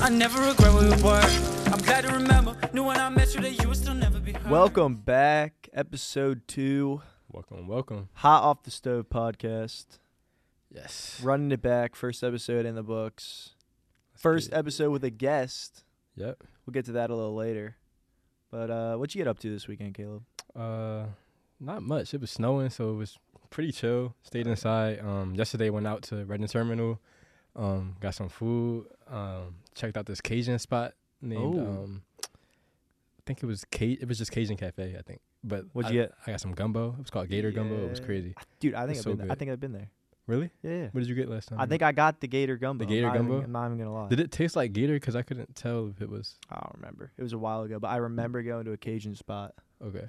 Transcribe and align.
I 0.00 0.10
never 0.10 0.40
regret 0.40 0.72
where 0.72 0.96
we 0.96 1.02
were. 1.02 1.20
I'm 1.72 1.80
glad 1.80 2.04
to 2.04 2.12
remember. 2.12 2.56
Knew 2.72 2.84
when 2.84 2.96
I 2.98 3.08
met 3.08 3.34
you 3.34 3.40
that 3.40 3.60
you 3.60 3.68
would 3.68 3.76
still 3.76 3.94
never 3.94 4.20
be 4.20 4.32
hurt. 4.32 4.46
Welcome 4.50 4.94
back, 4.96 5.68
episode 5.72 6.46
two, 6.46 7.02
Welcome, 7.30 7.66
welcome. 7.68 8.08
Hot 8.14 8.42
Off 8.42 8.62
the 8.62 8.70
Stove 8.70 9.10
podcast. 9.10 9.98
Yes. 10.70 11.20
Running 11.22 11.50
it 11.52 11.60
back, 11.60 11.94
first 11.94 12.24
episode 12.24 12.64
in 12.64 12.74
the 12.74 12.82
books. 12.82 13.50
First 14.14 14.52
episode 14.52 14.90
with 14.90 15.04
a 15.04 15.10
guest. 15.10 15.84
Yep. 16.16 16.42
We'll 16.64 16.72
get 16.72 16.86
to 16.86 16.92
that 16.92 17.10
a 17.10 17.14
little 17.14 17.34
later. 17.34 17.76
But 18.50 18.70
uh, 18.70 18.96
what 18.96 19.14
you 19.14 19.18
get 19.18 19.28
up 19.28 19.40
to 19.40 19.50
this 19.50 19.68
weekend, 19.68 19.94
Caleb? 19.94 20.22
Uh, 20.56 21.04
not 21.60 21.82
much. 21.82 22.14
It 22.14 22.20
was 22.20 22.30
snowing, 22.30 22.70
so 22.70 22.90
it 22.90 22.96
was 22.96 23.18
pretty 23.50 23.72
chill. 23.72 24.14
Stayed 24.22 24.46
inside. 24.46 25.00
Um, 25.00 25.34
yesterday 25.34 25.70
went 25.70 25.86
out 25.86 26.02
to 26.04 26.24
Reading 26.24 26.46
Terminal. 26.46 26.98
Um, 27.54 27.96
got 28.00 28.14
some 28.14 28.28
food. 28.28 28.86
Um, 29.10 29.56
checked 29.78 29.96
out 29.96 30.06
this 30.06 30.20
Cajun 30.20 30.58
spot 30.58 30.94
named 31.22 31.54
Oh. 31.56 31.60
um, 31.84 32.02
I 32.24 33.22
think 33.26 33.42
it 33.42 33.46
was 33.46 33.64
Ca- 33.72 33.98
It 34.00 34.08
was 34.08 34.18
just 34.18 34.32
Cajun 34.32 34.56
Cafe, 34.56 34.96
I 34.98 35.02
think. 35.02 35.20
But 35.44 35.66
What'd 35.72 35.90
I, 35.90 35.94
you 35.94 36.00
get? 36.02 36.12
I 36.26 36.30
got 36.32 36.40
some 36.40 36.52
gumbo. 36.52 36.90
It 36.92 36.98
was 36.98 37.10
called 37.10 37.28
Gator 37.28 37.50
Gumbo. 37.52 37.84
It 37.86 37.90
was 37.90 38.00
crazy. 38.00 38.34
Dude, 38.60 38.74
I 38.74 38.86
think 38.86 38.98
I've 38.98 39.04
so 39.04 39.10
been 39.10 39.18
there. 39.26 39.32
I 39.32 39.34
think 39.36 39.50
I've 39.50 39.60
been 39.60 39.72
there. 39.72 39.90
Really? 40.26 40.50
Yeah, 40.62 40.70
yeah. 40.72 40.82
What 40.92 41.00
did 41.00 41.08
you 41.08 41.14
get 41.14 41.28
last 41.30 41.48
time? 41.48 41.58
I 41.60 41.64
think 41.66 41.82
I 41.82 41.92
got 41.92 42.20
the 42.20 42.26
Gator 42.28 42.56
gumbo. 42.58 42.84
I'm 42.84 42.88
Gator 42.90 43.06
not 43.06 43.14
even- 43.14 43.28
gumbo? 43.28 43.44
I'm 43.44 43.52
not 43.52 43.66
even 43.66 43.78
gonna 43.78 43.94
lie. 43.94 44.08
Did 44.08 44.20
it 44.20 44.30
taste 44.32 44.56
like 44.56 44.72
Gator? 44.74 44.94
Because 44.94 45.16
I 45.16 45.22
couldn't 45.22 45.54
tell 45.54 45.88
if 45.88 46.02
it 46.02 46.10
was 46.10 46.36
I 46.50 46.56
don't 46.56 46.74
remember. 46.76 47.12
It 47.16 47.22
was 47.22 47.32
a 47.32 47.38
while 47.38 47.62
ago, 47.62 47.78
but 47.78 47.88
I 47.88 47.96
remember 47.96 48.42
going 48.42 48.64
to 48.66 48.72
a 48.72 48.76
Cajun 48.76 49.14
spot. 49.14 49.54
okay. 49.82 50.08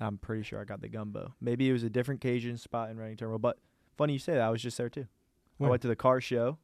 I'm 0.00 0.18
pretty 0.18 0.42
sure 0.42 0.60
I 0.60 0.64
got 0.64 0.80
the 0.80 0.88
gumbo. 0.88 1.34
Maybe 1.40 1.68
it 1.70 1.72
was 1.72 1.84
a 1.84 1.88
different 1.90 2.20
Cajun 2.20 2.56
spot 2.56 2.90
in 2.90 2.96
Reading 2.98 3.16
Terminal. 3.16 3.38
But 3.38 3.58
funny 3.96 4.14
you 4.14 4.18
say 4.18 4.32
that. 4.34 4.40
I 4.42 4.50
was 4.50 4.60
just 4.60 4.76
there 4.76 4.88
too. 4.88 5.06
I 5.60 5.68
went 5.68 5.82
to 5.82 5.88
the 5.88 5.94
car 5.96 6.20
show. 6.20 6.58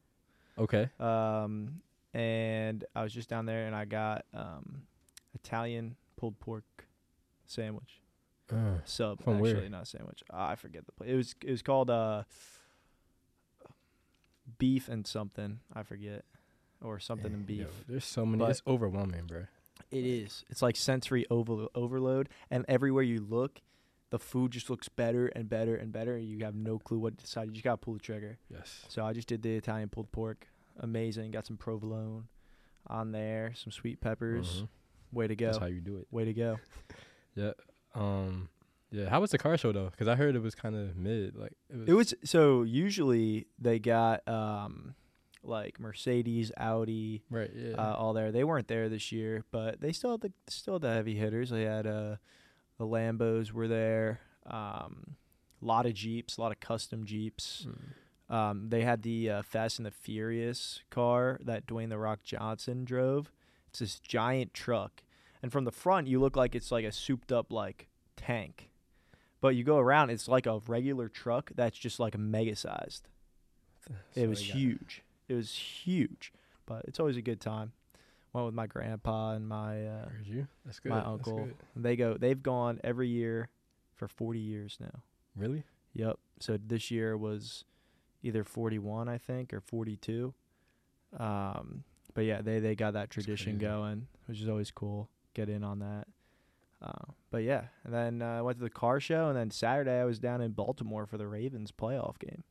Okay. 0.59 0.90
Um, 0.98 1.80
and 2.14 2.84
I 2.95 3.02
was 3.02 3.12
just 3.12 3.28
down 3.28 3.46
there 3.46 3.66
and 3.66 3.74
I 3.77 3.84
got 3.84 4.24
um, 4.34 4.82
Italian 5.34 5.96
pulled 6.16 6.38
pork 6.40 6.65
sandwich 7.46 8.01
Uh, 8.52 8.79
sub. 8.84 9.23
From 9.23 9.38
where? 9.40 9.52
actually, 9.57 9.68
not 9.71 9.87
sandwich. 9.88 10.23
Ah, 10.32 10.49
I 10.51 10.57
forget 10.57 10.87
the 10.87 10.93
place. 10.93 11.10
It 11.10 11.16
was 11.16 11.34
it 11.45 11.51
was 11.51 11.62
called 11.62 11.90
uh, 11.90 12.24
beef 14.59 14.88
and 14.88 15.07
something. 15.07 15.60
I 15.73 15.82
forget, 15.82 16.24
or 16.82 16.99
something 16.99 17.26
in 17.32 17.38
man, 17.38 17.43
beef. 17.45 17.60
yo, 17.60 17.66
there's 17.88 18.04
so 18.04 18.24
many. 18.27 18.38
But- 18.38 18.51
it's 18.51 18.62
overwhelming, 18.66 19.27
bro. 19.27 19.46
It 19.90 20.04
is. 20.04 20.45
It's 20.51 20.62
like 20.62 20.77
sensory 20.77 21.27
over- 21.30 21.66
overload, 21.74 22.29
and 22.51 22.65
everywhere 22.68 23.02
you 23.02 23.18
look, 23.21 23.60
the 24.10 24.18
food 24.18 24.52
just 24.52 24.68
looks 24.71 24.88
better 24.88 25.27
and 25.29 25.49
better 25.49 25.74
and 25.74 25.90
better. 25.90 26.15
And 26.16 26.29
you 26.29 26.45
have 26.45 26.54
no 26.54 26.79
clue 26.79 26.99
what 26.99 27.16
to 27.18 27.24
decide. 27.24 27.46
You 27.46 27.52
just 27.52 27.65
gotta 27.65 27.79
pull 27.79 27.95
the 27.95 28.01
trigger. 28.01 28.38
Yes. 28.49 28.84
So 28.88 29.04
I 29.04 29.12
just 29.12 29.27
did 29.27 29.43
the 29.43 29.56
Italian 29.56 29.88
pulled 29.88 30.12
pork. 30.12 30.46
Amazing. 30.80 31.30
Got 31.30 31.46
some 31.46 31.56
provolone 31.56 32.28
on 32.86 33.12
there, 33.12 33.52
some 33.54 33.70
sweet 33.70 34.00
peppers. 34.00 34.62
Mhm. 34.62 34.68
Way 35.12 35.26
to 35.28 35.37
go. 35.37 35.46
That's 35.46 35.59
how 35.59 35.66
you 35.66 35.80
do 35.80 35.98
it. 35.98 36.06
Way 36.10 36.24
to 36.24 36.32
go. 36.34 36.59
Yeah. 37.37 37.52
Um. 37.95 38.48
Yeah. 38.90 39.09
How 39.09 39.20
was 39.20 39.30
the 39.30 39.38
car 39.38 39.56
show 39.56 39.70
though? 39.70 39.88
Because 39.90 40.09
I 40.09 40.16
heard 40.16 40.34
it 40.34 40.42
was 40.42 40.56
kind 40.56 40.74
of 40.74 40.96
mid. 40.96 41.37
Like 41.37 41.52
it 41.70 41.76
was. 41.76 41.88
It 41.88 41.92
was 41.92 42.14
so 42.24 42.62
usually 42.64 43.46
they 43.56 43.78
got 43.78 44.26
um 44.28 44.96
like 45.45 45.78
Mercedes, 45.78 46.50
Audi, 46.56 47.22
right. 47.30 47.50
Yeah. 47.54 47.74
uh, 47.76 47.94
all 47.94 48.12
there. 48.15 48.32
They 48.32 48.42
weren't 48.42 48.66
there 48.66 48.88
this 48.88 49.12
year, 49.12 49.44
but 49.52 49.80
they 49.80 49.92
still 49.92 50.10
had 50.10 50.22
the 50.22 50.32
still 50.48 50.74
had 50.74 50.82
the 50.82 50.92
heavy 50.92 51.15
hitters. 51.15 51.50
They 51.50 51.62
had 51.62 51.87
uh 51.87 52.16
the 52.78 52.84
Lambos 52.87 53.52
were 53.52 53.68
there. 53.68 54.20
Um, 54.46 55.16
a 55.62 55.65
lot 55.65 55.87
of 55.87 55.94
Jeeps, 55.94 56.37
a 56.37 56.40
lot 56.40 56.50
of 56.50 56.59
custom 56.59 57.04
Jeeps. 57.06 57.66
Mm. 57.68 57.92
Um, 58.30 58.68
they 58.68 58.82
had 58.82 59.02
the 59.02 59.28
uh, 59.28 59.42
Fast 59.42 59.78
and 59.78 59.86
the 59.86 59.90
Furious 59.90 60.80
car 60.88 61.38
that 61.42 61.66
Dwayne 61.66 61.88
the 61.88 61.98
Rock 61.98 62.20
Johnson 62.23 62.84
drove. 62.84 63.32
It's 63.68 63.80
this 63.80 63.98
giant 63.98 64.54
truck, 64.54 65.03
and 65.42 65.50
from 65.53 65.64
the 65.64 65.72
front 65.72 66.06
you 66.06 66.20
look 66.20 66.37
like 66.37 66.54
it's 66.54 66.70
like 66.70 66.84
a 66.84 66.92
souped 66.92 67.32
up 67.32 67.53
like 67.53 67.88
tank, 68.16 68.70
but 69.41 69.56
you 69.56 69.64
go 69.64 69.78
around 69.78 70.10
it's 70.10 70.28
like 70.28 70.47
a 70.47 70.60
regular 70.66 71.09
truck 71.09 71.50
that's 71.56 71.77
just 71.78 71.99
like 71.99 72.16
mega 72.16 72.55
sized. 72.55 73.09
So 73.87 73.94
It 74.15 74.28
was 74.28 74.41
huge. 74.41 75.03
It 75.28 75.34
was 75.34 75.53
huge, 75.53 76.32
but 76.66 76.84
it's 76.87 77.00
always 77.00 77.16
a 77.16 77.22
good 77.22 77.41
time. 77.41 77.72
Went 78.32 78.47
with 78.47 78.55
my 78.55 78.69
grandpa 78.69 79.32
and 79.32 79.49
my 79.49 79.87
uh, 79.87 80.09
Heard 80.09 80.26
you. 80.26 80.47
That's 80.65 80.78
good. 80.78 80.91
my 80.91 81.00
uncle. 81.03 81.49
They 81.75 81.97
go. 81.97 82.16
They've 82.16 82.41
gone 82.41 82.81
every 82.84 83.09
year 83.09 83.49
for 83.97 84.06
forty 84.06 84.38
years 84.38 84.78
now. 84.81 85.03
Really? 85.34 85.65
Yep. 85.94 86.19
So 86.38 86.56
this 86.65 86.93
year 86.93 87.16
was 87.16 87.65
either 88.22 88.44
41, 88.44 89.08
I 89.08 89.19
think, 89.19 89.53
or 89.53 89.60
42. 89.60 90.34
Um, 91.19 91.84
but 92.14 92.25
yeah, 92.25 92.41
they 92.42 92.58
they 92.58 92.75
got 92.75 92.94
that 92.94 93.10
tradition 93.10 93.58
going, 93.58 94.06
which 94.26 94.41
is 94.41 94.48
always 94.48 94.70
cool. 94.70 95.08
Get 95.34 95.48
in 95.48 95.64
on 95.64 95.78
that. 95.81 96.06
Uh, 96.82 97.12
but 97.31 97.42
yeah, 97.42 97.64
and 97.84 97.92
then 97.92 98.22
uh, 98.22 98.38
I 98.38 98.42
went 98.42 98.58
to 98.58 98.64
the 98.64 98.70
car 98.70 99.00
show, 99.00 99.28
and 99.28 99.36
then 99.36 99.50
Saturday 99.50 100.00
I 100.00 100.04
was 100.04 100.19
down 100.19 100.41
in 100.41 100.53
Baltimore 100.53 101.06
for 101.06 101.19
the 101.19 101.26
Ravens 101.26 101.72
playoff 101.72 102.19
game. 102.19 102.42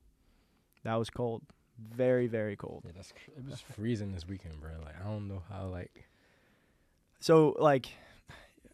That 0.83 0.95
was 0.95 1.09
cold, 1.09 1.41
very 1.77 2.27
very 2.27 2.55
cold. 2.55 2.83
Yeah. 2.85 2.91
That's. 2.95 3.13
It 3.37 3.49
was 3.49 3.61
freezing 3.61 4.13
this 4.13 4.27
weekend, 4.27 4.61
bro. 4.61 4.71
Like 4.83 4.95
I 5.01 5.07
don't 5.07 5.27
know 5.27 5.43
how. 5.49 5.67
Like. 5.67 6.05
So 7.19 7.55
like, 7.59 7.89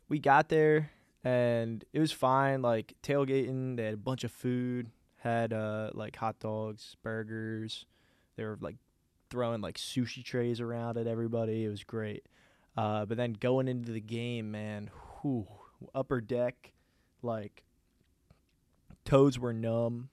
we 0.08 0.20
got 0.20 0.50
there 0.50 0.92
and 1.26 1.84
it 1.92 2.00
was 2.00 2.12
fine. 2.12 2.62
Like 2.62 2.94
tailgating, 3.04 3.76
they 3.76 3.86
had 3.86 3.94
a 3.96 3.98
bunch 3.98 4.24
of 4.24 4.32
food, 4.32 4.92
had 5.26 5.52
uh 5.54 5.90
like 5.94 6.16
hot 6.16 6.40
dogs, 6.40 6.96
burgers. 7.04 7.86
They 8.38 8.44
were 8.44 8.58
like 8.62 8.78
throwing 9.30 9.60
like 9.62 9.78
sushi 9.78 10.24
trays 10.24 10.62
around 10.62 10.98
at 10.98 11.08
everybody. 11.08 11.66
It 11.66 11.70
was 11.70 11.84
great. 11.84 12.26
Uh, 12.78 13.06
but 13.06 13.18
then 13.18 13.34
going 13.34 13.68
into 13.68 13.92
the 13.92 14.02
game, 14.02 14.52
man, 14.52 14.90
whew, 15.22 15.48
upper 15.96 16.22
deck, 16.22 16.74
like 17.22 17.64
toes 19.06 19.40
were 19.40 19.54
numb, 19.54 20.10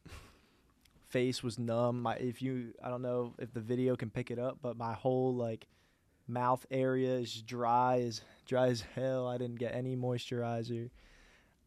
face 1.09 1.43
was 1.43 1.59
numb. 1.59 2.03
My 2.03 2.15
if 2.15 2.41
you, 2.41 2.73
I 2.83 2.89
don't 2.89 3.03
know 3.03 3.35
if 3.39 3.53
the 3.53 3.61
video 3.61 3.97
can 3.97 4.11
pick 4.11 4.31
it 4.31 4.39
up, 4.39 4.59
but 4.63 4.77
my 4.77 4.95
whole 4.95 5.35
like 5.35 5.67
mouth 6.29 6.65
area 6.71 7.17
is 7.17 7.43
dry 7.43 8.01
as 8.01 8.23
dry 8.47 8.69
as 8.69 8.83
hell. 8.95 9.27
I 9.27 9.37
didn't 9.39 9.59
get 9.59 9.75
any 9.75 9.97
moisturizer. 9.97 10.91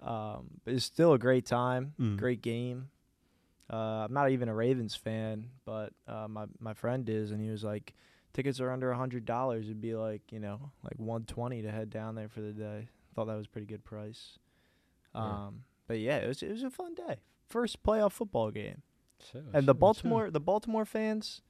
Um, 0.02 0.48
but 0.64 0.74
it's 0.74 0.86
still 0.86 1.14
a 1.14 1.20
great 1.20 1.46
time, 1.46 1.94
Mm. 2.00 2.18
great 2.18 2.42
game. 2.42 2.90
Uh, 3.72 4.06
I'm 4.06 4.14
not 4.14 4.30
even 4.32 4.48
a 4.48 4.54
Ravens 4.54 4.96
fan, 4.96 5.48
but 5.66 5.94
uh, 6.08 6.28
my 6.30 6.46
my 6.60 6.74
friend 6.74 7.10
is, 7.10 7.32
and 7.32 7.42
he 7.42 7.50
was 7.50 7.64
like, 7.64 7.94
tickets 8.34 8.60
are 8.60 8.72
under 8.72 8.92
a 8.92 8.98
hundred 8.98 9.26
dollars. 9.26 9.66
It'd 9.66 9.82
be 9.82 9.96
like 9.96 10.22
you 10.32 10.40
know 10.40 10.72
like 10.84 10.98
one 10.98 11.24
twenty 11.26 11.62
to 11.64 11.72
head 11.72 11.90
down 11.90 12.16
there 12.16 12.30
for 12.30 12.42
the 12.42 12.52
day. 12.52 12.90
Thought 13.16 13.26
that 13.26 13.36
was 13.38 13.48
a 13.48 13.50
pretty 13.50 13.68
good 13.68 13.84
price. 13.84 14.38
Yeah. 15.16 15.22
Um, 15.22 15.64
but 15.88 16.00
yeah, 16.00 16.18
it 16.18 16.28
was 16.28 16.44
it 16.44 16.52
was 16.52 16.64
a 16.64 16.70
fun 16.70 16.94
day. 16.94 17.18
First 17.48 17.82
playoff 17.84 18.12
football 18.12 18.52
game, 18.52 18.82
and 19.54 19.68
the. 19.68 19.74
Baltimore 19.74 20.30
the 20.30 20.40
Baltimore 20.40 20.86
fans, 20.86 21.42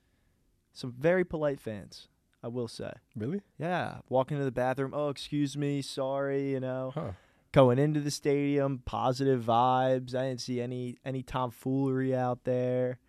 some 0.73 0.93
very 0.97 1.23
polite 1.25 1.59
fans, 1.59 2.07
I 2.43 2.47
will 2.47 2.67
say. 2.67 2.91
Really? 3.15 3.41
Yeah, 3.57 3.99
walking 4.09 4.37
to 4.37 4.43
the 4.43 4.51
bathroom. 4.51 4.93
Oh, 4.93 5.09
excuse 5.09 5.57
me, 5.57 5.81
sorry. 5.81 6.51
You 6.51 6.59
know, 6.59 6.91
Huh. 6.93 7.11
Going 7.55 7.79
into 7.79 8.01
the 8.01 8.11
stadium, 8.11 8.81
positive 8.83 9.41
vibes. 9.41 10.13
I 10.13 10.27
didn't 10.27 10.41
see 10.41 10.59
any 10.59 10.97
any 11.05 11.23
tomfoolery 11.23 12.13
out 12.13 12.43
there. 12.43 12.99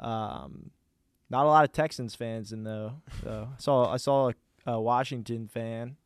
Um, 0.00 0.72
not 1.30 1.46
a 1.46 1.48
lot 1.48 1.64
of 1.64 1.72
Texans 1.72 2.16
fans 2.16 2.52
in 2.52 2.64
though. 2.64 2.94
So 3.22 3.48
I 3.52 3.60
saw 3.60 3.92
I 3.92 3.96
saw 3.98 4.30
a, 4.30 4.72
a 4.72 4.80
Washington 4.80 5.46
fan. 5.46 5.96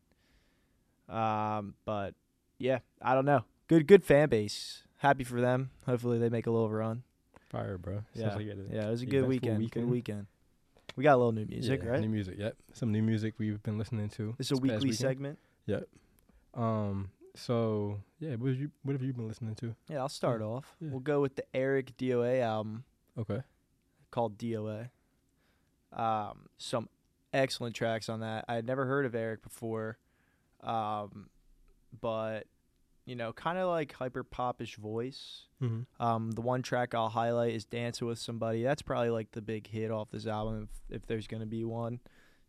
Um, 1.09 1.73
but 1.85 2.13
yeah, 2.59 2.79
I 3.01 3.15
don't 3.15 3.25
know. 3.25 3.45
Good 3.67 3.87
good 3.87 4.03
fan 4.03 4.29
base. 4.29 4.83
Happy 4.97 5.23
for 5.23 5.41
them. 5.41 5.71
Hopefully 5.87 6.19
they 6.19 6.29
make 6.29 6.45
a 6.45 6.51
little 6.51 6.69
run. 6.69 7.01
Fire, 7.49 7.79
bro. 7.79 8.03
Yeah, 8.13 8.35
like 8.35 8.45
a 8.45 8.55
yeah. 8.71 8.87
It 8.87 8.91
was 8.91 9.01
a 9.01 9.07
good 9.07 9.27
weekend. 9.27 9.57
Good 9.57 9.85
weekend. 9.85 9.89
weekend. 9.89 10.27
We 10.95 11.03
got 11.03 11.15
a 11.15 11.17
little 11.17 11.31
new 11.31 11.45
music, 11.45 11.81
yeah, 11.83 11.89
right? 11.89 12.01
New 12.01 12.09
music. 12.09 12.35
Yep. 12.37 12.57
Some 12.73 12.91
new 12.91 13.01
music 13.01 13.35
we've 13.37 13.61
been 13.63 13.77
listening 13.77 14.09
to. 14.09 14.35
This 14.37 14.47
is 14.47 14.57
a 14.57 14.61
weekly 14.61 14.77
weekend. 14.77 14.97
segment. 14.97 15.39
Yep. 15.65 15.87
Um. 16.53 17.09
So 17.37 18.01
yeah, 18.19 18.35
what 18.35 18.49
have 18.49 18.59
you 18.59 18.71
what 18.83 18.93
have 18.93 19.03
you 19.03 19.13
been 19.13 19.27
listening 19.27 19.55
to? 19.55 19.75
Yeah, 19.89 19.99
I'll 19.99 20.09
start 20.09 20.41
off. 20.41 20.75
Yeah. 20.81 20.89
We'll 20.91 20.99
go 20.99 21.21
with 21.21 21.35
the 21.35 21.45
Eric 21.53 21.95
DOA 21.97 22.41
album. 22.41 22.83
Okay. 23.17 23.41
called 24.11 24.37
DOA. 24.37 24.89
Um, 25.91 26.49
some 26.57 26.89
excellent 27.33 27.75
tracks 27.75 28.09
on 28.09 28.19
that. 28.21 28.45
I 28.47 28.55
had 28.55 28.65
never 28.65 28.85
heard 28.85 29.05
of 29.05 29.15
Eric 29.15 29.41
before, 29.41 29.97
um, 30.61 31.29
but 32.01 32.45
you 33.05 33.15
know, 33.15 33.31
kind 33.31 33.57
of 33.57 33.69
like 33.69 33.93
hyper 33.93 34.23
popish 34.23 34.75
voice. 34.75 35.43
Mm-hmm. 35.63 36.03
Um, 36.03 36.31
the 36.31 36.41
one 36.41 36.61
track 36.61 36.93
I'll 36.93 37.09
highlight 37.09 37.53
is 37.53 37.65
"Dancing 37.65 38.07
with 38.07 38.19
Somebody." 38.19 38.63
That's 38.63 38.81
probably 38.81 39.09
like 39.09 39.31
the 39.31 39.41
big 39.41 39.67
hit 39.67 39.91
off 39.91 40.09
this 40.11 40.27
album, 40.27 40.67
if, 40.89 40.95
if 41.01 41.07
there's 41.07 41.27
gonna 41.27 41.45
be 41.45 41.63
one. 41.63 41.99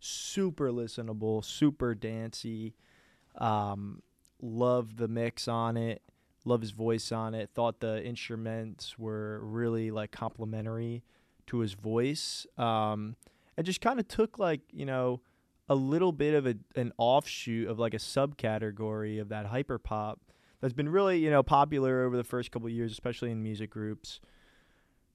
Super 0.00 0.70
listenable, 0.70 1.44
super 1.44 1.94
dancey. 1.94 2.74
Um, 3.36 4.02
love 4.40 4.96
the 4.96 5.08
mix 5.08 5.48
on 5.48 5.76
it. 5.76 6.02
Love 6.44 6.60
his 6.60 6.70
voice 6.70 7.12
on 7.12 7.34
it. 7.34 7.50
Thought 7.54 7.80
the 7.80 8.02
instruments 8.04 8.98
were 8.98 9.40
really 9.42 9.90
like 9.90 10.12
complementary 10.12 11.02
to 11.48 11.58
his 11.58 11.74
voice. 11.74 12.46
Um, 12.56 13.16
and 13.56 13.66
just 13.66 13.80
kind 13.80 13.98
of 13.98 14.06
took 14.08 14.38
like 14.38 14.60
you 14.72 14.86
know 14.86 15.20
a 15.68 15.74
little 15.74 16.12
bit 16.12 16.34
of 16.34 16.46
a, 16.46 16.54
an 16.76 16.92
offshoot 16.96 17.68
of 17.68 17.78
like 17.78 17.92
a 17.92 17.98
subcategory 17.98 19.20
of 19.20 19.28
that 19.28 19.46
hyper 19.46 19.78
pop 19.78 20.20
that's 20.60 20.72
been 20.72 20.88
really 20.88 21.18
you 21.18 21.30
know 21.30 21.42
popular 21.42 22.04
over 22.04 22.16
the 22.16 22.24
first 22.24 22.50
couple 22.50 22.68
of 22.68 22.72
years, 22.72 22.92
especially 22.92 23.30
in 23.30 23.42
music 23.42 23.70
groups. 23.70 24.20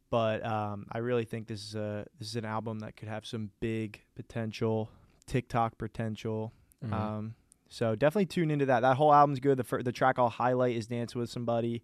But 0.10 0.46
um, 0.46 0.86
I 0.92 1.00
really 1.00 1.25
think 1.25 1.48
this 1.48 1.64
is 1.64 1.75
a 1.75 2.06
this 2.20 2.28
is 2.28 2.36
an 2.36 2.46
album 2.46 2.80
that 2.80 2.96
could 2.96 3.08
have 3.08 3.25
some 3.25 3.50
big 3.60 4.02
potential, 4.16 4.92
TikTok 5.25 5.78
potential. 5.78 6.54
Mhm. 6.86 6.94
Um, 6.94 7.36
so 7.74 7.96
definitely 7.96 8.28
tune 8.28 8.52
into 8.52 8.68
that. 8.68 8.81
That 8.81 8.98
whole 8.98 9.12
album's 9.14 9.40
good. 9.40 9.58
The 9.58 9.64
fir- 9.64 9.81
the 9.81 9.92
track 9.92 10.20
I'll 10.20 10.30
highlight 10.30 10.75
is 10.75 10.86
"Dance 10.88 11.16
with 11.16 11.30
Somebody," 11.30 11.81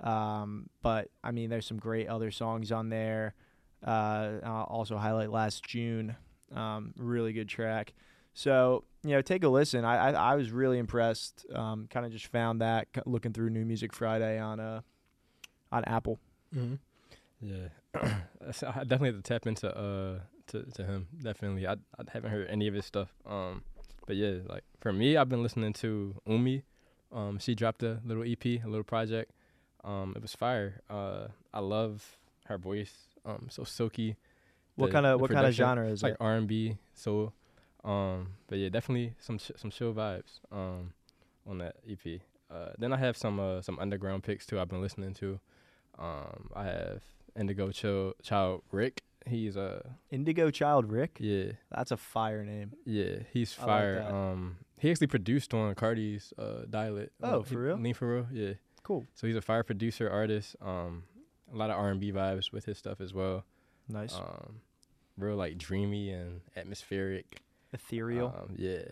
um, 0.00 0.68
but 0.82 1.10
I 1.22 1.30
mean, 1.30 1.50
there's 1.50 1.66
some 1.66 1.78
great 1.78 2.08
other 2.08 2.30
songs 2.30 2.72
on 2.72 2.88
there. 2.88 3.34
Uh, 3.86 4.38
I'll 4.42 4.66
also 4.70 4.96
highlight 4.96 5.30
"Last 5.30 5.64
June," 5.64 6.16
um, 6.54 6.94
really 6.96 7.32
good 7.32 7.48
track. 7.48 7.92
So 8.34 8.84
you 9.04 9.10
know, 9.12 9.22
take 9.22 9.44
a 9.44 9.48
listen. 9.48 9.84
I 9.84 9.96
I, 10.10 10.32
I 10.32 10.34
was 10.36 10.50
really 10.50 10.78
impressed. 10.78 11.44
Um, 11.54 11.86
kind 11.90 12.06
of 12.06 12.12
just 12.12 12.26
found 12.28 12.60
that 12.60 12.88
looking 13.06 13.32
through 13.32 13.50
New 13.50 13.64
Music 13.64 13.92
Friday 13.92 14.38
on 14.38 14.58
uh 14.60 14.80
on 15.72 15.84
Apple. 15.84 16.18
Mm-hmm. 16.54 16.74
Yeah, 17.40 17.68
That's- 18.40 18.62
I 18.62 18.80
definitely 18.84 19.08
have 19.08 19.16
to 19.16 19.22
tap 19.22 19.46
into 19.46 19.68
uh 19.76 20.20
to, 20.48 20.62
to 20.62 20.84
him. 20.84 21.08
Definitely, 21.22 21.66
I 21.66 21.72
I 21.72 22.04
haven't 22.12 22.30
heard 22.30 22.48
any 22.48 22.68
of 22.68 22.74
his 22.74 22.86
stuff. 22.86 23.12
Um, 23.26 23.62
but 24.06 24.16
yeah, 24.16 24.38
like 24.48 24.64
for 24.80 24.92
me, 24.92 25.16
I've 25.16 25.28
been 25.28 25.42
listening 25.42 25.72
to 25.74 26.14
Umi. 26.26 26.62
Um, 27.12 27.38
she 27.38 27.54
dropped 27.54 27.82
a 27.82 28.00
little 28.04 28.24
EP, 28.24 28.44
a 28.44 28.66
little 28.66 28.84
project. 28.84 29.32
Um, 29.84 30.14
it 30.16 30.22
was 30.22 30.34
fire. 30.34 30.80
Uh, 30.90 31.28
I 31.52 31.60
love 31.60 32.16
her 32.46 32.58
voice. 32.58 32.92
Um, 33.24 33.46
so 33.50 33.64
silky. 33.64 34.16
What 34.76 34.90
kind 34.90 35.06
of 35.06 35.20
what 35.20 35.30
kind 35.30 35.46
of 35.46 35.54
genre 35.54 35.88
is 35.88 36.02
like 36.02 36.12
it? 36.12 36.18
R 36.20 36.34
and 36.34 36.46
B, 36.46 36.76
soul. 36.94 37.32
Um, 37.84 38.34
but 38.48 38.58
yeah, 38.58 38.68
definitely 38.68 39.14
some 39.18 39.38
ch- 39.38 39.52
some 39.56 39.70
chill 39.70 39.94
vibes. 39.94 40.40
Um, 40.50 40.92
on 41.48 41.58
that 41.58 41.76
EP. 41.88 42.20
Uh, 42.50 42.70
then 42.78 42.92
I 42.92 42.96
have 42.96 43.16
some 43.16 43.40
uh 43.40 43.62
some 43.62 43.78
underground 43.78 44.22
picks 44.22 44.46
too. 44.46 44.60
I've 44.60 44.68
been 44.68 44.80
listening 44.80 45.14
to. 45.14 45.40
Um, 45.98 46.50
I 46.54 46.64
have 46.64 47.02
Indigo 47.38 47.70
Chill 47.70 48.14
Child 48.22 48.62
Rick. 48.70 49.02
He's 49.26 49.56
a 49.56 49.84
Indigo 50.10 50.50
Child 50.50 50.90
Rick. 50.90 51.16
yeah 51.20 51.52
That's 51.70 51.90
a 51.90 51.96
fire 51.96 52.44
name. 52.44 52.72
yeah 52.84 53.18
he's 53.32 53.56
I 53.58 53.62
like 53.62 53.68
fire. 53.68 54.02
um, 54.02 54.56
he 54.78 54.90
actually 54.90 55.06
produced 55.08 55.52
on 55.54 55.74
Cardi's 55.74 56.32
uh 56.38 56.62
Dialect. 56.68 57.12
Oh, 57.22 57.40
Uh, 57.40 57.42
for 57.42 57.58
real? 57.60 57.76
Lean 57.76 57.94
for 57.94 58.08
real. 58.14 58.26
Yeah. 58.32 58.54
Cool. 58.82 59.04
So 59.14 59.26
he's 59.26 59.36
a 59.36 59.40
fire 59.42 59.62
producer 59.64 60.08
artist. 60.10 60.54
Um, 60.60 61.04
a 61.52 61.56
lot 61.56 61.70
of 61.70 61.76
R 61.76 61.88
and 61.90 62.00
B 62.00 62.12
vibes 62.12 62.52
with 62.52 62.64
his 62.66 62.78
stuff 62.78 63.00
as 63.00 63.12
well. 63.12 63.44
Nice. 63.88 64.14
Um, 64.14 64.60
real 65.18 65.36
like 65.36 65.58
dreamy 65.58 66.10
and 66.10 66.40
atmospheric. 66.56 67.40
Ethereal. 67.72 68.28
Um, 68.36 68.54
yeah. 68.56 68.82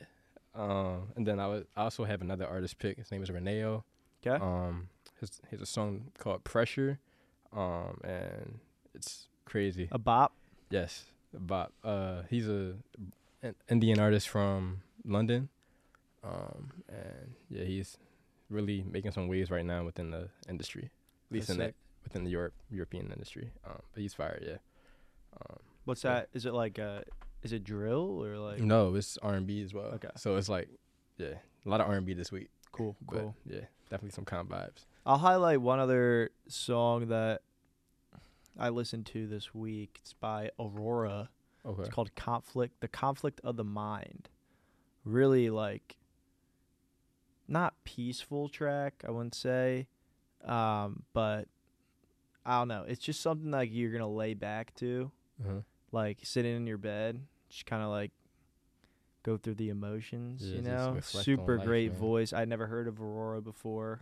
Um, 0.54 1.08
and 1.16 1.26
then 1.26 1.38
I 1.40 1.46
would 1.48 1.66
I 1.76 1.82
also 1.82 2.04
have 2.04 2.22
another 2.22 2.46
artist 2.46 2.78
pick. 2.78 2.98
His 2.98 3.10
name 3.12 3.22
is 3.22 3.30
Reneo. 3.30 3.82
Okay. 4.26 4.42
Um, 4.42 4.88
his 5.20 5.40
he 5.48 5.56
has 5.56 5.60
a 5.62 5.66
song 5.66 6.10
called 6.18 6.42
Pressure. 6.44 6.98
Um, 7.52 8.00
and 8.02 8.58
it's 8.94 9.28
crazy. 9.44 9.88
a 9.92 9.98
bop. 9.98 10.32
Yes, 10.70 11.04
Bob. 11.32 11.70
Uh, 11.82 12.22
he's 12.30 12.48
a 12.48 12.74
an 13.42 13.54
Indian 13.68 13.98
artist 13.98 14.28
from 14.28 14.82
London. 15.04 15.48
Um, 16.22 16.72
and 16.88 17.34
yeah, 17.50 17.64
he's 17.64 17.98
really 18.48 18.84
making 18.90 19.12
some 19.12 19.28
waves 19.28 19.50
right 19.50 19.64
now 19.64 19.84
within 19.84 20.10
the 20.10 20.28
industry, 20.48 20.84
at 21.30 21.34
least 21.34 21.48
That's 21.48 21.58
in 21.58 21.64
that 21.66 21.74
within 22.02 22.24
the 22.24 22.30
Europe 22.30 22.54
European 22.70 23.10
industry. 23.12 23.50
Um, 23.66 23.80
but 23.92 24.00
he's 24.00 24.14
fired. 24.14 24.42
Yeah. 24.46 24.56
Um, 25.34 25.58
What's 25.84 26.02
Yeah. 26.04 26.14
that? 26.14 26.28
Is 26.32 26.46
it 26.46 26.54
like 26.54 26.78
uh 26.78 27.00
is 27.42 27.52
it 27.52 27.62
drill 27.64 28.24
or 28.24 28.38
like 28.38 28.60
no, 28.60 28.94
it's 28.94 29.18
R 29.18 29.34
and 29.34 29.46
B 29.46 29.62
as 29.62 29.74
well. 29.74 29.86
Okay. 29.96 30.08
So 30.16 30.36
it's 30.36 30.48
like, 30.48 30.68
yeah, 31.18 31.34
a 31.66 31.68
lot 31.68 31.80
of 31.82 31.88
R 31.88 31.94
and 31.96 32.06
B 32.06 32.14
this 32.14 32.32
week. 32.32 32.48
cool, 32.72 32.96
But 33.02 33.18
cool. 33.18 33.36
yeah, 33.44 33.66
definitely 33.90 34.12
some 34.14 34.24
calm 34.24 34.46
vibes. 34.48 34.86
I'll 35.04 35.18
highlight 35.18 35.60
one 35.60 35.78
other 35.78 36.30
song 36.48 37.08
that 37.08 37.42
I 38.58 38.68
listened 38.68 39.06
to 39.06 39.26
this 39.26 39.54
week. 39.54 39.98
It's 40.00 40.12
by 40.12 40.50
Aurora. 40.58 41.30
Okay. 41.66 41.82
It's 41.82 41.90
called 41.90 42.14
Conflict, 42.14 42.80
The 42.80 42.88
Conflict 42.88 43.40
of 43.42 43.56
the 43.56 43.64
Mind. 43.64 44.28
Really 45.04 45.50
like 45.50 45.96
not 47.48 47.74
peaceful 47.84 48.48
track, 48.48 49.02
I 49.06 49.10
wouldn't 49.10 49.34
say. 49.34 49.86
Um, 50.44 51.02
but 51.12 51.48
I 52.44 52.58
don't 52.58 52.68
know. 52.68 52.84
It's 52.86 53.02
just 53.02 53.20
something 53.22 53.50
like 53.50 53.70
you're 53.72 53.92
gonna 53.92 54.08
lay 54.08 54.34
back 54.34 54.74
to. 54.76 55.10
Uh-huh. 55.44 55.60
like 55.90 56.18
sitting 56.22 56.54
in 56.54 56.64
your 56.66 56.78
bed, 56.78 57.20
just 57.48 57.66
kind 57.66 57.82
of 57.82 57.88
like 57.88 58.12
go 59.24 59.36
through 59.36 59.54
the 59.56 59.68
emotions, 59.70 60.42
Yeah, 60.44 60.56
you 60.56 60.62
know. 60.62 60.98
Super 61.02 61.56
life, 61.58 61.66
great 61.66 61.90
man. 61.92 62.00
voice. 62.00 62.32
I'd 62.32 62.48
never 62.48 62.66
heard 62.68 62.86
of 62.86 63.00
Aurora 63.00 63.40
before, 63.42 64.00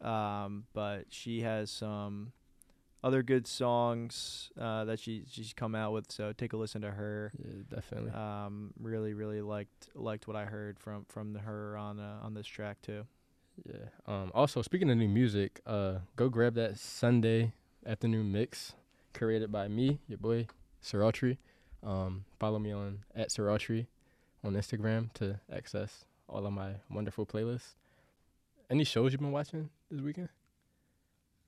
um, 0.00 0.64
but 0.72 1.06
she 1.10 1.42
has 1.42 1.70
some 1.70 2.32
other 3.02 3.22
good 3.22 3.46
songs 3.46 4.50
uh, 4.60 4.84
that 4.84 5.00
she 5.00 5.24
she's 5.30 5.52
come 5.52 5.74
out 5.74 5.92
with. 5.92 6.10
So 6.10 6.32
take 6.32 6.52
a 6.52 6.56
listen 6.56 6.82
to 6.82 6.90
her. 6.90 7.32
Yeah, 7.38 7.76
definitely. 7.76 8.10
Um, 8.12 8.72
really, 8.78 9.14
really 9.14 9.40
liked 9.40 9.88
liked 9.94 10.26
what 10.26 10.36
I 10.36 10.44
heard 10.44 10.78
from 10.78 11.04
from 11.08 11.34
her 11.34 11.76
on 11.76 12.00
uh, 12.00 12.18
on 12.22 12.34
this 12.34 12.46
track 12.46 12.82
too. 12.82 13.06
Yeah. 13.64 13.86
Um. 14.06 14.30
Also, 14.34 14.62
speaking 14.62 14.90
of 14.90 14.96
new 14.96 15.08
music, 15.08 15.60
uh, 15.66 15.98
go 16.16 16.28
grab 16.28 16.54
that 16.54 16.78
Sunday 16.78 17.52
afternoon 17.86 18.32
mix, 18.32 18.74
curated 19.14 19.50
by 19.50 19.68
me, 19.68 20.00
your 20.08 20.18
boy 20.18 20.46
Sirautry. 20.82 21.38
Um, 21.82 22.24
follow 22.40 22.58
me 22.58 22.72
on 22.72 23.04
at 23.14 23.30
Sirautry 23.30 23.86
on 24.44 24.54
Instagram 24.54 25.12
to 25.14 25.40
access 25.52 26.04
all 26.28 26.44
of 26.46 26.52
my 26.52 26.74
wonderful 26.90 27.26
playlists. 27.26 27.74
Any 28.70 28.84
shows 28.84 29.12
you've 29.12 29.20
been 29.20 29.32
watching 29.32 29.70
this 29.90 30.00
weekend? 30.00 30.28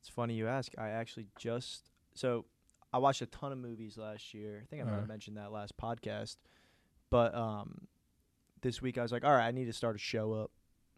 It's 0.01 0.09
funny 0.09 0.35
you 0.35 0.49
ask. 0.49 0.73
I 0.79 0.89
actually 0.91 1.27
just 1.39 1.91
so 2.15 2.47
I 2.93 2.99
watched 2.99 3.23
a 3.23 3.27
ton 3.27 3.53
of 3.53 3.59
movies 3.59 3.97
last 3.99 4.35
year. 4.35 4.61
I 4.63 4.67
think 4.67 4.83
I 4.83 4.85
might 4.85 4.91
Uh-huh. 4.93 5.01
have 5.01 5.09
mentioned 5.09 5.37
that 5.37 5.53
last 5.53 5.77
podcast. 5.77 6.37
But 7.11 7.35
um 7.35 7.87
this 8.63 8.81
week 8.83 8.99
I 8.99 9.03
was 9.03 9.13
like, 9.13 9.25
all 9.25 9.33
right, 9.33 9.47
I 9.47 9.51
need 9.53 9.67
to 9.67 9.73
start 9.73 9.97
a 9.97 9.99
show 9.99 10.33
up. 10.33 10.51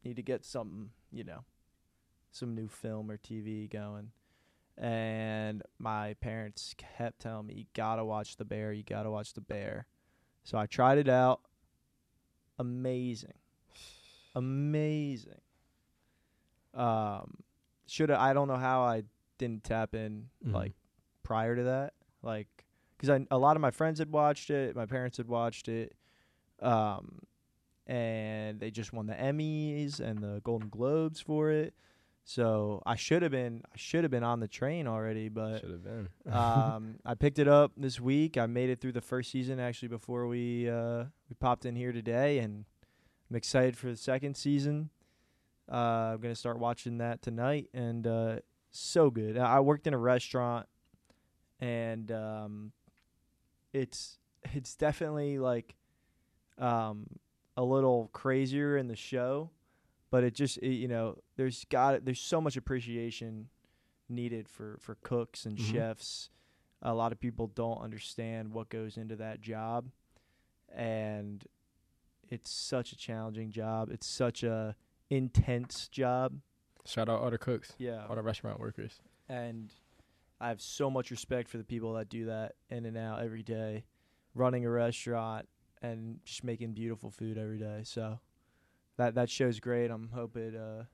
Need 0.04 0.16
to 0.16 0.22
get 0.22 0.44
something, 0.44 0.90
you 1.12 1.22
know, 1.24 1.44
some 2.32 2.54
new 2.54 2.66
film 2.68 3.10
or 3.10 3.16
TV 3.18 3.68
going. 3.70 4.10
And 4.78 5.62
my 5.78 6.14
parents 6.14 6.74
kept 6.78 7.20
telling 7.20 7.46
me, 7.46 7.54
you 7.54 7.64
gotta 7.74 8.04
watch 8.04 8.36
The 8.36 8.44
Bear, 8.44 8.72
you 8.72 8.82
gotta 8.82 9.10
watch 9.10 9.34
The 9.34 9.40
Bear. 9.42 9.86
So 10.44 10.56
I 10.58 10.66
tried 10.66 10.98
it 10.98 11.08
out. 11.08 11.42
Amazing. 12.58 13.34
Amazing. 14.34 15.40
Um 16.74 17.38
should 17.92 18.10
I 18.10 18.32
don't 18.32 18.48
know 18.48 18.56
how 18.56 18.82
I 18.82 19.04
didn't 19.38 19.64
tap 19.64 19.94
in 19.94 20.28
Mhm. 20.46 20.52
like 20.54 20.72
prior 21.22 21.54
to 21.56 21.64
that. 21.64 21.92
Like 22.22 22.48
I 23.08 23.26
a 23.30 23.38
lot 23.38 23.56
of 23.56 23.60
my 23.60 23.70
friends 23.70 23.98
had 23.98 24.10
watched 24.10 24.48
it, 24.50 24.74
my 24.76 24.86
parents 24.86 25.16
had 25.18 25.28
watched 25.28 25.68
it. 25.68 25.94
Um 26.60 27.20
and 27.86 28.60
they 28.60 28.70
just 28.70 28.92
won 28.92 29.06
the 29.06 29.14
Emmys 29.14 30.00
and 30.00 30.18
the 30.20 30.40
Golden 30.44 30.68
Globes 30.68 31.20
for 31.20 31.50
it. 31.50 31.74
So 32.24 32.80
I 32.86 32.94
should 32.94 33.22
have 33.22 33.32
been 33.32 33.62
I 33.66 33.76
should 33.76 34.04
have 34.04 34.10
been 34.10 34.22
on 34.22 34.38
the 34.40 34.46
train 34.48 34.86
already, 34.86 35.28
but 35.28 35.60
Should 35.60 35.70
have 35.70 35.82
been. 35.84 36.08
um, 36.32 36.98
I 37.04 37.14
picked 37.14 37.40
it 37.40 37.48
up 37.48 37.72
this 37.76 38.00
week. 38.00 38.38
I 38.38 38.46
made 38.46 38.70
it 38.70 38.80
through 38.80 38.92
the 38.92 39.00
first 39.00 39.30
season 39.32 39.58
actually 39.58 39.88
before 39.88 40.28
we 40.28 40.70
uh, 40.70 41.04
we 41.28 41.34
popped 41.40 41.66
in 41.66 41.74
here 41.74 41.90
today, 41.92 42.38
and 42.38 42.64
I'm 43.28 43.36
excited 43.36 43.76
for 43.76 43.88
the 43.88 43.96
second 43.96 44.36
season. 44.36 44.90
Uh, 45.72 46.12
I'm 46.14 46.20
gonna 46.20 46.34
start 46.34 46.58
watching 46.58 46.98
that 46.98 47.22
tonight, 47.22 47.70
and 47.72 48.06
uh, 48.06 48.36
so 48.70 49.10
good. 49.10 49.38
I 49.38 49.60
worked 49.60 49.86
in 49.86 49.94
a 49.94 49.98
restaurant, 49.98 50.66
and 51.60 52.12
um, 52.12 52.72
it's 53.72 54.18
it's 54.52 54.74
definitely 54.76 55.38
like 55.38 55.74
um, 56.58 57.06
a 57.56 57.64
little 57.64 58.10
crazier 58.12 58.76
in 58.76 58.88
the 58.88 58.96
show, 58.96 59.50
but 60.10 60.24
it 60.24 60.34
just 60.34 60.58
it, 60.58 60.72
you 60.74 60.88
know 60.88 61.16
there's 61.36 61.64
got 61.70 62.04
there's 62.04 62.20
so 62.20 62.40
much 62.40 62.56
appreciation 62.56 63.48
needed 64.10 64.48
for 64.48 64.76
for 64.80 64.96
cooks 64.96 65.46
and 65.46 65.56
Mhm. 65.56 65.72
chefs. 65.72 66.28
A 66.82 66.92
lot 66.92 67.12
of 67.12 67.20
people 67.20 67.46
don't 67.46 67.78
understand 67.80 68.52
what 68.52 68.68
goes 68.68 68.96
into 68.98 69.16
that 69.16 69.40
job, 69.40 69.88
and 70.68 71.44
it's 72.28 72.50
such 72.50 72.92
a 72.92 72.96
challenging 72.96 73.50
job. 73.50 73.88
It's 73.90 74.06
such 74.06 74.42
a 74.42 74.74
intense 75.16 75.88
job. 75.88 76.38
Shout 76.84 77.08
out 77.08 77.20
all 77.20 77.30
the 77.30 77.38
cooks, 77.38 77.72
Yeah, 77.78 78.06
all 78.08 78.16
the 78.16 78.22
restaurant 78.22 78.58
workers. 78.58 79.00
and 79.28 79.70
I 80.40 80.48
have 80.48 80.60
so 80.60 80.90
much 80.90 81.10
respect 81.12 81.48
for 81.48 81.58
the 81.58 81.64
people 81.64 81.92
that 81.94 82.08
do 82.08 82.24
that 82.26 82.56
in 82.68 82.84
and 82.86 82.96
out 82.96 83.22
every 83.22 83.44
day, 83.44 83.84
running 84.34 84.64
a 84.66 84.70
restaurant 84.70 85.48
and 85.80 86.18
just 86.24 86.42
making 86.42 86.72
beautiful 86.72 87.10
food 87.10 87.38
every 87.38 87.58
day. 87.58 87.82
So 87.84 88.18
that 88.96 89.14
that 89.14 89.30
show's 89.30 89.60
great. 89.60 89.90
I'm 89.90 90.08
hope 90.08 90.36
it 90.36 90.56
uh 90.56 90.84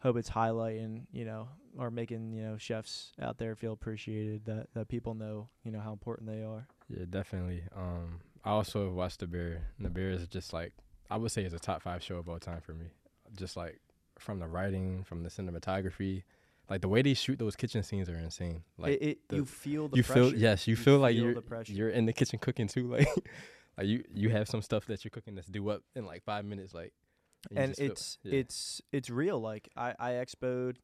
hope 0.00 0.16
it's 0.16 0.30
highlighting, 0.30 1.02
you 1.12 1.24
know, 1.26 1.48
or 1.76 1.90
making, 1.90 2.32
you 2.32 2.42
know, 2.42 2.56
chefs 2.56 3.12
out 3.20 3.36
there 3.36 3.54
feel 3.56 3.72
appreciated 3.74 4.46
that 4.46 4.68
that 4.72 4.88
people 4.88 5.14
know, 5.14 5.48
you 5.64 5.70
know, 5.72 5.80
how 5.80 5.92
important 5.92 6.30
they 6.30 6.42
are. 6.42 6.66
Yeah, 6.88 7.04
definitely. 7.10 7.64
Um, 7.76 8.20
I 8.44 8.50
also 8.52 8.84
have 8.86 8.94
watched 8.94 9.20
The 9.20 9.26
Bear. 9.26 9.68
And 9.76 9.84
The 9.84 9.90
Bear 9.90 10.08
is 10.10 10.26
just 10.28 10.54
like 10.54 10.72
I 11.10 11.18
would 11.18 11.30
say 11.32 11.42
it's 11.42 11.54
a 11.54 11.58
top 11.58 11.82
five 11.82 12.02
show 12.02 12.16
of 12.16 12.28
all 12.30 12.38
time 12.38 12.62
for 12.62 12.72
me. 12.72 12.86
Just 13.36 13.56
like 13.56 13.80
from 14.18 14.38
the 14.40 14.46
writing, 14.46 15.04
from 15.04 15.22
the 15.22 15.28
cinematography, 15.30 16.22
like 16.68 16.80
the 16.80 16.88
way 16.88 17.02
they 17.02 17.14
shoot 17.14 17.38
those 17.38 17.56
kitchen 17.56 17.82
scenes 17.82 18.08
are 18.08 18.16
insane. 18.18 18.62
Like 18.76 18.94
it, 18.94 19.02
it 19.02 19.18
the- 19.28 19.36
you 19.36 19.44
feel 19.44 19.88
the 19.88 19.96
you 19.98 20.02
pressure. 20.02 20.30
feel 20.30 20.34
yes, 20.34 20.66
you, 20.66 20.76
feel 20.76 20.98
like 20.98 21.14
you're 21.16 21.34
the 21.34 21.42
pressure. 21.42 21.72
you're 21.72 21.90
in 21.90 22.06
the 22.06 22.12
kitchen 22.12 22.38
cooking 22.38 22.68
too. 22.68 22.88
Like 22.98 23.08
like 23.76 23.86
you 23.86 24.04
you 24.12 24.30
have 24.30 24.48
some 24.48 24.60
stuff 24.62 24.86
that 24.86 25.04
you're 25.04 25.10
cooking 25.10 25.34
that's 25.36 25.46
due 25.46 25.68
up 25.70 25.82
in 25.94 26.04
like 26.04 26.24
five 26.24 26.44
minutes. 26.44 26.74
Like 26.74 26.92
you 27.50 27.56
and 27.58 27.70
just 27.70 27.78
feel- 27.80 27.90
it's 27.92 28.18
yeah. 28.22 28.32
it's 28.40 28.82
it's 28.92 29.10
real. 29.10 29.40
Like 29.40 29.68
I 29.76 29.94
I 29.98 30.10
expoed, 30.12 30.76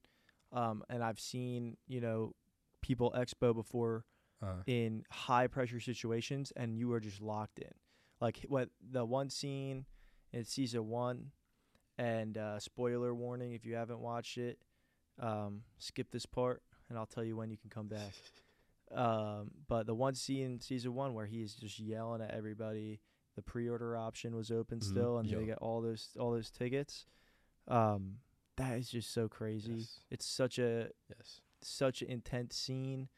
um, 0.52 0.84
and 0.88 1.02
I've 1.02 1.18
seen 1.18 1.76
you 1.88 2.00
know 2.00 2.34
people 2.82 3.12
expo 3.16 3.52
before 3.54 4.04
uh, 4.42 4.62
in 4.66 5.04
high 5.10 5.48
pressure 5.48 5.80
situations, 5.80 6.52
and 6.54 6.78
you 6.78 6.92
are 6.92 7.00
just 7.00 7.20
locked 7.20 7.58
in. 7.58 7.72
Like 8.20 8.44
what 8.48 8.68
the 8.92 9.04
one 9.04 9.28
scene 9.28 9.86
in 10.32 10.44
season 10.44 10.88
one, 10.88 11.32
and 11.98 12.36
uh, 12.38 12.58
spoiler 12.58 13.14
warning 13.14 13.52
if 13.52 13.64
you 13.64 13.74
haven't 13.74 14.00
watched 14.00 14.38
it, 14.38 14.58
um, 15.20 15.62
skip 15.78 16.10
this 16.10 16.26
part, 16.26 16.62
and 16.88 16.98
I'll 16.98 17.06
tell 17.06 17.24
you 17.24 17.36
when 17.36 17.50
you 17.50 17.56
can 17.56 17.70
come 17.70 17.88
back. 17.88 18.12
Um, 18.94 19.50
but 19.66 19.86
the 19.86 19.94
one 19.94 20.14
scene 20.14 20.44
in 20.44 20.60
season 20.60 20.94
one 20.94 21.14
where 21.14 21.26
he 21.26 21.42
is 21.42 21.54
just 21.54 21.80
yelling 21.80 22.20
at 22.20 22.30
everybody, 22.30 23.00
the 23.34 23.42
pre-order 23.42 23.96
option 23.96 24.36
was 24.36 24.50
open 24.52 24.78
Mhm. 24.78 24.84
still, 24.84 25.18
and 25.18 25.28
Yo. 25.28 25.40
they 25.40 25.46
got 25.46 25.58
all 25.58 25.80
those 25.80 26.10
all 26.20 26.30
those 26.30 26.50
tickets. 26.50 27.06
Um, 27.66 28.18
that 28.56 28.76
is 28.78 28.90
just 28.90 29.10
so 29.10 29.26
crazy. 29.26 29.72
Yes. 29.72 30.00
It's 30.10 30.26
such 30.26 30.58
a 30.58 30.90
yes. 31.08 31.40
such 31.62 32.02
an 32.02 32.08
intense 32.08 32.56
scene 32.56 33.08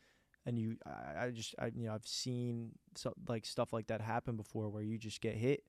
and 0.46 0.56
you 0.56 0.78
I, 0.86 1.24
I 1.26 1.30
just 1.30 1.54
I 1.58 1.66
you 1.74 1.88
know 1.88 1.94
I've 1.94 2.06
seen 2.06 2.78
so, 2.94 3.12
like 3.28 3.44
stuff 3.44 3.72
like 3.72 3.88
that 3.88 4.00
happen 4.00 4.36
before 4.36 4.70
where 4.70 4.84
you 4.84 4.96
just 4.96 5.20
get 5.20 5.34
hit 5.34 5.64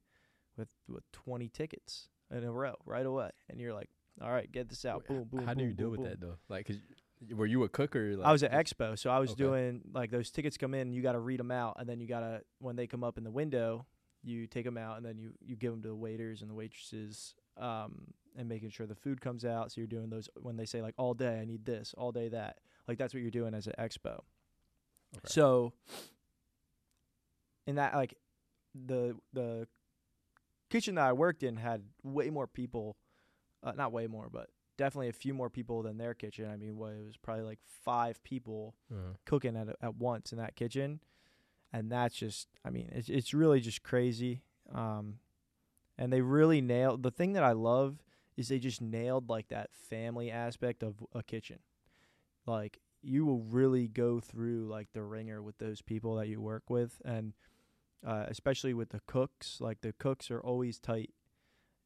with 0.55 0.69
with 0.87 1.11
20 1.11 1.49
tickets 1.49 2.07
in 2.31 2.43
a 2.43 2.51
row 2.51 2.75
right 2.85 3.05
away 3.05 3.29
and 3.49 3.59
you're 3.59 3.73
like 3.73 3.89
all 4.21 4.31
right 4.31 4.51
get 4.51 4.67
this 4.69 4.83
out 4.85 4.99
Wait, 4.99 5.07
boom 5.07 5.23
boom 5.29 5.45
How 5.45 5.53
do 5.53 5.59
boom, 5.61 5.69
you 5.69 5.73
deal 5.73 5.89
boom, 5.91 6.03
with 6.03 6.09
that 6.11 6.19
though? 6.21 6.37
Like, 6.49 6.67
'cause 6.67 6.77
were 7.31 7.45
you 7.45 7.63
a 7.63 7.69
cook 7.69 7.95
or 7.95 8.15
like 8.15 8.27
I 8.27 8.31
was 8.31 8.43
at 8.43 8.51
Expo 8.51 8.97
so 8.97 9.09
I 9.09 9.19
was 9.19 9.31
Okay. 9.31 9.43
doing 9.43 9.81
like 9.93 10.11
those 10.11 10.29
tickets 10.29 10.57
come 10.57 10.73
in 10.73 10.91
you 10.91 11.01
got 11.01 11.13
to 11.13 11.19
read 11.19 11.39
them 11.39 11.51
out 11.51 11.77
and 11.79 11.87
then 11.89 11.99
you 11.99 12.07
got 12.07 12.19
to 12.21 12.41
when 12.59 12.75
they 12.75 12.85
come 12.87 13.03
up 13.03 13.17
in 13.17 13.23
the 13.23 13.31
window 13.31 13.85
you 14.23 14.45
take 14.47 14.65
them 14.65 14.77
out 14.77 14.97
and 14.97 15.05
then 15.05 15.17
you 15.17 15.31
you 15.41 15.55
give 15.55 15.71
them 15.71 15.81
to 15.81 15.87
the 15.87 15.95
waiters 15.95 16.41
and 16.41 16.49
the 16.51 16.53
waitresses 16.55 17.33
um 17.57 18.13
and 18.35 18.47
making 18.47 18.69
sure 18.69 18.85
the 18.85 18.93
food 18.95 19.19
comes 19.21 19.45
out 19.45 19.71
so 19.71 19.79
you're 19.81 19.87
doing 19.87 20.09
those 20.09 20.29
when 20.41 20.57
they 20.57 20.65
say 20.65 20.81
like 20.81 20.93
all 20.97 21.13
day 21.15 21.39
I 21.39 21.45
need 21.45 21.65
this 21.65 21.95
all 21.97 22.11
day 22.11 22.29
that 22.29 22.59
like 22.87 22.97
that's 22.99 23.13
what 23.13 23.21
you're 23.21 23.31
doing 23.31 23.53
as 23.55 23.65
an 23.67 23.73
expo 23.79 24.19
Okay. 25.15 25.25
So 25.27 25.73
in 27.65 27.75
that 27.75 27.95
like 27.95 28.15
the 28.75 29.15
the 29.33 29.67
kitchen 30.69 30.95
that 30.95 31.05
I 31.05 31.13
worked 31.13 31.43
in 31.43 31.57
had 31.57 31.83
way 32.03 32.29
more 32.29 32.47
people 32.47 32.97
uh, 33.63 33.73
not 33.75 33.91
way 33.91 34.07
more 34.07 34.29
but 34.31 34.49
definitely 34.77 35.09
a 35.09 35.13
few 35.13 35.33
more 35.33 35.49
people 35.49 35.81
than 35.81 35.97
their 35.97 36.13
kitchen. 36.13 36.47
I 36.49 36.55
mean, 36.55 36.77
what 36.77 36.93
it 36.93 37.03
was 37.03 37.17
probably 37.17 37.43
like 37.43 37.59
5 37.83 38.23
people 38.23 38.75
Uh, 38.91 39.13
cooking 39.25 39.55
at 39.57 39.67
at 39.81 39.95
once 39.95 40.31
in 40.31 40.37
that 40.37 40.55
kitchen. 40.55 40.99
And 41.73 41.91
that's 41.91 42.15
just 42.15 42.47
I 42.63 42.69
mean, 42.69 42.89
it's 42.93 43.09
it's 43.09 43.33
really 43.33 43.59
just 43.59 43.83
crazy. 43.83 44.43
Um 44.73 45.19
and 45.97 46.13
they 46.13 46.21
really 46.21 46.61
nailed 46.61 47.01
the 47.03 47.11
thing 47.11 47.33
that 47.33 47.43
I 47.43 47.53
love 47.53 48.03
is 48.35 48.49
they 48.49 48.59
just 48.59 48.81
nailed 48.81 49.29
like 49.29 49.47
that 49.47 49.71
family 49.73 50.29
aspect 50.29 50.83
of 50.83 51.03
a 51.13 51.23
kitchen. 51.23 51.59
Like 52.45 52.79
you 53.01 53.25
will 53.25 53.39
really 53.41 53.87
go 53.87 54.19
through 54.19 54.67
like 54.67 54.89
the 54.93 55.01
ringer 55.03 55.41
with 55.41 55.57
those 55.57 55.81
people 55.81 56.15
that 56.15 56.27
you 56.27 56.39
work 56.41 56.69
with 56.69 57.01
and 57.03 57.33
uh, 58.05 58.25
especially 58.27 58.73
with 58.73 58.89
the 58.89 59.01
cooks 59.07 59.57
like 59.59 59.81
the 59.81 59.93
cooks 59.93 60.29
are 60.31 60.39
always 60.39 60.79
tight 60.79 61.11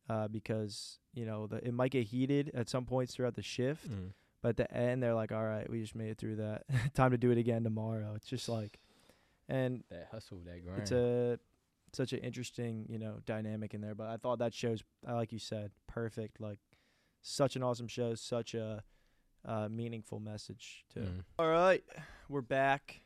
uh, 0.10 0.28
because 0.28 1.00
you 1.14 1.26
know 1.26 1.48
the, 1.48 1.58
it 1.66 1.74
might 1.74 1.92
get 1.92 2.08
heated 2.08 2.52
at 2.54 2.70
some 2.70 2.86
points 2.86 3.16
throughout 3.16 3.36
the 3.36 3.42
shift 3.42 3.90
mm. 3.90 4.12
but 4.42 4.50
at 4.50 4.58
the 4.58 4.74
end 4.76 5.02
they're 5.02 5.16
like 5.16 5.32
all 5.32 5.46
right 5.46 5.70
we 5.70 5.82
just 5.82 5.96
made 5.96 6.10
it 6.10 6.18
through 6.18 6.36
that 6.36 6.64
time 6.94 7.12
to 7.12 7.18
do 7.18 7.32
it 7.32 7.38
again 7.38 7.64
tomorrow 7.64 8.14
it's 8.16 8.28
just 8.28 8.50
like 8.50 8.80
and 9.48 9.84
that 9.90 10.08
hustle, 10.12 10.40
that 10.46 10.64
grind. 10.64 10.82
it's 10.82 10.92
a 10.92 11.40
such 11.94 12.14
an 12.14 12.20
interesting 12.20 12.86
you 12.90 12.98
know 12.98 13.18
dynamic 13.26 13.74
in 13.74 13.82
there 13.82 13.96
but 13.96 14.08
i 14.08 14.18
thought 14.18 14.40
that 14.40 14.54
shows 14.54 14.82
uh, 15.08 15.16
like 15.16 15.32
you 15.32 15.40
said 15.40 15.72
perfect 15.88 16.40
like 16.40 16.60
such 17.22 17.56
an 17.56 17.64
awesome 17.64 17.88
show 17.88 18.16
such 18.16 18.54
a 18.54 18.84
uh, 19.44 19.68
meaningful 19.70 20.20
message 20.20 20.86
too. 20.94 21.02
Mm. 21.02 21.24
all 21.40 21.50
right 21.50 21.84
we're 22.30 22.42
back 22.42 23.02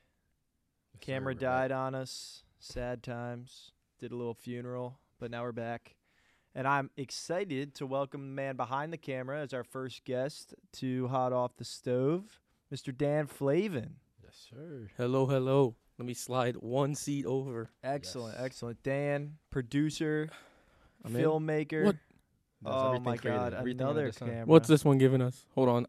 camera 1.01 1.33
back. 1.33 1.41
died 1.41 1.71
on 1.71 1.95
us 1.95 2.43
sad 2.65 3.03
times 3.03 3.71
did 3.99 4.11
a 4.11 4.15
little 4.15 4.33
funeral 4.33 4.99
but 5.19 5.29
now 5.29 5.43
we're 5.43 5.51
back 5.51 5.95
and 6.55 6.67
i'm 6.67 6.89
excited 6.97 7.75
to 7.75 7.85
welcome 7.85 8.21
the 8.21 8.33
man 8.33 8.55
behind 8.55 8.91
the 8.91 8.97
camera 8.97 9.39
as 9.41 9.53
our 9.53 9.63
first 9.63 10.03
guest 10.03 10.55
to 10.73 11.07
hot 11.09 11.31
off 11.31 11.55
the 11.57 11.63
stove 11.63 12.39
mr 12.73 12.95
dan 12.95 13.27
flavin 13.27 13.95
Yes, 14.23 14.47
sir. 14.49 14.89
Hello, 14.97 15.27
hello. 15.27 15.75
Let 15.99 16.07
me 16.07 16.15
slide 16.15 16.55
one 16.55 16.95
seat 16.95 17.27
over. 17.27 17.69
excellent 17.83 18.33
Yes. 18.37 18.45
excellent 18.45 18.81
dan 18.81 19.35
producer 19.51 20.29
I'm 21.05 21.15
in. 21.15 21.21
filmmaker 21.21 21.85
What? 21.85 21.95
Oh 22.65 22.99
my 22.99 23.15
god 23.17 23.53
everything 23.53 23.81
another 23.81 24.11
camera 24.11 24.45
What's 24.45 24.67
this 24.67 24.83
one 24.83 24.97
giving 24.97 25.21
us? 25.21 25.45
Hold 25.53 25.69
on. 25.69 25.85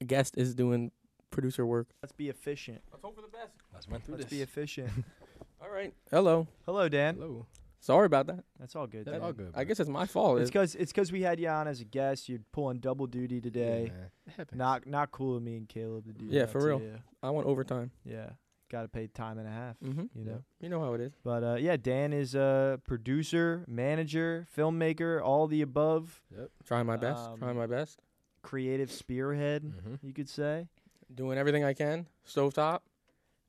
A 0.00 0.04
guest 0.04 0.36
is 0.36 0.56
doing 0.56 0.90
producer 1.30 1.64
work. 1.64 1.86
let's 2.02 2.12
be 2.12 2.28
efficient 2.28 2.82
Let's 2.90 3.04
hope 3.04 3.14
for 3.14 3.22
the 3.22 3.28
best. 3.28 3.52
Let's 3.72 3.88
run 3.88 4.00
through 4.00 4.16
let's 4.16 4.24
this. 4.24 4.38
be 4.38 4.42
efficient 4.42 4.90
All 4.90 5.04
right. 5.72 5.92
Hello. 6.10 6.46
hello 6.66 6.88
dan 6.88 7.14
Hello. 7.16 7.46
Sorry 7.80 8.06
about 8.06 8.28
that. 8.28 8.44
that's 8.60 8.76
all 8.76 8.86
good 8.86 9.04
That's 9.06 9.16
Dan. 9.16 9.22
all 9.22 9.32
good. 9.32 9.50
I 9.56 9.64
guess 9.64 9.80
it's 9.80 9.90
my 9.90 10.06
fault. 10.06 10.38
it's 10.40 10.48
It- 10.48 10.52
because 10.52 10.74
it's 10.76 10.92
because 10.92 11.10
we 11.10 11.22
had 11.22 11.40
you 11.40 11.48
on 11.48 11.66
as 11.66 11.80
a 11.80 11.84
guest 11.84 12.28
you're 12.28 12.38
pulling 12.52 12.78
double 12.78 13.06
duty 13.06 13.40
today 13.40 13.90
man. 13.92 14.10
It 14.26 14.32
happens. 14.36 14.58
Not 14.58 14.86
not 14.86 15.10
cool 15.10 15.36
of 15.36 15.42
me 15.42 15.56
and 15.56 15.68
Caleb 15.68 16.04
to 16.06 16.12
do 16.12 16.26
Yeah, 16.26 16.42
that 16.42 16.50
for 16.50 16.64
real. 16.64 16.80
you. 16.80 16.94
I 17.22 17.30
want 17.30 17.46
overtime. 17.46 17.90
Yeah, 18.04 18.30
got 18.70 18.82
to 18.82 18.88
pay 18.88 19.08
time 19.08 19.38
and 19.38 19.48
a 19.48 19.50
half. 19.50 19.76
Mm-hmm. 19.80 20.04
You 20.16 20.24
know. 20.24 20.42
You 20.60 20.68
know 20.68 20.80
how 20.80 20.94
it 20.94 21.00
is. 21.00 21.12
But 21.24 21.42
uh, 21.42 21.56
yeah, 21.58 21.76
Dan 21.76 22.12
is 22.12 22.34
a 22.36 22.80
producer, 22.86 23.64
manager, 23.66 24.46
filmmaker, 24.56 25.20
all 25.20 25.46
the 25.48 25.62
above, 25.62 26.22
Yep. 26.36 26.50
Trying 26.64 26.86
my 26.86 26.96
best. 26.96 27.28
Um, 27.28 27.38
trying 27.38 27.56
my 27.56 27.66
best. 27.66 27.98
creative 28.42 28.90
spearhead, 28.92 29.62
Mm-hmm. 29.64 30.06
you 30.06 30.12
could 30.12 30.28
say. 30.28 30.68
Doing 31.12 31.36
everything 31.36 31.62
I 31.64 31.74
can. 31.74 32.06
Stovetop. 32.26 32.80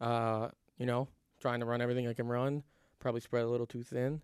Uh, 0.02 0.50
you 0.78 0.86
know, 0.86 1.08
trying 1.44 1.60
to 1.60 1.66
run 1.66 1.82
everything 1.82 2.08
I 2.08 2.14
can 2.14 2.28
run. 2.30 2.64
Probably 3.00 3.20
spread 3.20 3.44
a 3.44 3.48
little 3.50 3.66
too 3.68 3.84
thin. 3.84 4.22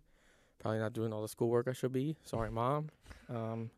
Probably 0.60 0.80
not 0.80 0.94
doing 0.94 1.12
all 1.12 1.22
the 1.22 1.28
schoolwork 1.28 1.68
I 1.68 1.74
should 1.74 1.92
be. 1.92 2.16
Sorry, 2.24 2.50
mom. 2.50 2.90
Um, 3.28 3.70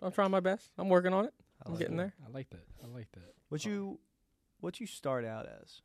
I'm 0.00 0.12
trying 0.12 0.30
my 0.30 0.38
best. 0.38 0.70
I'm 0.78 0.88
working 0.88 1.12
on 1.12 1.24
it. 1.24 1.34
I 1.60 1.64
I'm 1.66 1.72
like 1.72 1.80
getting 1.80 1.94
it. 1.94 1.98
there. 1.98 2.14
I 2.24 2.30
like 2.30 2.50
that. 2.50 2.64
I 2.84 2.86
like 2.86 3.10
that. 3.12 3.34
What 3.48 3.64
you, 3.64 3.98
what 4.60 4.78
you 4.78 4.86
start 4.86 5.24
out 5.24 5.46
as? 5.46 5.80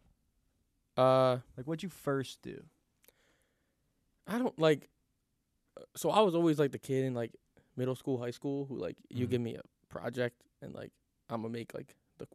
Uh, 0.98 1.40
Like 1.58 1.66
what 1.66 1.82
you 1.82 1.90
first 1.90 2.44
do? 2.44 2.62
I 4.28 4.38
don't 4.38 4.58
like. 4.60 4.88
So 5.96 6.12
I 6.12 6.22
was 6.22 6.36
always 6.36 6.60
like 6.60 6.72
the 6.72 6.78
kid 6.80 7.06
in 7.06 7.16
like 7.16 7.32
middle 7.76 7.96
school, 7.96 8.20
high 8.20 8.32
school 8.32 8.66
who 8.66 8.78
like 8.78 8.98
you 9.10 9.26
Mhm. 9.26 9.30
give 9.32 9.42
me 9.42 9.56
a 9.56 9.62
project 9.88 10.44
and 10.62 10.76
like 10.76 10.92
I'm 11.30 11.42
gonna 11.42 11.52
make 11.52 11.74
like 11.74 11.96
the 12.20 12.28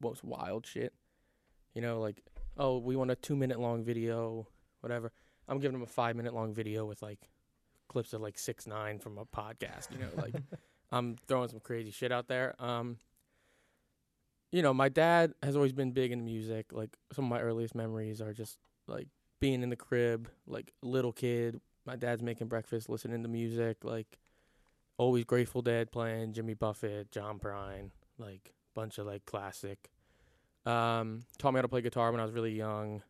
most 0.00 0.24
wild 0.24 0.66
shit. 0.66 0.94
You 1.74 1.82
know, 1.82 2.00
like 2.00 2.22
oh 2.56 2.78
we 2.78 2.96
want 2.96 3.10
a 3.10 3.16
two 3.16 3.36
minute 3.36 3.60
long 3.60 3.84
video, 3.84 4.46
whatever. 4.80 5.12
I'm 5.48 5.58
giving 5.58 5.72
them 5.72 5.82
a 5.82 5.86
five 5.86 6.16
minute 6.16 6.34
long 6.34 6.54
video 6.54 6.84
with 6.84 7.02
like 7.02 7.28
clips 7.88 8.12
of 8.12 8.20
like 8.20 8.38
six 8.38 8.66
nine 8.66 8.98
from 8.98 9.18
a 9.18 9.24
podcast. 9.24 9.92
You 9.92 9.98
know, 9.98 10.08
like 10.16 10.34
I'm 10.92 11.16
throwing 11.26 11.48
some 11.48 11.60
crazy 11.60 11.90
shit 11.90 12.12
out 12.12 12.28
there. 12.28 12.54
Um, 12.58 12.98
you 14.50 14.62
know, 14.62 14.74
my 14.74 14.88
dad 14.88 15.32
has 15.42 15.56
always 15.56 15.72
been 15.72 15.92
big 15.92 16.12
into 16.12 16.24
music. 16.24 16.72
Like 16.72 16.96
some 17.12 17.24
of 17.24 17.30
my 17.30 17.40
earliest 17.40 17.74
memories 17.74 18.20
are 18.20 18.32
just 18.32 18.58
like 18.86 19.08
being 19.40 19.62
in 19.62 19.70
the 19.70 19.76
crib, 19.76 20.28
like 20.46 20.72
little 20.82 21.12
kid. 21.12 21.60
My 21.84 21.96
dad's 21.96 22.22
making 22.22 22.46
breakfast, 22.46 22.88
listening 22.88 23.22
to 23.22 23.28
music, 23.28 23.78
like 23.82 24.18
always 24.98 25.24
Grateful 25.24 25.62
Dead 25.62 25.90
playing, 25.90 26.32
Jimmy 26.32 26.54
Buffett, 26.54 27.10
John 27.10 27.38
Prine, 27.38 27.90
like 28.18 28.52
bunch 28.74 28.98
of 28.98 29.06
like 29.06 29.24
classic. 29.24 29.90
Um, 30.64 31.24
taught 31.38 31.52
me 31.52 31.58
how 31.58 31.62
to 31.62 31.68
play 31.68 31.80
guitar 31.80 32.10
when 32.12 32.20
I 32.20 32.24
was 32.24 32.32
really 32.32 32.52
young. 32.52 33.02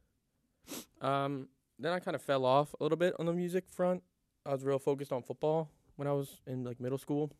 Um, 1.00 1.48
then 1.78 1.92
I 1.92 1.98
kind 1.98 2.14
of 2.14 2.22
fell 2.22 2.44
off 2.44 2.74
a 2.80 2.82
little 2.82 2.96
bit 2.96 3.14
on 3.18 3.26
the 3.26 3.32
music 3.32 3.68
front. 3.68 4.02
I 4.46 4.52
was 4.52 4.64
real 4.64 4.78
focused 4.78 5.12
on 5.12 5.22
football 5.22 5.70
when 5.96 6.08
I 6.08 6.12
was 6.12 6.40
in 6.46 6.64
like 6.64 6.80
middle 6.80 6.98
school. 6.98 7.30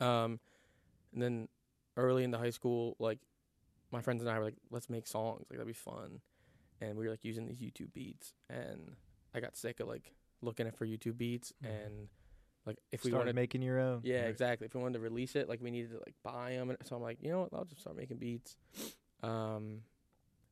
Um, 0.00 0.38
and 1.12 1.22
then 1.22 1.48
early 1.96 2.24
in 2.24 2.30
the 2.30 2.38
high 2.38 2.50
school, 2.50 2.94
like 2.98 3.18
my 3.90 4.00
friends 4.02 4.22
and 4.22 4.30
I 4.30 4.38
were 4.38 4.44
like, 4.44 4.56
let's 4.70 4.88
make 4.90 5.06
songs, 5.06 5.46
like 5.50 5.58
that'd 5.58 5.66
be 5.66 5.72
fun. 5.72 6.20
And 6.80 6.96
we 6.96 7.04
were 7.06 7.10
like 7.10 7.24
using 7.24 7.46
these 7.46 7.58
YouTube 7.58 7.92
beats, 7.92 8.34
and 8.48 8.92
I 9.34 9.40
got 9.40 9.56
sick 9.56 9.80
of 9.80 9.88
like 9.88 10.14
looking 10.42 10.66
at 10.68 10.76
for 10.76 10.86
YouTube 10.86 11.16
beats, 11.18 11.52
Mhm. 11.64 11.68
and 11.84 12.08
like 12.66 12.76
if 12.92 13.02
we 13.02 13.10
Start 13.10 13.22
wanted, 13.22 13.34
making 13.34 13.62
your 13.62 13.80
own. 13.80 14.02
yeah, 14.04 14.20
Right. 14.20 14.28
exactly. 14.28 14.66
If 14.66 14.74
we 14.74 14.80
wanted 14.80 14.98
to 14.98 15.00
release 15.00 15.34
it, 15.34 15.48
like 15.48 15.60
we 15.60 15.72
needed 15.72 15.90
to 15.90 15.96
like 15.98 16.14
buy 16.22 16.52
them, 16.52 16.70
and 16.70 16.78
so 16.84 16.94
I'm 16.94 17.02
like, 17.02 17.18
you 17.20 17.30
know 17.30 17.40
what, 17.40 17.52
I'll 17.54 17.64
just 17.64 17.80
start 17.80 17.96
making 17.96 18.18
beats. 18.18 18.56
Um, 19.22 19.80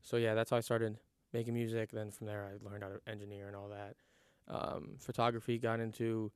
so 0.02 0.16
yeah, 0.16 0.35
that's 0.35 0.50
how 0.50 0.56
I 0.56 0.61
started 0.61 0.99
making 1.32 1.54
music. 1.54 1.90
Then 1.92 2.11
from 2.11 2.26
there, 2.26 2.44
I 2.50 2.68
learned 2.68 2.82
how 2.82 2.90
to 2.90 3.00
engineer 3.11 3.46
and 3.46 3.56
all 3.56 3.68
that. 3.68 3.96
um, 4.49 4.96
photography. 4.99 5.58
Got 5.58 5.80
into 5.80 6.30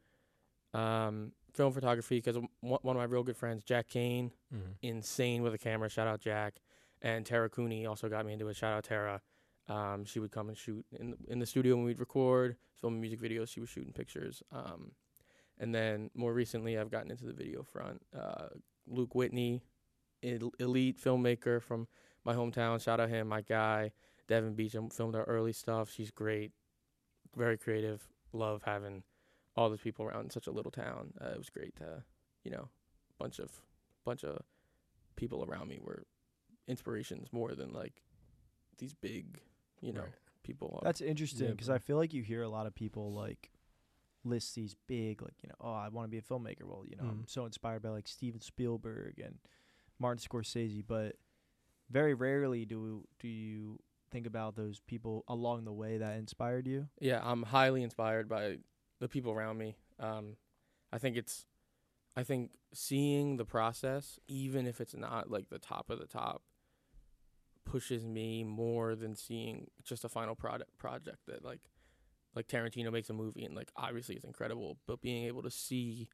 um, 0.75 1.33
film 1.53 1.73
photography 1.73 2.19
because 2.19 2.37
one 2.61 2.81
of 2.85 2.97
my 2.97 3.05
real 3.05 3.23
good 3.23 3.37
friends, 3.37 3.65
Jack 3.65 3.89
Kane, 3.89 4.31
Mm-hmm. 4.55 4.71
insane 4.83 5.43
with 5.43 5.55
a 5.55 5.59
camera. 5.59 5.89
Shout 5.89 6.09
out 6.09 6.21
Jack, 6.21 6.55
and 7.03 7.25
Tara 7.25 7.49
Cooney 7.49 7.87
also 7.87 8.09
got 8.09 8.27
me 8.27 8.33
into 8.33 8.49
it. 8.49 8.57
Shout 8.57 8.73
out 8.73 8.83
Tara. 8.85 9.21
Um, 9.69 10.05
she 10.05 10.19
would 10.19 10.33
come 10.33 10.49
and 10.49 10.59
shoot 10.59 10.85
in 10.99 11.11
the, 11.13 11.17
in 11.29 11.39
the 11.39 11.47
studio 11.47 11.77
when 11.77 11.85
we'd 11.85 12.01
record, 12.01 12.57
film 12.81 13.01
music 13.01 13.21
videos. 13.21 13.49
She 13.49 13.61
was 13.61 13.69
shooting 13.69 13.93
pictures. 13.93 14.43
Um, 14.51 14.91
and 15.59 15.73
then 15.73 16.11
more 16.15 16.33
recently, 16.33 16.77
I've 16.79 16.91
gotten 16.91 17.13
into 17.13 17.25
the 17.27 17.33
video 17.33 17.63
front. 17.63 18.03
Uh, 18.17 18.49
Luke 18.89 19.15
Whitney, 19.15 19.63
el- 20.25 20.53
elite 20.59 20.99
filmmaker 21.01 21.63
from 21.63 21.87
my 22.25 22.35
hometown. 22.35 22.81
Shout 22.83 23.01
out 23.01 23.09
him, 23.09 23.29
my 23.29 23.41
guy. 23.43 23.93
Devin 24.29 24.55
Beecham 24.55 24.91
filmed 24.91 25.15
our 25.17 25.25
early 25.25 25.53
stuff. 25.53 25.91
She's 25.91 26.11
great, 26.11 26.53
very 27.37 27.59
creative. 27.59 28.07
Love 28.33 28.63
having 28.65 29.03
all 29.57 29.69
those 29.69 29.81
people 29.81 30.05
around 30.07 30.25
in 30.25 30.31
such 30.31 30.47
a 30.47 30.53
little 30.53 30.71
town. 30.71 31.13
Uh, 31.21 31.31
it 31.31 31.39
was 31.39 31.51
great 31.51 31.75
to, 31.77 32.05
you 32.45 32.51
know, 32.51 32.69
bunch 33.19 33.39
of 33.39 33.51
bunch 34.05 34.25
of 34.25 34.43
people 35.17 35.45
around 35.49 35.69
me 35.69 35.79
were 35.83 36.05
inspirations 36.69 37.29
more 37.33 37.55
than 37.55 37.73
like 37.73 38.03
these 38.79 38.95
big, 38.95 39.41
you 39.81 39.93
know, 39.93 40.03
Right. 40.03 40.13
people. 40.45 40.81
That's 40.83 41.01
interesting 41.01 41.51
because. 41.51 41.69
I 41.69 41.79
feel 41.79 41.97
like 41.97 42.15
you 42.15 42.23
hear 42.23 42.43
a 42.43 42.49
lot 42.49 42.67
of 42.67 42.75
people 42.75 43.13
like 43.13 43.51
list 44.25 44.55
these 44.55 44.75
big, 44.87 45.23
like 45.23 45.35
you 45.43 45.49
know, 45.49 45.57
oh, 45.61 45.73
I 45.73 45.89
want 45.89 46.07
to 46.07 46.11
be 46.11 46.19
a 46.19 46.23
filmmaker. 46.23 46.63
Well, 46.65 46.85
you 46.87 46.97
know, 46.97 47.05
I'm 47.05 47.23
Mhm. 47.25 47.29
so 47.31 47.45
inspired 47.47 47.83
by 47.83 47.89
like 47.91 48.07
Steven 48.07 48.41
Spielberg 48.41 49.19
and 49.19 49.39
Martin 49.99 50.23
Scorsese, 50.23 50.85
but 50.87 51.17
very 51.91 52.15
rarely 52.15 52.65
do 52.65 53.05
do 53.19 53.29
you 53.29 53.79
think 54.11 54.27
about 54.27 54.57
those 54.57 54.81
people 54.87 55.25
along 55.29 55.65
the 55.65 55.73
way 55.73 55.99
that 55.99 56.17
inspired 56.17 56.67
you. 56.67 56.89
yeah, 57.01 57.21
I'm 57.23 57.45
highly 57.45 57.83
inspired 57.83 58.29
by 58.29 58.59
the 58.99 59.09
people 59.09 59.33
around 59.33 59.59
me. 59.59 59.77
Um, 59.99 60.37
I 60.93 60.99
think 60.99 61.17
it's, 61.17 61.47
I 62.17 62.25
think 62.25 62.51
seeing 62.75 63.37
the 63.37 63.45
process, 63.45 64.19
even 64.29 64.67
if 64.67 64.81
it's 64.81 64.95
not 64.95 65.31
like 65.31 65.49
the 65.49 65.59
top 65.59 65.91
of 65.91 65.99
the 65.99 66.07
top, 66.07 66.43
pushes 67.65 68.05
me 68.05 68.43
more 68.43 68.97
than 68.97 69.15
seeing 69.15 69.69
just 69.85 70.05
a 70.05 70.09
final 70.09 70.35
product 70.35 70.77
project 70.77 71.19
that 71.29 71.45
like, 71.45 71.61
like 72.35 72.49
Tarantino 72.49 72.93
makes 72.93 73.11
a 73.11 73.15
movie 73.15 73.45
and 73.45 73.55
like 73.55 73.71
obviously 73.77 74.17
it's 74.17 74.25
incredible, 74.25 74.79
but 74.87 75.01
being 75.01 75.25
able 75.25 75.43
to 75.43 75.51
see 75.51 76.09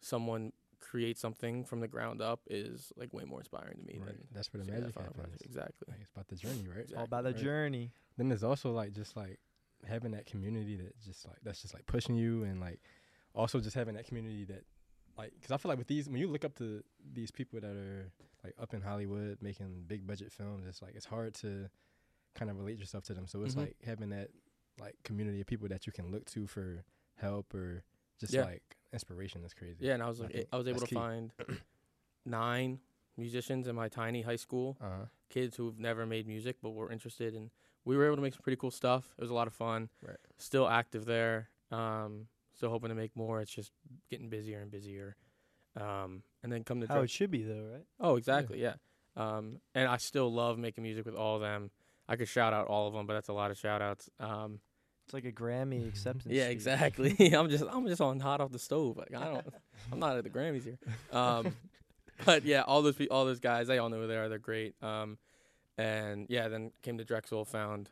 someone 0.00 0.52
create 0.82 1.16
something 1.18 1.64
from 1.64 1.80
the 1.80 1.88
ground 1.88 2.20
up 2.20 2.40
is 2.50 2.92
like 2.96 3.12
way 3.14 3.24
more 3.24 3.38
inspiring 3.40 3.78
to 3.78 3.84
me 3.84 3.98
Right. 3.98 4.08
than 4.08 4.26
That's 4.32 4.52
where 4.52 4.58
the 4.58 4.64
seeing 4.66 4.76
that 4.80 4.82
magic 4.86 4.98
happens. 4.98 5.16
project. 5.16 5.42
Exactly. 5.44 5.86
Like, 5.88 6.00
it's 6.00 6.10
about 6.10 6.28
the 6.28 6.36
journey, 6.36 6.66
right? 6.68 6.78
It's 6.78 6.92
all 6.92 7.04
about 7.04 7.24
the 7.24 7.30
Right. 7.32 7.40
journey. 7.42 7.92
Then 8.16 8.28
there's 8.28 8.42
also 8.44 8.72
like 8.72 8.92
just 8.92 9.16
like 9.16 9.38
having 9.86 10.10
that 10.12 10.26
community 10.26 10.76
that 10.76 10.98
just 11.00 11.26
like 11.26 11.38
that's 11.42 11.62
just 11.62 11.74
like 11.74 11.86
pushing 11.86 12.14
you 12.14 12.44
and 12.44 12.60
like 12.60 12.80
also 13.34 13.58
just 13.60 13.74
having 13.74 13.94
that 13.94 14.06
community 14.06 14.44
that 14.44 14.64
like 15.18 15.32
because 15.34 15.50
I 15.50 15.56
feel 15.56 15.68
like 15.70 15.78
with 15.78 15.88
these 15.88 16.08
when 16.08 16.18
you 16.20 16.28
look 16.28 16.44
up 16.44 16.54
to 16.56 16.82
these 17.12 17.30
people 17.30 17.60
that 17.60 17.76
are 17.76 18.10
like 18.44 18.54
up 18.60 18.74
in 18.74 18.80
Hollywood 18.82 19.38
making 19.40 19.84
big 19.86 20.06
budget 20.06 20.32
films, 20.32 20.66
it's 20.66 20.82
like 20.82 20.94
it's 20.94 21.06
hard 21.06 21.34
to 21.36 21.68
kind 22.34 22.50
of 22.50 22.58
relate 22.58 22.78
yourself 22.78 23.04
to 23.04 23.14
them. 23.14 23.26
So 23.26 23.42
it's 23.44 23.54
Mhm. 23.54 23.58
like 23.58 23.76
having 23.84 24.10
that 24.10 24.30
like 24.80 24.96
community 25.04 25.40
of 25.40 25.46
people 25.46 25.68
that 25.68 25.86
you 25.86 25.92
can 25.92 26.10
look 26.10 26.24
to 26.26 26.46
for 26.46 26.84
help 27.16 27.52
or 27.54 27.84
just 28.18 28.32
Yeah. 28.32 28.44
like 28.44 28.76
inspiration 28.92 29.44
is 29.44 29.54
crazy. 29.54 29.84
Yeah, 29.86 29.94
and 29.94 30.02
I 30.02 30.08
was 30.08 30.20
like, 30.20 30.32
think 30.32 30.46
I 30.52 30.56
was 30.56 30.68
able 30.68 30.80
to 30.80 30.86
key. 30.86 30.94
find 30.94 31.32
nine 32.24 32.78
musicians 33.16 33.66
in 33.68 33.74
my 33.74 33.88
tiny 33.88 34.22
high 34.22 34.36
school, 34.36 34.76
Uh 34.80 34.84
huh. 34.84 35.04
kids 35.28 35.56
who've 35.56 35.78
never 35.78 36.06
made 36.06 36.26
music 36.26 36.56
but 36.62 36.70
were 36.70 36.90
interested, 36.90 37.34
and 37.34 37.50
we 37.84 37.96
were 37.96 38.06
able 38.06 38.16
to 38.16 38.22
make 38.22 38.34
some 38.34 38.42
pretty 38.42 38.56
cool 38.56 38.70
stuff. 38.70 39.12
It 39.18 39.20
was 39.20 39.30
a 39.30 39.34
lot 39.34 39.46
of 39.46 39.52
fun. 39.54 39.88
Right. 40.06 40.16
Still 40.38 40.68
active 40.68 41.04
there. 41.04 41.48
Um, 41.70 42.26
still 42.54 42.70
hoping 42.70 42.90
to 42.90 42.94
make 42.94 43.16
more. 43.16 43.40
It's 43.40 43.50
just 43.52 43.72
getting 44.10 44.28
busier 44.28 44.60
and 44.60 44.70
busier. 44.70 45.16
Um, 45.80 46.22
and 46.42 46.52
then 46.52 46.64
come 46.64 46.80
to 46.80 46.86
How 46.86 46.94
drum- 46.94 47.04
it 47.04 47.10
should 47.10 47.30
be 47.30 47.42
though, 47.42 47.64
right? 47.72 47.84
oh, 48.00 48.16
exactly, 48.16 48.60
yeah. 48.60 48.74
Um, 49.16 49.58
and 49.74 49.88
I 49.88 49.96
still 49.96 50.32
love 50.32 50.58
making 50.58 50.82
music 50.84 51.04
with 51.06 51.14
all 51.14 51.36
of 51.36 51.42
them. 51.42 51.70
I 52.08 52.16
could 52.16 52.28
shout 52.28 52.52
out 52.52 52.66
all 52.66 52.88
of 52.88 52.94
them, 52.94 53.06
but 53.06 53.14
that's 53.14 53.28
a 53.28 53.32
lot 53.32 53.50
of 53.50 53.58
shout 53.58 53.80
outs. 53.82 54.08
Um, 54.20 54.60
It's 55.12 55.24
like 55.24 55.24
a 55.24 55.32
Grammy 55.32 55.86
acceptance. 55.92 56.26
yeah, 56.32 56.44
speech. 56.44 56.52
exactly. 56.52 57.16
I'm 57.34 57.48
just 57.50 57.64
I'm 57.70 57.86
just 57.86 58.00
on 58.00 58.18
hot 58.20 58.40
off 58.40 58.50
the 58.52 58.58
stove. 58.58 58.96
Like 58.96 59.14
I 59.14 59.24
don't 59.24 59.46
I'm 59.92 59.98
not 59.98 60.16
at 60.16 60.24
the 60.24 60.30
Grammys 60.30 60.64
here. 60.64 60.78
Um, 61.12 61.54
but 62.24 62.44
yeah, 62.44 62.62
all 62.62 62.82
those 62.82 62.96
pe- 62.96 63.08
all 63.08 63.24
those 63.24 63.40
guys, 63.40 63.66
they 63.66 63.78
all 63.78 63.88
know 63.90 64.00
who 64.00 64.06
they 64.06 64.16
are. 64.16 64.28
They're 64.28 64.38
great. 64.38 64.74
Um, 64.82 65.18
and 65.78 66.26
yeah, 66.28 66.48
then 66.48 66.70
came 66.82 66.98
to 66.98 67.04
Drexel, 67.04 67.44
found 67.44 67.90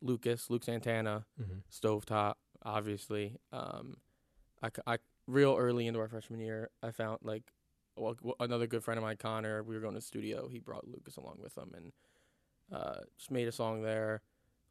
Lucas, 0.00 0.48
Luke 0.50 0.64
Santana, 0.64 1.24
Mm-hmm. 1.40 1.58
Stovetop, 1.70 2.34
obviously. 2.62 3.36
Um, 3.52 3.96
I, 4.62 4.68
c- 4.68 4.82
I- 4.86 4.98
real 5.26 5.56
early 5.58 5.86
into 5.86 5.98
our 6.00 6.08
freshman 6.08 6.40
year, 6.40 6.70
I 6.82 6.90
found 6.90 7.18
like 7.22 7.42
well, 7.96 8.14
w- 8.14 8.34
another 8.40 8.66
good 8.66 8.84
friend 8.84 8.98
of 8.98 9.04
mine, 9.04 9.16
Connor. 9.18 9.62
We 9.62 9.74
were 9.74 9.80
going 9.80 9.94
to 9.94 10.00
the 10.00 10.04
studio. 10.06 10.48
He 10.48 10.58
brought 10.60 10.86
Lucas 10.88 11.16
along 11.16 11.38
with 11.42 11.56
him, 11.56 11.72
and 11.76 11.92
uh, 12.72 13.00
just 13.18 13.30
made 13.30 13.48
a 13.48 13.52
song 13.52 13.82
there. 13.82 14.20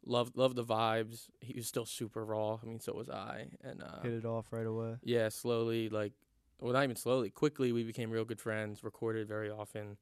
Loved 0.06 0.36
loved 0.36 0.56
the 0.56 0.64
vibes. 0.64 1.28
He 1.40 1.54
was 1.54 1.66
still 1.66 1.86
super 1.86 2.24
raw. 2.24 2.58
I 2.62 2.66
mean, 2.66 2.80
so 2.80 2.92
was 2.92 3.08
I. 3.08 3.46
And 3.62 3.82
uh, 3.82 4.02
Hit 4.02 4.12
it 4.12 4.24
off 4.24 4.52
right 4.52 4.66
away. 4.66 4.96
yeah, 5.02 5.28
slowly, 5.30 5.88
like, 5.88 6.12
well, 6.60 6.72
not 6.72 6.84
even 6.84 6.96
slowly, 6.96 7.30
quickly, 7.30 7.72
we 7.72 7.84
became 7.84 8.10
real 8.10 8.24
good 8.24 8.40
friends, 8.40 8.84
recorded 8.84 9.26
very 9.28 9.50
often. 9.50 9.96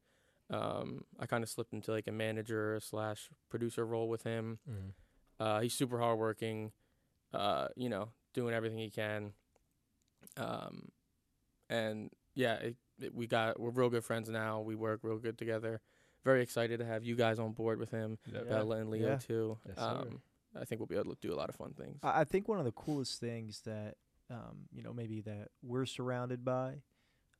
Um, 0.50 1.04
I 1.18 1.26
kind 1.26 1.42
of 1.42 1.48
slipped 1.48 1.72
into 1.72 1.92
like 1.92 2.08
a 2.08 2.12
manager 2.12 2.78
slash 2.82 3.30
producer 3.48 3.86
role 3.86 4.08
with 4.08 4.24
him. 4.24 4.58
Mm-hmm. 4.68 4.88
Uh, 5.42 5.60
he's 5.60 5.72
super 5.74 5.98
hardworking, 5.98 6.72
uh, 7.32 7.68
you 7.76 7.88
know, 7.88 8.10
doing 8.34 8.54
everything 8.54 8.78
he 8.78 8.90
can. 8.90 9.32
Um, 10.36 10.88
and 11.70 12.10
yeah, 12.34 12.54
it, 12.54 12.76
it, 13.00 13.14
we 13.14 13.26
got, 13.26 13.58
we're 13.58 13.70
real 13.70 13.88
good 13.88 14.04
friends 14.04 14.28
now. 14.28 14.60
We 14.60 14.74
work 14.74 15.00
real 15.02 15.18
good 15.18 15.38
together. 15.38 15.80
Very 16.24 16.42
excited 16.42 16.78
to 16.78 16.84
have 16.84 17.02
you 17.04 17.16
guys 17.16 17.38
on 17.38 17.52
board 17.52 17.78
with 17.80 17.90
him, 17.90 18.18
Yep. 18.32 18.44
Yeah. 18.44 18.48
Bella 18.50 18.76
and 18.76 18.90
Leo 18.90 19.08
Yeah. 19.10 19.16
too. 19.16 19.58
Yes, 19.66 19.78
um, 19.78 20.22
I 20.54 20.64
think 20.64 20.80
we'll 20.80 20.86
be 20.86 20.96
able 20.96 21.14
to 21.14 21.20
do 21.20 21.32
a 21.32 21.36
lot 21.36 21.48
of 21.48 21.56
fun 21.56 21.72
things. 21.74 21.98
I 22.02 22.20
I 22.20 22.24
think 22.24 22.48
one 22.48 22.58
of 22.58 22.64
the 22.64 22.72
coolest 22.72 23.18
things 23.20 23.62
that 23.62 23.96
um, 24.30 24.68
you 24.72 24.82
know 24.82 24.92
maybe 24.92 25.20
that 25.22 25.48
we're 25.62 25.84
surrounded 25.86 26.44
by, 26.44 26.82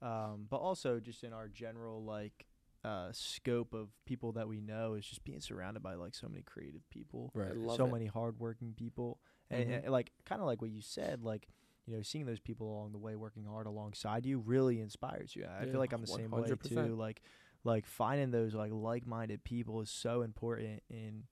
um, 0.01 0.47
but 0.51 0.57
also 0.57 0.99
just 0.99 1.23
in 1.23 1.33
our 1.33 1.49
general 1.49 2.03
like 2.05 2.47
uh, 2.85 3.11
scope 3.13 3.73
of 3.73 3.91
people 4.05 4.33
that 4.33 4.49
we 4.49 4.61
know 4.61 4.95
is 4.95 5.07
just 5.07 5.23
being 5.23 5.41
surrounded 5.41 5.81
by 5.83 5.95
like 5.95 6.15
so 6.17 6.29
many 6.29 6.43
creative 6.43 6.89
people, 6.91 7.31
Right. 7.35 7.51
I 7.51 7.55
love 7.55 7.77
so 7.77 7.87
it. 7.87 7.93
many 7.93 8.07
hardworking 8.07 8.75
people, 8.75 9.21
and, 9.51 9.71
Mhm. 9.71 9.83
and, 9.85 9.93
like 9.93 10.11
kind 10.25 10.41
of 10.41 10.47
like 10.49 10.61
what 10.61 10.71
you 10.73 10.81
said, 10.81 11.23
like 11.23 11.47
you 11.87 11.95
know 11.95 12.03
seeing 12.03 12.27
those 12.27 12.41
people 12.41 12.67
along 12.73 12.91
the 12.93 12.99
way 12.99 13.15
working 13.15 13.45
hard 13.45 13.67
alongside 13.69 14.27
you 14.27 14.41
really 14.41 14.81
inspires 14.81 15.37
you. 15.37 15.45
I 15.45 15.61
Yeah, 15.65 15.71
feel 15.71 15.79
like 15.81 15.93
I'm 15.93 16.01
the 16.01 16.07
same 16.09 16.33
way 16.33 16.57
too. 16.57 16.97
Like 16.97 17.23
like 17.65 17.87
finding 17.87 18.31
those 18.31 18.55
like 18.55 18.71
like-minded 18.73 19.45
people 19.45 19.81
is 19.81 19.91
so 19.91 20.23
important 20.23 20.83
in 20.91 21.25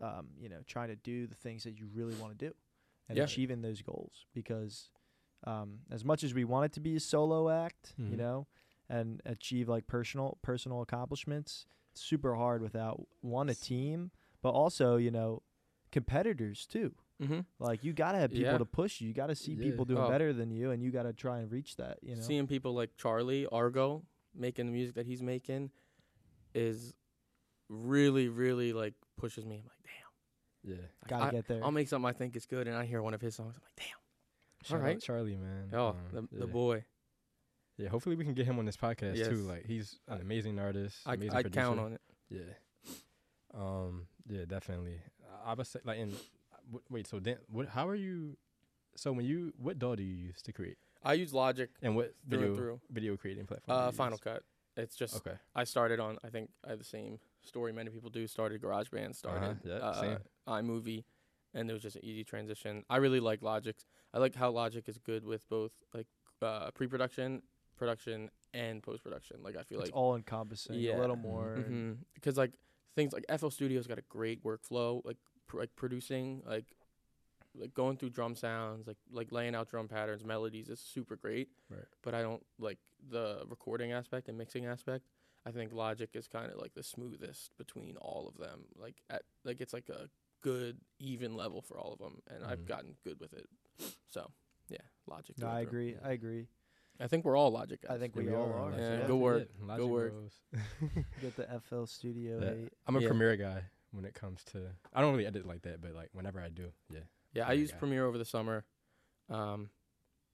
um, 0.00 0.28
you 0.38 0.48
know 0.48 0.58
trying 0.66 0.88
to 0.88 0.96
do 0.96 1.26
the 1.26 1.34
things 1.34 1.64
that 1.64 1.78
you 1.78 1.86
really 1.94 2.14
want 2.16 2.36
to 2.38 2.46
do 2.48 2.54
and 3.08 3.16
Yeah. 3.18 3.24
achieving 3.24 3.62
those 3.62 3.82
goals 3.82 4.26
because 4.34 4.90
um, 5.44 5.78
as 5.90 6.04
much 6.04 6.22
as 6.24 6.34
we 6.34 6.44
want 6.44 6.66
it 6.66 6.72
to 6.72 6.80
be 6.80 6.96
a 6.96 7.00
solo 7.00 7.48
act 7.48 7.94
you 7.98 8.14
Mhm. 8.16 8.18
know 8.18 8.46
and 8.88 9.20
achieve 9.24 9.68
like 9.68 9.86
personal 9.86 10.38
personal 10.42 10.80
accomplishments 10.82 11.66
it's 11.92 12.00
super 12.00 12.34
hard 12.34 12.60
without 12.62 13.06
one 13.20 13.48
a 13.48 13.54
team 13.54 14.10
but 14.42 14.50
also 14.50 14.96
you 14.96 15.10
know 15.10 15.42
competitors 15.90 16.66
too 16.66 16.94
mm-hmm. 17.20 17.40
like 17.58 17.82
you 17.82 17.92
gotta 17.92 18.18
have 18.18 18.30
people 18.30 18.44
Yeah. 18.52 18.58
to 18.58 18.64
push 18.64 19.00
you 19.00 19.08
you 19.08 19.14
gotta 19.14 19.34
see 19.34 19.52
Yeah. 19.52 19.62
people 19.64 19.84
doing 19.84 20.02
Oh. 20.04 20.08
better 20.08 20.32
than 20.32 20.50
you 20.50 20.70
and 20.70 20.82
you 20.82 20.90
gotta 20.90 21.12
try 21.12 21.38
and 21.40 21.50
reach 21.50 21.76
that 21.76 21.98
you 22.02 22.14
know 22.14 22.22
seeing 22.22 22.46
people 22.46 22.72
like 22.74 22.96
Charlie 22.96 23.46
Argo 23.46 24.04
making 24.34 24.66
the 24.66 24.72
music 24.72 24.94
that 24.96 25.06
he's 25.06 25.22
making 25.22 25.70
is 26.54 26.94
really, 27.68 28.28
really 28.28 28.72
like 28.72 28.94
pushes 29.16 29.44
me. 29.44 29.56
I'm 29.56 29.64
like, 29.64 29.82
damn, 29.84 30.76
Yeah. 30.76 30.82
Like, 31.02 31.08
gotta 31.08 31.24
I, 31.24 31.30
get 31.30 31.48
there 31.48 31.64
I'll 31.64 31.70
make 31.72 31.88
something 31.88 32.08
I 32.08 32.12
think 32.12 32.36
is 32.36 32.46
good, 32.46 32.66
and 32.68 32.76
I 32.76 32.84
hear 32.84 33.02
one 33.02 33.14
of 33.14 33.20
his 33.20 33.34
songs. 33.34 33.56
I'm 33.56 33.62
like, 33.64 33.76
damn, 33.76 34.66
Shout 34.68 34.82
right. 34.82 34.96
out 34.96 35.02
Charlie, 35.02 35.36
man. 35.36 35.70
oh, 35.72 35.88
Um, 35.88 35.96
the, 36.12 36.20
yeah. 36.32 36.40
the 36.40 36.46
boy. 36.46 36.84
Yeah, 37.76 37.88
hopefully 37.90 38.16
we 38.16 38.24
can 38.24 38.34
get 38.34 38.44
him 38.46 38.58
on 38.58 38.64
this 38.64 38.76
podcast 38.76 39.16
Yes. 39.16 39.28
too. 39.28 39.36
Like 39.36 39.64
he's 39.66 40.00
an 40.08 40.20
amazing 40.20 40.58
artist. 40.58 40.98
I 41.06 41.14
amazing 41.14 41.34
I 41.36 41.42
producer. 41.42 41.60
count 41.66 41.78
on 41.80 41.92
it. 41.92 42.00
Yeah. 42.28 42.40
Um. 43.54 44.06
Yeah, 44.28 44.44
definitely. 44.46 45.00
I 45.46 45.54
would 45.54 45.66
say 45.66 45.78
like 45.84 45.98
in. 45.98 46.08
w- 46.66 46.82
Wait. 46.90 47.06
So 47.06 47.20
then, 47.20 47.36
what? 47.48 47.68
How 47.68 47.88
are 47.88 47.94
you? 47.94 48.36
So 48.96 49.12
when 49.12 49.24
you, 49.26 49.52
what 49.58 49.78
DAW 49.78 49.94
do 49.94 50.02
you 50.02 50.14
use 50.16 50.42
to 50.42 50.52
create, 50.52 50.76
I 51.02 51.12
use 51.14 51.32
Logic 51.32 51.70
and 51.82 51.94
what 51.96 52.14
through 52.28 52.38
video 52.38 52.46
and 52.48 52.56
through. 52.56 52.80
video 52.90 53.16
creating 53.16 53.46
platform? 53.46 53.76
do 53.78 53.82
Uh, 53.82 53.86
you 53.86 53.92
Final 53.92 54.14
use? 54.14 54.20
Cut. 54.20 54.42
It's 54.76 54.96
just 54.96 55.16
Okay. 55.16 55.36
I 55.54 55.64
started 55.64 55.98
on. 56.00 56.18
I 56.24 56.28
think 56.28 56.50
I 56.64 56.70
have 56.70 56.78
the 56.78 56.84
same 56.84 57.18
story 57.42 57.72
many 57.72 57.90
people 57.90 58.10
do. 58.10 58.26
Started 58.26 58.60
GarageBand. 58.62 59.14
Started 59.16 59.58
yeah, 59.64 59.74
uh, 59.74 60.00
same. 60.00 60.18
iMovie, 60.46 61.04
and 61.54 61.68
it 61.68 61.72
was 61.72 61.82
just 61.82 61.96
an 61.96 62.04
easy 62.04 62.22
transition. 62.24 62.84
I 62.88 62.98
really 62.98 63.20
like 63.20 63.42
Logic. 63.42 63.76
I 64.14 64.18
like 64.18 64.34
how 64.36 64.50
Logic 64.50 64.88
is 64.88 64.98
good 64.98 65.24
with 65.24 65.48
both 65.48 65.72
like 65.92 66.06
uh, 66.42 66.70
pre-production, 66.72 67.42
production, 67.76 68.30
and 68.54 68.80
post-production. 68.82 69.42
Like 69.42 69.56
I 69.56 69.62
feel 69.62 69.80
it's 69.80 69.88
like 69.90 69.96
all 69.96 70.14
encompassing 70.14 70.76
Yeah. 70.76 70.98
a 70.98 71.00
little 71.00 71.16
more 71.16 71.64
Because 72.14 72.36
like 72.36 72.54
things 72.94 73.12
like 73.12 73.24
FL 73.28 73.48
Studio's 73.48 73.86
got 73.88 73.98
a 73.98 74.04
great 74.08 74.44
workflow, 74.44 75.04
like 75.04 75.16
pr- 75.48 75.58
like 75.58 75.74
producing, 75.74 76.42
like 76.46 76.66
like 77.58 77.74
going 77.74 77.96
through 77.96 78.10
drum 78.10 78.34
sounds, 78.36 78.86
like 78.86 78.96
like 79.10 79.32
laying 79.32 79.54
out 79.54 79.68
drum 79.68 79.88
patterns, 79.88 80.24
melodies 80.24 80.68
is 80.68 80.80
super 80.80 81.16
great. 81.16 81.48
Right. 81.70 81.84
But 82.02 82.14
I 82.14 82.22
don't 82.22 82.44
like 82.58 82.78
the 83.10 83.42
recording 83.48 83.92
aspect 83.92 84.28
and 84.28 84.36
mixing 84.38 84.66
aspect. 84.66 85.04
I 85.46 85.50
think 85.50 85.72
Logic 85.72 86.10
is 86.14 86.28
kind 86.28 86.50
of 86.52 86.58
like 86.58 86.74
the 86.74 86.82
smoothest 86.82 87.56
between 87.56 87.96
all 87.96 88.28
of 88.28 88.36
them. 88.38 88.64
Like 88.76 88.96
at 89.10 89.22
like 89.44 89.60
it's 89.60 89.72
like 89.72 89.88
a 89.88 90.08
good 90.42 90.78
even 90.98 91.36
level 91.36 91.62
for 91.62 91.78
all 91.78 91.92
of 91.92 91.98
them, 91.98 92.20
and 92.28 92.44
I've 92.44 92.60
Mhm. 92.60 92.66
gotten 92.66 92.96
good 93.04 93.18
with 93.20 93.32
it. 93.32 93.46
So 94.08 94.30
yeah, 94.68 94.78
Logic. 95.06 95.36
No, 95.38 95.46
I 95.48 95.60
and 95.60 95.68
through. 95.70 95.78
agree. 95.80 95.96
I 96.02 96.12
agree. 96.12 96.46
I 97.00 97.06
think 97.06 97.24
we're 97.24 97.36
all 97.36 97.50
Logic 97.50 97.80
guys. 97.80 97.92
I 97.96 97.98
think 97.98 98.14
Yeah, 98.16 98.22
we 98.22 98.34
all 98.34 98.52
are. 98.52 98.62
Logic. 98.70 98.78
Yeah, 98.80 98.98
yeah. 99.00 99.06
good 99.06 99.16
work. 99.16 99.48
Logic 99.60 99.86
work. 99.86 100.12
Get 101.20 101.36
the 101.36 101.48
FL 101.60 101.84
Studio 101.86 102.40
Yeah. 102.42 102.64
8. 102.64 102.72
I'm 102.86 102.96
a 102.96 103.00
Yeah. 103.00 103.06
Premiere 103.08 103.36
guy 103.36 103.62
when 103.92 104.04
it 104.04 104.14
comes 104.14 104.42
to. 104.46 104.74
I 104.92 105.00
don't 105.00 105.12
really 105.12 105.26
edit 105.26 105.46
like 105.46 105.62
that, 105.62 105.80
but 105.80 105.94
like 105.94 106.10
whenever 106.12 106.40
I 106.40 106.48
do, 106.48 106.72
yeah. 106.92 107.00
Yeah, 107.32 107.46
I 107.48 107.52
used. 107.52 107.78
Premiere 107.78 108.04
over 108.06 108.18
the 108.18 108.24
summer, 108.24 108.64
um, 109.30 109.70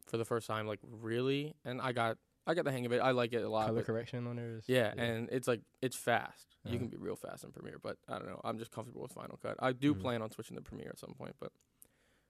for 0.06 0.16
the 0.16 0.24
first 0.24 0.46
time, 0.46 0.66
like 0.66 0.80
really, 0.82 1.54
and 1.64 1.80
I 1.80 1.92
got 1.92 2.18
I 2.46 2.54
got 2.54 2.64
the 2.64 2.72
hang 2.72 2.84
of 2.86 2.92
it. 2.92 3.00
I 3.00 3.12
like 3.12 3.32
it 3.32 3.42
a 3.42 3.48
lot. 3.48 3.66
Color 3.66 3.82
correction 3.82 4.26
on 4.26 4.36
there 4.36 4.56
is. 4.58 4.64
yeah, 4.68 4.92
and 4.96 5.28
it's 5.32 5.48
like 5.48 5.60
it's 5.82 5.96
fast. 5.96 6.56
You 6.64 6.70
Uh-huh. 6.70 6.78
can 6.78 6.88
be 6.88 6.96
real 6.96 7.16
fast 7.16 7.44
in 7.44 7.50
Premiere, 7.52 7.78
but 7.82 7.96
I 8.08 8.18
don't 8.18 8.26
know. 8.28 8.40
I'm 8.44 8.58
just 8.58 8.70
comfortable 8.70 9.02
with 9.02 9.12
Final 9.12 9.36
Cut. 9.42 9.56
I 9.60 9.72
do 9.72 9.94
Mhm. 9.94 10.00
plan 10.00 10.22
on 10.22 10.30
switching 10.30 10.56
to 10.56 10.62
Premiere 10.62 10.88
at 10.90 10.98
some 10.98 11.14
point, 11.14 11.36
but 11.40 11.52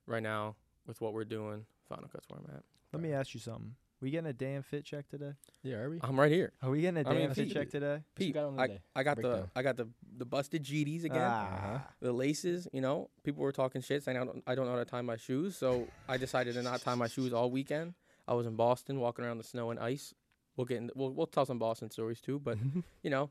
right 0.07 0.23
now 0.23 0.55
with 0.85 0.99
what 1.01 1.13
we're 1.13 1.25
doing, 1.25 1.65
Final 1.87 2.07
Cut's 2.09 2.27
where 2.29 2.39
I'm 2.39 2.55
at. 2.55 2.63
Let 2.93 3.01
me 3.01 3.11
ask 3.13 3.33
you 3.33 3.39
something. 3.39 3.75
We 4.01 4.11
getting 4.11 4.29
a 4.29 4.33
damn 4.33 4.61
fit 4.61 4.83
check 4.85 5.07
today? 5.07 5.31
yeah. 5.63 5.75
Are 5.77 5.89
we? 5.89 5.99
I'm 6.03 6.19
right 6.19 6.31
here. 6.31 6.51
Are 6.61 6.69
we 6.69 6.81
getting 6.81 7.03
a 7.05 7.09
I 7.09 7.13
mean, 7.13 7.21
damn 7.21 7.33
fit 7.33 7.45
Pete- 7.45 7.53
check 7.53 7.69
today? 7.69 7.99
Pete, 8.15 8.33
got 8.33 8.45
on 8.45 8.59
I, 8.59 8.67
today? 8.67 8.79
I 8.95 9.03
got 9.03 9.15
Breakdown. 9.15 9.49
the 9.53 9.59
I 9.59 9.63
got 9.63 9.77
the 9.77 9.87
the 10.17 10.25
busted 10.25 10.63
GDs 10.63 11.05
again. 11.05 11.21
Ah. 11.21 11.87
the 12.01 12.11
laces, 12.11 12.67
you 12.73 12.81
know, 12.81 13.09
people 13.23 13.41
were 13.41 13.51
talking 13.53 13.81
shit 13.81 14.03
saying 14.03 14.17
I 14.17 14.23
don't, 14.25 14.43
I 14.45 14.53
don't 14.55 14.65
know 14.65 14.73
how 14.73 14.79
to 14.79 14.85
tie 14.85 15.01
my 15.01 15.15
shoes, 15.17 15.55
so 15.57 15.87
I 16.09 16.17
decided 16.17 16.53
to 16.55 16.61
not 16.61 16.81
tie 16.81 16.95
my 16.95 17.07
shoes 17.07 17.33
all 17.33 17.49
weekend. 17.49 17.93
I 18.27 18.33
was 18.33 18.45
in 18.45 18.55
Boston 18.55 18.99
walking 18.99 19.23
around 19.25 19.37
the 19.37 19.43
snow 19.43 19.71
and 19.71 19.79
ice. 19.79 20.13
We'll 20.57 20.65
get 20.65 20.77
in, 20.77 20.91
we'll 20.95 21.11
we'll 21.11 21.27
tell 21.27 21.45
some 21.45 21.59
Boston 21.59 21.89
stories 21.89 22.19
too, 22.21 22.39
but 22.39 22.57
you 23.01 23.09
know, 23.09 23.29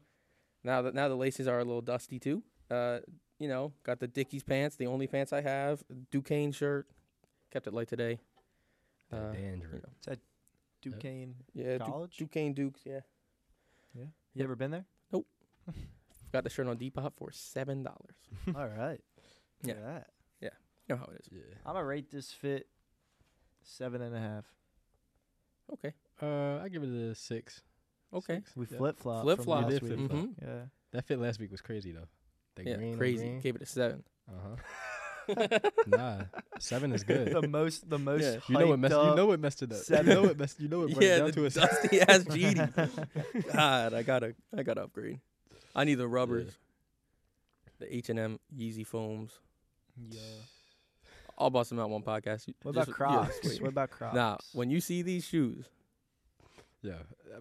now 0.64 0.82
that 0.82 0.94
now 0.94 1.08
the 1.08 1.14
laces 1.16 1.46
are 1.46 1.58
a 1.60 1.64
little 1.64 1.82
dusty 1.82 2.18
too. 2.18 2.42
Uh, 2.70 2.98
you 3.38 3.48
know, 3.48 3.72
got 3.84 4.00
the 4.00 4.06
Dickies 4.08 4.42
pants, 4.44 4.76
the 4.76 4.86
only 4.86 5.06
pants 5.06 5.32
I 5.32 5.42
have, 5.42 5.82
Duquesne 6.10 6.52
shirt, 6.52 6.86
kept 7.52 7.66
it 7.66 7.74
light 7.74 7.88
today. 7.88 8.18
That 9.10 9.16
Uh, 9.20 9.32
dandruff. 9.32 9.72
you 9.72 9.78
know, 10.10 10.16
Duquesne. 10.90 11.34
yeah, 11.54 11.78
Du- 11.78 12.08
Duquesne 12.18 12.52
Dukes, 12.54 12.80
yeah. 12.84 13.00
Yeah. 13.94 14.04
You 14.34 14.44
ever 14.44 14.56
been 14.56 14.70
there? 14.70 14.84
Nope. 15.12 15.26
Got 16.32 16.44
the 16.44 16.50
shirt 16.50 16.66
on 16.66 16.76
Depop 16.76 17.12
for 17.16 17.30
seven 17.32 17.82
dollars. 17.82 18.16
All 18.56 18.66
right. 18.68 19.00
Yeah. 19.62 19.74
Look 19.74 19.76
at 19.78 19.84
that. 19.84 20.06
You 20.86 20.96
know 20.96 20.96
how 20.96 21.06
it 21.14 21.20
is. 21.20 21.28
Yeah. 21.32 21.40
I'm 21.64 21.72
gonna 21.74 21.84
rate 21.86 22.10
this 22.10 22.30
fit 22.30 22.66
seven 23.62 24.02
and 24.02 24.14
a 24.14 24.18
half. 24.20 24.44
Okay, 25.72 25.94
Uh, 26.20 26.62
I 26.62 26.68
give 26.68 26.82
it 26.82 26.90
a 26.90 27.14
six. 27.14 27.62
okay. 28.12 28.34
Six, 28.44 28.54
We 28.54 28.66
yeah. 28.70 28.76
flip 28.76 28.98
flop. 29.00 29.22
Flip-flop. 29.22 29.62
Last 29.64 29.72
You 29.72 29.78
did 29.88 29.88
week. 30.00 30.08
flip-flop. 30.10 30.26
Mhm. 30.26 30.42
Yeah. 30.42 30.64
That 30.92 31.04
fit 31.06 31.18
last 31.18 31.40
week 31.40 31.50
was 31.50 31.62
crazy 31.62 31.92
though. 31.92 32.06
The 32.56 32.64
Yeah, 32.64 32.76
green 32.76 32.98
crazy. 32.98 33.24
green. 33.24 33.40
Gave 33.40 33.56
it 33.56 33.62
a 33.62 33.66
seven. 33.66 34.04
Uh 34.28 34.32
huh. 34.42 34.56
nah, 35.86 36.22
seven 36.58 36.92
is 36.92 37.02
good. 37.04 37.32
the 37.32 37.46
most. 37.48 37.88
The 37.88 37.98
most. 37.98 38.22
Yeah. 38.22 38.36
You 38.48 38.58
know 38.58 38.66
what 38.68 38.78
messed. 38.78 38.94
You 38.94 39.14
know 39.14 39.26
what 39.26 39.40
messed 39.40 39.62
it 39.62 39.72
up. 39.72 39.78
seven. 39.82 40.06
You 40.08 40.14
know 40.14 40.22
what 40.22 40.38
messed. 40.38 40.60
You 40.60 40.68
know 40.68 40.78
what 40.80 40.90
brought 40.90 41.02
it 41.02 41.06
yeah, 41.06 41.18
down 41.18 41.32
to 41.32 41.44
a 41.46 41.50
seven. 41.50 41.68
dusty 41.82 42.00
ass 42.00 42.18
GD. 42.24 43.52
God, 43.52 43.94
I 43.94 44.02
gotta, 44.02 44.34
I 44.56 44.62
gotta 44.62 44.82
upgrade. 44.84 45.20
I 45.74 45.84
need 45.84 45.94
the 45.96 46.08
rubbers, 46.08 46.52
the 47.78 47.94
H 47.96 48.08
and 48.10 48.18
M 48.18 48.38
Yeezy 48.56 48.86
foams. 48.86 49.32
Yeah. 50.10 50.20
I'll 51.36 51.50
bust 51.50 51.70
them 51.70 51.80
out 51.80 51.90
one 51.90 52.02
podcast. 52.02 52.48
What 52.62 52.74
just- 52.74 52.88
about 52.88 52.88
yeah, 52.88 52.94
Crocs? 52.94 53.40
wait. 53.44 53.60
what 53.62 53.68
about 53.70 53.90
Crocs? 53.90 54.14
Nah, 54.14 54.36
when 54.52 54.70
you 54.70 54.80
see 54.80 55.02
these 55.02 55.24
shoes, 55.24 55.64
Yeah, 56.82 56.94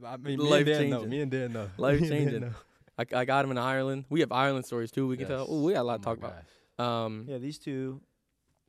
I 0.06 0.17
mean, 0.17 0.39
me 0.39 0.50
Life 0.50 0.60
and 0.60 0.65
Dan 0.67 0.89
know. 0.89 0.96
changing. 0.98 1.10
Me 1.10 1.22
and 1.22 1.32
Dan 1.32 1.54
know. 1.54 1.69
Life 1.78 2.02
Me 2.02 2.08
and 2.08 2.10
Dan 2.10 2.19
changing. 2.24 2.41
know. 2.41 2.54
I, 2.98 3.06
I 3.22 3.26
got 3.26 3.41
them 3.43 3.52
in 3.52 3.58
Ireland. 3.58 4.06
We 4.10 4.19
have 4.22 4.32
Ireland 4.32 4.65
stories 4.65 4.89
too. 4.91 5.08
We 5.08 5.17
can 5.17 5.28
tell. 5.28 5.39
Yes. 5.41 5.48
Oh, 5.50 5.62
we 5.63 5.74
got 5.74 5.82
a 5.82 5.84
lot 5.84 5.96
Oh 5.96 5.98
to 5.98 6.04
talk 6.04 6.22
my 6.22 6.28
about. 6.30 6.43
Um, 6.80 7.26
Yeah, 7.28 7.38
these 7.38 7.60
two 7.60 8.02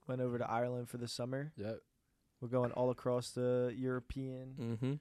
went 0.07 0.21
over 0.21 0.39
to 0.39 0.51
Ireland 0.51 0.89
for 0.89 0.99
the 0.99 1.09
summer. 1.09 1.53
Yep. 1.57 1.79
We're 2.41 2.49
going 2.49 2.73
all 2.73 2.91
across 2.91 3.31
the 3.31 3.73
European 3.77 4.55
mm-hmm. 4.61 4.93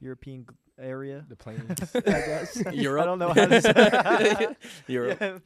European 0.00 0.46
g- 0.48 0.54
area. 0.78 1.24
The 1.28 1.36
plains, 1.44 1.80
I 1.94 2.00
guess. 2.00 2.62
Europe. 2.72 3.02
I 3.02 3.06
don't 3.06 3.18
know 3.18 3.28
how 3.32 3.46
to 3.46 3.60
say. 3.60 4.56
Europe. 4.86 5.18
Yeah. 5.20 5.38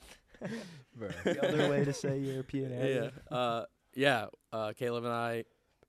The 1.25 1.49
other 1.49 1.71
way 1.71 1.85
to 1.85 1.92
say 1.92 2.18
European 2.18 2.73
area. 2.73 3.12
Yeah. 3.31 3.37
Uh, 3.37 3.64
yeah. 3.94 4.27
Uh, 4.53 4.73
Caleb 4.73 5.05
and 5.05 5.12
I, 5.12 5.44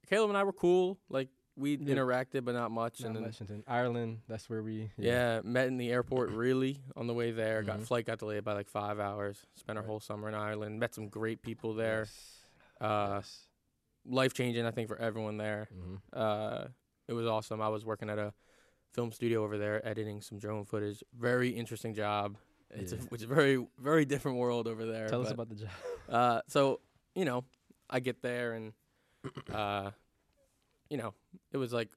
Caleb 0.10 0.30
and 0.30 0.38
I 0.38 0.44
were 0.44 0.54
cool. 0.54 1.00
Like 1.10 1.30
we 1.60 1.76
Yeah. 1.78 1.96
interacted, 1.96 2.46
but 2.46 2.54
not 2.54 2.72
much. 2.72 3.02
Not 3.02 3.08
and 3.08 3.16
then 3.18 3.24
much. 3.24 3.40
And 3.42 3.50
then 3.50 3.64
Ireland. 3.68 4.22
That's 4.28 4.50
where 4.50 4.64
we. 4.64 4.92
Yeah, 4.98 5.42
met 5.44 5.68
in 5.68 5.78
the 5.78 5.92
airport 5.92 6.32
really 6.32 6.82
on 6.96 7.08
the 7.08 7.14
way 7.14 7.32
there. 7.32 7.62
Got 7.64 7.80
Mhm. 7.80 7.86
flight 7.88 8.06
got 8.06 8.20
delayed 8.20 8.44
by 8.44 8.54
like 8.54 8.68
five 8.70 9.00
hours. 9.00 9.46
Spent 9.56 9.78
our 9.78 9.84
Right. 9.84 9.90
whole 9.90 10.00
summer 10.00 10.28
in 10.30 10.34
Ireland. 10.36 10.80
Met 10.80 10.96
some 10.96 11.08
great 11.10 11.42
people 11.42 11.74
there. 11.74 12.00
Yes. 12.02 12.44
Uh, 12.82 13.10
Yes. 13.18 13.48
life 14.06 14.34
changing, 14.34 14.66
I 14.66 14.72
think, 14.72 14.88
for 14.88 14.98
everyone 14.98 15.38
there. 15.38 15.68
Mhm. 15.74 16.00
Uh, 16.14 16.68
it 17.08 17.14
was 17.14 17.28
awesome. 17.28 17.62
I 17.62 17.68
was 17.70 17.86
working 17.86 18.10
at 18.10 18.18
a 18.18 18.34
film 18.94 19.12
studio 19.12 19.44
over 19.44 19.58
there, 19.58 19.86
editing 19.88 20.22
some 20.22 20.40
drone 20.40 20.66
footage. 20.66 21.04
Very 21.14 21.50
interesting 21.50 21.94
job. 21.94 22.38
It's 22.72 22.92
Yeah. 22.94 23.00
a, 23.00 23.02
it's 23.14 23.24
a 23.24 23.28
very 23.28 23.68
very 23.78 24.06
different 24.06 24.38
world 24.38 24.68
over 24.68 24.86
there. 24.86 25.08
Tell 25.10 25.22
us 25.22 25.32
about 25.32 25.50
the 25.50 25.56
job. 25.56 25.70
Uh, 26.10 26.42
so 26.48 26.82
you 27.16 27.24
know, 27.26 27.44
I 27.90 28.00
get 28.00 28.22
there 28.24 28.54
and 28.54 28.74
uh, 29.52 29.92
you 30.90 30.98
know, 30.98 31.14
it 31.52 31.58
was 31.58 31.74
like 31.74 31.90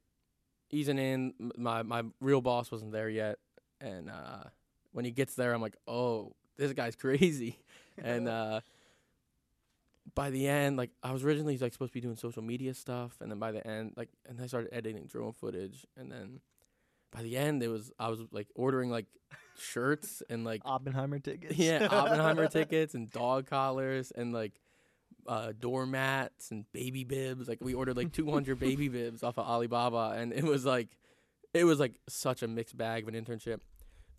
easing 0.70 0.98
in. 0.98 1.34
My 1.56 1.82
my 1.82 2.04
real 2.20 2.40
boss 2.40 2.70
wasn't 2.70 2.92
there 2.92 3.08
yet, 3.08 3.38
and 3.80 4.10
uh, 4.10 4.44
when 4.92 5.04
he 5.04 5.10
gets 5.10 5.34
there, 5.34 5.52
I'm 5.54 5.62
like, 5.62 5.76
oh, 5.86 6.34
this 6.56 6.72
guy's 6.72 6.96
crazy, 6.96 7.58
and 8.02 8.28
uh, 8.28 8.60
by 10.14 10.30
the 10.30 10.48
end, 10.48 10.76
like 10.76 10.90
I 11.02 11.12
was 11.12 11.24
originally 11.24 11.58
like 11.58 11.72
supposed 11.72 11.92
to 11.92 11.94
be 11.94 12.00
doing 12.00 12.16
social 12.16 12.42
media 12.42 12.74
stuff, 12.74 13.16
and 13.20 13.30
then 13.30 13.38
by 13.38 13.52
the 13.52 13.66
end, 13.66 13.92
like, 13.96 14.10
and 14.28 14.40
I 14.40 14.46
started 14.46 14.72
editing 14.72 15.06
drone 15.06 15.32
footage, 15.32 15.86
and 15.96 16.10
then 16.10 16.40
by 17.12 17.22
the 17.22 17.36
end, 17.36 17.62
it 17.62 17.68
was 17.68 17.92
I 17.98 18.08
was 18.08 18.20
like 18.32 18.48
ordering 18.54 18.90
like 18.90 19.06
shirts 19.58 20.22
and 20.28 20.44
like 20.44 20.62
Oppenheimer 20.64 21.18
tickets. 21.18 21.56
yeah, 21.56 21.88
Oppenheimer 21.90 22.48
tickets 22.48 22.94
and 22.94 23.10
dog 23.10 23.46
collars 23.46 24.10
and 24.10 24.32
like 24.32 24.52
uh, 25.26 25.52
doormats 25.58 26.50
and 26.50 26.64
baby 26.72 27.04
bibs. 27.04 27.48
Like 27.48 27.58
we 27.62 27.74
ordered 27.74 27.96
like 27.96 28.12
200 28.12 28.58
baby 28.58 28.88
bibs 28.98 29.22
off 29.22 29.38
of 29.38 29.46
Alibaba, 29.46 30.14
and 30.16 30.32
it 30.32 30.44
was 30.44 30.64
like, 30.64 30.88
it 31.54 31.64
was 31.64 31.78
like 31.80 31.94
such 32.08 32.42
a 32.42 32.48
mixed 32.48 32.76
bag 32.76 33.02
of 33.06 33.14
an 33.14 33.24
internship. 33.24 33.60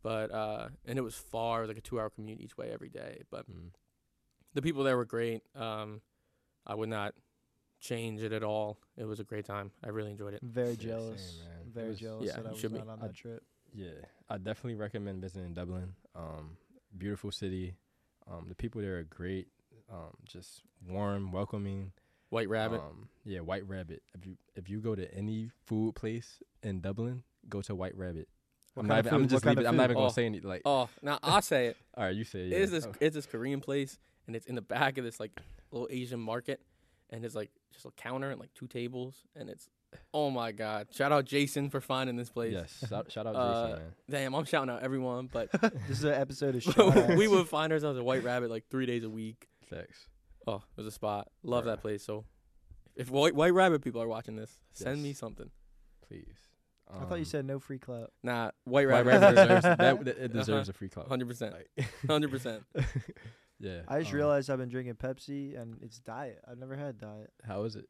But 0.01 0.31
uh, 0.31 0.67
and 0.85 0.97
it 0.97 1.01
was 1.01 1.15
far, 1.15 1.59
it 1.59 1.61
was 1.61 1.67
like 1.69 1.77
a 1.77 1.81
two-hour 1.81 2.09
commute 2.09 2.41
each 2.41 2.57
way 2.57 2.71
every 2.71 2.89
day. 2.89 3.21
But 3.31 3.49
Mm. 3.49 3.69
the 4.53 4.61
people 4.61 4.83
there 4.83 4.97
were 4.97 5.05
great. 5.05 5.41
Um, 5.55 6.01
I 6.67 6.75
would 6.75 6.89
not 6.89 7.13
change 7.79 8.21
it 8.21 8.31
at 8.33 8.43
all. 8.43 8.77
It 8.97 9.05
was 9.05 9.19
a 9.19 9.23
great 9.23 9.45
time. 9.45 9.71
I 9.83 9.89
really 9.89 10.11
enjoyed 10.11 10.33
it. 10.33 10.41
Very 10.41 10.69
Yeah, 10.71 10.75
same, 10.75 10.87
jealous. 10.87 11.39
man. 11.43 11.71
Very 11.73 11.89
was- 11.89 11.99
jealous 11.99 12.25
Yeah, 12.27 12.35
that 12.37 12.45
I 12.47 12.51
was 12.51 12.59
should 12.59 12.71
be. 12.73 12.77
not 12.79 12.87
on 12.89 12.99
I- 13.01 13.07
that 13.07 13.15
trip. 13.15 13.43
Yeah, 13.73 13.89
I 14.29 14.37
definitely 14.37 14.75
recommend 14.75 15.21
visiting 15.21 15.53
Dublin. 15.53 15.95
Um, 16.15 16.57
beautiful 16.97 17.31
city. 17.31 17.75
Um, 18.27 18.45
the 18.47 18.55
people 18.55 18.81
there 18.81 18.99
are 18.99 19.03
great. 19.03 19.47
Um, 19.93 20.09
just 20.25 20.61
warm, 20.87 21.31
welcoming. 21.31 21.91
White 22.29 22.49
Rabbit. 22.49 22.81
Um, 22.81 23.09
yeah, 23.25 23.41
White 23.41 23.67
Rabbit. 23.67 24.01
If 24.17 24.25
you 24.25 24.37
if 24.55 24.67
you 24.69 24.79
go 24.79 24.95
to 24.95 25.13
any 25.13 25.51
food 25.65 25.93
place 25.95 26.39
in 26.63 26.81
Dublin, 26.81 27.23
go 27.47 27.61
to 27.61 27.75
White 27.75 27.95
Rabbit. 27.95 28.27
What 28.73 28.83
I'm 28.83 28.87
not 28.87 28.99
even, 29.05 29.13
I'm 29.13 29.27
just 29.27 29.45
leaving, 29.45 29.67
I'm 29.67 29.75
not 29.75 29.83
food? 29.83 29.91
even 29.91 29.95
gonna 29.97 30.07
Oh. 30.07 30.11
say 30.11 30.25
any 30.25 30.39
like. 30.39 30.63
oh, 30.65 30.89
now 31.03 31.19
I'll 31.21 31.43
say 31.43 31.67
it. 31.67 31.77
All 31.95 32.05
right, 32.05 32.15
you 32.15 32.23
say 32.23 32.47
it. 32.47 32.53
It 32.53 32.61
is 32.63 32.71
this 32.71 32.87
Oh. 32.87 32.93
it's 32.99 33.13
this 33.15 33.27
Korean 33.27 33.59
place 33.61 33.99
and 34.25 34.35
it's 34.35 34.47
in 34.47 34.55
the 34.55 34.63
back 34.63 34.97
of 34.97 35.03
this 35.05 35.19
like 35.19 35.31
little 35.71 35.87
Asian 35.91 36.19
market 36.19 36.59
and 37.11 37.23
it's 37.23 37.35
like 37.35 37.51
just 37.71 37.85
a 37.85 37.91
counter 37.91 38.31
and 38.31 38.39
like 38.39 38.51
two 38.55 38.65
tables 38.67 39.13
and 39.35 39.47
it's 39.47 39.69
oh 40.11 40.31
my 40.31 40.51
god. 40.51 40.87
Shout 40.91 41.11
out 41.11 41.25
Jason 41.25 41.69
for 41.69 41.81
finding 41.81 42.15
this 42.15 42.29
place. 42.29 42.53
Yes, 42.53 42.83
shout, 42.89 43.11
shout 43.11 43.27
out 43.27 43.35
Uh, 43.35 43.67
Jason, 43.67 43.79
man. 43.83 43.93
Damn, 44.09 44.33
I'm 44.33 44.45
shouting 44.45 44.71
out 44.71 44.81
everyone, 44.81 45.29
but 45.31 45.51
This 45.87 45.99
is 45.99 46.03
an 46.03 46.13
episode 46.15 46.55
of 46.55 46.63
shout 46.63 47.09
we 47.15 47.27
would 47.27 47.47
find 47.47 47.71
ourselves 47.71 47.99
at 47.99 48.03
White 48.03 48.23
Rabbit 48.23 48.49
like 48.49 48.63
three 48.71 48.87
days 48.87 49.03
a 49.03 49.09
week. 49.09 49.47
Facts. 49.75 50.07
Oh, 50.47 50.55
it 50.55 50.77
was 50.77 50.87
a 50.87 50.91
spot. 50.91 51.29
Love 51.43 51.63
Bruh. 51.63 51.67
that 51.67 51.81
place. 51.81 52.03
So 52.03 52.25
if 52.95 53.09
White 53.09 53.35
White 53.35 53.53
Rabbit 53.53 53.81
people 53.81 54.01
are 54.01 54.07
watching 54.07 54.35
this, 54.35 54.59
send 54.73 55.01
me 55.01 55.13
something. 55.13 55.49
Please. 56.07 56.35
I 56.91 57.05
thought 57.05 57.15
you 57.15 57.19
Um, 57.21 57.25
said 57.25 57.45
no 57.45 57.59
free 57.59 57.79
clout. 57.79 58.11
Nah, 58.23 58.51
White 58.65 58.87
White 58.87 59.05
Rabbit 59.05 59.09
Rabbit 59.21 59.29
deserves 59.35 59.47
deserves 59.63 59.77
that, 59.77 60.05
that- 60.05 60.17
it 60.25 60.33
deserves 60.33 60.69
a 60.69 60.73
free 60.73 60.89
club. 60.89 61.07
hundred 61.07 61.27
percent, 61.27 61.55
hundred 62.07 62.29
percent. 62.29 62.63
yeah. 63.59 63.81
I 63.87 63.99
just 63.99 64.11
um, 64.11 64.17
realized 64.17 64.49
I've 64.49 64.59
been 64.59 64.69
drinking 64.69 64.95
Pepsi 64.95 65.59
and 65.59 65.77
it's 65.81 65.99
diet. 65.99 66.39
I've 66.49 66.57
never 66.59 66.75
had 66.75 66.97
diet. 66.99 67.31
How 67.47 67.63
is 67.63 67.75
it? 67.75 67.85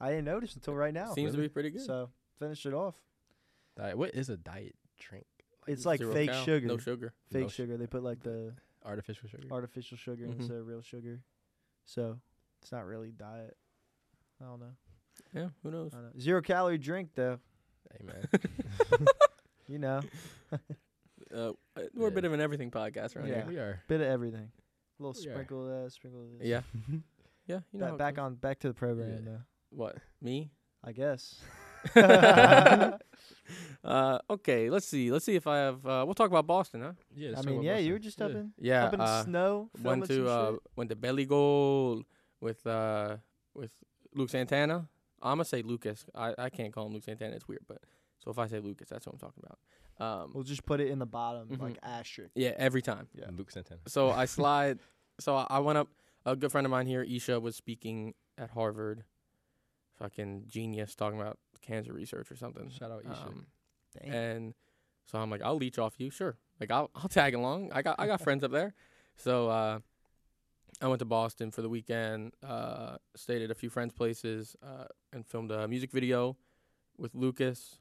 I 0.00 0.10
didn't 0.10 0.26
notice 0.26 0.54
until 0.54 0.74
right 0.74 0.92
now. 0.94 1.12
Seems 1.14 1.32
to 1.32 1.38
really? 1.38 1.48
be 1.48 1.52
pretty 1.52 1.70
good. 1.70 1.80
So 1.82 2.10
finish 2.38 2.66
it 2.66 2.74
off. 2.74 2.94
Diet. 3.76 3.96
What 3.96 4.14
is 4.14 4.28
a 4.28 4.36
diet 4.36 4.74
drink? 5.00 5.26
It's 5.66 5.84
like 5.86 5.98
Zero 5.98 6.12
fake 6.12 6.30
cal, 6.30 6.44
sugar. 6.44 6.66
No 6.68 6.76
sugar. 6.78 7.14
Fake 7.32 7.42
No 7.42 7.48
sh- 7.48 7.54
sugar. 7.54 7.76
They 7.76 7.86
put 7.86 8.04
like 8.04 8.22
the 8.22 8.52
Artificial 8.86 9.28
sugar. 9.28 9.48
artificial 9.50 9.96
sugar 9.98 10.26
Mhm. 10.26 10.36
instead 10.38 10.56
of 10.58 10.66
real 10.66 10.80
sugar. 10.82 11.20
So 11.84 12.18
it's 12.62 12.70
not 12.72 12.86
really 12.86 13.10
diet. 13.12 13.56
I 14.40 14.44
don't 14.44 14.60
know. 14.60 14.76
Yeah, 15.34 15.48
who 15.62 15.70
knows? 15.70 15.92
I 15.92 15.96
don't 15.98 16.14
know. 16.14 16.20
Zero 16.20 16.40
calorie 16.42 16.78
drink 16.78 17.10
though. 17.14 17.40
Hey 17.92 18.04
man. 18.04 18.28
You 19.68 19.80
know, 19.80 20.00
Uh, 21.34 21.52
we're 21.92 22.06
a 22.06 22.10
bit 22.12 22.24
of 22.24 22.32
an 22.32 22.40
everything 22.40 22.70
podcast 22.70 23.16
around 23.16 23.26
Yeah. 23.26 23.34
here. 23.42 23.46
we 23.48 23.56
are. 23.58 23.82
bit 23.88 24.00
of 24.00 24.06
everything. 24.06 24.52
A 24.98 25.02
little 25.02 25.20
We 25.20 25.28
sprinkle 25.28 25.66
of 25.66 25.82
that, 25.84 25.90
sprinkle 25.92 26.22
of 26.24 26.38
this. 26.38 26.46
Yeah, 26.46 26.62
yeah. 27.48 27.60
You 27.72 27.80
know, 27.80 27.86
Ba- 27.86 27.88
how 27.88 27.94
it 27.94 27.98
back 27.98 28.14
goes. 28.14 28.22
on 28.22 28.34
back 28.36 28.60
to 28.60 28.68
the 28.68 28.74
program 28.74 29.10
Yeah. 29.24 29.30
though. 29.32 29.40
what 29.70 29.96
me? 30.22 30.52
I 30.84 30.92
guess. 30.92 31.40
uh, 33.84 34.18
okay, 34.30 34.70
let's 34.70 34.86
see. 34.86 35.10
Let's 35.12 35.24
see 35.24 35.36
if 35.36 35.46
I 35.46 35.58
have. 35.58 35.86
Uh, 35.86 36.02
we'll 36.06 36.14
talk 36.14 36.28
about 36.30 36.46
Boston, 36.46 36.82
huh? 36.82 36.92
Yeah. 37.14 37.34
I 37.36 37.42
mean, 37.42 37.54
about 37.56 37.64
yeah, 37.64 37.78
you 37.78 37.78
Boston. 37.78 37.92
were 37.92 37.98
just 37.98 38.22
up 38.22 38.30
in 38.32 38.52
Yeah. 38.58 38.84
up 38.86 38.92
in 38.94 38.98
the 38.98 39.04
uh, 39.04 39.24
snow. 39.24 39.70
went 39.82 40.06
filming 40.06 40.06
some 40.06 40.16
to 40.16 40.28
uh, 40.30 40.50
shit. 40.52 40.60
went 40.76 40.90
to 40.90 40.96
Belly 40.96 41.24
Gold 41.26 42.04
with 42.40 42.66
uh 42.66 43.16
with 43.54 43.72
Luke 44.14 44.30
Santana. 44.30 44.88
I'm 45.22 45.36
gonna 45.38 45.44
say 45.44 45.62
Lucas. 45.62 46.06
I, 46.14 46.34
I 46.38 46.50
can't 46.50 46.72
call 46.72 46.86
him 46.86 46.92
Luke 46.92 47.04
Santana. 47.04 47.34
It's 47.36 47.48
weird, 47.48 47.62
but 47.66 47.78
so 48.18 48.30
if 48.30 48.38
I 48.38 48.46
say 48.48 48.58
Lucas, 48.60 48.88
that's 48.88 49.06
what 49.06 49.12
I'm 49.14 49.18
talking 49.18 49.42
about. 49.44 49.58
Um, 49.98 50.32
We'll 50.34 50.44
just 50.44 50.66
put 50.66 50.80
it 50.80 50.88
in 50.88 50.98
the 50.98 51.06
bottom, 51.06 51.48
Mhm. 51.48 51.60
like 51.60 51.78
asterisk. 51.82 52.32
yeah, 52.34 52.52
every 52.58 52.82
time. 52.82 53.08
Yeah. 53.14 53.26
Luke 53.34 53.50
Santana. 53.50 53.80
So 53.86 54.10
I 54.10 54.24
slide. 54.38 54.78
so 55.20 55.36
I 55.36 55.58
went 55.60 55.78
up. 55.78 55.88
A 56.26 56.34
good 56.34 56.50
friend 56.50 56.66
of 56.66 56.72
mine 56.72 56.86
here, 56.88 57.02
Isha, 57.02 57.38
was 57.38 57.54
speaking 57.54 58.12
at 58.36 58.50
Harvard. 58.50 59.04
Fucking 60.00 60.44
genius, 60.48 60.94
talking 60.96 61.18
about 61.20 61.38
cancer 61.66 61.92
research 61.92 62.30
or 62.30 62.36
something. 62.36 62.70
Shout 62.70 62.90
out 62.90 63.02
Isha. 63.04 63.26
Um, 63.26 63.46
and 64.02 64.54
so 65.06 65.18
I'm 65.18 65.30
like, 65.30 65.42
I'll 65.42 65.56
leech 65.56 65.78
off 65.78 65.94
you, 65.98 66.10
sure. 66.10 66.36
Like 66.60 66.70
I'll 66.70 66.90
I'll 66.94 67.08
tag 67.08 67.34
along. 67.34 67.70
I 67.72 67.82
got 67.82 67.96
I 67.98 68.06
got 68.06 68.20
friends 68.20 68.44
up 68.44 68.50
there. 68.50 68.74
So 69.16 69.48
uh, 69.48 69.78
I 70.80 70.88
went 70.88 70.98
to 71.00 71.04
Boston 71.04 71.50
for 71.50 71.62
the 71.62 71.68
weekend. 71.68 72.32
Uh, 72.46 72.96
stayed 73.14 73.42
at 73.42 73.50
a 73.50 73.54
few 73.54 73.70
friends' 73.70 73.92
places 73.92 74.56
uh, 74.62 74.86
and 75.12 75.26
filmed 75.26 75.50
a 75.50 75.66
music 75.68 75.90
video 75.90 76.36
with 76.98 77.14
Lucas 77.14 77.78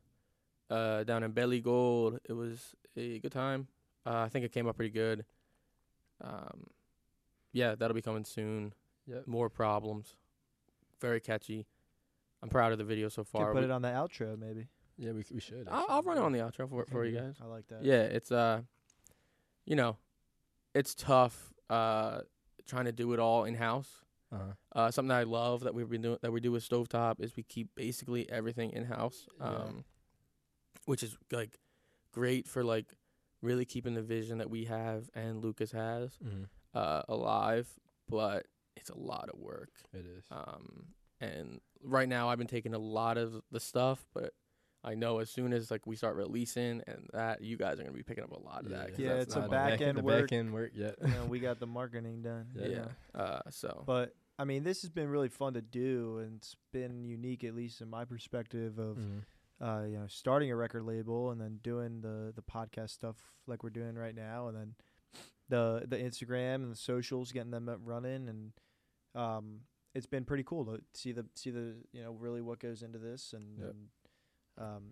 uh, 0.70 1.04
down 1.04 1.24
in 1.24 1.32
Belly 1.32 1.62
Gold. 1.62 2.20
It 2.28 2.34
was 2.34 2.76
a 2.96 3.20
good 3.20 3.32
time. 3.32 3.68
Uh, 4.06 4.20
I 4.20 4.30
think 4.30 4.46
it 4.46 4.52
came 4.52 4.68
out 4.68 4.76
pretty 4.76 4.92
good. 4.92 5.26
Um, 6.22 6.68
yeah, 7.52 7.76
that'll 7.76 7.96
be 7.96 8.02
coming 8.02 8.26
soon. 8.26 8.74
Yep. 9.08 9.28
More 9.28 9.50
problems. 9.50 10.16
Very 11.02 11.20
catchy. 11.20 11.68
I'm 12.44 12.50
proud 12.50 12.72
of 12.72 12.78
the 12.78 12.84
video 12.84 13.10
so 13.10 13.24
far. 13.24 13.42
Could 13.42 13.46
far. 13.46 13.54
put 13.54 13.60
We- 13.60 13.66
it 13.66 13.72
on 13.72 13.82
the 13.82 13.90
outro 13.90 14.38
maybe. 14.38 14.68
Yeah, 14.98 15.12
we 15.12 15.26
we 15.32 15.42
should. 15.42 15.68
I'll, 15.70 15.86
I'll 15.90 16.02
run 16.04 16.18
it 16.18 16.22
on 16.24 16.32
the 16.32 16.40
outro 16.40 16.70
for 16.70 16.86
for 16.86 17.06
you 17.06 17.18
guys. 17.20 17.36
I 17.42 17.46
like 17.48 17.68
that. 17.68 17.84
Yeah, 17.84 18.02
it's 18.04 18.32
uh, 18.32 18.62
you 19.66 19.76
know, 19.76 19.98
it's 20.74 20.96
tough 20.96 21.54
uh 21.70 22.22
trying 22.68 22.86
to 22.86 22.92
do 22.92 23.14
it 23.14 23.20
all 23.20 23.44
in 23.46 23.56
house. 23.56 23.90
Uh 24.32 24.38
huh. 24.38 24.44
Uh, 24.80 24.92
something 24.92 25.10
that 25.10 25.20
I 25.20 25.24
love 25.24 25.62
that 25.62 25.74
we've 25.74 25.90
been 25.90 26.02
doing 26.02 26.18
that 26.22 26.32
we 26.32 26.40
do 26.40 26.52
with 26.52 26.68
Stovetop 26.68 27.20
is 27.20 27.36
we 27.36 27.44
keep 27.44 27.70
basically 27.76 28.30
everything 28.30 28.72
in 28.72 28.86
house. 28.86 29.28
Yeah. 29.40 29.48
Um, 29.48 29.84
which 30.86 31.04
is 31.04 31.18
like 31.32 31.60
great 32.14 32.48
for 32.48 32.64
like 32.64 32.94
really 33.42 33.66
keeping 33.66 33.94
the 33.96 34.02
vision 34.02 34.38
that 34.38 34.50
we 34.50 34.66
have 34.66 35.10
and 35.14 35.44
Lucas 35.44 35.72
has 35.74 36.18
hmm 36.24 36.44
uh 36.74 37.02
alive, 37.10 37.68
but 38.10 38.48
it's 38.78 38.90
a 38.90 38.98
lot 38.98 39.30
of 39.30 39.40
work. 39.40 39.72
It 39.94 40.06
is. 40.06 40.24
Um, 40.32 40.88
and 41.20 41.60
right 41.84 42.08
now 42.10 42.30
I've 42.30 42.38
been 42.38 42.48
taking 42.48 42.74
a 42.74 42.80
lot 42.80 43.18
of 43.18 43.42
the 43.52 43.60
stuff, 43.60 44.06
but 44.14 44.34
I 44.84 44.94
know 44.96 45.20
as 45.20 45.30
soon 45.32 45.52
as 45.54 45.72
like 45.72 45.88
we 45.88 45.96
start 45.96 46.16
releasing 46.16 46.82
and 46.88 47.10
that, 47.14 47.42
you 47.42 47.58
guys 47.58 47.80
are 47.80 47.84
gonna 47.84 47.92
be 47.96 48.04
picking 48.04 48.24
up 48.24 48.32
a 48.32 48.40
lot 48.40 48.64
of 48.66 48.70
that. 48.70 48.90
'cause 48.92 49.00
Yeah, 49.00 49.14
that's 49.16 49.26
it's 49.28 49.36
a 49.36 49.40
not 49.40 49.46
the 49.50 49.56
back 49.56 49.72
end- 49.74 49.98
end 49.98 50.04
work. 50.04 50.22
back 50.30 50.32
end 50.32 50.54
work. 50.54 50.72
Yeah. 50.76 50.92
you 51.02 51.08
know, 51.14 51.26
we 51.26 51.40
got 51.40 51.60
the 51.60 51.68
marketing 51.68 52.22
done. 52.22 52.48
Yeah. 52.56 52.66
you 52.68 52.72
Yeah. 53.16 53.20
Uh, 53.22 53.42
so 53.50 53.84
But 53.86 54.16
I 54.38 54.44
mean, 54.44 54.64
this 54.64 54.82
has 54.82 54.92
been 54.92 55.08
really 55.08 55.30
fun 55.30 55.54
to 55.54 55.62
do, 55.62 56.18
and 56.20 56.36
it's 56.38 56.56
been 56.74 57.06
unique, 57.06 57.44
at 57.46 57.56
least 57.56 57.80
in 57.82 57.90
my 57.90 58.04
perspective 58.06 58.78
of 58.78 58.98
Mhm. 58.98 59.22
uh, 59.62 59.86
you 59.88 59.98
know 59.98 60.08
starting 60.08 60.52
a 60.52 60.56
record 60.56 60.84
label 60.84 61.32
and 61.32 61.40
then 61.40 61.60
doing 61.64 62.02
the 62.02 62.34
the 62.36 62.42
podcast 62.44 62.90
stuff 62.90 63.16
like 63.48 63.64
we're 63.64 63.70
doing 63.70 63.96
right 63.96 64.14
now, 64.16 64.50
and 64.50 64.58
then 64.58 64.76
the 65.50 65.86
the 65.88 65.98
Instagram 65.98 66.56
and 66.56 66.72
the 66.72 66.76
socials, 66.76 67.32
getting 67.32 67.52
them 67.52 67.70
up 67.70 67.80
running, 67.84 68.28
and 68.30 68.52
um, 69.16 69.62
it's 69.96 70.06
been 70.06 70.26
pretty 70.26 70.44
cool 70.44 70.66
to 70.66 70.82
see 70.94 71.12
the 71.14 71.26
see 71.36 71.50
the 71.50 71.74
you 71.94 72.04
know 72.04 72.12
really 72.12 72.42
what 72.42 72.60
goes 72.60 72.84
into 72.84 73.00
this, 73.00 73.34
and, 73.34 73.58
Yep. 73.60 73.70
and 73.70 73.88
um, 74.58 74.84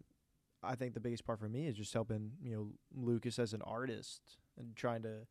I 0.64 0.76
think 0.76 0.94
the 0.94 1.00
biggest 1.00 1.26
part 1.26 1.40
for 1.40 1.50
me 1.50 1.68
is 1.68 1.76
just 1.76 1.94
helping 1.94 2.32
you 2.42 2.56
know 2.56 2.70
Lucas 2.96 3.38
as 3.38 3.54
an 3.54 3.62
artist 3.64 4.22
and 4.58 4.76
trying 4.76 5.04
to 5.04 5.28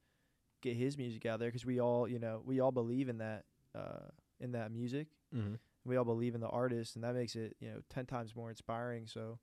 get 0.61 0.77
his 0.77 0.97
music 0.97 1.27
out 1.27 1.39
there 1.41 1.49
because 1.49 1.65
we 1.67 1.81
all 1.81 2.07
you 2.07 2.19
know 2.19 2.43
we 2.45 2.61
all 2.61 2.71
believe 2.73 3.09
in 3.09 3.19
that 3.19 3.45
uh, 3.75 4.09
in 4.41 4.53
that 4.53 4.71
music 4.71 5.09
Mhm. 5.35 5.59
we 5.85 5.97
all 5.97 6.05
believe 6.05 6.35
in 6.35 6.41
the 6.41 6.49
artist 6.49 6.95
and 6.95 7.03
that 7.05 7.15
makes 7.15 7.35
it 7.35 7.57
you 7.59 7.69
know 7.71 7.81
10 7.89 8.07
times 8.07 8.37
more 8.37 8.51
inspiring 8.51 9.07
so 9.07 9.39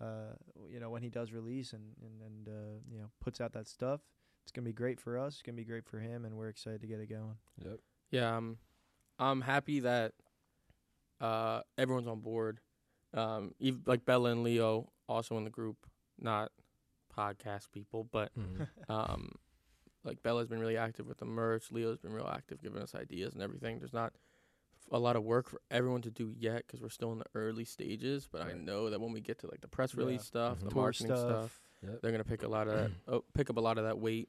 uh 0.00 0.32
you 0.70 0.78
know 0.80 0.88
when 0.90 1.02
he 1.02 1.10
does 1.10 1.32
release 1.32 1.72
and 1.72 1.94
and, 2.02 2.22
and 2.22 2.48
uh 2.48 2.78
you 2.90 2.98
know 2.98 3.10
puts 3.20 3.40
out 3.40 3.52
that 3.52 3.66
stuff 3.66 4.00
it's 4.42 4.52
gonna 4.52 4.64
be 4.64 4.72
great 4.72 4.98
for 5.00 5.18
us 5.18 5.34
it's 5.34 5.42
gonna 5.42 5.56
be 5.56 5.64
great 5.64 5.84
for 5.84 5.98
him 5.98 6.24
and 6.24 6.34
we're 6.36 6.48
excited 6.48 6.80
to 6.80 6.86
get 6.86 7.00
it 7.00 7.08
going 7.10 7.36
Yep. 7.64 7.78
yeah, 8.10 8.34
I'm 8.36 8.58
I'm 9.18 9.40
happy 9.40 9.80
that 9.80 10.12
uh 11.20 11.62
everyone's 11.78 12.06
on 12.08 12.20
board. 12.20 12.60
Um, 13.12 13.54
ev- 13.64 13.82
like 13.86 14.04
Bella 14.04 14.30
and 14.30 14.42
Leo 14.42 14.90
also 15.08 15.36
in 15.36 15.44
the 15.44 15.50
group, 15.50 15.86
not 16.18 16.50
podcast 17.16 17.70
people, 17.70 18.02
but 18.04 18.32
Mhm. 18.36 18.66
um, 18.88 19.32
like 20.02 20.22
Bella's 20.22 20.48
been 20.48 20.58
really 20.58 20.76
active 20.76 21.06
with 21.06 21.18
the 21.18 21.24
merch. 21.24 21.70
Leo's 21.70 21.98
been 21.98 22.12
real 22.12 22.26
active, 22.26 22.60
giving 22.60 22.82
us 22.82 22.94
ideas 22.94 23.32
and 23.34 23.42
everything. 23.42 23.78
There's 23.78 23.92
not 23.92 24.14
a 24.90 24.98
lot 24.98 25.14
of 25.16 25.22
work 25.22 25.48
for 25.48 25.60
everyone 25.70 26.02
to 26.02 26.10
do 26.10 26.34
yet 26.36 26.64
because 26.66 26.80
we're 26.82 26.88
still 26.90 27.12
in 27.12 27.18
the 27.20 27.24
early 27.34 27.64
stages. 27.64 28.28
But 28.30 28.42
I 28.42 28.52
know 28.52 28.90
that 28.90 29.00
when 29.00 29.12
we 29.12 29.20
get 29.20 29.38
to 29.38 29.46
like 29.46 29.60
the 29.60 29.68
press 29.68 29.94
Yeah. 29.94 30.00
release 30.00 30.24
stuff, 30.24 30.58
the 30.58 30.66
Mhm. 30.66 30.70
Tour 30.70 30.82
marketing 30.82 31.06
stuff, 31.16 31.62
Yep. 31.82 32.02
they're 32.02 32.10
gonna 32.10 32.24
pick 32.24 32.42
a 32.42 32.48
lot 32.48 32.66
of 32.66 32.74
that, 32.90 32.90
oh, 33.06 33.24
pick 33.32 33.48
up 33.48 33.56
a 33.56 33.60
lot 33.60 33.78
of 33.78 33.84
that 33.84 33.98
weight. 33.98 34.28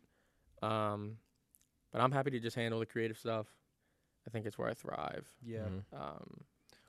Um, 0.62 1.18
but 1.92 2.02
I'm 2.02 2.12
happy 2.12 2.30
to 2.32 2.40
just 2.40 2.56
handle 2.56 2.80
the 2.80 2.86
creative 2.86 3.18
stuff. 3.18 3.48
I 4.28 4.32
think 4.32 4.46
it's 4.46 4.58
where 4.58 4.68
I 4.70 4.74
thrive. 4.74 5.28
yeah 5.44 5.68
Mhm. 5.68 5.84
Um, 5.94 6.46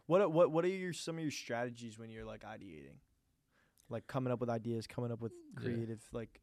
what 0.06 0.20
are- 0.20 0.28
what 0.28 0.50
what 0.52 0.64
are 0.64 0.68
your 0.68 0.92
some 0.92 1.16
of 1.16 1.22
your 1.22 1.30
strategies 1.30 1.98
when 1.98 2.10
you're 2.10 2.24
like 2.24 2.42
ideating 2.44 2.98
like 3.88 4.06
coming 4.06 4.32
up 4.32 4.40
with 4.40 4.50
ideas 4.50 4.86
coming 4.86 5.10
up 5.12 5.20
with 5.20 5.32
Yeah. 5.32 5.60
creative 5.60 6.02
like 6.12 6.40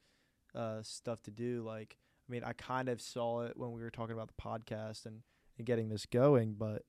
uh 0.56 0.82
stuff 0.84 1.21
to 1.23 1.32
do 1.32 1.63
like 1.63 1.97
i 2.27 2.32
mean 2.32 2.43
i 2.43 2.53
kind 2.53 2.88
of 2.89 3.01
saw 3.01 3.41
it 3.41 3.58
when 3.58 3.71
we 3.71 3.82
were 3.82 3.89
talking 3.89 4.13
about 4.13 4.27
the 4.27 4.41
podcast 4.41 5.06
and, 5.06 5.23
and 5.58 5.65
getting 5.65 5.89
this 5.89 6.06
going 6.06 6.53
but 6.53 6.84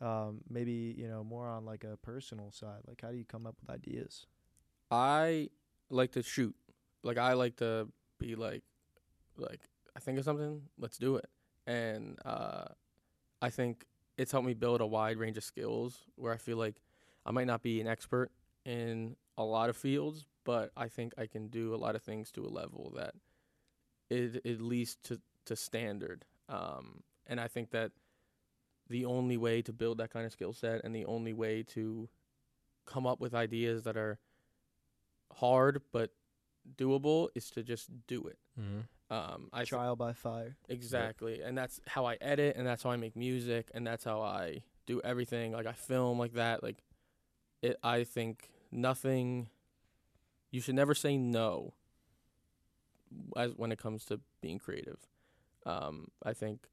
um 0.00 0.42
maybe 0.48 0.94
you 0.96 1.08
know 1.08 1.22
more 1.24 1.48
on 1.48 1.64
like 1.66 1.84
a 1.84 1.96
personal 1.98 2.50
side 2.52 2.82
like 2.86 3.00
how 3.02 3.10
do 3.10 3.16
you 3.16 3.24
come 3.24 3.46
up 3.46 3.56
with 3.60 3.68
ideas 3.70 4.26
I 4.92 5.50
like 5.88 6.12
to 6.12 6.22
shoot. 6.22 6.54
Like 7.04 7.16
I 7.18 7.34
like 7.34 7.56
to 7.58 7.88
be 8.18 8.34
like, 8.34 8.64
like 9.36 9.60
I 9.94 10.00
think 10.00 10.18
of 10.18 10.24
something, 10.24 10.62
let's 10.78 10.98
do 10.98 11.14
it. 11.16 11.26
And 11.66 12.18
uh, 12.24 12.64
I 13.42 13.50
think 13.50 13.86
it's 14.16 14.32
helped 14.32 14.46
me 14.46 14.54
build 14.54 14.80
a 14.80 14.86
wide 14.86 15.16
range 15.16 15.36
of 15.36 15.44
skills 15.44 16.04
where 16.16 16.32
I 16.32 16.36
feel 16.36 16.56
like 16.56 16.76
I 17.24 17.30
might 17.30 17.46
not 17.46 17.62
be 17.62 17.80
an 17.80 17.86
expert 17.86 18.30
in 18.64 19.16
a 19.38 19.44
lot 19.44 19.70
of 19.70 19.76
fields, 19.76 20.26
but 20.44 20.72
I 20.76 20.88
think 20.88 21.14
I 21.16 21.26
can 21.26 21.48
do 21.48 21.74
a 21.74 21.76
lot 21.76 21.94
of 21.94 22.02
things 22.02 22.30
to 22.32 22.44
a 22.44 22.48
level 22.48 22.92
that 22.96 23.14
is 24.10 24.36
at 24.36 24.60
least 24.60 25.02
to 25.04 25.20
to 25.46 25.56
standard. 25.56 26.24
Um, 26.48 27.02
and 27.26 27.40
I 27.40 27.48
think 27.48 27.70
that 27.70 27.92
the 28.88 29.04
only 29.04 29.36
way 29.36 29.62
to 29.62 29.72
build 29.72 29.98
that 29.98 30.10
kind 30.10 30.26
of 30.26 30.32
skill 30.32 30.52
set 30.52 30.84
and 30.84 30.94
the 30.94 31.06
only 31.06 31.32
way 31.32 31.62
to 31.62 32.08
come 32.84 33.06
up 33.06 33.20
with 33.20 33.34
ideas 33.34 33.84
that 33.84 33.96
are 33.96 34.18
hard 35.36 35.80
but 35.92 36.10
doable 36.76 37.28
is 37.34 37.50
to 37.50 37.62
just 37.62 37.88
do 38.06 38.26
it. 38.26 38.38
Mhm. 38.58 38.88
Um, 39.10 39.48
I 39.52 39.64
trial 39.64 39.96
by 39.96 40.12
fire 40.12 40.56
exactly, 40.68 41.42
and 41.42 41.58
that's 41.58 41.80
how 41.88 42.06
I 42.06 42.16
edit, 42.20 42.54
and 42.56 42.64
that's 42.64 42.84
how 42.84 42.90
I 42.90 42.96
make 42.96 43.16
music, 43.16 43.68
and 43.74 43.84
that's 43.84 44.04
how 44.04 44.20
I 44.20 44.62
do 44.86 45.00
everything. 45.02 45.50
Like 45.52 45.66
I 45.66 45.72
film 45.72 46.18
like 46.18 46.34
that. 46.34 46.62
Like 46.62 46.78
it, 47.60 47.76
I 47.82 48.04
think 48.04 48.50
nothing. 48.70 49.48
You 50.52 50.60
should 50.60 50.76
never 50.76 50.94
say 50.94 51.16
no. 51.16 51.74
As 53.36 53.52
when 53.56 53.72
it 53.72 53.78
comes 53.80 54.04
to 54.06 54.20
being 54.40 54.60
creative, 54.60 54.98
um, 55.66 56.06
I 56.24 56.32
think 56.32 56.68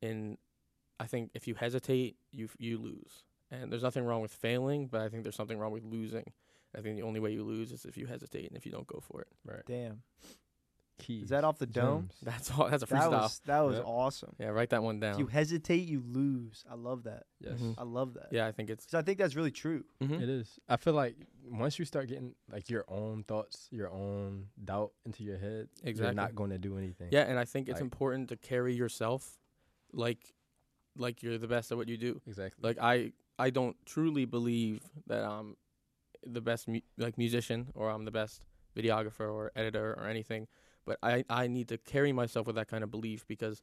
in, 0.00 0.38
I 1.00 1.06
think 1.06 1.30
if 1.34 1.48
you 1.48 1.56
hesitate, 1.56 2.16
you 2.30 2.44
f- 2.44 2.56
you 2.60 2.78
lose, 2.78 3.24
and 3.50 3.72
there's 3.72 3.82
nothing 3.82 4.04
wrong 4.04 4.22
with 4.22 4.32
failing, 4.32 4.86
but 4.86 5.00
I 5.00 5.08
think 5.08 5.24
there's 5.24 5.34
something 5.34 5.58
wrong 5.58 5.72
with 5.72 5.82
losing. 5.82 6.32
I 6.76 6.80
think 6.80 6.94
the 6.94 7.02
only 7.02 7.18
way 7.18 7.32
you 7.32 7.42
lose 7.42 7.72
is 7.72 7.84
if 7.84 7.96
you 7.96 8.06
hesitate 8.06 8.46
and 8.46 8.56
if 8.56 8.64
you 8.64 8.70
don't 8.70 8.86
go 8.86 9.00
for 9.00 9.22
it. 9.22 9.28
Right. 9.44 9.62
damn 9.66 10.02
Keys. 11.00 11.24
is 11.24 11.28
that 11.30 11.44
off 11.44 11.58
the 11.58 11.66
dome 11.66 12.08
gems. 12.08 12.14
That's 12.22 12.50
all. 12.50 12.68
That's 12.68 12.82
a 12.82 12.86
that 12.86 12.94
freestyle. 12.94 13.10
was 13.22 13.40
that 13.46 13.60
was 13.60 13.76
Yep. 13.76 13.84
awesome 13.86 14.34
yeah, 14.38 14.48
write 14.48 14.70
that 14.70 14.82
one 14.82 15.00
down. 15.00 15.14
if 15.14 15.18
you 15.18 15.26
hesitate 15.26 15.88
you 15.88 16.02
lose 16.06 16.64
i 16.70 16.74
love 16.74 17.04
that 17.04 17.24
Yes. 17.40 17.58
Mhm. 17.60 17.74
i 17.78 17.82
love 17.82 18.14
that 18.14 18.28
yeah, 18.30 18.46
I 18.46 18.52
think 18.52 18.70
it's. 18.70 18.84
because 18.86 18.98
i 18.98 19.02
think 19.02 19.18
that's 19.18 19.34
really 19.34 19.50
true 19.50 19.84
mhm. 20.02 20.20
It 20.22 20.28
is. 20.28 20.58
I 20.68 20.76
feel 20.76 20.94
like 20.94 21.16
once 21.48 21.78
you 21.78 21.84
start 21.84 22.08
getting 22.08 22.34
like 22.52 22.68
your 22.70 22.84
own 22.88 23.24
thoughts, 23.24 23.66
your 23.70 23.90
own 23.90 24.46
doubt 24.64 24.92
into 25.06 25.24
your 25.24 25.38
head, 25.38 25.68
Exactly. 25.82 26.04
you're 26.06 26.14
not 26.14 26.34
going 26.36 26.50
to 26.50 26.58
do 26.58 26.76
anything. 26.78 27.08
Yeah, 27.10 27.22
and 27.22 27.38
I 27.38 27.44
think 27.44 27.68
it's 27.68 27.76
Like- 27.80 27.82
important 27.90 28.28
to 28.28 28.36
carry 28.36 28.74
yourself 28.74 29.38
like 29.92 30.34
like 30.96 31.22
you're 31.22 31.38
the 31.38 31.48
best 31.48 31.72
at 31.72 31.78
what 31.78 31.88
you 31.88 31.96
do. 31.96 32.20
Exactly. 32.26 32.60
Like 32.62 32.78
I 32.80 33.12
I 33.38 33.50
don't 33.50 33.76
truly 33.86 34.26
believe 34.26 34.82
that 35.06 35.24
I'm 35.24 35.56
the 36.26 36.40
best 36.42 36.68
mu- 36.68 36.80
like 36.98 37.16
musician 37.16 37.68
or 37.74 37.90
I'm 37.90 38.04
the 38.04 38.10
best 38.10 38.42
videographer 38.76 39.32
or 39.32 39.50
editor 39.56 39.94
or 39.98 40.06
anything, 40.06 40.46
but 40.84 40.98
I 41.02 41.24
I 41.28 41.46
need 41.46 41.68
to 41.68 41.78
carry 41.78 42.12
myself 42.12 42.46
with 42.46 42.56
that 42.56 42.68
kind 42.68 42.82
of 42.84 42.90
belief 42.90 43.26
because 43.26 43.62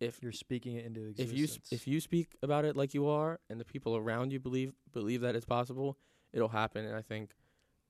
if 0.00 0.22
You're 0.22 0.30
speaking 0.32 0.76
it 0.76 0.84
into 0.86 1.00
existence, 1.06 1.32
if 1.32 1.38
you 1.38 1.44
s- 1.44 1.58
if 1.72 1.86
you 1.88 2.00
speak 2.00 2.36
about 2.42 2.64
it 2.64 2.76
like 2.76 2.94
you 2.94 3.08
are 3.08 3.40
and 3.50 3.58
the 3.60 3.64
people 3.64 3.96
around 3.96 4.32
you 4.32 4.38
believe 4.38 4.72
believe 4.92 5.22
that 5.22 5.34
it's 5.34 5.44
possible, 5.46 5.98
it'll 6.32 6.48
happen. 6.50 6.84
And 6.84 6.94
I 6.94 7.02
think 7.02 7.34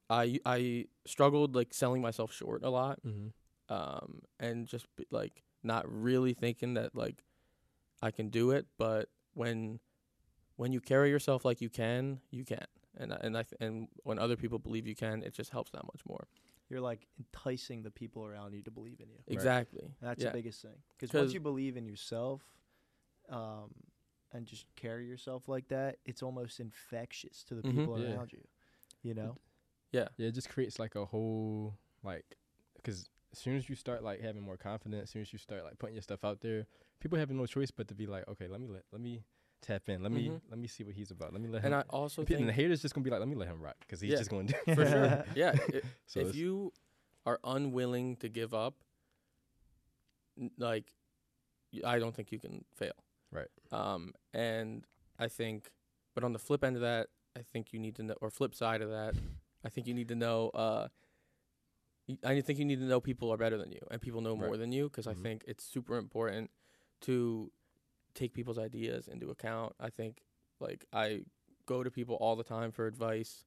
I 0.09 0.41
I 0.47 0.87
struggled 1.05 1.55
like 1.55 1.75
selling 1.75 2.01
myself 2.01 2.33
short 2.33 2.63
a 2.65 2.71
lot, 2.71 2.99
Mm-hmm. 3.05 3.29
um, 3.75 4.23
and 4.41 4.67
just 4.67 4.87
be, 4.97 5.05
like 5.11 5.43
not 5.63 5.85
really 5.87 6.33
thinking 6.33 6.75
that 6.75 6.95
like 6.95 7.25
I 8.01 8.11
can 8.11 8.31
do 8.31 8.53
it. 8.53 8.67
But 8.79 9.11
when 9.35 9.79
when 10.57 10.73
you 10.73 10.81
carry 10.81 11.11
yourself 11.11 11.45
like 11.45 11.61
you 11.61 11.69
can, 11.69 12.21
you 12.31 12.45
can. 12.45 12.65
And 12.97 13.13
I- 13.13 13.21
and 13.23 13.37
I 13.37 13.43
th- 13.43 13.61
and 13.61 13.89
when 14.05 14.19
other 14.19 14.37
people 14.37 14.59
believe 14.59 14.87
you 14.87 14.97
can, 14.97 15.23
it 15.23 15.35
just 15.35 15.51
helps 15.51 15.71
that 15.73 15.85
much 15.85 16.01
more. 16.09 16.27
You're 16.69 16.81
like 16.81 17.07
enticing 17.19 17.83
the 17.83 17.91
people 17.91 18.25
around 18.25 18.53
you 18.53 18.63
to 18.63 18.71
believe 18.71 19.01
in 19.01 19.09
you. 19.09 19.19
Exactly. 19.27 19.91
That's 20.01 20.23
yeah. 20.23 20.31
the 20.31 20.35
biggest 20.35 20.63
thing. 20.63 20.77
Because 20.99 21.15
once 21.15 21.33
you 21.33 21.41
believe 21.41 21.77
in 21.77 21.87
yourself, 21.87 22.43
um, 23.31 23.75
and 24.33 24.47
just 24.47 24.67
carry 24.77 25.07
yourself 25.07 25.49
like 25.49 25.69
that, 25.69 25.97
it's 26.05 26.23
almost 26.23 26.61
infectious 26.61 27.43
to 27.45 27.55
the 27.55 27.63
Mhm. 27.63 27.71
people 27.71 27.99
Yeah. 27.99 28.15
around 28.15 28.33
you. 28.33 28.47
You 29.03 29.15
know. 29.15 29.37
Yeah. 29.93 30.09
Yeah, 30.17 30.29
it 30.29 30.33
just 30.33 30.51
creates 30.51 30.79
like 30.79 30.95
a 30.95 31.07
whole 31.07 31.79
like 32.03 32.37
because 32.77 33.11
as 33.33 33.39
soon 33.39 33.57
as 33.57 33.69
you 33.69 33.75
start 33.75 34.03
like 34.03 34.21
having 34.21 34.43
more 34.43 34.57
confidence, 34.57 35.05
as 35.05 35.11
soon 35.11 35.23
as 35.23 35.33
you 35.33 35.39
start 35.39 35.65
like 35.65 35.79
putting 35.79 35.95
your 35.95 36.03
stuff 36.03 36.25
out 36.25 36.41
there, 36.41 36.67
people 37.01 37.19
have 37.19 37.31
no 37.31 37.47
choice 37.47 37.71
but 37.71 37.89
to 37.89 37.95
be 37.95 38.07
like, 38.07 38.27
okay, 38.29 38.49
let 38.49 38.61
me 38.61 38.67
let 38.69 38.85
let 38.93 39.01
me 39.01 39.25
tap 39.61 39.89
in, 39.89 40.03
let 40.03 40.13
me 40.13 40.29
Mhm. 40.29 40.41
let 40.51 40.59
me 40.59 40.69
see 40.69 40.85
what 40.85 40.95
he's 40.95 41.11
about, 41.11 41.33
let 41.33 41.41
me 41.43 41.49
let 41.49 41.65
And 41.65 41.75
him. 41.75 41.81
I 41.81 41.83
also 41.91 42.23
and 42.23 42.29
pe- 42.29 42.35
and 42.35 42.45
the 42.45 42.53
think 42.53 42.57
haters 42.57 42.81
just 42.83 42.95
gonna 42.95 43.05
be 43.05 43.11
like, 43.11 43.21
let 43.21 43.29
me 43.29 43.35
let 43.37 43.49
him 43.49 43.61
rock 43.61 43.77
because 43.81 44.01
he's 44.01 44.13
Yeah. 44.13 44.19
just 44.19 44.31
gonna 44.31 44.45
do. 44.45 44.55
It. 44.67 44.75
For 44.75 44.87
sure, 44.87 45.25
yeah. 45.35 45.53
i- 45.75 45.81
So 46.07 46.21
if 46.21 46.35
you 46.35 46.73
are 47.27 47.39
unwilling 47.45 48.17
to 48.17 48.29
give 48.29 48.55
up, 48.55 48.75
n- 50.39 50.51
like, 50.59 50.95
y- 51.73 51.81
I 51.85 51.99
don't 51.99 52.15
think 52.15 52.33
you 52.33 52.39
can 52.39 52.65
fail. 52.75 52.93
Right. 53.31 53.49
Um, 53.71 54.15
and 54.33 54.87
I 55.19 55.29
think, 55.29 55.73
but 56.15 56.25
on 56.25 56.33
the 56.33 56.39
flip 56.39 56.65
end 56.65 56.77
of 56.77 56.83
that, 56.83 57.09
I 57.37 57.43
think 57.43 57.73
you 57.73 57.79
need 57.79 57.97
to 57.97 58.03
know, 58.03 58.15
or 58.21 58.31
flip 58.31 58.55
side 58.55 58.81
of 58.83 58.91
that, 58.91 59.15
I 59.65 59.69
think 59.69 59.87
you 59.87 59.95
need 59.95 60.09
to 60.09 60.15
know. 60.17 60.49
Uh, 60.51 60.89
y- 62.09 62.19
I 62.25 62.41
think 62.41 62.59
you 62.59 62.65
need 62.65 62.79
to 62.79 62.87
know 62.87 63.01
people 63.01 63.31
are 63.33 63.37
better 63.37 63.59
than 63.59 63.71
you, 63.73 63.81
and 63.91 64.01
people 64.01 64.21
know 64.21 64.35
more 64.37 64.51
Right. 64.51 64.59
than 64.59 64.73
you, 64.73 64.89
because 64.89 65.07
Mhm. 65.07 65.11
I 65.19 65.23
think 65.23 65.45
it's 65.47 65.65
super 65.65 65.97
important 65.99 66.51
to 67.03 67.53
take 68.19 68.35
people's 68.35 68.59
ideas 68.59 69.09
into 69.09 69.31
account. 69.31 69.75
I 69.81 69.91
think, 69.91 70.23
like, 70.61 70.85
I 70.93 71.23
go 71.67 71.83
to 71.83 71.91
people 71.91 72.17
all 72.17 72.37
the 72.37 72.45
time 72.45 72.73
for 72.73 72.87
advice. 72.87 73.45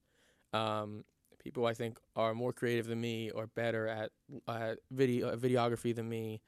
Um, 0.54 1.04
people 1.40 1.66
I 1.66 1.74
think 1.74 2.00
are 2.16 2.34
more 2.34 2.54
creative 2.54 2.88
than 2.88 3.02
me 3.02 3.32
or 3.32 3.48
better 3.48 3.88
at 3.88 4.12
at 4.48 4.78
video 4.92 5.30
uh, 5.30 5.36
videography 5.36 5.94
than 5.96 6.08
me, 6.08 6.42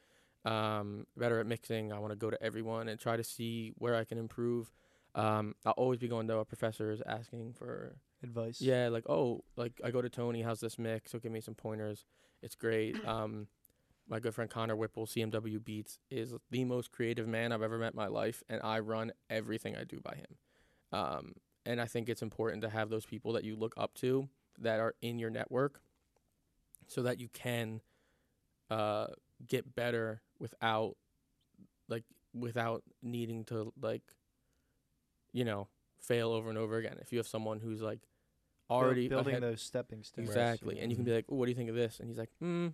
um, 0.46 1.06
better 1.18 1.40
at 1.40 1.48
mixing. 1.48 1.92
I 1.92 2.00
want 2.00 2.12
to 2.12 2.16
go 2.18 2.30
to 2.30 2.42
everyone 2.42 2.88
and 2.90 3.00
try 3.00 3.18
to 3.18 3.24
see 3.24 3.74
where 3.78 3.96
I 3.96 4.04
can 4.04 4.18
improve. 4.18 4.72
Um, 5.16 5.56
I'll 5.66 5.74
always 5.74 6.00
be 6.00 6.08
going 6.08 6.28
to 6.28 6.38
our 6.38 6.46
professors 6.46 7.02
asking 7.06 7.54
for 7.54 7.96
Advice. 8.24 8.62
yeah, 8.62 8.88
like 8.88 9.08
oh, 9.10 9.44
like 9.58 9.82
I 9.84 9.92
go 9.92 10.02
to 10.02 10.10
Tony, 10.10 10.42
how's 10.42 10.62
this 10.62 10.80
mix? 10.80 11.12
He'll 11.12 11.22
give 11.22 11.32
me 11.32 11.42
some 11.42 11.56
pointers. 11.56 12.06
It's 12.42 12.56
great. 12.56 12.96
Um, 13.06 13.48
my 14.08 14.20
good 14.20 14.36
friend 14.36 14.50
Connor 14.50 14.76
Whipple, 14.76 15.06
CMW 15.06 15.64
Beats, 15.64 15.98
is 16.10 16.34
the 16.52 16.66
most 16.66 16.92
creative 16.92 17.28
man 17.28 17.52
I've 17.52 17.62
ever 17.62 17.78
met 17.78 17.94
in 17.94 17.98
my 17.98 18.08
life, 18.08 18.44
and 18.50 18.62
I 18.64 18.80
run 18.80 19.12
everything 19.30 19.76
I 19.76 19.84
do 19.84 20.00
by 20.00 20.16
him. 20.16 20.38
Um, 20.92 21.34
and 21.66 21.80
I 21.82 21.86
think 21.86 22.10
it's 22.10 22.22
important 22.22 22.62
to 22.64 22.70
have 22.70 22.90
those 22.90 23.06
people 23.06 23.34
that 23.34 23.44
you 23.44 23.56
look 23.56 23.74
up 23.78 23.94
to 23.96 24.28
that 24.60 24.80
are 24.80 24.94
in 25.02 25.18
your 25.20 25.30
network, 25.30 25.82
so 26.88 27.02
that 27.04 27.20
you 27.20 27.30
can 27.30 27.82
uh, 28.70 29.08
get 29.48 29.74
better 29.76 30.22
without 30.40 30.96
like 31.88 32.04
without 32.34 32.84
needing 33.02 33.46
to 33.46 33.72
like 33.82 34.02
you 35.32 35.46
know 35.46 35.68
fail 36.00 36.32
over 36.32 36.50
and 36.50 36.58
over 36.58 36.78
again. 36.78 36.98
If 37.02 37.12
you 37.12 37.18
have 37.20 37.28
someone 37.28 37.60
who's 37.60 37.82
like 37.82 38.00
already 38.70 39.08
building 39.08 39.34
ahead- 39.34 39.44
those 39.44 39.62
stepping 39.62 40.04
stones. 40.04 40.28
exactly, 40.28 40.80
and 40.80 40.92
you 40.92 40.96
can 40.98 41.06
be 41.06 41.14
like, 41.14 41.26
"Oh, 41.30 41.36
what 41.36 41.46
do 41.46 41.52
you 41.52 41.56
think 41.58 41.70
of 41.70 41.76
this?" 41.76 42.00
And 42.00 42.10
he's 42.10 42.18
like, 42.18 42.32
"Hmm, 42.40 42.70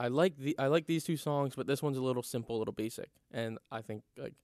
I 0.00 0.08
like 0.08 0.36
the 0.36 0.58
I 0.58 0.66
like 0.66 0.86
these 0.86 1.04
two 1.04 1.16
songs, 1.16 1.54
but 1.54 1.66
this 1.66 1.82
one's 1.82 1.96
a 1.98 2.02
little 2.02 2.22
simple, 2.22 2.56
a 2.56 2.58
little 2.58 2.74
basic." 2.74 3.10
And 3.30 3.58
I 3.70 3.82
think 3.82 4.02
like 4.16 4.34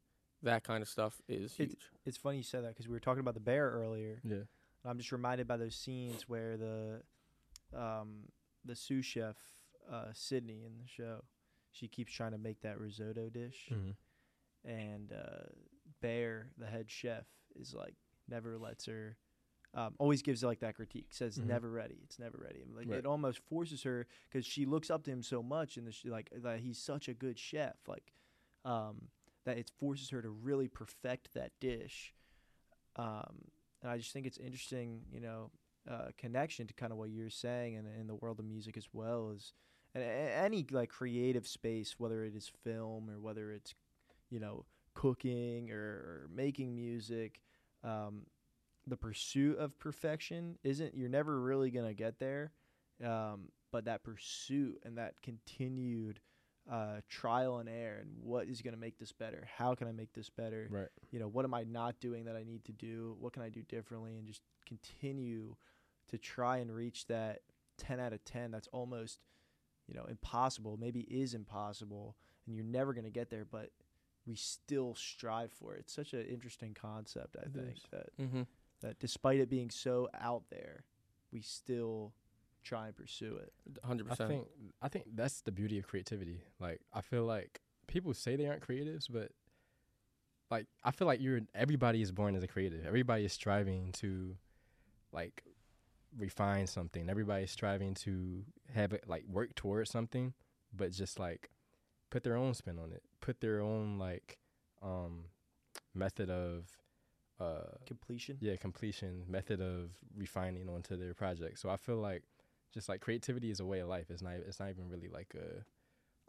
that 0.43 0.63
kind 0.65 0.83
of 0.83 0.89
stuff 0.89 1.21
is 1.29 1.55
huge. 1.55 1.77
It's 2.05 2.17
funny 2.17 2.39
you 2.39 2.43
said 2.43 2.63
that 2.65 2.69
because 2.69 2.87
we 2.87 2.93
were 2.95 3.01
talking 3.01 3.21
about 3.21 3.35
the 3.35 3.41
bear 3.41 3.71
earlier. 3.71 4.21
yeah, 4.25 4.45
I'm 4.85 4.99
just 4.99 5.11
reminded 5.13 5.49
by 5.49 5.57
those 5.57 5.75
scenes 5.75 6.29
where 6.29 6.57
the 6.57 7.03
um, 7.77 8.25
the 8.65 8.77
sous 8.77 9.05
chef 9.05 9.37
uh, 9.91 10.13
Sydney 10.13 10.65
in 10.65 10.79
the 10.79 10.87
show, 10.87 11.25
she 11.73 11.89
keeps 11.89 12.13
trying 12.13 12.33
to 12.33 12.39
make 12.39 12.61
that 12.63 12.79
risotto 12.79 13.29
dish, 13.31 13.69
Mhm. 13.71 13.95
and 14.65 15.13
uh, 15.13 15.47
Bear, 16.01 16.51
the 16.57 16.67
head 16.67 16.91
chef, 16.91 17.27
is 17.57 17.75
like 17.75 17.95
never 18.29 18.57
lets 18.59 18.87
her. 18.87 19.17
Um, 19.75 19.95
always 19.99 20.23
gives 20.23 20.43
like 20.43 20.61
that 20.61 20.75
critique. 20.77 21.09
Says 21.13 21.37
Mhm. 21.39 21.47
never 21.47 21.71
ready. 21.71 21.99
It's 22.03 22.19
never 22.19 22.39
ready. 22.39 22.63
And, 22.63 22.75
like 22.75 22.89
Right. 22.89 22.99
it 22.99 23.07
almost 23.07 23.39
forces 23.41 23.83
her 23.83 24.07
because 24.29 24.47
she 24.47 24.65
looks 24.65 24.91
up 24.91 25.05
to 25.05 25.11
him 25.11 25.23
so 25.23 25.43
much, 25.43 25.77
and 25.77 25.87
the 25.87 26.11
like 26.11 26.31
that 26.35 26.61
he's 26.61 26.79
such 26.79 27.09
a 27.09 27.15
good 27.15 27.39
chef. 27.39 27.77
Like 27.87 28.13
um, 28.65 29.09
that 29.45 29.59
it 29.59 29.71
forces 29.79 30.11
her 30.11 30.23
to 30.23 30.31
really 30.31 30.69
perfect 30.69 31.35
that 31.35 31.53
dish. 31.61 32.15
Um, 32.97 33.51
and 33.83 33.91
I 33.91 33.99
just 33.99 34.13
think 34.13 34.27
it's 34.27 34.39
interesting, 34.39 35.05
you 35.13 35.21
know, 35.21 35.51
uh, 35.89 36.09
connection 36.17 36.67
to 36.67 36.75
kind 36.75 36.93
of 36.93 36.99
what 36.99 37.11
you're 37.11 37.31
saying 37.31 37.77
and 37.77 37.87
in 37.99 38.07
the 38.07 38.15
world 38.15 38.41
of 38.41 38.45
music 38.47 38.77
as 38.77 38.89
well 38.93 39.31
is 39.31 39.53
and 39.95 40.05
any 40.05 40.67
like 40.71 40.91
creative 40.91 41.47
space, 41.47 41.95
whether 41.99 42.25
it 42.25 42.35
is 42.35 42.51
film 42.65 43.09
or 43.09 43.21
whether 43.21 43.53
it's, 43.53 43.75
you 44.31 44.39
know, 44.41 44.65
cooking 44.95 45.71
or, 45.71 45.79
or 45.79 46.29
making 46.35 46.75
music, 46.75 47.41
um, 47.85 48.27
the 48.89 48.97
pursuit 48.97 49.59
of 49.59 49.79
perfection 49.79 50.59
isn't 50.63 50.95
you're 50.95 51.09
never 51.09 51.41
really 51.41 51.71
gonna 51.71 51.95
get 51.95 52.19
there, 52.19 52.53
um, 53.05 53.49
but 53.73 53.85
that 53.87 54.03
pursuit 54.03 54.81
and 54.85 54.99
that 54.99 55.21
continued 55.23 56.21
uh, 56.71 57.01
trial 57.09 57.59
and 57.59 57.69
error 57.69 57.99
and 58.01 58.11
what 58.21 58.47
is 58.47 58.61
gonna 58.61 58.77
make 58.77 58.99
this 58.99 59.13
better? 59.13 59.47
How 59.57 59.75
can 59.75 59.89
I 59.89 59.93
make 59.93 60.13
this 60.13 60.29
better? 60.31 60.69
right. 60.71 60.89
you 61.11 61.19
know, 61.19 61.29
what 61.29 61.45
am 61.45 61.55
I 61.55 61.65
not 61.65 61.99
doing 62.01 62.25
that 62.27 62.37
I 62.37 62.43
need 62.45 62.65
to 62.67 62.73
do? 62.73 63.17
What 63.21 63.33
can 63.33 63.43
I 63.43 63.49
do 63.49 63.63
differently? 63.63 64.17
And 64.19 64.27
just 64.27 64.43
continue 64.67 65.57
to 66.09 66.19
try 66.19 66.59
and 66.59 66.75
reach 66.75 67.07
that 67.07 67.41
10 67.79 68.01
out 68.01 68.13
of 68.13 68.25
10 68.25 68.51
that's 68.51 68.69
almost, 68.69 69.21
you 69.87 69.95
know, 69.95 70.05
impossible, 70.05 70.77
maybe 70.79 71.01
is 71.01 71.33
impossible, 71.35 72.17
and 72.47 72.55
you're 72.55 72.65
never 72.65 72.93
going 72.93 73.05
to 73.05 73.11
get 73.11 73.31
there, 73.31 73.45
but 73.45 73.71
we 74.27 74.35
still 74.35 74.95
strive 74.95 75.53
for 75.53 75.75
it. 75.75 75.81
It's 75.81 75.95
such 75.95 76.13
an 76.13 76.27
interesting 76.27 76.75
concept, 76.75 77.37
I 77.39 77.47
It 77.47 77.53
think, 77.55 77.77
is. 77.77 77.83
that, 77.93 78.07
Mm-hmm. 78.21 78.43
That 78.81 78.99
despite 78.99 79.41
it 79.41 79.51
being 79.51 79.71
so 79.71 80.09
out 80.21 80.45
there, 80.51 80.85
we 81.33 81.41
still 81.41 82.13
try 82.63 82.87
and 82.87 82.97
pursue 82.97 83.37
it. 83.37 83.53
Hundred 83.85 84.07
I 84.09 84.11
percent. 84.11 84.29
think 84.31 84.49
I 84.83 84.89
think 84.89 85.05
that's 85.15 85.41
the 85.43 85.53
beauty 85.53 85.79
of 85.79 85.87
creativity. 85.87 86.43
Like 86.61 86.81
I 86.93 87.01
feel 87.01 87.25
like 87.25 87.61
people 87.87 88.15
say 88.15 88.37
they 88.37 88.47
aren't 88.47 88.67
creatives, 88.67 89.07
but 89.11 89.31
like 90.51 90.67
I 90.85 90.91
feel 90.91 91.07
like 91.07 91.21
you're 91.21 91.41
everybody 91.55 92.03
is 92.03 92.13
born 92.13 92.35
as 92.35 92.43
a 92.43 92.49
creative. 92.49 92.87
Everybody 92.87 93.25
is 93.25 93.33
striving 93.33 93.93
to 93.93 94.37
like 95.13 95.43
refine 96.17 96.67
something. 96.67 97.09
Everybody 97.09 97.45
is 97.45 97.51
striving 97.51 97.95
to 97.95 98.45
have 98.75 98.93
it 98.93 99.05
like 99.09 99.25
work 99.29 99.55
towards 99.55 99.91
something, 99.91 100.35
but 100.75 100.93
just 100.93 101.19
like 101.19 101.51
put 102.11 102.23
their 102.23 102.37
own 102.37 102.55
spin 102.55 102.79
on 102.79 102.93
it. 102.93 103.03
Put 103.21 103.41
their 103.41 103.61
own 103.61 103.99
like 103.99 104.39
um 104.83 105.25
method 105.95 106.31
of 106.31 106.67
uh 107.41 107.77
Completion. 107.87 108.37
yeah 108.41 108.57
completion 108.57 109.25
method 109.29 109.61
of 109.61 109.91
refining 110.17 110.69
onto 110.69 110.97
their 110.97 111.15
project 111.15 111.59
so 111.59 111.69
i 111.71 111.77
feel 111.77 111.97
like 111.97 112.23
just 112.75 112.89
like 112.89 113.01
creativity 113.01 113.51
is 113.51 113.61
a 113.61 113.65
way 113.65 113.79
of 113.81 113.89
life 113.89 114.11
it's 114.11 114.23
not 114.23 114.33
it's 114.35 114.59
not 114.61 114.69
even 114.71 114.89
really 114.89 115.09
like 115.09 115.35
a 115.35 115.65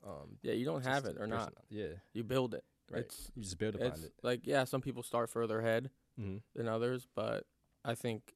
um 0.08 0.38
Yeah, 0.42 0.54
you 0.54 0.66
don't 0.66 0.86
have 0.86 1.06
it 1.06 1.18
a 1.18 1.24
or 1.24 1.28
not. 1.28 1.54
yeah 1.70 1.88
You 2.14 2.24
build 2.24 2.54
it. 2.54 2.64
right 2.92 3.02
It's 3.04 3.32
you 3.36 3.44
just 3.44 3.58
build 3.58 3.76
upon 3.76 3.88
it's 3.88 4.04
it 4.04 4.14
like 4.24 4.42
yeah, 4.48 4.64
some 4.64 4.82
people 4.82 5.04
start 5.04 5.30
further 5.30 5.60
ahead 5.60 5.90
mm-hmm. 6.20 6.38
than 6.56 6.68
others, 6.68 7.08
but 7.16 7.46
I 7.84 7.96
think 7.96 8.34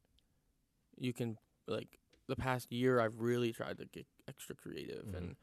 you 0.97 1.13
can 1.13 1.37
like 1.67 1.99
the 2.27 2.35
past 2.35 2.71
year 2.71 2.99
I've 2.99 3.19
really 3.19 3.51
tried 3.53 3.77
to 3.77 3.85
get 3.85 4.05
extra 4.27 4.55
creative 4.55 5.05
Mhm. 5.05 5.17
and 5.17 5.35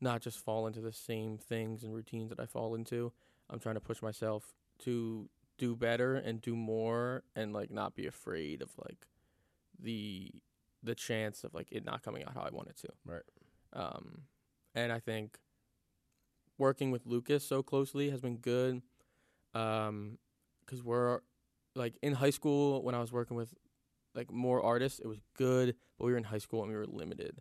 not 0.00 0.20
just 0.22 0.38
fall 0.38 0.66
into 0.66 0.80
the 0.80 0.92
same 0.92 1.38
things 1.38 1.82
and 1.84 1.94
routines 1.94 2.28
that 2.30 2.40
I 2.40 2.46
fall 2.46 2.74
into. 2.74 3.12
I'm 3.50 3.58
trying 3.60 3.76
to 3.76 3.80
push 3.80 4.02
myself 4.02 4.54
to 4.80 5.28
do 5.58 5.74
better 5.76 6.16
and 6.16 6.40
do 6.40 6.54
more 6.54 7.22
and 7.34 7.52
like 7.52 7.70
not 7.70 7.94
be 7.94 8.06
afraid 8.06 8.62
of 8.62 8.70
like 8.78 9.06
the 9.78 10.30
the 10.82 10.94
chance 10.94 11.44
of 11.44 11.54
like 11.54 11.68
it 11.70 11.84
not 11.84 12.02
coming 12.02 12.24
out 12.24 12.34
how 12.34 12.42
I 12.42 12.50
want 12.50 12.68
it 12.68 12.76
to. 12.78 12.88
Right. 13.04 13.22
Um 13.72 14.22
and 14.74 14.92
I 14.92 14.98
think 14.98 15.38
working 16.58 16.90
with 16.90 17.06
Lucas 17.06 17.44
so 17.46 17.62
closely 17.62 18.10
has 18.10 18.20
been 18.20 18.36
good 18.36 18.82
um 19.54 20.18
cuz 20.66 20.82
we're 20.82 21.20
like 21.74 21.98
in 22.02 22.14
high 22.14 22.30
school 22.30 22.82
when 22.82 22.94
I 22.94 23.00
was 23.00 23.12
working 23.12 23.36
with 23.36 23.54
like 24.14 24.32
more 24.32 24.62
artists, 24.62 24.98
it 24.98 25.06
was 25.06 25.20
good, 25.34 25.76
but 25.98 26.06
we 26.06 26.12
were 26.12 26.18
in 26.18 26.24
high 26.24 26.38
school 26.38 26.62
and 26.62 26.70
we 26.70 26.76
were 26.76 26.86
limited. 26.86 27.40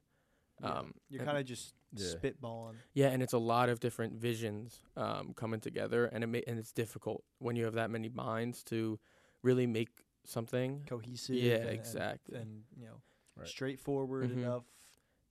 Yeah. 0.61 0.69
Um, 0.69 0.93
You're 1.09 1.23
kind 1.23 1.37
of 1.37 1.45
just 1.45 1.73
Yeah. 1.97 2.13
spitballing. 2.15 2.75
yeah, 2.93 3.07
and 3.09 3.21
it's 3.23 3.33
a 3.33 3.37
lot 3.37 3.69
of 3.69 3.79
different 3.79 4.13
visions 4.19 4.81
um, 4.95 5.33
coming 5.33 5.59
together, 5.59 6.05
and 6.05 6.23
it 6.23 6.27
ma- 6.27 6.39
and 6.47 6.57
it's 6.59 6.71
difficult 6.71 7.23
when 7.39 7.55
you 7.55 7.65
have 7.65 7.73
that 7.75 7.89
many 7.89 8.09
minds 8.09 8.63
to 8.65 8.99
really 9.41 9.67
make 9.67 9.89
something. 10.23 10.83
cohesive. 10.87 11.35
Yeah, 11.35 11.55
and- 11.55 11.63
and- 11.69 11.79
exactly. 11.79 12.39
And, 12.39 12.63
you 12.75 12.85
know, 12.87 13.01
Right. 13.35 13.47
straightforward 13.47 14.29
Mhm. 14.31 14.37
enough 14.37 14.65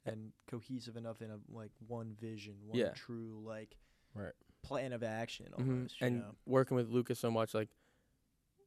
and 0.05 0.33
cohesive 0.47 0.97
enough 0.97 1.21
in 1.23 1.31
a 1.31 1.41
like 1.49 1.73
one 1.87 2.15
vision, 2.15 2.55
one 2.67 2.79
Yeah. 2.79 2.91
true 2.91 3.43
like 3.45 3.77
Right. 4.15 4.35
plan 4.63 4.93
of 4.93 5.03
action 5.03 5.47
Mhm. 5.53 5.59
almost. 5.59 6.01
you 6.01 6.07
And 6.07 6.21
know? 6.21 6.35
working 6.47 6.77
with 6.77 6.89
Lucas 6.91 7.19
so 7.19 7.31
much, 7.31 7.55
like, 7.55 7.71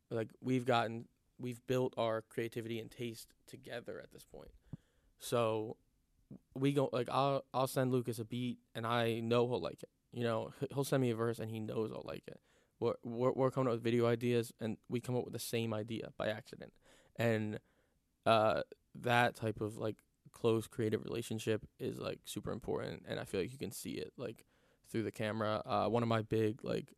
like 0.10 0.32
we've 0.42 0.66
gotten, 0.66 1.08
we've 1.40 1.66
built 1.68 1.94
our 1.98 2.22
creativity 2.24 2.80
and 2.80 2.90
taste 2.92 3.34
together 3.46 4.00
at 4.02 4.12
this 4.12 4.26
point. 4.26 4.52
So 5.20 5.78
we 6.56 6.74
go 6.74 6.90
like 6.92 7.10
I'll 7.12 7.44
I'll 7.54 7.68
send 7.68 7.92
Lucas 7.92 8.20
a 8.20 8.26
beat 8.26 8.60
and 8.76 8.86
I 8.86 9.20
know 9.20 9.48
he'll 9.48 9.62
like 9.62 9.84
it. 9.84 9.90
You 10.12 10.24
know, 10.24 10.52
he'll 10.74 10.84
send 10.84 11.02
me 11.02 11.12
a 11.12 11.16
verse 11.16 11.40
and 11.40 11.50
he 11.50 11.60
knows 11.60 11.92
I'll 11.92 12.06
like 12.06 12.24
it. 12.28 12.40
We're 12.80 12.96
we're, 13.04 13.32
we're 13.32 13.52
coming 13.52 13.68
up 13.68 13.74
with 13.74 13.84
video 13.84 14.08
ideas 14.08 14.54
and 14.60 14.78
we 14.90 15.00
come 15.00 15.16
up 15.16 15.24
with 15.24 15.34
the 15.34 15.40
same 15.40 15.74
idea 15.74 16.10
by 16.18 16.28
accident, 16.28 16.74
and 17.16 17.60
uh, 18.26 18.62
that 18.96 19.36
type 19.36 19.62
of 19.62 19.78
like 19.78 19.98
close 20.32 20.68
creative 20.68 21.04
relationship 21.04 21.66
is 21.80 21.98
like 22.00 22.20
super 22.26 22.52
important, 22.52 23.04
and 23.08 23.20
I 23.20 23.24
feel 23.24 23.42
like 23.42 23.52
you 23.52 23.58
can 23.58 23.72
see 23.72 23.92
it 23.92 24.14
like 24.18 24.46
through 24.90 25.04
the 25.04 25.12
camera. 25.12 25.62
Uh, 25.66 25.88
one 25.88 26.04
of 26.04 26.10
my 26.10 26.22
big 26.22 26.64
like 26.64 26.94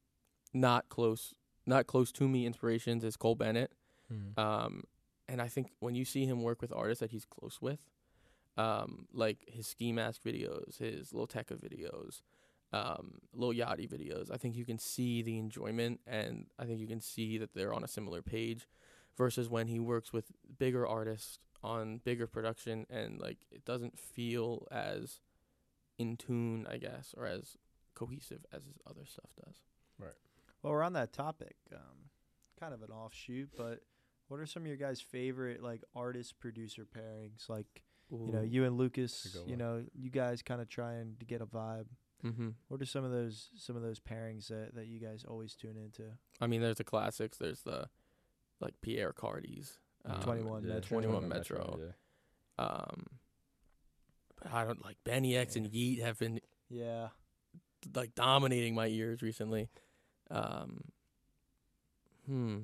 not 0.53 0.89
close 0.89 1.33
not 1.65 1.87
close 1.87 2.11
to 2.13 2.27
me 2.27 2.45
inspirations 2.45 3.03
is 3.03 3.15
Cole 3.15 3.35
Bennett. 3.35 3.71
Mm. 4.11 4.37
Um, 4.37 4.83
and 5.27 5.41
I 5.41 5.47
think 5.47 5.67
when 5.79 5.95
you 5.95 6.03
see 6.03 6.25
him 6.25 6.41
work 6.41 6.61
with 6.61 6.73
artists 6.73 6.99
that 7.01 7.11
he's 7.11 7.25
close 7.25 7.61
with, 7.61 7.79
um, 8.59 9.07
like 9.13 9.45
his 9.47 9.67
Ski 9.67 9.93
Mask 9.93 10.21
videos, 10.21 10.77
his 10.79 11.13
Lil 11.13 11.27
Tecca 11.27 11.55
videos, 11.55 12.21
um, 12.73 13.19
Lil 13.33 13.53
Yachty 13.53 13.89
videos, 13.89 14.29
I 14.29 14.35
think 14.35 14.55
you 14.55 14.65
can 14.65 14.77
see 14.77 15.21
the 15.21 15.39
enjoyment 15.39 16.01
and 16.05 16.47
I 16.59 16.65
think 16.65 16.81
you 16.81 16.87
can 16.87 16.99
see 16.99 17.37
that 17.37 17.53
they're 17.53 17.73
on 17.73 17.85
a 17.85 17.87
similar 17.87 18.21
page 18.21 18.67
versus 19.17 19.49
when 19.49 19.67
he 19.67 19.79
works 19.79 20.11
with 20.11 20.25
bigger 20.57 20.85
artists 20.85 21.39
on 21.63 22.01
bigger 22.03 22.27
production 22.27 22.85
and 22.89 23.19
like 23.19 23.37
it 23.49 23.63
doesn't 23.63 23.97
feel 23.97 24.67
as 24.71 25.21
in 25.97 26.17
tune, 26.17 26.67
I 26.69 26.77
guess, 26.77 27.15
or 27.17 27.25
as 27.25 27.55
cohesive 27.95 28.45
as 28.51 28.65
his 28.65 28.77
other 28.85 29.05
stuff 29.05 29.29
does. 29.45 29.55
Right. 29.97 30.11
Well, 30.61 30.73
we're 30.73 30.83
on 30.83 30.93
that 30.93 31.13
topic. 31.13 31.55
Um, 31.73 32.09
kind 32.59 32.73
of 32.73 32.81
an 32.81 32.91
offshoot, 32.91 33.51
but 33.55 33.79
what 34.27 34.41
are 34.41 34.45
some 34.45 34.63
of 34.63 34.67
your 34.67 34.77
guys' 34.77 34.99
favorite 34.99 35.63
like 35.63 35.81
artist 35.95 36.39
producer 36.39 36.85
pairings? 36.85 37.47
Like 37.47 37.83
you 38.11 38.31
know, 38.31 38.41
you 38.41 38.65
and 38.65 38.77
Lucas. 38.77 39.23
That's 39.23 39.35
a 39.35 39.37
good 39.39 39.47
You 39.47 39.57
one. 39.57 39.59
know, 39.59 39.85
you 39.93 40.09
guys 40.09 40.41
kind 40.41 40.61
of 40.61 40.69
trying 40.69 41.15
to 41.19 41.25
get 41.25 41.41
a 41.41 41.45
vibe. 41.45 41.85
Mm-hmm. 42.25 42.49
What 42.67 42.81
are 42.81 42.85
some 42.85 43.03
of 43.05 43.11
those 43.11 43.49
some 43.55 43.75
of 43.75 43.81
those 43.81 43.99
pairings 43.99 44.47
that, 44.49 44.75
that 44.75 44.87
you 44.87 44.99
guys 44.99 45.23
always 45.27 45.55
tune 45.55 45.77
into? 45.77 46.03
I 46.41 46.47
mean, 46.47 46.61
there's 46.61 46.77
the 46.77 46.83
classics. 46.83 47.37
There's 47.37 47.61
the 47.61 47.87
like 48.59 48.73
Pierre 48.81 49.13
Carti's, 49.13 49.79
um, 50.05 50.19
21 50.21 50.63
yeah, 50.63 50.73
Metro. 50.73 50.99
21 51.01 51.29
Metro. 51.29 51.79
Yeah. 51.79 52.65
Um, 52.65 53.05
but 54.41 54.51
I 54.53 54.65
don't 54.65 54.83
like 54.83 54.97
Benny 55.05 55.37
X 55.37 55.55
and 55.55 55.65
Yeat 55.67 56.01
have 56.01 56.19
been 56.19 56.41
Yeah. 56.69 57.09
like 57.95 58.15
dominating 58.15 58.75
my 58.75 58.87
ears 58.87 59.21
recently. 59.21 59.69
Um, 60.29 60.81
hmm. 62.25 62.57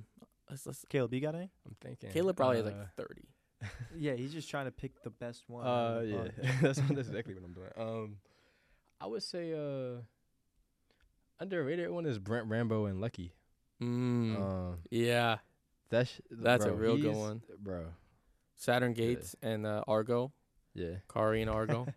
Let's, 0.49 0.65
let's, 0.67 0.85
Caleb, 0.89 1.13
you 1.13 1.21
got 1.21 1.33
any? 1.35 1.49
I'm 1.65 1.75
thinking. 1.81 2.11
Caleb 2.11 2.35
probably 2.35 2.57
has 2.57 2.65
uh, 2.65 2.69
like 2.77 2.93
30. 2.95 3.21
Yeah, 3.97 4.13
he's 4.13 4.33
just 4.33 4.49
trying 4.49 4.65
to 4.65 4.71
pick 4.71 5.01
the 5.03 5.09
best 5.09 5.43
one. 5.47 5.65
Uh, 5.65 6.01
yeah, 6.05 6.51
that's, 6.61 6.79
that's 6.79 7.07
exactly 7.09 7.33
what 7.35 7.43
I'm 7.43 7.53
doing. 7.53 7.69
Um, 7.77 8.17
I 8.99 9.07
would 9.07 9.23
say 9.23 9.53
uh, 9.53 10.01
underrated 11.39 11.89
one 11.89 12.05
is 12.05 12.19
Brent 12.19 12.47
Rambo 12.47 12.85
and 12.85 13.01
Lucky. 13.01 13.33
Mm. 13.81 14.41
Um, 14.41 14.77
yeah, 14.89 15.37
that's 15.89 16.19
That's 16.31 16.65
a 16.65 16.73
real 16.73 16.97
good 16.97 17.15
one. 17.15 17.41
bro. 17.59 17.85
Saturn 18.55 18.93
Gates 18.93 19.35
and 19.41 19.65
uh, 19.65 19.83
Argo, 19.87 20.31
Yeah, 20.73 20.95
Kari 21.11 21.41
and 21.41 21.49
Argo. 21.49 21.87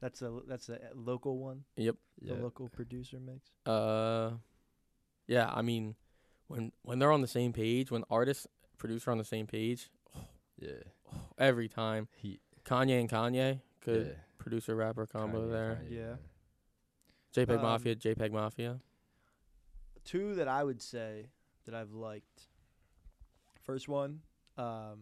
That's 0.00 0.20
a 0.20 0.40
that's 0.46 0.68
a 0.68 0.78
local 0.94 1.38
one. 1.38 1.64
yep. 1.76 1.96
yeah. 2.20 2.34
The 2.34 2.42
local 2.42 2.68
producer 2.68 3.18
mix. 3.18 3.48
Uh, 3.64 4.32
yeah. 5.26 5.50
I 5.50 5.62
mean, 5.62 5.94
when 6.46 6.72
when 6.82 6.98
they're 6.98 7.10
on 7.10 7.22
the 7.22 7.26
same 7.26 7.54
page, 7.54 7.90
when 7.90 8.04
artist 8.10 8.46
producer 8.76 9.10
on 9.10 9.16
the 9.16 9.24
same 9.24 9.46
page, 9.46 9.88
yeah. 10.58 10.70
every 11.38 11.68
time 11.68 12.08
He 12.16 12.40
Kanye 12.64 13.00
and 13.00 13.08
Kanye, 13.10 13.60
good 13.84 14.06
yeah. 14.06 14.12
producer 14.38 14.74
rapper 14.74 15.06
combo 15.06 15.46
Kanye, 15.46 15.50
there. 15.52 15.80
Kanye, 15.84 15.90
Yeah. 15.90 16.16
JPEG 17.44 17.56
Um, 17.56 17.62
Mafia, 17.62 17.96
JPEG 17.96 18.30
Mafia. 18.32 18.80
Two 20.04 20.34
that 20.36 20.48
I 20.48 20.62
would 20.62 20.80
say 20.82 21.30
that 21.66 21.74
I've 21.74 21.92
liked. 21.92 22.48
First 23.62 23.88
one, 23.88 24.20
um, 24.58 25.00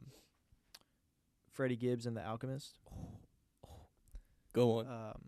Freddie 1.50 1.76
Gibbs 1.76 2.06
and 2.06 2.16
the 2.16 2.24
Alchemist. 2.24 2.78
Go 4.52 4.78
on. 4.78 4.86
Um, 4.86 5.20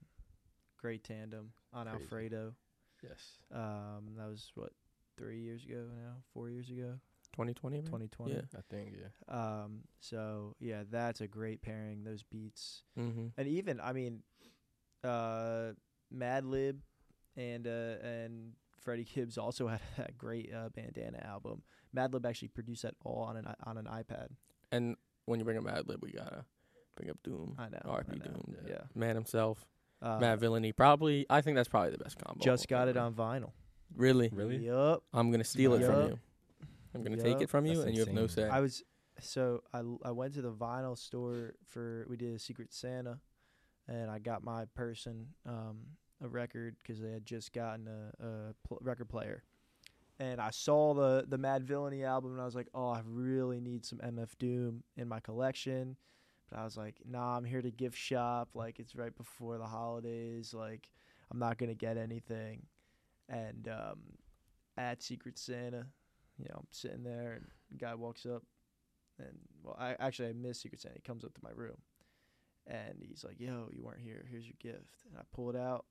great 0.78 1.02
tandem 1.04 1.52
on 1.72 1.86
Crazy. 1.86 2.02
Alfredo. 2.04 2.54
Yes. 3.02 3.38
Um, 3.52 4.14
that 4.16 4.28
was 4.28 4.50
what 4.54 4.72
three 5.18 5.40
years 5.40 5.64
ago 5.64 5.86
now, 5.94 6.16
four 6.32 6.48
years 6.48 6.70
ago, 6.70 6.94
2020. 7.35 7.76
maybe? 7.76 7.87
2020. 7.87 8.32
Yeah. 8.32 8.41
I 8.57 8.61
think 8.70 8.95
yeah. 8.99 9.35
Um, 9.62 9.80
so 10.01 10.55
yeah, 10.61 10.85
that's 10.91 11.20
a 11.20 11.26
great 11.28 11.61
pairing. 11.62 12.05
Those 12.05 12.22
beats, 12.22 12.82
Mm-hmm. 12.99 13.26
and 13.37 13.49
even 13.49 13.80
I 13.80 13.93
mean, 13.93 14.22
uh, 15.03 15.72
Madlib 16.14 16.78
and 17.37 17.66
uh, 17.66 17.97
and 18.03 18.53
Freddie 18.80 19.05
Gibbs 19.05 19.39
also 19.39 19.66
had 19.74 19.80
that 19.97 20.16
great 20.18 20.53
uh, 20.55 20.68
bandana 20.70 21.18
album. 21.24 21.62
Madlib 21.97 22.26
actually 22.26 22.49
produced 22.49 22.82
that 22.82 22.95
all 23.05 23.22
on 23.22 23.37
an 23.37 23.47
i- 23.47 23.68
on 23.68 23.76
an 23.78 23.87
iPad. 23.87 24.28
And 24.72 24.97
when 25.26 25.39
you 25.39 25.45
bring 25.45 25.59
up 25.59 25.64
Madlib, 25.64 26.01
we 26.03 26.12
gotta 26.12 26.45
bring 26.97 27.11
up 27.11 27.18
Doom. 27.22 27.55
I 27.59 27.68
know. 27.68 27.80
I 27.87 28.12
know, 28.12 28.18
Doom. 28.24 28.57
Yeah. 28.66 28.82
Man 28.95 29.14
himself, 29.14 29.66
Uh, 30.03 30.18
Madvillainy. 30.20 30.74
Probably, 30.76 31.26
I 31.30 31.41
think 31.41 31.57
that's 31.57 31.68
probably 31.68 31.91
the 31.91 31.99
best 31.99 32.18
combo. 32.18 32.43
just 32.45 32.68
got 32.68 32.89
it 32.89 32.97
on 32.97 33.14
vinyl. 33.14 33.53
Really? 33.97 34.28
Really? 34.32 34.59
Yup. 34.66 35.03
I'm 35.12 35.30
gonna 35.30 35.45
steal 35.45 35.74
it 35.74 35.85
from 35.85 36.09
you. 36.11 36.18
I'm 36.95 37.03
gonna 37.03 37.16
take 37.16 37.40
it 37.40 37.51
from 37.51 37.66
you, 37.66 37.76
That's 37.76 37.86
and 37.86 37.95
you 37.95 38.05
have 38.05 38.14
no 38.14 38.26
say. 38.26 38.49
I 38.49 38.61
was 38.61 38.82
so 39.20 39.62
I 39.72 39.82
I 40.05 40.11
went 40.11 40.34
to 40.34 40.42
the 40.42 40.53
vinyl 40.53 40.97
store 40.97 41.55
for 41.68 42.07
we 42.09 42.16
did 42.16 42.34
a 42.34 42.38
Secret 42.38 42.72
Santa, 42.72 43.18
and 43.88 44.11
I 44.11 44.18
got 44.18 44.45
my 44.45 44.64
person 44.74 45.28
um, 45.47 45.78
a 46.22 46.28
record 46.28 46.76
because 46.82 47.01
they 47.01 47.11
had 47.11 47.26
just 47.26 47.53
gotten 47.53 47.88
a, 47.88 48.24
a 48.24 48.55
pl- 48.66 48.78
record 48.80 49.09
player, 49.09 49.42
and 50.18 50.40
I 50.40 50.51
saw 50.51 50.95
the 50.95 51.24
the 51.28 51.38
Madvillainy 51.38 52.05
album 52.05 52.32
and 52.32 52.40
I 52.40 52.45
was 52.45 52.55
like, 52.55 52.68
oh, 52.74 52.90
I 52.90 53.03
really 53.05 53.61
need 53.61 53.84
some 53.84 53.99
MF 53.99 54.30
Doom 54.38 54.82
in 54.97 55.09
my 55.09 55.20
collection, 55.20 55.97
but 56.51 56.59
I 56.59 56.64
was 56.64 56.76
like, 56.76 57.01
nah, 57.05 57.36
I'm 57.36 57.45
here 57.45 57.62
to 57.62 57.70
gift 57.70 57.99
shop. 57.99 58.51
Like 58.55 58.78
it's 58.78 58.95
right 58.95 59.14
before 59.16 59.59
the 59.59 59.66
holidays. 59.66 60.55
Like 60.55 60.88
I'm 61.30 61.38
not 61.38 61.59
gonna 61.59 61.74
get 61.74 61.97
anything, 61.97 62.66
and 63.28 63.68
um, 63.68 63.99
at 64.76 65.03
Secret 65.03 65.38
Santa, 65.38 65.86
you 66.39 66.47
know, 66.49 66.57
I'm 66.59 66.66
sitting 66.70 67.03
there 67.05 67.32
and 67.35 67.47
guy 67.78 67.95
walks 67.95 68.26
up 68.26 68.43
and 69.18 69.39
well 69.62 69.76
I 69.78 69.95
actually 69.99 70.28
I 70.28 70.32
missed 70.32 70.62
Secret 70.62 70.80
Santa. 70.80 70.97
He 70.97 71.03
comes 71.03 71.24
up 71.24 71.35
to 71.35 71.41
my 71.43 71.51
room 71.55 71.76
and 72.66 72.97
he's 73.01 73.24
like, 73.24 73.39
Yo, 73.41 73.68
you 73.72 73.82
weren't 73.82 74.01
here, 74.03 74.24
here's 74.30 74.45
your 74.47 74.57
gift. 74.61 75.05
And 75.09 75.18
I 75.18 75.22
pull 75.35 75.51
it 75.51 75.57
out, 75.57 75.85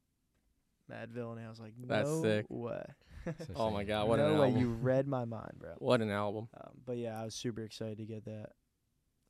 Madvillain, 0.91 1.38
and 1.38 1.46
I 1.46 1.50
was 1.50 1.60
like, 1.60 1.74
That's 1.88 2.10
sick. 2.22 2.46
way. 2.50 2.84
Oh 3.56 3.70
my 3.72 3.84
god, 3.86 4.08
what 4.10 4.18
no 4.18 4.28
an 4.34 4.38
way, 4.39 4.48
album! 4.48 4.60
you 4.60 4.70
read 4.72 5.08
my 5.08 5.24
mind, 5.24 5.54
bro. 5.58 5.72
What 5.78 6.02
an 6.02 6.10
album! 6.12 6.50
Um, 6.60 6.72
but 6.86 6.98
yeah, 6.98 7.22
I 7.22 7.24
was 7.26 7.36
super 7.36 7.62
excited 7.62 7.98
to 8.00 8.06
get 8.06 8.26
that. 8.26 8.50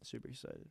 Super 0.04 0.30
excited. 0.30 0.68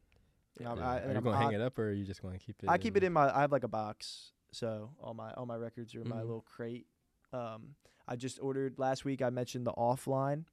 Yeah. 0.61 0.73
Um, 0.73 0.81
I- 0.83 1.01
Are 1.03 1.11
you 1.13 1.17
I'm 1.19 1.23
gonna 1.25 1.37
hang 1.39 1.53
it 1.53 1.61
up 1.61 1.79
or 1.79 1.89
are 1.91 1.93
you 1.93 2.05
just 2.05 2.21
gonna 2.21 2.39
keep 2.39 2.57
it? 2.63 2.69
I 2.69 2.79
keep 2.79 2.97
it 2.97 3.05
in 3.05 3.13
my. 3.13 3.35
I 3.35 3.43
have 3.43 3.53
like 3.53 3.63
a 3.65 3.69
box, 3.69 4.33
so 4.51 4.91
all 5.01 5.15
my 5.15 5.33
all 5.35 5.47
my 5.47 5.57
records 5.57 5.95
are 5.95 6.01
in 6.03 6.09
my 6.09 6.17
Mhm. 6.17 6.23
little 6.23 6.43
crate. 6.43 6.87
Um, 7.33 7.77
I 8.09 8.17
just 8.17 8.39
ordered 8.41 8.79
last 8.79 9.05
week. 9.05 9.23
I 9.23 9.31
mentioned 9.31 9.67
the 9.67 9.73
offline. 9.73 10.45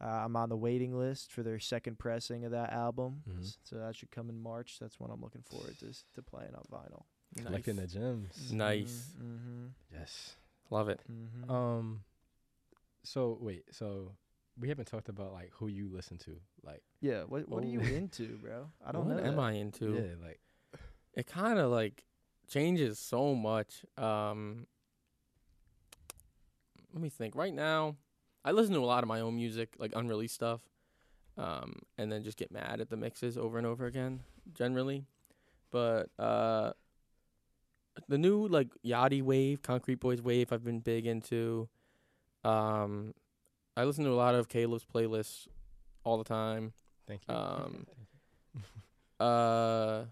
Uh, 0.00 0.06
I'm 0.08 0.36
on 0.36 0.48
the 0.48 0.56
waiting 0.56 0.96
list 0.98 1.32
for 1.32 1.42
their 1.42 1.58
second 1.58 1.98
pressing 1.98 2.44
of 2.44 2.50
that 2.50 2.72
album, 2.72 3.22
Mhm. 3.28 3.56
So 3.62 3.76
that 3.76 3.94
should 3.96 4.10
come 4.10 4.28
in 4.28 4.38
March. 4.42 4.78
That's 4.80 4.98
what 5.00 5.10
I'm 5.10 5.20
looking 5.20 5.42
forward 5.42 5.78
to 5.78 5.92
to 6.14 6.22
playing 6.22 6.54
on 6.54 6.64
vinyl. 6.70 7.04
collecting 7.42 7.76
the 7.76 7.82
Nice. 7.82 7.92
gems. 7.92 8.52
Nice. 8.52 9.14
Mm-hmm. 9.20 9.66
Yes. 9.92 10.36
Love 10.70 10.88
it. 10.88 11.00
Mm-hmm. 11.10 11.50
Um. 11.50 12.04
So 13.02 13.38
wait. 13.40 13.64
So 13.72 14.16
we 14.58 14.68
haven't 14.68 14.86
talked 14.86 15.08
about 15.08 15.32
like 15.32 15.50
who 15.54 15.68
you 15.68 15.88
listen 15.88 16.18
to. 16.18 16.40
Like 16.62 16.82
yeah. 17.00 17.22
What 17.24 17.48
What 17.48 17.64
are 17.64 17.68
you 17.68 17.80
oh. 17.82 17.86
into, 17.86 18.36
bro? 18.38 18.70
I 18.84 18.92
don't 18.92 19.06
what 19.06 19.16
know. 19.16 19.22
What 19.22 19.26
am 19.30 19.36
that. 19.36 19.42
I 19.42 19.52
into? 19.52 19.94
yeah, 19.94 20.14
like 20.26 20.40
It 21.14 21.26
kind 21.26 21.58
of 21.58 21.70
like 21.70 22.04
changes 22.48 22.98
so 22.98 23.34
much. 23.34 23.84
Um, 23.96 24.66
let 26.94 27.02
me 27.02 27.10
think. 27.10 27.34
Right 27.34 27.52
now, 27.52 27.96
I 28.44 28.52
listen 28.52 28.72
to 28.74 28.80
a 28.80 28.86
lot 28.86 29.02
of 29.02 29.08
my 29.08 29.20
own 29.20 29.36
music, 29.36 29.74
like 29.78 29.92
unreleased 29.94 30.34
stuff, 30.34 30.62
um, 31.36 31.80
and 31.98 32.10
then 32.10 32.22
just 32.22 32.38
get 32.38 32.52
mad 32.52 32.80
at 32.80 32.88
the 32.88 32.96
mixes 32.96 33.36
over 33.36 33.58
and 33.58 33.66
over 33.66 33.84
again, 33.84 34.20
generally. 34.54 35.04
But 35.70 36.08
uh, 36.18 36.72
the 38.08 38.16
new 38.16 38.46
like 38.46 38.68
Yachty 38.84 39.22
wave, 39.22 39.62
Concrete 39.62 40.00
Boys 40.00 40.22
wave, 40.22 40.52
I've 40.52 40.64
been 40.64 40.80
big 40.80 41.06
into. 41.06 41.68
Um, 42.44 43.14
I 43.76 43.84
listen 43.84 44.04
to 44.04 44.10
a 44.10 44.14
lot 44.14 44.36
of 44.36 44.48
Caleb's 44.48 44.84
playlists 44.84 45.48
all 46.04 46.16
the 46.16 46.24
time. 46.24 46.72
Thank 47.08 47.22
you. 47.28 47.34
Um, 47.34 47.86
uh, 49.20 50.04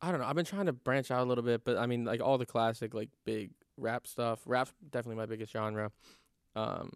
I 0.00 0.10
don't 0.12 0.20
know. 0.20 0.26
I've 0.26 0.36
been 0.36 0.44
trying 0.44 0.66
to 0.66 0.72
branch 0.72 1.10
out 1.10 1.24
a 1.24 1.28
little 1.28 1.42
bit, 1.42 1.64
but 1.64 1.76
I 1.76 1.86
mean, 1.86 2.04
like 2.04 2.20
all 2.20 2.38
the 2.38 2.46
classic, 2.46 2.94
like 2.94 3.08
big 3.24 3.50
rap 3.76 4.06
stuff. 4.06 4.40
Rap's 4.46 4.72
definitely 4.90 5.16
my 5.16 5.26
biggest 5.26 5.52
genre. 5.52 5.90
Um, 6.56 6.92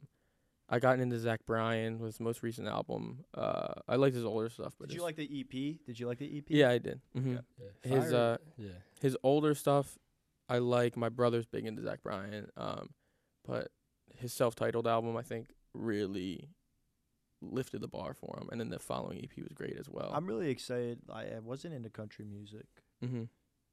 I 0.69 0.79
got 0.79 1.01
into 1.01 1.19
Zach 1.19 1.41
Bryan 1.47 1.99
with 1.99 2.15
his 2.15 2.21
most 2.21 2.43
recent 2.43 2.67
album. 2.67 3.25
Uh, 3.35 3.75
I 3.89 3.97
liked 3.97 4.15
his 4.15 4.25
older 4.25 4.49
stuff, 4.49 4.75
but 4.79 4.89
Did 4.89 4.97
you 4.97 5.03
like 5.03 5.17
the 5.17 5.25
EP? 5.41 5.85
Did 5.85 6.01
you 6.01 6.07
like 6.07 6.19
the 6.19 6.39
EP? 6.39 6.45
Yeah, 6.49 6.71
I 6.71 6.79
did. 6.79 7.01
Mm-hmm. 7.17 7.33
Yeah. 7.33 7.41
Yeah. 7.85 7.95
His 7.95 8.13
uh, 8.13 8.37
yeah. 8.57 8.69
his 9.01 9.17
older 9.23 9.55
stuff, 9.55 9.99
I 10.49 10.59
like. 10.59 10.97
My 10.97 11.11
brother's 11.11 11.47
big 11.47 11.67
into 11.67 11.83
Zach 11.83 12.03
Bryan. 12.03 12.49
Um, 12.57 12.91
but 13.47 13.69
his 14.19 14.33
self-titled 14.33 14.87
album, 14.87 15.17
I 15.17 15.23
think, 15.23 15.49
really 15.75 16.49
lifted 17.43 17.81
the 17.81 17.89
bar 17.89 18.15
for 18.15 18.39
him. 18.41 18.49
And 18.51 18.61
then 18.61 18.71
the 18.71 18.79
following 18.79 19.19
EP 19.19 19.43
was 19.43 19.53
great 19.53 19.77
as 19.79 19.89
well. 19.91 20.11
I'm 20.15 20.27
really 20.27 20.49
excited. 20.49 21.01
I, 21.13 21.23
I 21.23 21.39
wasn't 21.43 21.75
into 21.75 21.91
country 21.91 22.25
music. 22.25 22.67
mm-hmm. 23.05 23.25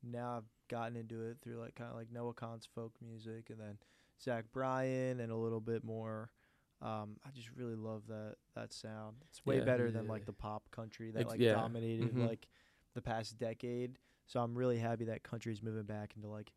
Now 0.03 0.37
I've 0.37 0.49
gotten 0.69 0.95
into 0.95 1.23
it 1.23 1.37
through 1.41 1.59
like 1.59 1.75
kind 1.75 1.89
of 1.89 1.95
like 1.95 2.11
Noah 2.11 2.33
Kahan's 2.33 2.67
folk 2.73 2.93
music, 3.01 3.49
and 3.49 3.59
then 3.59 3.77
Zach 4.21 4.45
Bryan, 4.51 5.19
and 5.19 5.31
a 5.31 5.35
little 5.35 5.61
bit 5.61 5.83
more. 5.83 6.29
Um, 6.81 7.17
I 7.25 7.31
just 7.31 7.49
really 7.55 7.75
love 7.75 8.03
that 8.07 8.35
that 8.55 8.71
sound. 8.73 9.17
It's 9.29 9.45
way 9.45 9.57
Yeah. 9.59 9.65
better 9.65 9.91
than 9.91 10.05
Yeah. 10.05 10.11
like 10.11 10.25
the 10.25 10.33
pop 10.33 10.69
country 10.71 11.11
that 11.11 11.21
Ex- 11.21 11.29
like 11.31 11.39
yeah. 11.39 11.53
dominated 11.53 12.13
Mhm. 12.13 12.27
like 12.27 12.47
the 12.93 13.01
past 13.01 13.37
decade. 13.37 13.97
So 14.27 14.39
I'm 14.41 14.55
really 14.57 14.77
happy 14.77 15.05
that 15.05 15.23
country's 15.23 15.61
moving 15.61 15.83
back 15.83 16.15
into 16.15 16.29
like 16.29 16.53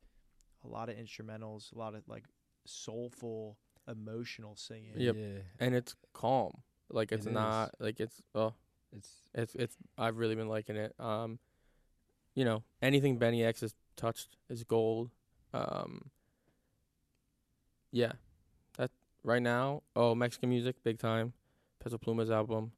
a 0.64 0.68
lot 0.68 0.88
of 0.88 0.96
instrumentals, 0.96 1.72
a 1.72 1.78
lot 1.78 1.94
of 1.94 2.06
like 2.08 2.24
soulful, 2.64 3.58
emotional 3.88 4.54
singing. 4.56 4.92
Yep. 4.96 5.16
Yeah. 5.16 5.38
and 5.58 5.74
it's 5.74 5.96
calm. 6.12 6.62
Like 6.88 7.10
it's 7.12 7.26
It 7.26 7.30
is. 7.30 7.34
not 7.34 7.74
like 7.80 7.98
it's 8.00 8.22
oh 8.34 8.54
It's 8.92 9.28
it's 9.34 9.54
it's 9.56 9.76
I've 9.98 10.18
really 10.18 10.34
been 10.36 10.48
liking 10.48 10.76
it. 10.76 10.94
Um 11.00 11.38
you 12.34 12.44
know, 12.44 12.62
anything 12.80 13.18
Benny 13.18 13.42
X 13.44 13.60
has 13.62 13.74
touched 13.96 14.36
is 14.48 14.62
gold. 14.64 15.10
Um 15.52 16.10
Yeah. 17.92 18.12
That 18.78 18.90
right 19.22 19.42
now, 19.42 19.82
oh 19.94 20.14
Mexican 20.14 20.48
music, 20.48 20.76
big 20.82 20.98
time. 20.98 21.32
Peso 21.82 21.98
Pluma's 21.98 22.30
album. 22.30 22.72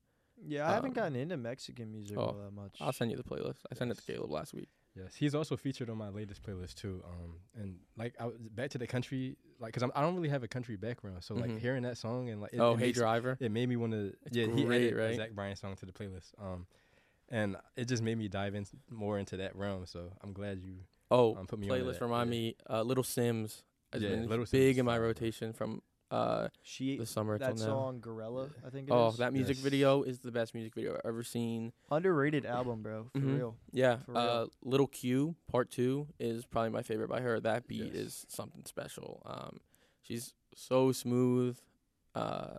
Yeah, 0.46 0.68
I 0.68 0.72
haven't 0.74 0.90
Um, 0.90 0.94
gotten 0.94 1.16
into 1.16 1.36
Mexican 1.36 1.90
music 1.92 2.18
oh, 2.18 2.22
all 2.22 2.32
that 2.34 2.52
much. 2.52 2.76
I'll 2.80 2.92
send 2.92 3.10
you 3.10 3.16
the 3.16 3.22
playlist. 3.22 3.58
I 3.70 3.74
sent 3.74 3.90
it 3.90 3.96
to 3.98 4.02
Caleb 4.02 4.30
last 4.30 4.52
week. 4.52 4.68
yes. 4.96 5.14
He's 5.14 5.34
also 5.34 5.56
featured 5.56 5.88
on 5.90 5.96
my 5.96 6.08
latest 6.08 6.42
playlist 6.42 6.74
too. 6.74 7.02
Um, 7.06 7.36
and 7.56 7.76
like 7.96 8.14
I 8.20 8.26
was 8.26 8.36
back 8.50 8.70
to 8.70 8.78
the 8.78 8.86
country, 8.86 9.36
like 9.60 9.72
because 9.72 9.88
I 9.94 10.00
don't 10.02 10.14
really 10.16 10.28
have 10.28 10.42
a 10.42 10.48
country 10.48 10.76
background, 10.76 11.22
so 11.24 11.34
like 11.34 11.50
Mhm. 11.50 11.58
hearing 11.60 11.82
that 11.84 11.96
song 11.98 12.28
and 12.28 12.40
like 12.40 12.52
it, 12.52 12.60
oh, 12.60 12.72
it 12.74 12.78
Hey 12.78 12.86
makes- 12.86 12.98
Driver. 12.98 13.36
it 13.40 13.50
made 13.52 13.68
me 13.68 13.76
want 13.76 13.92
to. 13.92 14.14
It's 14.26 14.36
Yeah, 14.36 14.46
he 14.46 14.64
added 14.66 14.92
a 14.92 14.96
right? 14.96 15.16
Zach 15.16 15.30
Bryan 15.32 15.56
song 15.56 15.76
to 15.76 15.86
the 15.86 15.92
playlist. 15.92 16.32
Um, 16.38 16.66
and 17.30 17.56
it 17.76 17.86
just 17.88 18.02
made 18.02 18.18
me 18.18 18.28
dive 18.28 18.54
in 18.54 18.66
more 18.90 19.18
into 19.18 19.36
that 19.38 19.56
realm. 19.56 19.86
So 19.86 20.12
I'm 20.22 20.32
glad 20.32 20.62
you 20.62 20.76
Oh, 21.10 21.36
um, 21.36 21.46
put 21.46 21.58
me 21.58 21.70
on 21.70 21.78
playlist 21.78 21.98
that. 22.00 22.04
remind 22.04 22.28
yeah. 22.28 22.38
me 22.38 22.56
uh 22.68 22.82
Little 22.82 23.04
Simz 23.04 23.62
has 23.94 24.02
Yeah, 24.02 24.10
been 24.10 24.28
Little 24.28 24.46
big 24.50 24.78
in 24.78 24.84
my 24.86 24.98
rotation 24.98 25.52
from 25.52 25.82
uh 26.10 26.48
she 26.62 26.98
the 26.98 27.06
summer 27.06 27.38
that 27.38 27.56
till 27.56 27.66
now. 27.66 27.72
song 27.72 28.00
Gorilla, 28.00 28.50
I 28.64 28.70
think. 28.70 28.88
It 28.88 28.92
Oh, 28.92 29.08
is. 29.08 29.16
that 29.16 29.32
music 29.32 29.56
Yes. 29.56 29.64
video 29.64 30.02
is 30.02 30.20
the 30.20 30.30
best 30.30 30.54
music 30.54 30.74
video 30.74 30.94
I've 30.94 31.00
ever 31.06 31.22
seen. 31.22 31.72
underrated 31.90 32.44
album, 32.46 32.82
bro. 32.82 33.08
For 33.14 33.18
Mhm. 33.20 33.36
real. 33.36 33.56
Yeah, 33.72 33.96
For 34.04 34.12
real. 34.12 34.20
uh, 34.20 34.46
Little 34.62 34.86
Q 34.86 35.34
Part 35.48 35.70
Two 35.70 36.06
is 36.20 36.44
probably 36.44 36.70
my 36.70 36.82
favorite 36.82 37.08
by 37.08 37.20
her. 37.22 37.40
That 37.40 37.66
beat 37.66 37.86
Yes. 37.86 37.94
is 37.94 38.26
something 38.28 38.64
special. 38.66 39.22
Um, 39.24 39.60
she's 40.02 40.34
so 40.54 40.92
smooth. 40.92 41.58
Uh, 42.14 42.58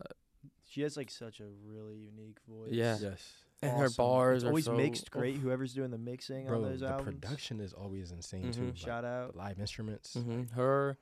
She 0.68 0.82
has 0.82 0.98
like 0.98 1.10
such 1.12 1.40
a 1.40 1.48
really 1.64 1.96
unique 1.96 2.40
voice. 2.50 2.72
Yeah. 2.74 2.98
Yes, 3.00 3.32
and 3.62 3.78
her 3.80 3.90
bars 3.92 4.38
It's 4.38 4.46
are 4.46 4.48
always 4.50 4.66
so- 4.66 4.76
mixed 4.76 5.04
oof. 5.06 5.12
great. 5.12 5.38
Whoever's 5.38 5.74
doing 5.74 5.92
the 5.92 5.98
mixing 5.98 6.48
bro. 6.48 6.58
on 6.58 6.64
those 6.64 6.80
the 6.82 6.88
albums. 6.90 7.06
production 7.22 7.62
is 7.62 7.72
always 7.72 8.12
insane 8.12 8.52
too. 8.52 8.62
Mhm. 8.62 8.68
like, 8.70 8.78
Shout 8.78 9.06
out. 9.06 9.32
the 9.34 9.38
live 9.38 9.60
instruments. 9.60 10.16
Mhm. 10.18 10.50
Her, 10.52 10.98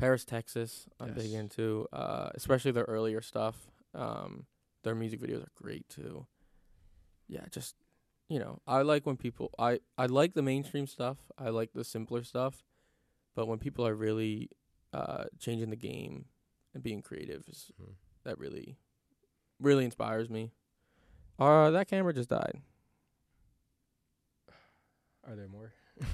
Paris, 0.00 0.24
Texas. 0.24 0.86
I'm 0.98 1.12
big 1.12 1.32
into, 1.32 1.86
uh, 1.92 2.30
especially 2.34 2.70
their 2.72 2.84
earlier 2.84 3.20
stuff. 3.20 3.56
Um, 3.94 4.46
their 4.82 4.94
music 4.94 5.20
videos 5.20 5.42
are 5.44 5.52
great 5.54 5.88
too. 5.88 6.26
Yeah, 7.28 7.44
just 7.50 7.76
you 8.28 8.38
know, 8.38 8.60
I 8.66 8.82
like 8.82 9.06
when 9.06 9.16
people. 9.16 9.50
I 9.58 9.80
I 9.98 10.06
like 10.06 10.34
the 10.34 10.42
mainstream 10.42 10.86
stuff. 10.86 11.18
I 11.38 11.50
like 11.50 11.72
the 11.74 11.84
simpler 11.84 12.22
stuff, 12.24 12.64
but 13.34 13.46
when 13.46 13.58
people 13.58 13.86
are 13.86 13.94
really 13.94 14.50
uh, 14.92 15.24
changing 15.38 15.70
the 15.70 15.76
game 15.76 16.24
and 16.74 16.82
being 16.82 17.02
creative, 17.02 17.44
is 17.48 17.70
Mhm. 17.80 17.94
that 18.24 18.38
really, 18.38 18.76
really 19.60 19.84
inspires 19.84 20.28
me. 20.30 20.50
Uh, 21.38 21.70
that 21.70 21.88
camera 21.88 22.12
just 22.12 22.28
died. 22.30 22.60
Are 25.26 25.36
there 25.36 25.48
more? 25.48 25.72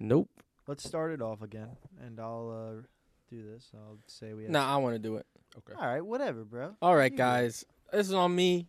Nope. 0.00 0.30
Let's 0.68 0.84
start 0.86 1.12
it 1.12 1.20
off 1.20 1.42
again, 1.42 1.76
and 2.00 2.20
I'll 2.20 2.50
uh, 2.78 2.82
do 3.28 3.42
this. 3.44 3.70
I'll 3.74 3.98
say 4.06 4.32
we. 4.34 4.44
Have 4.44 4.52
Nah, 4.52 4.72
I 4.74 4.76
want 4.78 4.94
to 4.94 4.98
do 4.98 5.16
it. 5.16 5.26
Okay. 5.58 5.72
All 5.78 5.86
right, 5.86 6.04
whatever, 6.04 6.44
bro. 6.44 6.74
All 6.82 6.94
right, 6.94 7.04
You 7.04 7.10
do 7.10 7.22
it. 7.22 7.26
guys. 7.26 7.64
This 7.92 8.08
is 8.08 8.14
on 8.14 8.34
me. 8.34 8.68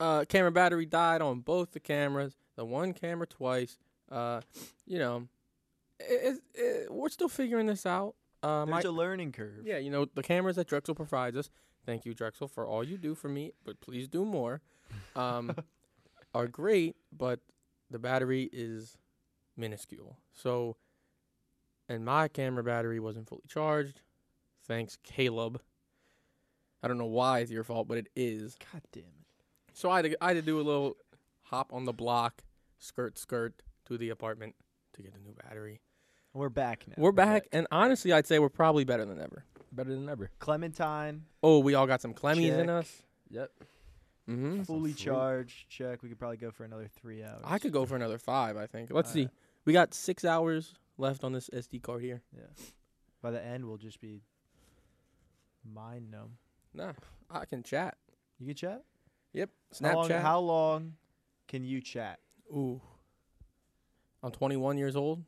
Uh, 0.00 0.24
camera 0.28 0.50
battery 0.52 0.86
died 0.86 1.22
on 1.22 1.40
both 1.40 1.72
the 1.72 1.80
cameras. 1.80 2.34
The 2.56 2.64
one 2.64 2.92
camera 2.92 3.26
twice. 3.26 3.78
Uh, 4.10 4.40
you 4.86 4.98
know, 4.98 5.28
it, 6.00 6.34
it, 6.54 6.60
it, 6.60 6.92
we're 6.92 7.08
still 7.08 7.28
figuring 7.28 7.66
this 7.66 7.86
out. 7.86 8.14
Uh, 8.42 8.66
my, 8.66 8.72
There's 8.72 8.86
a 8.86 8.92
learning 8.92 9.32
curve. 9.32 9.64
yeah, 9.64 9.78
you 9.78 9.90
know, 9.90 10.06
the 10.14 10.22
cameras 10.22 10.56
that 10.56 10.66
Drexel 10.66 10.94
provides 10.94 11.36
us. 11.36 11.48
Thank 11.86 12.04
you, 12.04 12.12
Drexel, 12.14 12.48
for 12.48 12.66
all 12.66 12.82
you 12.84 12.98
do 12.98 13.14
for 13.14 13.28
me, 13.28 13.52
but 13.64 13.80
please 13.80 14.08
do 14.08 14.24
more. 14.24 14.60
Um, 15.16 15.54
are 16.34 16.46
great, 16.48 16.96
but 17.16 17.40
the 17.90 17.98
battery 17.98 18.48
is 18.52 18.96
minuscule. 19.56 20.18
So, 20.32 20.76
and 21.88 22.04
my 22.04 22.28
camera 22.28 22.62
battery 22.62 23.00
wasn't 23.00 23.28
fully 23.28 23.42
charged. 23.48 24.00
Thanks, 24.66 24.98
Caleb. 25.02 25.60
I 26.82 26.88
don't 26.88 26.98
know 26.98 27.06
why 27.06 27.40
it's 27.40 27.50
your 27.50 27.64
fault, 27.64 27.88
but 27.88 27.98
it 27.98 28.08
is. 28.16 28.56
God 28.72 28.82
damn 28.92 29.02
it. 29.04 29.08
So 29.72 29.90
I 29.90 29.96
had 30.02 30.10
to, 30.10 30.24
I 30.24 30.28
had 30.28 30.36
to 30.36 30.42
do 30.42 30.60
a 30.60 30.62
little 30.62 30.96
hop 31.42 31.72
on 31.72 31.84
the 31.84 31.92
block, 31.92 32.42
skirt, 32.78 33.18
skirt 33.18 33.62
to 33.86 33.96
the 33.96 34.10
apartment 34.10 34.54
to 34.94 35.02
get 35.02 35.14
a 35.14 35.18
new 35.22 35.34
battery. 35.44 35.80
We're 36.34 36.48
back 36.48 36.84
now. 36.88 36.94
We're 36.96 37.12
back, 37.12 37.46
and 37.52 37.66
honestly, 37.70 38.12
I'd 38.12 38.26
say 38.26 38.38
we're 38.38 38.48
probably 38.48 38.84
better 38.84 39.04
than 39.04 39.20
ever. 39.20 39.44
Better 39.70 39.90
than 39.90 40.08
ever. 40.08 40.30
Clementine, 40.38 41.22
Oh, 41.42 41.58
we 41.58 41.74
all 41.74 41.86
got 41.86 42.00
some 42.00 42.14
Clemmies 42.14 42.58
in 42.58 42.70
us. 42.70 43.02
Yep. 43.30 43.50
Mm-hmm. 44.30 44.62
fully 44.62 44.92
charged. 44.94 45.68
Check. 45.68 46.02
We 46.02 46.08
could 46.08 46.18
probably 46.18 46.36
go 46.36 46.50
for 46.50 46.64
another 46.64 46.88
three 47.00 47.22
hours. 47.22 47.42
I 47.44 47.58
could 47.58 47.72
go 47.72 47.84
for 47.86 47.96
another 47.96 48.18
five. 48.18 48.56
I 48.56 48.66
think. 48.66 48.90
Let's 48.92 49.12
see. 49.12 49.22
Alright. 49.22 49.34
We 49.64 49.72
got 49.72 49.94
six 49.94 50.24
hours 50.24 50.74
left 50.98 51.24
on 51.24 51.32
this 51.32 51.48
SD 51.52 51.82
card 51.82 52.02
here. 52.02 52.22
Yeah. 52.36 52.44
By 53.22 53.30
the 53.30 53.44
end, 53.44 53.66
we'll 53.66 53.76
just 53.78 54.00
be 54.00 54.22
mind 55.64 56.10
numb. 56.10 56.36
Nah, 56.74 56.92
I 57.30 57.44
can 57.44 57.62
chat. 57.62 57.96
You 58.38 58.46
can 58.46 58.56
chat. 58.56 58.82
Yep. 59.32 59.50
How 59.82 59.94
long, 59.94 60.08
Snapchat. 60.08 60.20
how 60.22 60.38
long 60.40 60.92
can 61.48 61.64
you 61.64 61.80
chat? 61.80 62.18
Ooh. 62.50 62.80
I'm 64.22 64.30
21 64.30 64.78
years 64.78 64.96
old. 64.96 65.22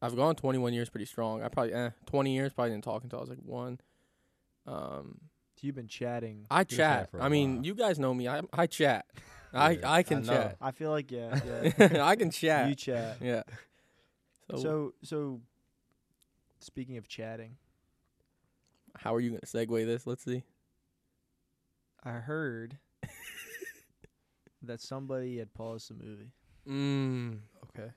I've 0.00 0.16
gone 0.16 0.34
21 0.34 0.72
years 0.72 0.88
pretty 0.90 1.06
strong. 1.06 1.42
I 1.42 1.48
probably 1.48 1.74
eh, 1.74 1.90
20 2.06 2.34
years 2.34 2.52
probably 2.52 2.70
didn't 2.72 2.84
talk 2.84 3.04
until 3.04 3.18
I 3.18 3.22
was 3.22 3.30
like 3.30 3.38
one. 3.44 3.78
Um, 4.66 5.18
So 5.56 5.66
you've 5.66 5.74
been 5.76 5.86
chatting. 5.88 6.46
I 6.50 6.64
chat. 6.64 6.76
chatting 6.76 7.06
for 7.12 7.18
a 7.18 7.22
I 7.24 7.28
mean, 7.28 7.56
while. 7.56 7.66
you 7.66 7.74
guys 7.74 7.98
know 7.98 8.12
me. 8.12 8.26
I 8.28 8.42
I 8.52 8.66
chat. 8.66 9.06
I 9.54 9.78
I 9.84 10.02
can 10.02 10.28
I 10.28 10.34
chat. 10.34 10.56
I 10.60 10.70
feel 10.72 10.90
like 10.90 11.10
yeah, 11.10 11.38
yeah. 11.78 12.04
I 12.04 12.16
can 12.16 12.30
chat. 12.30 12.68
you 12.68 12.74
chat. 12.74 13.18
yeah. 13.20 13.42
So, 14.50 14.56
So 14.56 14.94
so. 15.02 15.40
Speaking 16.60 16.96
of 16.96 17.08
chatting, 17.08 17.56
how 18.96 19.12
are 19.14 19.20
you 19.20 19.30
gonna 19.30 19.40
segue 19.40 19.84
this? 19.84 20.06
Let's 20.06 20.24
see. 20.24 20.44
I 22.04 22.12
heard 22.12 22.78
that 24.62 24.80
somebody 24.80 25.38
had 25.38 25.52
paused 25.54 25.90
the 25.90 25.94
movie. 25.94 26.30
Mm. 26.68 27.38
Okay. 27.64 27.90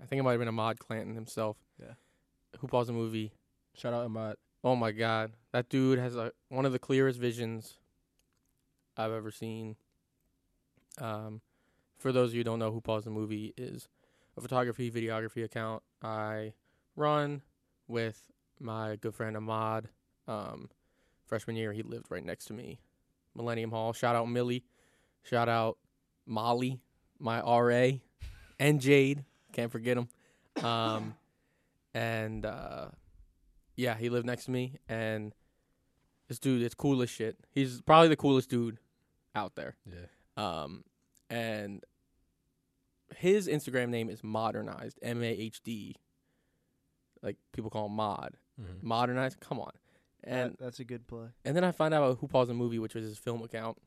I 0.00 0.06
think 0.06 0.20
it 0.20 0.22
might 0.22 0.32
have 0.32 0.40
been 0.40 0.48
Ahmad 0.48 0.78
Clanton 0.78 1.14
himself. 1.14 1.56
Yeah. 1.80 1.94
Who 2.58 2.68
paused 2.68 2.88
the 2.88 2.92
movie? 2.92 3.32
Shout 3.74 3.92
out 3.92 4.04
Ahmad. 4.04 4.36
Oh 4.62 4.76
my 4.76 4.92
god, 4.92 5.32
that 5.52 5.68
dude 5.68 5.98
has 5.98 6.16
a, 6.16 6.32
one 6.48 6.66
of 6.66 6.72
the 6.72 6.78
clearest 6.78 7.18
visions 7.18 7.78
I've 8.96 9.12
ever 9.12 9.30
seen. 9.30 9.76
Um, 10.98 11.40
for 11.98 12.12
those 12.12 12.30
of 12.30 12.34
you 12.34 12.40
who 12.40 12.44
don't 12.44 12.58
know 12.58 12.70
who 12.70 12.80
paused 12.80 13.06
the 13.06 13.10
movie 13.10 13.54
is 13.56 13.88
a 14.40 14.42
photography 14.42 14.90
videography 14.90 15.44
account 15.44 15.82
I 16.02 16.54
run 16.96 17.42
with 17.88 18.30
my 18.58 18.96
good 18.96 19.14
friend 19.14 19.36
Ahmad. 19.36 19.88
Um, 20.26 20.70
freshman 21.26 21.56
year, 21.56 21.72
he 21.72 21.82
lived 21.82 22.06
right 22.10 22.24
next 22.24 22.46
to 22.46 22.52
me, 22.52 22.80
Millennium 23.34 23.70
Hall. 23.70 23.92
Shout 23.92 24.16
out 24.16 24.28
Millie, 24.28 24.64
shout 25.22 25.48
out 25.48 25.76
Molly, 26.26 26.80
my 27.18 27.40
RA, 27.40 27.98
and 28.58 28.80
Jade. 28.80 29.24
Can't 29.52 29.70
forget 29.70 29.96
him. 29.96 30.08
Um, 30.64 31.14
and 31.92 32.46
uh, 32.46 32.86
yeah, 33.76 33.96
he 33.96 34.08
lived 34.08 34.26
next 34.26 34.46
to 34.46 34.50
me, 34.50 34.78
and 34.88 35.34
this 36.28 36.38
dude 36.38 36.62
is 36.62 36.74
cool 36.74 37.02
as 37.02 37.10
shit. 37.10 37.36
He's 37.50 37.82
probably 37.82 38.08
the 38.08 38.16
coolest 38.16 38.48
dude 38.48 38.78
out 39.34 39.54
there. 39.54 39.76
Yeah. 39.86 40.06
Um, 40.36 40.84
and 41.28 41.84
his 43.16 43.48
Instagram 43.48 43.88
name 43.88 44.08
is 44.10 44.22
modernized, 44.24 44.98
M 45.02 45.22
A 45.22 45.26
H 45.30 45.62
D. 45.62 45.96
Like 47.22 47.36
people 47.52 47.70
call 47.70 47.86
him 47.86 47.92
mod. 47.92 48.36
Mhm. 48.60 48.82
Modernized, 48.82 49.40
come 49.40 49.60
on. 49.60 49.72
And 50.22 50.52
That- 50.52 50.58
that's 50.58 50.80
a 50.80 50.84
good 50.84 51.06
play. 51.06 51.28
and 51.44 51.56
then 51.56 51.64
I 51.64 51.72
find 51.72 51.94
out 51.94 52.02
about 52.02 52.18
Who 52.20 52.28
Paused 52.28 52.50
the 52.50 52.54
Movie, 52.54 52.78
which 52.78 52.94
was 52.94 53.04
his 53.04 53.18
film 53.18 53.42
account. 53.42 53.78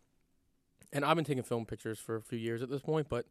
And 0.91 1.03
I've 1.05 1.15
been 1.15 1.25
taking 1.25 1.43
film 1.43 1.65
pictures 1.65 1.99
for 1.99 2.15
a 2.15 2.21
few 2.21 2.37
years 2.39 2.61
at 2.61 2.69
this 2.69 2.81
point, 2.81 3.09
but 3.09 3.25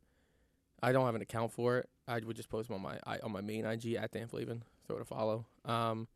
I 0.82 0.90
don't 0.92 1.04
have 1.06 1.14
an 1.14 1.22
account 1.22 1.52
for 1.52 1.78
it. 1.78 1.88
I 2.08 2.18
would 2.20 2.36
just 2.36 2.48
post 2.48 2.68
them 2.68 2.74
on 2.76 2.82
my 2.82 2.98
I, 3.06 3.18
on 3.20 3.30
my 3.32 3.40
main 3.40 3.64
IG 3.64 3.94
at 3.96 4.10
Dan 4.12 4.26
Flavin. 4.28 4.64
Throw 4.86 4.96
it 4.96 5.02
a 5.02 5.04
follow. 5.04 5.46
Um, 5.64 6.08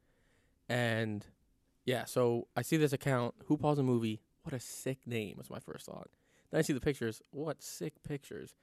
and 0.68 1.24
yeah, 1.85 2.05
so 2.05 2.49
I 2.57 2.62
see 2.62 2.77
this 2.77 2.93
account, 2.93 3.35
Who 3.47 3.57
Paused 3.57 3.79
the 3.79 3.85
Movie. 3.85 4.20
What 4.43 4.55
a 4.55 4.61
sick 4.61 5.07
name 5.07 5.37
was 5.39 5.51
my 5.51 5.61
first 5.61 5.87
thought. 5.87 6.09
Then 6.51 6.59
I 6.59 6.62
see 6.62 6.72
the 6.72 6.81
pictures. 6.81 7.22
What 7.31 7.62
sick 7.62 8.03
pictures. 8.05 8.55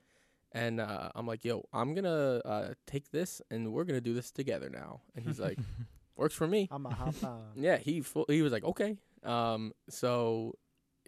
And 0.53 0.79
uh, 0.79 1.09
I'm 1.15 1.25
like, 1.25 1.43
yo, 1.43 1.67
I'm 1.73 1.95
gonna 1.95 2.41
uh, 2.45 2.73
take 2.85 3.09
this 3.11 3.41
and 3.49 3.73
we're 3.73 3.85
gonna 3.85 4.01
do 4.01 4.13
this 4.13 4.31
together 4.31 4.69
now. 4.69 5.01
And 5.15 5.25
he's 5.25 5.39
like, 5.39 5.57
works 6.15 6.35
for 6.35 6.47
me. 6.47 6.67
I'm 6.71 6.85
a 6.85 6.93
hop 6.93 7.15
on. 7.23 7.41
Yeah, 7.55 7.77
he 7.77 8.01
fu- 8.01 8.25
he 8.27 8.41
was 8.41 8.51
like, 8.51 8.63
okay. 8.63 8.97
Um, 9.23 9.73
so 9.89 10.53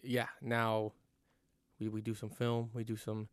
yeah, 0.04 0.28
now 0.42 0.94
we 1.80 1.90
we 1.90 2.02
do 2.02 2.16
some 2.16 2.30
film, 2.30 2.72
we 2.74 2.84
do 2.84 2.96
some 2.96 3.28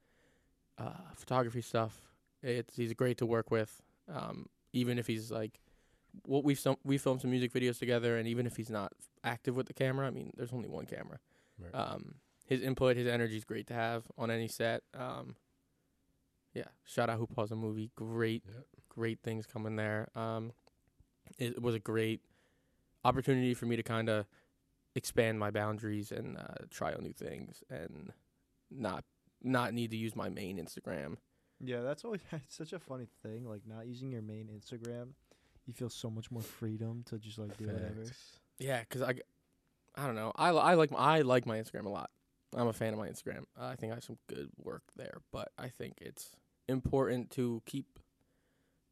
uh, 0.78 1.12
photography 1.14 1.62
stuff. 1.62 1.98
It's 2.42 2.76
he's 2.76 2.92
great 2.92 3.18
to 3.18 3.26
work 3.26 3.50
with. 3.50 3.80
Um, 4.12 4.46
even 4.72 4.98
if 4.98 5.06
he's 5.06 5.30
like, 5.30 5.60
what 6.26 6.44
we've 6.44 6.58
some 6.58 6.76
we 6.84 6.98
filmed 6.98 7.22
some 7.22 7.30
music 7.30 7.52
videos 7.52 7.78
together, 7.78 8.18
and 8.18 8.28
even 8.28 8.46
if 8.46 8.56
he's 8.56 8.70
not 8.70 8.92
active 9.24 9.56
with 9.56 9.66
the 9.66 9.74
camera, 9.74 10.06
I 10.06 10.10
mean, 10.10 10.32
there's 10.36 10.52
only 10.52 10.68
one 10.68 10.84
camera. 10.84 11.20
Right. 11.58 11.74
Um, 11.74 12.16
his 12.46 12.60
input, 12.60 12.96
his 12.96 13.06
energy 13.06 13.36
is 13.36 13.44
great 13.44 13.66
to 13.68 13.74
have 13.74 14.04
on 14.18 14.30
any 14.30 14.48
set. 14.48 14.82
Um, 14.94 15.36
yeah, 16.54 16.64
shout 16.84 17.08
out 17.10 17.18
Who 17.18 17.26
Paused 17.26 17.50
the 17.52 17.56
Movie. 17.56 17.90
Great, 17.96 18.42
Yep. 18.46 18.64
great 18.88 19.18
things 19.22 19.46
coming 19.46 19.76
there. 19.76 20.08
Um, 20.14 20.52
it 21.38 21.60
was 21.62 21.74
a 21.74 21.78
great 21.78 22.20
opportunity 23.04 23.54
for 23.54 23.66
me 23.66 23.76
to 23.76 23.82
kind 23.82 24.08
of 24.08 24.26
expand 24.94 25.38
my 25.38 25.50
boundaries 25.50 26.12
and 26.12 26.36
uh, 26.36 26.64
try 26.70 26.92
out 26.92 27.02
new 27.02 27.12
things 27.12 27.62
and 27.70 28.12
not 28.70 29.04
not 29.42 29.74
need 29.74 29.90
to 29.90 29.96
use 29.96 30.14
my 30.14 30.28
main 30.28 30.58
Instagram. 30.58 31.16
Yeah, 31.60 31.80
that's 31.80 32.04
always 32.04 32.20
it's 32.32 32.56
such 32.56 32.72
a 32.72 32.78
funny 32.78 33.08
thing. 33.22 33.48
Like 33.48 33.62
not 33.66 33.86
using 33.86 34.12
your 34.12 34.22
main 34.22 34.48
Instagram, 34.48 35.08
you 35.66 35.72
feel 35.72 35.88
so 35.88 36.10
much 36.10 36.30
more 36.30 36.42
freedom 36.42 37.02
to 37.06 37.18
just 37.18 37.38
like 37.38 37.56
do 37.56 37.66
whatever. 37.66 38.04
Yeah, 38.58 38.82
'cause 38.84 39.02
I, 39.02 39.14
g- 39.14 39.22
I 39.96 40.06
don't 40.06 40.14
know. 40.14 40.32
I, 40.36 40.50
I 40.50 40.74
like 40.74 40.90
my, 40.90 40.98
I 40.98 41.20
like 41.22 41.46
my 41.46 41.58
Instagram 41.58 41.86
a 41.86 41.88
lot. 41.90 42.10
I'm 42.54 42.66
a 42.68 42.72
fan 42.72 42.92
of 42.92 42.98
my 42.98 43.08
Instagram. 43.08 43.44
Uh, 43.58 43.64
I 43.66 43.76
think 43.76 43.92
I 43.92 43.96
have 43.96 44.04
some 44.04 44.18
good 44.28 44.50
work 44.58 44.82
there, 44.96 45.18
but 45.32 45.50
I 45.58 45.68
think 45.68 45.94
it's 46.02 46.36
important 46.72 47.30
to 47.32 47.62
keep 47.66 47.98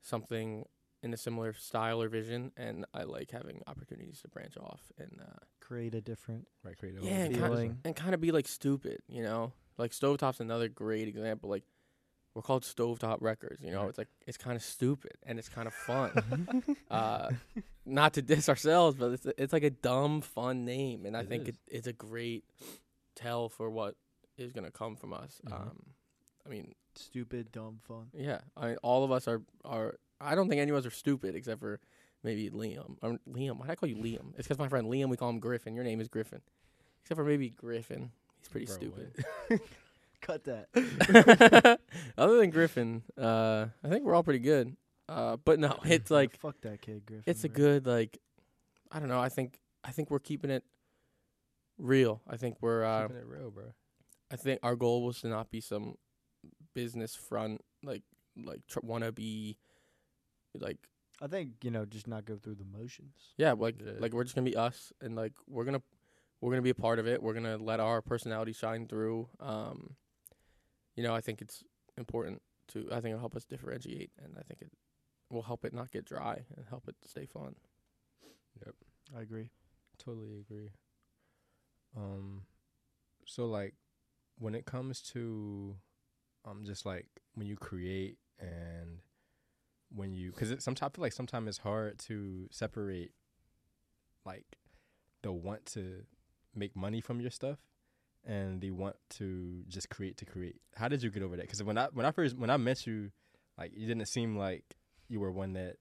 something 0.02 0.64
in 1.02 1.14
a 1.14 1.16
similar 1.16 1.52
style 1.54 2.02
or 2.02 2.08
vision, 2.08 2.52
and 2.56 2.84
I 2.92 3.04
like 3.04 3.30
having 3.30 3.62
opportunities 3.66 4.20
to 4.22 4.28
branch 4.28 4.56
off 4.58 4.92
and 4.98 5.18
uh, 5.20 5.38
Create 5.60 5.94
a 5.94 6.00
different. 6.00 6.46
Right, 6.64 6.76
create 6.76 6.96
a 7.00 7.04
Yeah, 7.04 7.10
and 7.24 7.34
kinda- 7.34 7.76
and 7.84 7.96
kind 7.96 8.14
of 8.14 8.20
be 8.20 8.32
like 8.32 8.48
stupid, 8.48 9.00
you 9.08 9.22
know. 9.22 9.52
Like 9.78 9.92
Stovetop's 9.92 10.40
another 10.40 10.68
great 10.68 11.08
example. 11.08 11.48
Like 11.48 11.62
we're 12.34 12.42
called 12.42 12.64
Stovetop 12.64 13.18
Records, 13.20 13.62
you 13.64 13.70
know. 13.70 13.80
Right. 13.82 13.88
It's 13.88 13.98
like 13.98 14.08
it's 14.26 14.36
kind 14.36 14.56
of 14.56 14.62
stupid 14.62 15.12
and 15.22 15.38
it's 15.38 15.48
kind 15.48 15.66
of 15.68 15.74
fun. 15.74 16.76
uh, 16.90 17.30
not 17.86 18.14
to 18.14 18.22
diss 18.22 18.48
ourselves, 18.48 18.96
but 18.96 19.12
it's 19.12 19.26
it's 19.38 19.52
like 19.52 19.62
a 19.62 19.70
dumb, 19.70 20.20
fun 20.22 20.64
name, 20.64 21.06
and 21.06 21.16
I 21.16 21.20
It 21.20 21.28
think 21.28 21.48
it, 21.48 21.56
it's 21.68 21.86
a 21.86 21.92
great 21.94 22.44
tell 23.14 23.48
for 23.48 23.70
what 23.70 23.94
is 24.36 24.52
gonna 24.52 24.70
come 24.72 24.96
from 24.96 25.12
us. 25.14 25.40
Mhm. 25.46 25.52
Um, 25.52 25.82
I 26.44 26.48
mean, 26.48 26.74
Stupid, 26.94 27.52
dumb, 27.52 27.78
fun. 27.86 28.06
yeah, 28.12 28.40
I 28.56 28.74
all 28.76 29.04
of 29.04 29.12
us 29.12 29.28
are 29.28 29.42
are. 29.64 29.96
I 30.20 30.34
don't 30.34 30.48
think 30.48 30.60
any 30.60 30.70
of 30.70 30.76
us 30.76 30.84
are 30.86 30.90
stupid 30.90 31.34
except 31.34 31.60
for 31.60 31.80
maybe 32.22 32.50
Liam. 32.50 32.96
Um, 33.02 33.18
Liam, 33.30 33.58
why 33.58 33.66
did 33.66 33.72
I 33.72 33.74
call 33.76 33.88
you 33.88 33.96
Liam? 33.96 34.30
It's 34.36 34.46
because 34.48 34.58
my 34.58 34.68
friend 34.68 34.86
Liam. 34.88 35.08
We 35.08 35.16
call 35.16 35.30
him 35.30 35.38
Griffin. 35.38 35.74
Your 35.74 35.84
name 35.84 36.00
is 36.00 36.08
Griffin, 36.08 36.40
except 37.02 37.16
for 37.16 37.24
maybe 37.24 37.50
Griffin. 37.50 38.10
He's 38.38 38.48
pretty 38.48 38.66
Bro, 38.66 38.74
stupid. 38.76 39.24
Cut 40.20 40.44
that. 40.44 41.78
Other 42.18 42.36
than 42.38 42.50
Griffin, 42.50 43.02
uh, 43.18 43.66
I 43.82 43.88
think 43.88 44.04
we're 44.04 44.14
all 44.14 44.22
pretty 44.22 44.38
good. 44.40 44.76
Uh, 45.08 45.36
but 45.44 45.58
no, 45.58 45.76
it's 45.84 46.10
like 46.10 46.38
fuck 46.38 46.60
that 46.62 46.82
kid, 46.82 47.06
Griffin. 47.06 47.24
it's 47.26 47.44
a 47.44 47.48
bro. 47.48 47.56
good 47.56 47.86
like 47.86 48.18
I 48.92 48.98
don't 48.98 49.08
know. 49.08 49.20
I 49.20 49.28
think 49.30 49.60
I 49.82 49.90
think 49.92 50.10
we're 50.10 50.18
keeping 50.18 50.50
it 50.50 50.64
real. 51.78 52.20
I 52.28 52.36
think 52.36 52.56
we're 52.60 52.84
uh, 52.84 53.02
Keeping 53.08 53.16
it 53.22 53.26
real, 53.26 53.50
bro. 53.50 53.72
I 54.30 54.36
think 54.36 54.60
our 54.62 54.76
goal 54.76 55.04
was 55.04 55.20
to 55.22 55.28
not 55.28 55.50
be 55.50 55.60
some 55.60 55.96
business 56.74 57.14
front 57.14 57.60
like 57.82 58.02
like 58.36 58.60
tr- 58.68 58.80
wanna 58.82 59.12
be 59.12 59.58
like 60.54 60.78
I 61.20 61.26
think 61.26 61.52
you 61.62 61.70
know 61.70 61.84
just 61.84 62.06
not 62.06 62.24
go 62.24 62.36
through 62.36 62.54
the 62.56 62.64
motions. 62.64 63.14
yeah 63.36 63.52
like 63.52 63.76
Yeah. 63.84 63.92
like 63.98 64.12
we're 64.14 64.24
just 64.24 64.34
gonna 64.34 64.48
be 64.50 64.56
us 64.56 64.92
and 65.00 65.14
like 65.16 65.32
we're 65.46 65.64
gonna 65.64 65.82
we're 66.40 66.50
gonna 66.50 66.62
be 66.62 66.70
a 66.70 66.74
part 66.74 66.98
of 66.98 67.06
it. 67.06 67.22
We're 67.22 67.34
gonna 67.34 67.58
let 67.58 67.80
our 67.80 68.00
personality 68.00 68.52
shine 68.54 68.86
through. 68.88 69.28
Um, 69.40 69.96
you 70.96 71.02
know, 71.02 71.14
I 71.14 71.20
think 71.20 71.42
it's 71.42 71.62
important 71.98 72.40
to. 72.68 72.88
I 72.90 72.94
think 73.02 73.08
it'll 73.12 73.18
help 73.20 73.36
us 73.36 73.44
differentiate, 73.44 74.10
and 74.22 74.36
I 74.38 74.42
think 74.42 74.62
it 74.62 74.70
will 75.28 75.42
help 75.42 75.66
it 75.66 75.74
not 75.74 75.90
get 75.90 76.06
dry 76.06 76.44
and 76.56 76.64
help 76.70 76.88
it 76.88 76.94
stay 77.06 77.26
fun. 77.26 77.56
Yep. 78.64 78.74
I 79.18 79.20
agree. 79.20 79.50
Totally 79.98 80.38
agree. 80.40 80.70
Um, 81.94 82.44
so 83.26 83.44
like, 83.44 83.74
when 84.38 84.54
it 84.54 84.64
comes 84.64 85.02
to, 85.12 85.76
um, 86.44 86.62
just 86.64 86.86
like 86.86 87.06
when 87.34 87.46
you 87.46 87.56
create 87.56 88.18
and 88.38 88.98
when 89.94 90.14
you, 90.14 90.32
cause 90.32 90.50
it 90.50 90.62
sometimes 90.62 90.92
I 90.92 90.96
feel 90.96 91.02
like 91.02 91.12
sometimes 91.12 91.48
it's 91.48 91.58
hard 91.58 91.98
to 92.00 92.46
separate, 92.50 93.12
like, 94.24 94.58
the 95.22 95.32
want 95.32 95.66
to 95.66 96.02
make 96.54 96.74
money 96.74 97.00
from 97.00 97.20
your 97.20 97.30
stuff 97.30 97.58
and 98.24 98.60
the 98.60 98.70
want 98.70 98.96
to 99.10 99.62
just 99.68 99.90
create 99.90 100.16
to 100.18 100.24
create. 100.24 100.56
How 100.76 100.88
did 100.88 101.02
you 101.02 101.10
get 101.10 101.22
over 101.22 101.36
that? 101.36 101.42
Because 101.46 101.62
when 101.62 101.78
I 101.78 101.88
when 101.92 102.06
I 102.06 102.10
first 102.10 102.36
when 102.38 102.50
I 102.50 102.56
met 102.56 102.86
you, 102.86 103.10
like 103.58 103.72
you 103.74 103.86
didn't 103.86 104.06
seem 104.06 104.36
like 104.36 104.76
you 105.08 105.20
were 105.20 105.30
one 105.30 105.54
that 105.54 105.76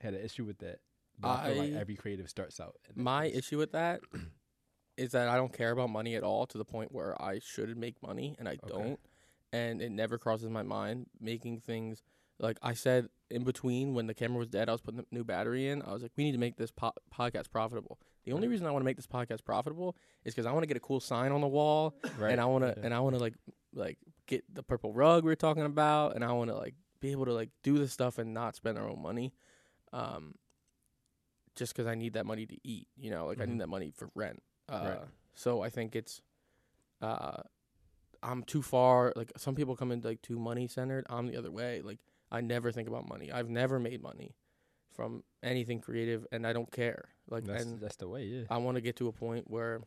had 0.00 0.14
an 0.14 0.24
issue 0.24 0.44
with 0.44 0.58
that. 0.58 0.78
But 1.18 1.28
I, 1.28 1.48
feel 1.48 1.56
like 1.56 1.72
every 1.72 1.96
creative 1.96 2.30
starts 2.30 2.60
out. 2.60 2.76
My 2.94 3.22
place. 3.22 3.36
issue 3.36 3.58
with 3.58 3.72
that 3.72 4.00
is 4.96 5.12
that 5.12 5.28
I 5.28 5.36
don't 5.36 5.52
care 5.52 5.70
about 5.70 5.90
money 5.90 6.14
at 6.14 6.22
all 6.22 6.46
to 6.46 6.58
the 6.58 6.64
point 6.64 6.92
where 6.92 7.20
I 7.20 7.40
should 7.42 7.76
make 7.76 8.02
money 8.02 8.36
and 8.38 8.48
I 8.48 8.52
Okay. 8.52 8.68
don't. 8.68 9.00
And 9.52 9.82
it 9.82 9.90
never 9.90 10.16
crosses 10.18 10.48
my 10.48 10.62
mind 10.62 11.06
making 11.20 11.60
things 11.60 12.02
like 12.38 12.56
I 12.62 12.72
said 12.72 13.08
in 13.30 13.44
between 13.44 13.92
when 13.92 14.06
the 14.06 14.14
camera 14.14 14.38
was 14.38 14.48
dead, 14.48 14.70
I 14.70 14.72
was 14.72 14.80
putting 14.80 15.00
the 15.00 15.06
new 15.10 15.24
battery 15.24 15.68
in. 15.68 15.82
I 15.82 15.92
was 15.92 16.00
like, 16.02 16.12
we 16.16 16.24
need 16.24 16.32
to 16.32 16.38
make 16.38 16.56
this 16.56 16.70
po- 16.70 16.94
podcast 17.14 17.50
profitable. 17.50 17.98
The 18.24 18.32
only 18.32 18.48
reason 18.48 18.66
I 18.66 18.70
want 18.70 18.80
to 18.80 18.84
make 18.86 18.96
this 18.96 19.06
podcast 19.06 19.44
profitable 19.44 19.94
is 20.24 20.34
because 20.34 20.46
I 20.46 20.52
want 20.52 20.62
to 20.62 20.66
get 20.66 20.76
a 20.78 20.80
cool 20.80 21.00
sign 21.00 21.32
on 21.32 21.42
the 21.42 21.46
wall, 21.48 21.96
right. 22.18 22.32
and 22.32 22.40
I 22.40 22.46
want 22.46 22.64
to 22.64 22.68
Yeah. 22.78 22.84
and 22.86 22.94
I 22.94 23.00
want 23.00 23.14
to 23.16 23.20
like 23.20 23.34
like 23.74 23.98
get 24.26 24.42
the 24.54 24.62
purple 24.62 24.92
rug 24.94 25.22
we 25.24 25.30
are 25.32 25.36
talking 25.36 25.64
about, 25.64 26.14
and 26.14 26.24
I 26.24 26.32
want 26.32 26.48
to 26.50 26.56
like 26.56 26.74
be 27.00 27.10
able 27.12 27.26
to 27.26 27.34
like 27.34 27.50
do 27.62 27.76
this 27.76 27.92
stuff 27.92 28.16
and 28.18 28.32
not 28.32 28.56
spend 28.56 28.78
our 28.78 28.88
own 28.88 29.02
money, 29.02 29.34
um, 29.92 30.34
just 31.56 31.74
because 31.74 31.86
I 31.86 31.94
need 31.94 32.14
that 32.14 32.24
money 32.24 32.46
to 32.46 32.56
eat. 32.64 32.88
You 32.96 33.10
know, 33.10 33.26
like 33.26 33.38
I 33.40 33.44
Mhm. 33.44 33.48
need 33.48 33.60
that 33.60 33.68
money 33.68 33.90
for 33.90 34.10
rent. 34.14 34.42
Uh, 34.68 34.96
Right. 34.98 35.08
So 35.34 35.60
I 35.62 35.68
think 35.70 35.94
it's, 35.94 36.22
uh, 37.02 37.42
I'm 38.22 38.42
too 38.42 38.62
far. 38.62 39.12
Like 39.16 39.32
some 39.36 39.54
people 39.54 39.76
come 39.76 39.92
in 39.92 40.00
like 40.00 40.22
too 40.22 40.38
money 40.38 40.66
centered. 40.66 41.06
I'm 41.08 41.26
the 41.26 41.36
other 41.36 41.50
way. 41.50 41.82
Like 41.82 41.98
I 42.30 42.40
never 42.40 42.72
think 42.72 42.88
about 42.88 43.08
money. 43.08 43.32
I've 43.32 43.48
never 43.48 43.78
made 43.78 44.02
money 44.02 44.34
from 44.92 45.22
anything 45.42 45.80
creative, 45.80 46.26
and 46.32 46.46
I 46.46 46.52
don't 46.52 46.70
care. 46.70 47.08
Like 47.28 47.44
that's 47.44 47.64
and 47.64 47.80
that's 47.80 47.96
the 47.96 48.08
way. 48.08 48.24
Yeah. 48.24 48.42
I 48.50 48.58
want 48.58 48.76
to 48.76 48.80
get 48.80 48.96
to 48.96 49.08
a 49.08 49.12
point 49.12 49.50
where, 49.50 49.80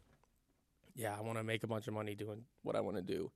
yeah, 0.96 1.16
I 1.18 1.22
want 1.22 1.38
to 1.38 1.44
make 1.44 1.64
a 1.64 1.68
bunch 1.68 1.88
of 1.88 1.94
money 1.94 2.16
doing 2.16 2.44
what 2.64 2.76
I 2.76 2.82
want 2.82 2.98
to 2.98 3.04
do. 3.04 3.32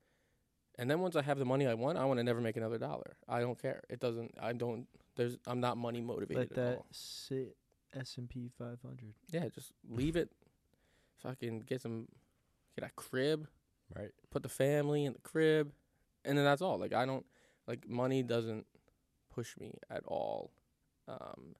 And 0.79 0.89
then 0.89 0.99
once 0.99 1.15
I 1.15 1.23
have 1.23 1.39
the 1.39 1.45
money 1.45 1.65
I 1.65 1.73
want, 1.73 1.97
I 1.97 2.05
want 2.05 2.19
to 2.19 2.23
never 2.23 2.39
make 2.39 2.55
another 2.55 2.77
dollar. 2.77 3.17
I 3.27 3.39
don't 3.39 3.59
care. 3.59 3.83
It 3.89 3.99
doesn't. 3.99 4.35
I 4.41 4.53
don't. 4.53 4.87
There's. 5.15 5.37
I'm 5.47 5.59
not 5.59 5.77
money 5.77 6.01
motivated 6.01 6.37
Let 6.37 6.51
at 6.51 6.55
that 6.55 6.77
all. 6.77 6.85
sit. 6.91 7.55
S 7.95 8.17
and 8.17 8.29
P 8.29 8.49
500. 8.57 9.13
Yeah, 9.31 9.47
just 9.53 9.71
leave 9.89 10.15
it. 10.15 10.29
Fucking 11.23 11.61
get 11.61 11.81
some. 11.81 12.07
Get 12.77 12.87
a 12.87 12.91
crib. 12.95 13.47
Right. 13.95 14.11
Put 14.31 14.43
the 14.43 14.49
family 14.49 15.05
in 15.05 15.13
the 15.13 15.19
crib, 15.19 15.71
and 16.25 16.38
then 16.38 16.45
that's 16.45 16.61
all. 16.61 16.77
Like 16.77 16.93
I 16.93 17.05
don't. 17.05 17.25
Like 17.67 17.88
money 17.89 18.23
doesn't 18.23 18.65
push 19.33 19.57
me 19.59 19.73
at 19.89 20.03
all, 20.05 20.51
um, 21.07 21.55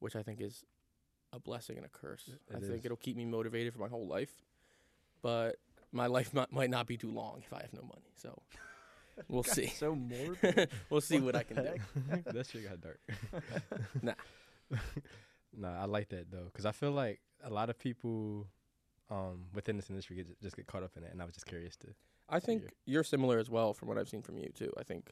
which 0.00 0.16
I 0.16 0.22
think 0.22 0.40
is 0.40 0.64
a 1.32 1.38
blessing 1.38 1.76
and 1.76 1.86
a 1.86 1.88
curse. 1.88 2.28
It- 2.28 2.40
I 2.56 2.58
think 2.60 2.80
is. 2.80 2.84
it'll 2.86 2.96
keep 2.96 3.16
me 3.16 3.24
motivated 3.24 3.72
for 3.72 3.78
my 3.78 3.88
whole 3.88 4.06
life, 4.08 4.32
but 5.22 5.56
my 5.92 6.06
life 6.08 6.34
might, 6.34 6.52
might 6.52 6.70
not 6.70 6.86
be 6.88 6.96
too 6.96 7.10
long 7.10 7.42
if 7.46 7.52
I 7.52 7.60
have 7.62 7.72
no 7.72 7.82
money. 7.82 8.10
So 8.16 8.42
we'll 9.28 9.44
see. 9.44 9.68
So 9.68 9.94
morbid. 9.94 10.68
we'll 10.90 11.00
see 11.00 11.20
what, 11.20 11.36
I 11.36 11.44
can 11.44 11.56
the 11.56 11.62
do. 11.62 11.68
heck? 12.10 12.24
that 12.24 12.46
shit 12.46 12.68
got 12.68 12.80
dark. 12.80 13.00
Nah. 14.02 14.14
nah, 15.56 15.80
I 15.82 15.84
like 15.84 16.08
that 16.08 16.30
though, 16.30 16.48
cause 16.52 16.66
I 16.66 16.72
feel 16.72 16.90
like 16.92 17.20
a 17.44 17.50
lot 17.50 17.70
of 17.70 17.78
people, 17.78 18.46
um, 19.10 19.46
within 19.54 19.76
this 19.76 19.90
industry 19.90 20.16
get, 20.16 20.40
just 20.40 20.56
get 20.56 20.66
caught 20.66 20.82
up 20.82 20.92
in 20.96 21.02
it, 21.04 21.10
and 21.12 21.20
I 21.20 21.24
was 21.24 21.34
just 21.34 21.46
curious 21.46 21.76
to. 21.78 21.88
I 22.28 22.38
think 22.40 22.62
you're 22.86 23.02
similar 23.04 23.38
as 23.38 23.50
well 23.50 23.74
from 23.74 23.88
what 23.88 23.98
I've 23.98 24.08
seen 24.08 24.22
from 24.22 24.38
you 24.38 24.50
too. 24.54 24.72
I 24.78 24.82
think. 24.84 25.10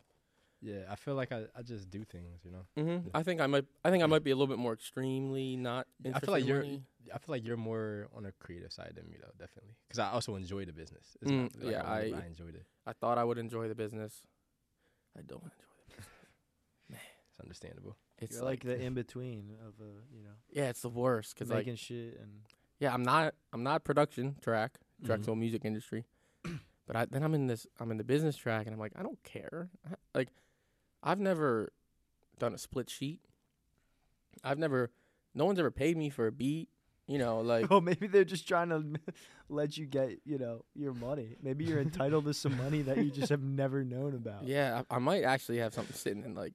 Yeah, 0.61 0.80
I 0.90 0.96
feel 0.96 1.14
like 1.14 1.30
I, 1.30 1.44
I 1.57 1.62
just 1.62 1.88
do 1.88 2.03
things, 2.05 2.40
you 2.44 2.51
know. 2.51 2.66
hmm 2.76 3.07
Yeah. 3.07 3.11
I 3.14 3.22
think 3.22 3.40
I 3.40 3.46
might. 3.46 3.64
I 3.84 3.90
think 3.90 4.03
I 4.03 4.07
might 4.07 4.24
be 4.24 4.32
a 4.32 4.34
little 4.36 4.49
bit 4.49 4.59
more 4.59 4.72
extremely 4.72 5.57
not. 5.57 5.86
I 6.12 6.18
feel 6.18 6.32
like 6.32 6.42
in 6.42 6.49
you're. 6.49 6.59
money. 6.62 6.82
I 7.14 7.18
feel 7.18 7.32
like 7.34 7.46
you're 7.46 7.57
more 7.57 8.09
on 8.14 8.26
a 8.26 8.32
creative 8.32 8.72
side 8.72 8.92
than 8.96 9.09
me 9.09 9.16
though, 9.20 9.30
definitely. 9.38 9.76
Cause 9.88 9.99
I 10.01 10.11
also 10.11 10.34
enjoy 10.34 10.64
the 10.64 10.72
business. 10.72 11.16
Mm, 11.24 11.42
like, 11.62 11.72
yeah, 11.72 11.82
I, 11.82 11.96
I- 11.99 12.22
I 12.22 12.26
enjoyed 12.26 12.55
it. 12.55 12.66
I 12.86 12.92
thought 12.92 13.18
I 13.18 13.24
would 13.24 13.38
enjoy 13.38 13.68
the 13.68 13.74
business. 13.74 14.22
I 15.16 15.22
don't 15.22 15.42
enjoy 15.42 15.76
the 15.86 15.94
business. 15.94 16.16
It's 17.30 17.40
understandable. 17.40 17.96
It's 18.18 18.34
You're 18.36 18.44
like, 18.44 18.64
the 18.64 18.80
in 18.86 18.94
between 18.94 19.53
of 19.66 19.74
uh, 19.80 19.84
you 20.12 20.22
know, 20.24 20.36
yeah, 20.51 20.68
it's 20.70 20.82
the 20.82 20.88
worst 20.90 21.34
because 21.34 21.51
like 21.51 21.59
making 21.66 21.76
shit 21.76 22.18
and 22.20 22.40
yeah, 22.81 22.93
I'm 22.95 23.03
not 23.03 23.35
I'm 23.53 23.62
not 23.62 23.85
production 23.85 24.37
track 24.41 24.79
Mhm. 25.03 25.07
Drexel 25.07 25.37
music 25.37 25.64
industry, 25.64 26.05
but 26.87 26.97
I, 26.97 27.05
then 27.05 27.22
I'm 27.22 27.35
in 27.35 27.47
this 27.47 27.66
I'm 27.79 27.91
in 27.91 27.97
the 27.99 28.05
business 28.05 28.37
track 28.37 28.66
and 28.66 28.74
I'm 28.74 28.81
like 28.81 28.93
I 28.97 29.03
don't 29.03 29.22
care. 29.22 29.68
I- 29.89 29.95
Like 30.14 30.29
I've 31.03 31.20
never 31.20 31.72
done 32.39 32.55
a 32.55 32.59
split 32.59 32.91
sheet. 32.91 33.20
I've 34.45 34.59
never 34.59 34.91
no 35.35 35.45
one's 35.45 35.59
ever 35.59 35.70
paid 35.70 35.97
me 35.97 36.11
for 36.11 36.26
a 36.26 36.33
beat. 36.33 36.68
You 37.07 37.18
know, 37.18 37.41
like 37.41 37.66
oh, 37.70 37.81
maybe 37.81 38.07
they're 38.07 38.24
just 38.24 38.47
trying 38.47 38.68
to 38.70 38.85
let 39.49 39.76
you 39.79 39.87
get 39.87 40.18
you 40.24 40.39
know 40.39 40.64
your 40.74 40.93
money. 40.95 41.37
Maybe 41.43 41.64
you're 41.64 41.81
entitled 41.81 42.24
to 42.26 42.35
some 42.35 42.57
money 42.57 42.83
that 42.83 42.99
you 42.99 43.11
just 43.11 43.31
have 43.31 43.43
never 43.43 43.85
known 43.85 44.14
about. 44.14 44.45
yeah, 44.47 44.83
I, 44.91 44.97
I 44.97 44.99
might 44.99 45.22
actually 45.24 45.59
have 45.59 45.72
something 45.74 45.95
sitting 45.97 46.24
in 46.24 46.35
like 46.35 46.55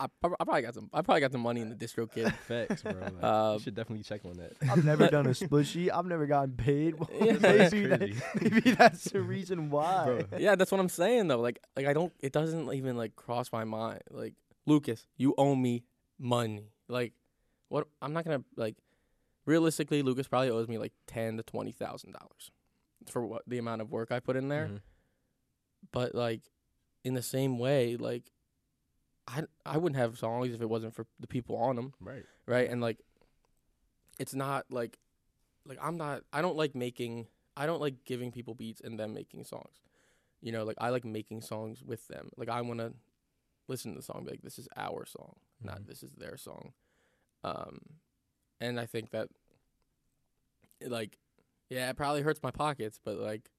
I, 0.00 0.06
prob- 0.20 0.36
I 0.38 0.44
probably 0.44 0.62
got 0.62 0.74
some 0.74 0.88
I 0.92 1.02
probably 1.02 1.20
got 1.20 1.32
the 1.32 1.38
money 1.38 1.60
in 1.60 1.68
the 1.70 1.74
DistroKid. 1.74 2.32
Facts, 2.46 2.82
bro. 2.82 2.92
Like, 2.92 3.12
Uh, 3.22 3.52
you 3.54 3.60
should 3.64 3.74
definitely 3.74 4.04
check 4.04 4.24
on 4.24 4.34
that. 4.34 4.52
I've 4.70 4.84
never 4.84 5.08
done 5.08 5.26
a 5.26 5.34
split 5.34 5.66
sheet. 5.66 5.90
I've 5.90 6.06
never 6.06 6.26
gotten 6.26 6.52
paid. 6.52 6.94
Yeah. 7.20 7.32
That's 7.32 7.72
maybe, 7.72 7.86
that, 7.88 7.98
crazy. 8.00 8.20
maybe 8.40 8.70
that's 8.72 9.04
the 9.04 9.20
reason 9.22 9.70
why. 9.70 10.04
Bro. 10.04 10.38
yeah, 10.38 10.54
that's 10.54 10.70
what 10.70 10.80
I'm 10.80 10.88
saying 10.88 11.28
though. 11.28 11.40
Like 11.40 11.58
like 11.76 11.86
I 11.86 11.92
don't 11.92 12.12
it 12.20 12.32
doesn't 12.32 12.72
even 12.72 12.96
like 12.96 13.16
cross 13.16 13.50
my 13.52 13.64
mind. 13.64 14.02
Like 14.10 14.34
Lucas, 14.66 15.06
you 15.16 15.34
owe 15.36 15.54
me 15.54 15.84
money. 16.18 16.70
Like 16.88 17.12
what 17.68 17.88
I'm 18.00 18.12
not 18.12 18.24
gonna 18.24 18.44
like 18.56 18.76
realistically 19.46 20.02
Lucas 20.02 20.28
probably 20.28 20.50
owes 20.50 20.68
me 20.68 20.78
like 20.78 20.92
ten 21.06 21.36
to 21.38 21.42
twenty 21.42 21.72
thousand 21.72 22.12
dollars 22.12 22.50
for 23.10 23.24
what 23.26 23.42
the 23.46 23.58
amount 23.58 23.80
of 23.82 23.90
work 23.90 24.12
I 24.12 24.20
put 24.20 24.36
in 24.36 24.48
there. 24.48 24.66
Mhm. 24.68 24.80
But 25.92 26.14
like 26.14 26.42
in 27.04 27.14
the 27.14 27.22
same 27.22 27.58
way, 27.58 27.96
like 27.96 28.30
I 29.28 29.42
I 29.66 29.76
wouldn't 29.76 30.00
have 30.00 30.18
songs 30.18 30.54
if 30.54 30.60
it 30.62 30.68
wasn't 30.68 30.94
for 30.94 31.06
the 31.20 31.26
people 31.26 31.56
on 31.56 31.76
them, 31.76 31.92
Right. 32.00 32.24
right? 32.46 32.68
And 32.70 32.80
like 32.80 32.98
it's 34.18 34.34
not 34.34 34.64
like 34.70 34.98
like 35.66 35.78
I'm 35.80 35.96
not 35.96 36.22
I 36.32 36.40
don't 36.42 36.56
like 36.56 36.74
making 36.74 37.26
I 37.56 37.66
don't 37.66 37.80
like 37.80 38.04
giving 38.04 38.32
people 38.32 38.54
beats 38.54 38.80
and 38.80 38.98
them 38.98 39.12
making 39.14 39.44
songs. 39.44 39.82
You 40.40 40.52
know, 40.52 40.64
like 40.64 40.76
I 40.80 40.90
like 40.90 41.04
making 41.04 41.42
songs 41.42 41.82
with 41.84 42.06
them. 42.08 42.30
Like 42.36 42.48
I 42.48 42.60
want 42.62 42.80
to 42.80 42.94
listen 43.68 43.92
to 43.92 43.98
the 43.98 44.02
song 44.04 44.24
be 44.24 44.30
like 44.32 44.42
this 44.42 44.58
is 44.58 44.68
our 44.76 45.04
song, 45.04 45.36
not 45.62 45.82
Mhm. 45.82 45.86
this 45.88 46.02
is 46.02 46.12
their 46.12 46.36
song. 46.36 46.72
Um 47.44 47.80
and 48.60 48.80
I 48.80 48.86
think 48.86 49.10
that 49.10 49.28
it, 50.80 50.90
like 50.90 51.18
yeah, 51.70 51.90
it 51.90 51.96
probably 51.96 52.22
hurts 52.22 52.42
my 52.42 52.50
pockets, 52.50 52.98
but 53.04 53.18
like 53.18 53.50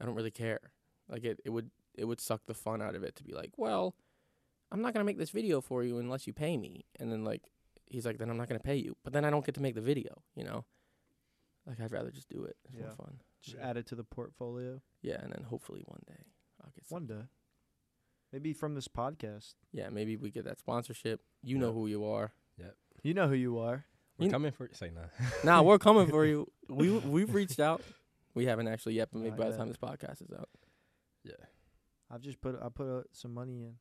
I 0.00 0.04
don't 0.04 0.14
really 0.14 0.30
care. 0.32 0.72
Like 1.08 1.24
it 1.24 1.40
it 1.44 1.50
would 1.50 1.70
it 1.94 2.04
would 2.06 2.20
suck 2.20 2.42
the 2.46 2.54
fun 2.54 2.82
out 2.82 2.94
of 2.94 3.02
it 3.04 3.14
to 3.16 3.24
be 3.24 3.32
like, 3.34 3.52
well, 3.56 3.94
I'm 4.72 4.82
not 4.82 4.92
going 4.94 5.00
to 5.00 5.04
make 5.06 5.18
this 5.18 5.30
video 5.30 5.60
for 5.60 5.82
you 5.84 5.98
unless 5.98 6.26
you 6.26 6.32
pay 6.32 6.56
me. 6.56 6.84
And 6.98 7.10
then 7.12 7.24
like 7.24 7.42
he's 7.86 8.04
like 8.06 8.18
then 8.18 8.30
I'm 8.30 8.36
not 8.36 8.48
going 8.48 8.58
to 8.60 8.64
pay 8.64 8.76
you. 8.76 8.96
But 9.04 9.12
then 9.12 9.24
I 9.24 9.30
don't 9.30 9.44
get 9.46 9.54
to 9.56 9.62
make 9.62 9.74
the 9.74 9.80
video, 9.80 10.22
you 10.34 10.44
know? 10.44 10.64
Like 11.66 11.80
I'd 11.80 11.92
rather 11.92 12.10
just 12.10 12.28
do 12.28 12.44
it. 12.44 12.56
It's 12.64 12.74
more 12.80 12.90
fun. 12.96 13.20
Just 13.42 13.56
add 13.60 13.76
it 13.76 13.86
to 13.88 13.94
the 13.94 14.04
portfolio 14.04 14.80
Yeah, 15.02 15.20
and 15.22 15.32
then 15.32 15.44
hopefully 15.44 15.82
one 15.86 16.02
day 16.08 16.24
I'll 16.62 16.70
get 16.74 16.86
some. 16.86 16.96
one 16.96 17.06
day. 17.06 17.24
Maybe 18.32 18.52
from 18.52 18.74
this 18.74 18.88
podcast. 18.88 19.54
Yeah, 19.72 19.88
maybe 19.88 20.16
we 20.16 20.30
get 20.30 20.44
that 20.44 20.58
sponsorship. 20.58 21.20
You 21.42 21.58
know 21.58 21.72
who 21.72 21.86
you 21.86 22.04
are. 22.06 22.32
Yep. 22.58 22.74
You 23.02 23.14
know 23.14 23.28
who 23.28 23.34
you 23.34 23.58
are. 23.58 23.84
We're 24.18 24.26
You- 24.26 24.30
coming 24.32 24.50
for 24.52 24.68
say 24.72 24.90
nah. 24.90 25.02
nah, 25.44 25.62
we're 25.62 25.78
coming 25.88 26.08
for 26.08 26.24
you. 26.26 26.50
We 26.68 26.90
we've 26.90 27.32
reached 27.34 27.60
out. 27.60 27.82
We 28.34 28.46
haven't 28.46 28.66
actually 28.68 28.94
yet, 28.94 29.10
but 29.12 29.20
maybe 29.22 29.36
by 29.36 29.50
the 29.50 29.56
time 29.56 29.68
this 29.68 29.76
podcast 29.76 30.22
is 30.22 30.30
out. 30.36 30.48
yeah. 31.24 31.32
I've 32.10 32.20
just 32.22 32.40
put 32.40 32.56
I 32.60 32.68
put 32.68 32.88
uh, 32.88 33.02
some 33.12 33.32
money 33.34 33.62
in. 33.62 33.74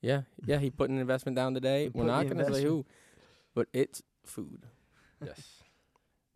Yeah, 0.00 0.22
yeah. 0.46 0.58
He 0.58 0.70
put 0.70 0.90
an 0.90 0.98
investment 0.98 1.36
down 1.36 1.54
today. 1.54 1.84
He 1.84 1.88
We're 1.90 2.04
not 2.04 2.28
gonna 2.28 2.52
say 2.52 2.62
who, 2.64 2.84
but 3.54 3.68
it's 3.72 4.02
food, 4.24 4.66
Yes. 5.24 5.62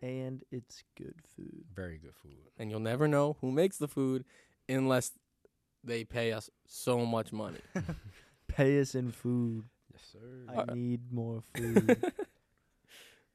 and 0.01 0.43
it's 0.51 0.83
good 0.97 1.15
food. 1.37 1.65
Very 1.75 1.99
good 1.99 2.15
food. 2.23 2.33
and 2.59 2.71
you'll 2.71 2.81
never 2.81 3.07
know 3.07 3.37
who 3.41 3.51
makes 3.53 3.77
the 3.79 3.87
food 3.89 4.25
unless 4.69 5.13
they 5.85 6.03
pay 6.05 6.33
us 6.33 6.51
so 6.67 7.05
much 7.07 7.33
money. 7.33 7.59
Pay 8.49 8.81
us 8.81 8.95
in 8.95 9.11
food. 9.13 9.65
Yes, 9.93 10.03
sir. 10.13 10.45
I 10.49 10.61
Uh, 10.63 10.75
need 10.75 11.11
more 11.13 11.43
food. 11.57 11.97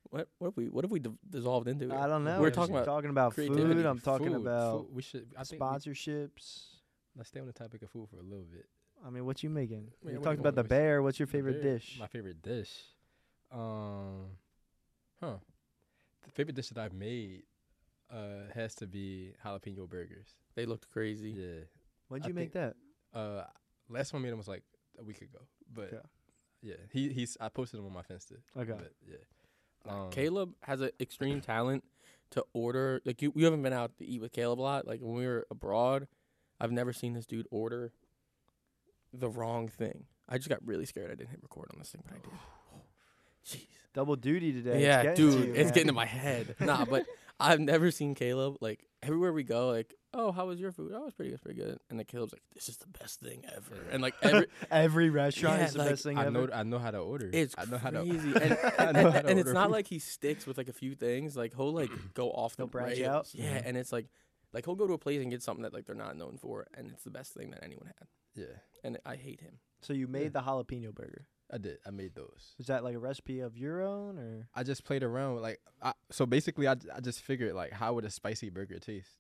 what 0.10 0.28
what 0.38 0.48
have 0.50 0.58
we 0.58 0.70
what 0.70 0.84
have 0.84 0.92
we 0.92 1.00
d- 1.00 1.10
dissolved 1.30 1.68
into? 1.68 1.94
I 1.94 2.08
don't 2.08 2.24
know. 2.24 2.40
We're 2.40 2.52
talking 2.52 2.76
about 2.76 2.86
talking 2.86 3.10
about 3.10 3.34
creativity. 3.34 3.74
food. 3.76 3.86
I'm 3.86 4.00
talking 4.00 4.28
Food, 4.28 4.42
about 4.46 4.82
food. 4.86 4.96
We 4.96 5.02
should. 5.02 5.28
I 5.38 5.44
think 5.44 5.62
we- 5.62 5.68
sponsorships. 5.68 6.46
let's 7.16 7.30
stay 7.30 7.40
on 7.40 7.48
the 7.48 7.54
topic 7.54 7.82
of 7.82 7.90
food 7.90 8.08
for 8.10 8.18
a 8.18 8.24
little 8.24 8.46
bit. 8.46 8.68
I 9.06 9.10
mean, 9.10 9.26
what 9.26 9.44
you 9.44 9.50
making? 9.50 9.92
Yeah, 10.04 10.14
you 10.14 10.20
talked 10.20 10.40
about 10.40 10.56
the 10.56 10.64
bear. 10.64 11.02
What's 11.02 11.20
your 11.20 11.28
favorite 11.28 11.62
bear- 11.62 11.74
dish? 11.78 11.98
My 12.00 12.08
favorite 12.08 12.42
dish. 12.42 12.72
Um, 13.52 14.26
huh. 15.22 15.36
The 16.26 16.32
favorite 16.32 16.56
dish 16.56 16.70
that 16.70 16.78
I've 16.84 16.94
made 16.94 17.44
uh 18.10 18.52
has 18.54 18.74
to 18.76 18.88
be 18.88 19.34
jalapeno 19.46 19.88
burgers. 19.88 20.28
They 20.56 20.66
looked 20.66 20.90
crazy. 20.90 21.32
Yeah. 21.32 21.64
When'd 22.08 22.26
I 22.26 22.28
you 22.30 22.34
make 22.34 22.54
that? 22.54 22.76
Uh, 23.14 23.44
last 23.90 24.14
one 24.14 24.22
I 24.22 24.24
made 24.24 24.32
them 24.32 24.38
was 24.38 24.48
like 24.48 24.64
a 25.00 25.04
week 25.04 25.22
ago, 25.22 25.40
but 25.74 25.86
Okay. 25.94 25.98
yeah, 26.62 26.76
he 26.92 27.10
he's 27.10 27.38
I 27.40 27.50
posted 27.50 27.80
them 27.80 27.86
on 27.86 27.94
my 27.94 28.02
Finsta. 28.02 28.38
Okay. 28.58 28.72
But 28.78 28.94
yeah. 29.08 29.92
Um, 29.92 30.10
Caleb 30.12 30.54
has 30.64 30.82
an 30.82 30.90
extreme 31.00 31.40
talent 31.40 31.84
to 32.32 32.44
order. 32.54 33.02
Like 33.06 33.22
you, 33.22 33.32
you 33.36 33.46
haven't 33.46 33.62
been 33.62 33.72
out 33.74 33.98
to 34.00 34.06
eat 34.06 34.20
with 34.20 34.34
Caleb 34.34 34.60
a 34.60 34.62
lot. 34.62 34.88
Like 34.88 35.00
when 35.00 35.14
we 35.16 35.26
were 35.26 35.46
abroad, 35.50 36.08
I've 36.60 36.72
never 36.74 36.92
seen 36.92 37.14
this 37.14 37.26
dude 37.26 37.48
order 37.52 37.94
the 39.20 39.30
wrong 39.30 39.68
thing. 39.68 40.06
I 40.30 40.38
just 40.38 40.50
got 40.50 40.60
really 40.66 40.86
scared. 40.86 41.12
I 41.12 41.16
didn't 41.16 41.30
hit 41.30 41.42
record 41.42 41.70
on 41.74 41.80
this 41.80 41.90
thing, 41.92 42.04
but 42.06 42.16
I 42.16 42.20
did. 42.20 42.32
Jeez. 43.46 43.68
Double 43.94 44.16
duty 44.16 44.52
today. 44.54 44.72
It's 44.74 44.82
yeah, 44.82 45.04
getting 45.04 45.30
dude, 45.32 45.48
you, 45.48 45.54
it's 45.56 45.72
getting 45.72 45.88
to 45.88 45.94
my 45.94 46.06
head. 46.06 46.56
Nah, 46.60 46.86
but 46.86 47.06
I've 47.40 47.60
never 47.60 47.92
seen 47.92 48.14
Caleb 48.16 48.58
like 48.62 48.86
everywhere 49.02 49.32
we 49.32 49.44
go. 49.44 49.70
Like, 49.70 49.94
oh, 50.14 50.32
how 50.32 50.48
was 50.48 50.60
your 50.60 50.72
food? 50.72 50.92
Oh, 50.94 51.02
it 51.02 51.06
was 51.06 51.14
pretty 51.14 51.32
good, 51.32 51.42
pretty 51.42 51.60
good. 51.62 51.80
And 51.90 51.98
then 51.98 52.06
Caleb's 52.06 52.34
like, 52.34 52.42
this 52.54 52.68
is 52.70 52.78
the 52.78 52.88
best 53.00 53.20
thing 53.22 53.44
ever. 53.56 53.76
And 53.92 54.02
like 54.02 54.16
every, 54.22 54.48
Every 54.72 55.10
restaurant 55.10 55.60
Yeah, 55.60 55.66
is 55.66 55.74
the 55.74 55.80
like, 55.80 55.90
best 55.90 56.04
thing 56.04 56.18
I 56.18 56.24
ever. 56.28 56.32
know 56.32 56.50
I 56.54 56.64
know 56.64 56.78
how 56.80 56.92
to 56.92 56.98
order. 57.00 57.30
it's 57.32 57.56
I 57.58 57.66
know 57.66 57.78
how 57.78 57.90
to 57.92 58.00
crazy. 58.04 58.34
and, 58.42 58.54
I 58.78 58.84
and, 58.86 58.98
know 58.98 59.12
how 59.12 59.18
and 59.20 59.28
to 59.28 59.38
it's 59.40 59.52
not 59.52 59.68
food. 59.68 59.72
like 59.74 59.88
he 59.88 60.00
sticks 60.00 60.46
with 60.46 60.58
like 60.58 60.68
a 60.70 60.74
few 60.74 60.94
things. 60.94 61.36
Like 61.38 61.56
he'll 61.56 61.74
like 61.74 61.90
go 62.14 62.30
off 62.32 62.56
the 62.58 62.64
He'll 62.64 62.68
branch 62.68 63.00
rails. 63.00 63.08
out? 63.08 63.30
Yeah, 63.34 63.58
Mhm. 63.60 63.64
and 63.68 63.78
it's 63.78 63.92
like 63.94 64.08
like 64.54 64.66
he'll 64.66 64.76
go 64.76 64.86
to 64.88 64.94
a 64.94 64.98
place 65.00 65.22
and 65.22 65.32
get 65.32 65.42
something 65.42 65.64
that 65.64 65.74
like 65.74 65.86
they're 65.86 65.96
not 65.96 66.18
known 66.18 66.38
for, 66.38 66.68
and 66.74 66.92
it's 66.92 67.04
the 67.04 67.12
best 67.12 67.34
thing 67.34 67.52
that 67.52 67.64
anyone 67.64 67.86
had. 67.88 68.08
Yeah, 68.36 68.46
And 68.88 68.98
I 69.06 69.16
hate 69.16 69.42
him. 69.42 69.60
so 69.82 69.94
you 69.94 70.08
made 70.08 70.24
Yeah. 70.24 70.30
the 70.30 70.42
jalapeno 70.42 70.94
burger. 70.96 71.28
I 71.52 71.58
did. 71.60 71.78
I 71.86 71.92
made 71.92 72.14
those. 72.16 72.56
Is 72.60 72.68
that 72.68 72.84
like 72.84 72.96
a 72.96 73.00
recipe 73.00 73.40
of 73.42 73.56
your 73.58 73.82
own 73.82 74.18
or? 74.18 74.48
I 74.56 74.64
just 74.64 74.84
played 74.84 75.04
around 75.04 75.36
with 75.36 75.44
like 75.44 75.60
I, 75.82 75.94
so 76.12 76.26
basically 76.26 76.68
I, 76.68 76.76
I 76.94 77.00
just 77.02 77.22
figured 77.22 77.54
like 77.54 77.72
how 77.72 77.94
would 77.94 78.04
a 78.06 78.10
spicy 78.10 78.50
burger 78.50 78.80
taste? 78.80 79.12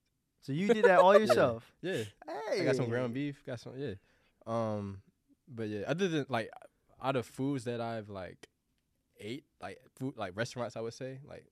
So 0.42 0.52
you 0.52 0.68
did 0.74 0.86
that 0.86 1.00
all 1.00 1.18
yourself? 1.20 1.74
Yeah. 1.82 2.04
Hey, 2.52 2.62
I 2.62 2.64
got 2.66 2.76
some 2.76 2.90
ground 2.90 3.14
beef, 3.14 3.44
got 3.46 3.60
some 3.60 3.74
yeah. 3.78 3.94
Um 4.46 5.02
but 5.48 5.68
yeah, 5.70 5.84
other 5.88 6.08
than 6.10 6.26
like 6.30 6.50
out 7.02 7.16
of 7.16 7.26
foods 7.26 7.64
that 7.66 7.80
I've 7.80 8.10
like 8.10 8.48
ate, 9.20 9.46
like 9.62 9.80
food 9.96 10.16
like 10.18 10.36
restaurants 10.36 10.76
I 10.76 10.82
would 10.82 10.94
say, 10.94 11.20
like 11.26 11.46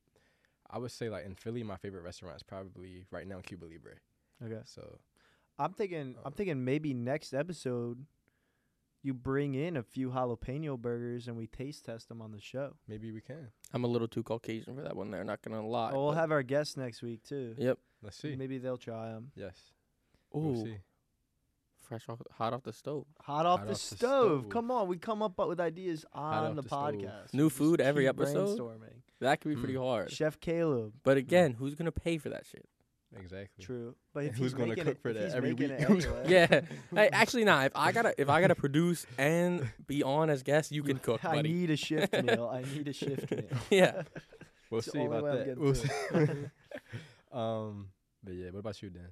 I 0.70 0.78
would 0.78 0.92
say 0.92 1.10
like 1.10 1.26
in 1.26 1.36
Philly 1.36 1.64
my 1.64 1.78
favorite 1.78 2.04
restaurant 2.04 2.36
is 2.36 2.44
probably 2.44 3.06
right 3.12 3.28
now 3.28 3.40
Cuba 3.42 3.66
Libre. 3.66 3.96
Okay. 4.44 4.62
So 4.66 5.00
I'm 5.58 5.74
thinking. 5.74 6.16
I'm 6.20 6.28
Um, 6.28 6.34
thinking 6.34 6.64
maybe 6.66 6.94
next 6.94 7.34
episode, 7.34 8.06
you 9.02 9.14
bring 9.14 9.54
in 9.54 9.78
a 9.78 9.84
few 9.84 10.10
jalapeno 10.12 10.78
burgers 10.80 11.28
and 11.28 11.38
we 11.38 11.48
taste 11.48 11.86
test 11.86 12.10
them 12.10 12.22
on 12.22 12.32
the 12.32 12.40
show. 12.42 12.76
maybe 12.88 13.12
we 13.12 13.22
can. 13.22 13.52
I'm 13.74 13.84
a 13.84 13.88
little 13.88 14.08
too 14.08 14.24
Caucasian 14.24 14.76
for 14.76 14.82
that 14.82 14.96
one. 14.96 15.12
There, 15.12 15.24
not 15.24 15.42
gonna 15.42 15.66
lie. 15.66 15.92
Oh, 15.92 16.06
we'll 16.06 16.12
but- 16.12 16.18
have 16.18 16.32
our 16.32 16.44
guests 16.44 16.76
next 16.76 17.02
week 17.02 17.24
too. 17.24 17.56
Yep. 17.58 17.80
Let's 18.02 18.18
see. 18.18 18.36
Maybe 18.36 18.58
they'll 18.58 18.78
try 18.78 19.10
them. 19.12 19.32
Yes. 19.36 19.72
We'll 20.34 20.58
Ooh, 20.60 20.64
see. 20.66 20.78
fresh 21.80 22.10
off, 22.10 22.22
hot 22.32 22.52
off 22.54 22.64
the 22.64 22.74
stove. 22.74 23.06
Hot 23.22 23.46
off 23.46 23.60
Hot 23.60 23.66
the 23.68 23.74
off 23.74 23.78
the 23.80 23.96
stove. 23.96 24.40
stove. 24.42 24.50
Come 24.50 24.72
on, 24.72 24.88
we 24.88 24.98
come 24.98 25.22
up 25.22 25.38
with 25.38 25.60
ideas 25.62 26.04
on 26.14 26.34
off 26.50 26.56
the, 26.56 26.62
the 26.64 26.68
stove. 26.68 26.94
podcast. 26.96 27.34
New 27.34 27.44
We 27.44 27.50
just 27.50 27.58
food 27.58 27.80
every 27.82 28.08
episode? 28.08 28.58
Brainstorming. 28.60 29.02
That 29.20 29.40
could 29.40 29.50
be 29.50 29.56
pretty 29.56 29.76
Mm. 29.76 29.84
hard. 29.84 30.12
Chef 30.12 30.40
Caleb. 30.40 30.94
But 31.04 31.18
again, 31.18 31.54
who's 31.54 31.74
gonna 31.76 31.92
pay 31.92 32.18
for 32.18 32.30
that 32.30 32.46
shit? 32.46 32.68
Exactly. 33.18 33.64
True, 33.64 33.96
but 34.14 34.26
if 34.26 34.36
who's 34.36 34.54
gonna 34.54 34.76
cook 34.76 34.88
it, 34.88 35.02
for 35.02 35.14
that 35.14 35.32
every 35.32 35.54
making 35.54 35.70
week? 35.96 36.06
it 36.06 36.10
Yeah. 36.30 36.62
hey, 36.94 37.10
actually, 37.14 37.46
nah. 37.46 37.64
If 37.64 37.72
I 37.76 37.92
gotta, 37.92 38.14
if 38.22 38.30
I 38.30 38.42
gotta 38.42 38.56
produce 38.56 39.06
and 39.18 39.70
be 39.88 40.04
on 40.04 40.30
as 40.30 40.44
guest, 40.44 40.72
you 40.72 40.84
can 40.84 40.98
cook, 41.00 41.24
I 41.24 41.42
need 41.42 41.70
a 41.70 41.78
shift 41.78 42.12
meal. 42.24 42.50
I 42.52 42.62
need 42.76 42.88
a 42.88 42.94
shift 42.94 43.32
meal. 43.32 43.44
yeah. 43.70 44.02
We'll 44.70 44.80
It's 44.80 44.88
the 44.88 44.92
see 44.92 45.00
only 45.00 45.18
about 45.18 45.24
way 45.24 45.42
I'm 45.42 45.48
that. 45.48 45.58
We'll 45.58 45.76
see. 45.76 45.90
um, 47.32 47.88
but 48.24 48.34
yeah, 48.34 48.50
what 48.52 48.60
about 48.60 48.82
you, 48.82 48.90
Dan? 48.90 49.10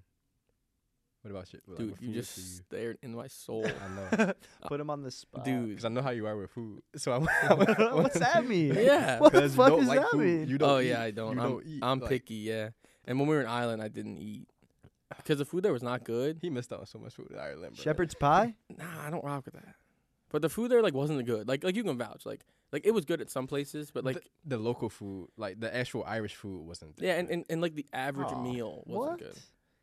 What 1.22 1.32
about 1.32 1.54
you? 1.54 1.60
like, 1.68 1.78
Dude, 1.78 1.92
what 1.92 2.02
you 2.02 2.14
just 2.14 2.34
for 2.34 2.40
you? 2.42 2.46
stared 2.68 2.98
in 3.02 3.16
my 3.16 3.28
soul, 3.28 3.66
I 3.66 4.18
know, 4.18 4.34
Put 4.68 4.82
him 4.82 4.90
on 4.90 5.04
the 5.04 5.12
spot. 5.12 5.46
dude. 5.46 5.70
because 5.70 5.86
I 5.86 5.90
know 5.90 6.02
how 6.02 6.10
you 6.10 6.28
are 6.28 6.36
with 6.36 6.52
food. 6.52 6.82
So 6.98 7.14
I'm. 7.14 7.24
What's 7.24 8.20
that 8.20 8.46
mean? 8.46 8.76
Yeah. 8.76 9.20
What 9.20 9.32
the 9.32 9.40
'Cause 9.42 9.52
you 9.56 9.64
fuck 9.64 9.78
does 9.80 9.88
like 9.88 10.02
that 10.02 10.10
food. 10.12 10.20
mean? 10.20 10.48
You 10.50 10.58
don't 10.58 10.70
Oh 10.70 10.80
eat. 10.82 10.90
yeah, 10.90 11.02
I 11.02 11.12
don't. 11.12 11.36
You 11.38 11.42
I'm, 11.42 11.50
don't 11.50 11.66
eat. 11.66 11.80
I'm 11.82 12.00
like, 12.00 12.10
picky. 12.10 12.34
Yeah. 12.36 12.70
And 13.06 13.20
when 13.20 13.28
we 13.28 13.36
were 13.36 13.42
in 13.42 13.48
Ireland, 13.48 13.82
I 13.82 13.88
didn't 13.88 14.18
eat 14.18 14.48
because 15.18 15.38
the 15.38 15.46
food 15.46 15.64
there 15.64 15.74
was 15.74 15.84
not 15.84 16.04
good. 16.04 16.40
He 16.42 16.50
missed 16.50 16.74
out 16.74 16.80
on 16.80 16.86
so 16.86 16.98
much 17.00 17.14
food 17.14 17.28
in 17.32 17.38
Ireland. 17.38 17.76
Bro. 17.76 17.84
Shepherd's 17.84 18.16
pie. 18.16 18.56
Nah, 18.78 19.06
I 19.06 19.10
don't 19.10 19.24
rock 19.24 19.46
with 19.46 19.54
that. 19.54 19.76
But 20.30 20.42
the 20.42 20.50
food 20.50 20.72
there 20.72 20.82
like 20.82 20.94
wasn't 20.96 21.24
good. 21.26 21.48
Like 21.48 21.64
like 21.64 21.76
you 21.76 21.84
can 21.84 21.98
vouch. 21.98 22.26
Like 22.26 22.46
like 22.72 22.86
it 22.86 22.92
was 22.92 23.06
good 23.06 23.22
at 23.22 23.30
some 23.30 23.46
places, 23.46 23.92
but 23.92 24.04
like 24.04 24.16
the, 24.16 24.56
the 24.56 24.58
local 24.58 24.90
food, 24.90 25.30
like 25.38 25.60
the 25.60 25.76
actual 25.76 26.04
Irish 26.08 26.36
food, 26.36 26.66
wasn't. 26.66 26.96
that 26.96 27.06
yeah, 27.06 27.14
and, 27.20 27.30
and, 27.30 27.46
and 27.50 27.62
like 27.62 27.76
the 27.76 27.86
average 27.94 28.30
Aw, 28.32 28.42
meal 28.42 28.84
wasn't 28.88 29.12
what? 29.12 29.20
good. 29.20 29.38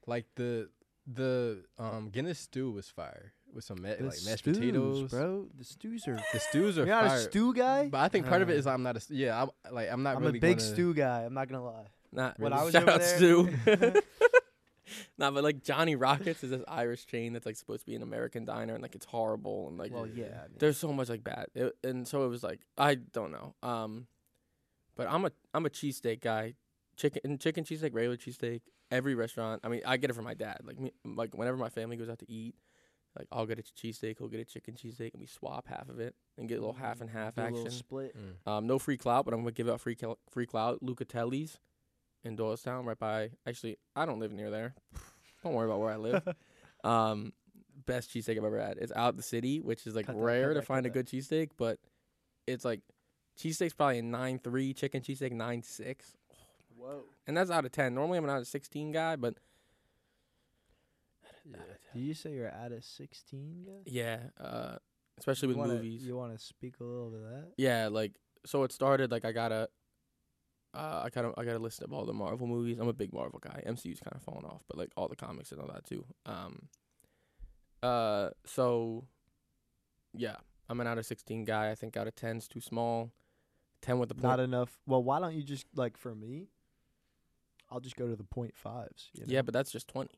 like 0.07 0.27
the 0.35 0.69
the 1.07 1.63
um 1.79 2.11
Guinness 2.11 2.41
stew 2.41 2.73
was 2.73 2.89
fire 2.89 3.33
with 3.53 3.65
some 3.65 3.81
ma- 3.83 3.91
The 3.97 4.05
like 4.07 4.19
mashed 4.25 4.39
stews, 4.41 4.59
potatoes, 4.59 5.11
bro. 5.11 5.47
The 5.57 5.65
stews 5.65 6.09
are. 6.09 6.21
The 6.33 6.41
stews 6.41 6.79
are 6.79 6.87
fire. 6.87 6.95
You're 6.95 7.03
not 7.03 7.09
fire. 7.11 7.19
a 7.19 7.23
stew 7.23 7.55
guy. 7.55 7.89
But 7.89 7.99
I 7.99 8.09
think 8.09 8.27
part 8.27 8.43
of 8.43 8.51
it 8.51 8.67
Uh, 8.67 8.71
I'm 8.71 8.83
not 8.83 8.97
a 8.97 9.15
yeah. 9.15 9.41
I'm 9.43 9.51
like 9.73 9.89
I'm 9.91 10.03
not 10.03 10.17
I'm 10.17 10.23
really 10.23 10.39
a 10.39 10.41
big 10.41 10.59
gonna, 10.59 10.71
stew 10.71 10.95
guy. 10.95 11.23
I'm 11.25 11.35
not 11.35 11.49
gonna 11.49 11.65
lie. 11.65 11.87
Not 12.13 12.39
When 12.39 12.53
Really? 12.53 12.61
I 12.63 12.65
was 12.65 12.73
shout 12.73 12.83
over 12.83 12.93
out 12.93 13.01
there, 13.01 13.17
Stu. 13.17 14.03
nah, 15.19 15.31
but 15.31 15.45
like 15.45 15.63
Johnny 15.63 15.97
Rockets 15.97 16.43
is 16.45 16.51
this 16.51 16.63
Irish 16.69 17.07
chain 17.07 17.33
that's 17.33 17.47
like 17.47 17.57
supposed 17.57 17.81
to 17.81 17.87
be 17.87 17.95
an 17.95 18.03
American 18.03 18.45
diner, 18.45 18.75
and 18.75 18.83
like 18.83 18.95
it's 18.95 19.07
horrible, 19.07 19.69
and 19.69 19.79
like 19.79 19.93
well, 19.93 20.07
yeah. 20.07 20.25
I 20.25 20.49
mean, 20.49 20.57
there's 20.59 20.79
so 20.79 20.93
much 20.93 21.09
like 21.09 21.25
bad, 21.25 21.47
it, 21.55 21.77
and 21.85 22.07
so 22.07 22.25
it 22.25 22.29
was 22.29 22.43
like 22.43 22.61
I 22.77 22.97
don't 22.97 23.33
know. 23.33 23.55
Um, 23.63 24.07
but 24.97 25.09
I'm 25.09 25.25
a 25.25 25.33
I'm 25.55 25.67
a 25.67 25.71
cheesesteak 25.71 26.21
guy, 26.21 26.55
chicken 26.97 27.39
chicken 27.39 27.65
cheesesteak, 27.65 27.95
regular 27.95 28.17
cheesesteak. 28.17 28.63
Every 28.91 29.15
restaurant, 29.15 29.61
I 29.63 29.69
mean, 29.69 29.83
I 29.87 29.97
get 29.99 30.11
it 30.11 30.15
from 30.15 30.25
my 30.25 30.35
dad. 30.35 30.59
Like 30.65 30.81
me, 30.81 30.91
like 31.05 31.37
whenever 31.37 31.57
my 31.57 31.69
family 31.69 31.97
goes 31.97 32.09
out 32.09 32.19
to 32.19 32.31
eat, 32.31 32.57
like 33.17 33.29
I'll 33.31 33.47
get 33.47 33.61
a 33.61 33.63
cheesesteak, 33.63 34.19
he'll 34.19 34.27
get 34.27 34.41
a 34.41 34.45
chicken 34.45 34.75
cheesesteak, 34.75 35.13
and 35.13 35.21
we 35.21 35.27
swap 35.27 35.69
half 35.69 35.89
of 35.89 36.01
it 36.01 36.17
and 36.37 36.49
get 36.49 36.57
a 36.57 36.61
little 36.61 36.75
half 36.75 37.01
and 37.01 37.09
half 37.09 37.37
do 37.37 37.43
a 37.43 37.45
little 37.45 37.59
action. 37.61 37.71
split. 37.71 38.17
Mm. 38.17 38.51
Um, 38.51 38.67
no 38.67 38.81
free 38.81 38.97
clout, 38.97 39.25
but 39.25 39.33
I'm 39.33 39.41
gonna 39.41 39.53
give 39.53 39.69
out 39.69 39.81
free 39.81 39.97
cl- 39.99 40.19
free 40.29 40.47
clout. 40.47 40.81
Lucatelli's 40.83 41.59
in 42.25 42.37
Doylestown, 42.37 42.85
right 42.85 42.99
by. 42.99 43.31
Actually, 43.47 43.79
I 43.97 44.07
don't 44.07 44.21
live 44.21 44.33
near 44.33 44.51
there. 44.51 44.75
Don't 45.43 45.55
worry 45.55 45.67
about 45.67 45.81
where 45.81 45.91
I 45.93 45.97
live. 45.97 46.23
um, 46.85 47.33
best 47.87 48.11
cheesesteak 48.11 48.37
I've 48.39 48.45
ever 48.45 48.61
had. 48.61 48.79
It's 48.79 48.93
out 48.95 49.17
the 49.17 49.23
city, 49.23 49.61
which 49.61 49.87
is 49.87 49.95
like 49.97 50.07
Cut 50.07 50.17
rare 50.17 50.49
cut 50.49 50.55
to 50.55 50.61
that, 50.61 50.67
find 50.67 50.87
a 50.87 50.91
cut 50.91 50.95
good 50.95 51.07
cheesesteak, 51.07 51.51
but 51.57 51.79
it's 52.47 52.65
like 52.65 52.81
cheesesteak's 53.39 53.73
probably 53.75 53.99
a 53.99 54.03
nine 54.03 54.39
three, 54.39 54.75
chicken 54.75 55.01
cheesesteak 55.03 55.33
nine 55.33 55.63
six, 55.63 56.17
Whoa. 56.77 57.05
and 57.27 57.37
that's 57.37 57.51
out 57.51 57.65
of 57.65 57.73
ten. 57.73 57.95
Normally 57.95 58.19
I'm 58.19 58.25
an 58.25 58.31
out 58.31 58.41
of 58.41 58.47
sixteen 58.49 58.93
guy, 58.93 59.17
but 59.17 59.35
Yeah. 61.51 61.57
Did 61.95 62.01
you 62.03 62.15
say 62.15 62.33
you're 62.33 62.47
at 62.47 62.71
a 62.71 62.83
16 62.83 63.65
guy? 63.67 63.73
yeah, 63.87 64.19
uh, 64.39 64.77
especially 65.19 65.49
with 65.49 65.57
wanna, 65.57 65.75
movies. 65.75 66.05
You 66.05 66.17
want 66.17 66.33
to 66.33 66.39
speak 66.39 66.75
a 66.81 66.85
little 66.85 67.11
to 67.11 67.19
that? 67.19 67.49
Yeah, 67.57 67.89
like 67.89 68.13
so 68.47 68.63
it 68.65 68.73
started 68.73 69.11
like 69.11 69.25
I 69.25 69.33
got 69.33 69.51
a 69.53 69.69
uh, 70.75 71.03
I 71.05 71.11
kind 71.11 71.27
of 71.27 71.35
I 71.37 71.45
got 71.45 71.57
a 71.57 71.59
list 71.59 71.83
of 71.83 71.93
all 71.93 72.05
the 72.05 72.13
Marvel 72.13 72.47
movies. 72.47 72.79
I'm 72.79 72.89
a 72.89 72.93
big 72.93 73.13
Marvel 73.13 73.41
guy. 73.41 73.63
MCU's 73.67 74.01
kind 74.01 74.15
of 74.15 74.23
fallen 74.23 74.45
off, 74.45 74.63
but 74.69 74.79
like 74.79 74.91
all 74.97 75.09
the 75.09 75.17
comics 75.17 75.53
and 75.53 75.61
all 75.61 75.69
that 75.69 75.85
too. 75.85 76.05
Um 76.27 76.69
uh 77.83 78.31
so 78.45 79.05
yeah, 80.13 80.37
I'm 80.69 80.81
an 80.81 80.87
out 80.87 80.99
of 80.99 81.07
16 81.07 81.45
guy. 81.45 81.71
I 81.71 81.75
think 81.75 81.97
out 81.97 82.07
of 82.07 82.15
10's 82.15 82.49
too 82.49 82.61
small. 82.61 83.11
10 83.83 83.99
with 83.99 84.09
the 84.09 84.15
point. 84.15 84.25
Not 84.25 84.41
enough. 84.41 84.79
Well, 84.87 85.03
why 85.03 85.21
don't 85.21 85.35
you 85.35 85.43
just 85.43 85.67
like 85.75 85.97
for 85.97 86.15
me? 86.15 86.49
I'll 87.71 87.81
just 87.81 87.97
go 87.97 88.09
to 88.09 88.17
the 88.17 88.25
point 88.25 88.57
fives. 88.57 89.11
You 89.15 89.23
know? 89.23 89.33
Yeah, 89.33 89.43
but 89.43 89.55
that's 89.55 89.71
just 89.71 89.89
20. 89.89 90.11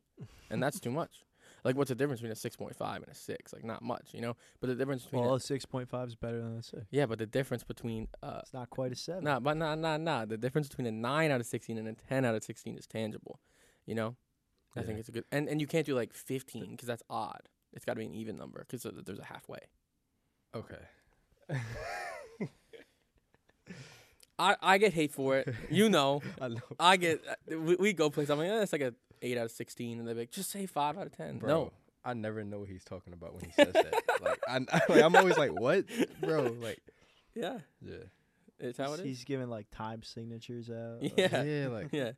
and 0.50 0.62
that's 0.62 0.80
too 0.80 0.90
much. 0.90 1.24
Like 1.64 1.76
what's 1.76 1.90
the 1.90 1.94
difference 1.94 2.20
between 2.20 2.32
a 2.32 2.34
6.5 2.34 2.96
and 2.96 3.08
a 3.08 3.14
6? 3.14 3.52
Like 3.52 3.64
not 3.64 3.82
much, 3.82 4.08
you 4.12 4.20
know? 4.20 4.34
But 4.60 4.66
the 4.68 4.74
difference 4.74 5.04
between 5.04 5.22
well, 5.22 5.34
a- 5.34 5.36
a 5.36 5.38
6.5 5.38 6.08
is 6.08 6.14
better 6.16 6.40
than 6.40 6.56
a 6.58 6.62
six. 6.62 6.82
Yeah, 6.90 7.06
but 7.06 7.18
the 7.18 7.26
difference 7.26 7.62
between 7.62 8.08
uh 8.22 8.40
It's 8.42 8.52
not 8.52 8.68
quite 8.70 8.90
a 8.92 8.96
seven. 8.96 9.24
Nah, 9.24 9.38
but 9.40 9.56
nah, 9.56 9.74
nah, 9.76 9.96
nah. 9.96 10.24
The 10.24 10.36
difference 10.36 10.68
between 10.68 10.86
a 10.86 10.92
nine 10.92 11.30
out 11.30 11.40
of 11.40 11.46
sixteen 11.46 11.78
and 11.78 11.86
a 11.88 11.92
ten 11.94 12.24
out 12.24 12.34
of 12.34 12.42
sixteen 12.42 12.76
is 12.76 12.86
tangible. 12.86 13.38
You 13.86 13.94
know, 13.94 14.16
I 14.76 14.82
think 14.82 14.98
it's 14.98 15.08
a 15.08 15.12
good, 15.12 15.24
and 15.30 15.48
and 15.48 15.60
you 15.60 15.66
can't 15.66 15.86
do 15.86 15.94
like 15.94 16.12
fifteen 16.14 16.72
because 16.72 16.86
that's 16.88 17.02
odd. 17.08 17.48
It's 17.72 17.84
got 17.84 17.94
to 17.94 17.98
be 18.00 18.06
an 18.06 18.14
even 18.14 18.36
number 18.36 18.64
because 18.68 18.82
there's 19.04 19.18
a 19.18 19.24
halfway. 19.24 19.60
Okay. 20.54 20.82
I 24.38 24.56
I 24.60 24.78
get 24.78 24.92
hate 24.92 25.12
for 25.12 25.38
it. 25.38 25.48
You 25.70 25.88
know, 25.88 26.22
I 26.40 26.48
know. 26.48 26.60
I 26.80 26.96
get. 26.96 27.20
uh, 27.28 27.58
We, 27.58 27.76
we 27.76 27.92
go 27.92 28.10
places. 28.10 28.30
I'm 28.30 28.38
like, 28.38 28.48
eh, 28.48 28.62
it's 28.62 28.72
like 28.72 28.82
a 28.82 28.94
eight 29.22 29.38
out 29.38 29.44
of 29.46 29.50
sixteen, 29.50 29.98
and 29.98 30.06
they're 30.06 30.14
like, 30.14 30.30
just 30.30 30.50
say 30.50 30.66
five 30.66 30.98
out 30.98 31.06
of 31.06 31.16
ten. 31.16 31.38
Bro, 31.38 31.48
No, 31.48 31.72
I 32.04 32.14
never 32.14 32.44
know 32.44 32.58
what 32.60 32.68
he's 32.68 32.84
talking 32.84 33.12
about 33.12 33.34
when 33.34 33.44
he 33.44 33.52
says 33.52 33.72
that. 33.72 33.94
Like, 34.22 34.40
I, 34.48 34.58
like, 34.88 35.02
I'm 35.02 35.16
always 35.16 35.36
like, 35.36 35.58
what, 35.58 35.84
bro? 36.20 36.54
Like, 36.60 36.78
yeah, 37.34 37.58
yeah, 37.84 37.94
it's 38.60 38.78
how 38.78 38.92
it 38.92 39.00
is. 39.00 39.04
He's 39.06 39.24
giving 39.24 39.48
like 39.48 39.66
time 39.72 40.02
signatures 40.04 40.70
out. 40.70 41.02
like- 41.02 41.14
Yeah. 41.16 41.42
yeah, 41.42 41.66
like 41.68 41.88
Yeah, 41.92 42.12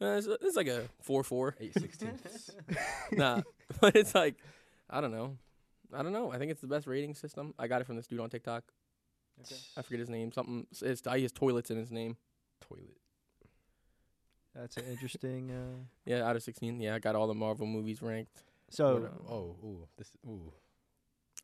Uh, 0.00 0.16
it's, 0.16 0.26
it's 0.26 0.56
like 0.56 0.68
a 0.68 0.84
four 1.02 1.22
four. 1.22 1.54
eight 1.60 1.74
sixteenths. 1.74 2.50
nah, 3.12 3.42
but 3.80 3.94
it's 3.96 4.14
like, 4.14 4.36
I 4.88 5.00
don't 5.02 5.12
know. 5.12 5.36
I 5.92 6.02
don't 6.02 6.12
know. 6.12 6.32
I 6.32 6.38
think 6.38 6.50
it's 6.52 6.60
the 6.62 6.66
best 6.68 6.86
rating 6.86 7.14
system. 7.14 7.52
I 7.58 7.66
got 7.66 7.80
it 7.82 7.84
from 7.84 7.96
this 7.96 8.06
dude 8.06 8.20
on 8.20 8.30
TikTok. 8.30 8.62
I 9.76 9.82
forget 9.82 10.00
his 10.00 10.08
name. 10.08 10.32
Something. 10.32 10.66
It's 10.82 11.02
he 11.14 11.22
has 11.22 11.32
toilets 11.32 11.70
in 11.70 11.76
his 11.76 11.90
name. 11.90 12.16
Toilet. 12.60 12.96
That's 14.54 14.76
an 14.76 14.84
interesting. 14.90 15.50
Uh, 15.50 15.84
Yeah, 16.04 16.26
out 16.26 16.36
of 16.36 16.42
sixteen. 16.42 16.80
Yeah, 16.80 16.94
I 16.94 16.98
got 16.98 17.14
all 17.14 17.26
the 17.26 17.34
Marvel 17.34 17.66
movies 17.66 18.02
ranked. 18.02 18.42
so 18.70 18.94
What, 18.94 19.04
uh, 19.04 19.32
Oh, 19.32 19.56
ooh, 19.64 19.88
this, 19.96 20.10
ooh. 20.26 20.52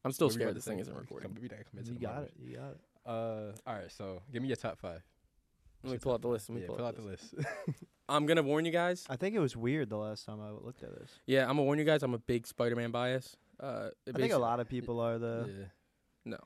I'm 0.05 0.13
still 0.13 0.27
What 0.29 0.35
scared 0.35 0.55
this 0.57 0.65
to 0.65 0.71
thing 0.71 0.79
isn't 0.81 0.93
We 0.95 1.01
recording. 1.01 1.33
can- 1.35 1.43
we 1.43 1.49
gotta 1.49 1.65
commit 1.65 1.87
to 1.87 1.93
you 1.93 1.99
got 1.99 2.23
it. 2.25 2.33
You 2.39 2.57
got 2.57 2.71
it. 2.73 2.81
Uh, 3.05 3.53
all 3.67 3.75
right. 3.75 3.91
So, 3.91 4.23
give 4.33 4.43
me 4.43 4.49
your 4.49 4.57
top 4.57 4.79
five. 4.79 5.03
Let 5.85 5.93
me 5.93 5.99
pull 5.99 6.13
out 6.15 6.23
the 6.23 6.29
list. 6.29 6.49
Let 6.49 6.57
me 6.57 6.61
yeah, 6.63 6.67
pull, 6.67 6.77
pull 6.77 6.85
out 6.85 6.89
out 6.91 6.97
the 6.97 7.03
list. 7.03 7.35
I'm 8.09 8.27
gonna 8.27 8.43
warn 8.43 8.65
you 8.65 8.73
guys. 8.73 9.05
I 9.09 9.17
think 9.17 9.35
it 9.37 9.41
was 9.41 9.57
weird 9.57 9.89
the 9.89 9.97
last 9.97 10.25
time 10.27 10.41
I 10.41 10.51
looked 10.51 10.83
at 10.83 10.97
this. 10.99 11.11
Yeah, 11.27 11.43
I'm 11.43 11.51
gonna 11.57 11.63
warn 11.65 11.79
you 11.79 11.85
guys. 11.85 12.03
I'm 12.03 12.15
a 12.15 12.19
big 12.19 12.47
Spider-Man 12.47 12.91
bias. 12.91 13.37
Uh, 13.61 13.91
I 14.09 14.13
think 14.19 14.33
a 14.33 14.39
lot 14.39 14.59
of 14.61 14.69
people 14.69 15.01
are 15.01 15.19
the. 15.19 15.45
yeah. 15.49 15.65
No. 16.25 16.39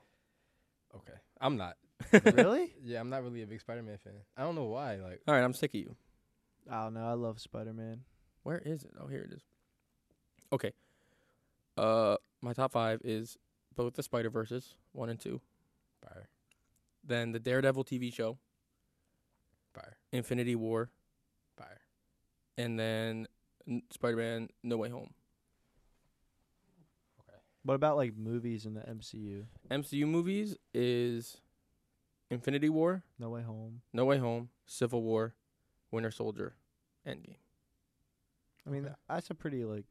Okay. 0.95 1.13
I'm 1.39 1.57
not. 1.57 1.77
really? 2.35 2.73
Yeah, 2.83 2.99
I'm 2.99 3.09
not 3.09 3.23
really 3.23 3.41
a 3.43 3.47
big 3.47 3.59
Spider-Man 3.61 3.97
fan. 3.97 4.13
I 4.37 4.43
don't 4.43 4.55
know 4.55 4.65
why. 4.65 4.95
Like, 4.95 5.21
All 5.27 5.33
right, 5.35 5.43
I'm 5.43 5.53
sick 5.53 5.71
of 5.73 5.79
you. 5.79 5.95
I 6.69 6.83
don't 6.83 6.93
know. 6.93 7.05
I 7.07 7.13
love 7.13 7.39
Spider 7.39 7.73
Man. 7.73 8.01
Where 8.43 8.59
is 8.59 8.83
it? 8.83 8.91
Oh, 8.99 9.07
here 9.07 9.21
it 9.29 9.33
is. 9.33 9.43
Okay. 10.53 10.71
Uh, 11.77 12.17
my 12.41 12.53
top 12.53 12.71
five 12.71 13.01
is 13.03 13.37
both 13.75 13.93
the 13.93 14.03
Spider 14.03 14.29
Verses 14.29 14.75
one 14.91 15.09
and 15.09 15.19
two, 15.19 15.39
fire, 16.03 16.27
then 17.03 17.31
the 17.31 17.39
Daredevil 17.39 17.85
TV 17.85 18.13
show, 18.13 18.37
fire, 19.73 19.95
Infinity 20.11 20.55
War, 20.55 20.89
fire. 21.57 21.79
and 22.57 22.77
then 22.77 23.27
N- 23.67 23.83
Spider-Man 23.91 24.49
No 24.63 24.75
Way 24.77 24.89
Home. 24.89 25.13
Okay. 27.21 27.37
What 27.63 27.75
about 27.75 27.95
like 27.95 28.17
movies 28.17 28.65
in 28.65 28.73
the 28.73 28.81
MCU? 28.81 29.45
MCU 29.69 30.05
movies 30.05 30.57
is 30.73 31.37
Infinity 32.29 32.69
War, 32.69 33.03
No 33.17 33.29
Way 33.29 33.43
Home. 33.43 33.81
No 33.93 34.03
Way 34.05 34.17
Home, 34.17 34.49
Civil 34.65 35.01
War, 35.03 35.35
Winter 35.91 36.11
Soldier, 36.11 36.55
Endgame. 37.07 37.35
I 38.65 38.69
mean, 38.69 38.85
Okay. 38.85 38.95
that's 39.09 39.29
a 39.29 39.35
pretty 39.35 39.65
like 39.65 39.85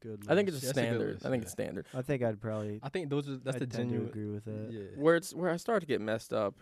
good. 0.00 0.24
I 0.28 0.34
think 0.34 0.48
it's 0.48 0.58
a 0.62 0.66
Yeah, 0.66 0.72
that's 0.72 0.78
a 0.78 0.82
standard. 0.82 1.12
list, 1.14 1.26
I 1.26 1.30
think 1.30 1.42
yeah. 1.42 1.44
it's 1.44 1.52
standard. 1.52 1.86
I 1.94 2.02
think 2.02 2.22
I'd 2.22 2.40
probably. 2.40 2.80
I 2.82 2.88
think 2.88 3.10
those 3.10 3.28
are 3.28 3.36
that's 3.36 3.56
I'd 3.56 3.62
the 3.62 3.66
tend 3.66 3.90
to 3.90 3.96
genuine. 3.96 4.08
agree 4.08 4.26
with 4.26 4.44
that. 4.44 4.68
Yeah. 4.72 5.00
Where 5.02 5.16
it's 5.16 5.34
where 5.34 5.50
I 5.50 5.56
start 5.56 5.80
to 5.80 5.86
get 5.86 6.00
messed 6.00 6.32
up, 6.32 6.54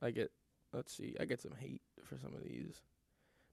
I 0.00 0.10
get 0.10 0.32
let's 0.72 0.94
see, 0.94 1.14
I 1.20 1.24
get 1.24 1.40
some 1.40 1.52
hate 1.58 1.82
for 2.02 2.18
some 2.18 2.34
of 2.34 2.42
these. 2.42 2.82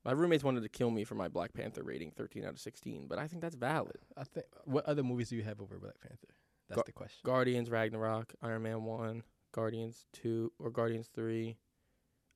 My 0.03 0.11
roommates 0.11 0.43
wanted 0.43 0.61
to 0.61 0.70
kill 0.70 0.91
me 0.91 1.03
for 1.03 1.16
my 1.16 1.28
Black 1.28 1.53
Panther 1.53 1.82
rating, 1.82 2.11
13 2.11 2.43
out 2.45 2.51
of 2.51 2.59
16, 2.59 3.07
but 3.07 3.18
I 3.18 3.28
think 3.28 3.41
that's 3.41 3.55
valid. 3.55 3.97
I 4.16 4.24
think. 4.24 4.45
What 4.66 4.86
other 4.86 5.01
movies 5.01 5.30
do 5.30 5.36
you 5.36 5.41
have 5.43 5.59
over 5.59 5.80
Black 5.80 5.99
Panther? 5.99 6.28
That's 6.70 6.76
Gar- 6.78 6.84
the 6.86 6.91
question. 6.91 7.22
Guardians 7.24 7.70
Ragnarok, 7.72 8.34
Iron 8.43 8.61
Man 8.63 8.84
1, 8.84 9.24
Guardians 9.51 10.05
2 10.13 10.51
or 10.59 10.70
Guardians 10.70 11.09
3, 11.13 11.57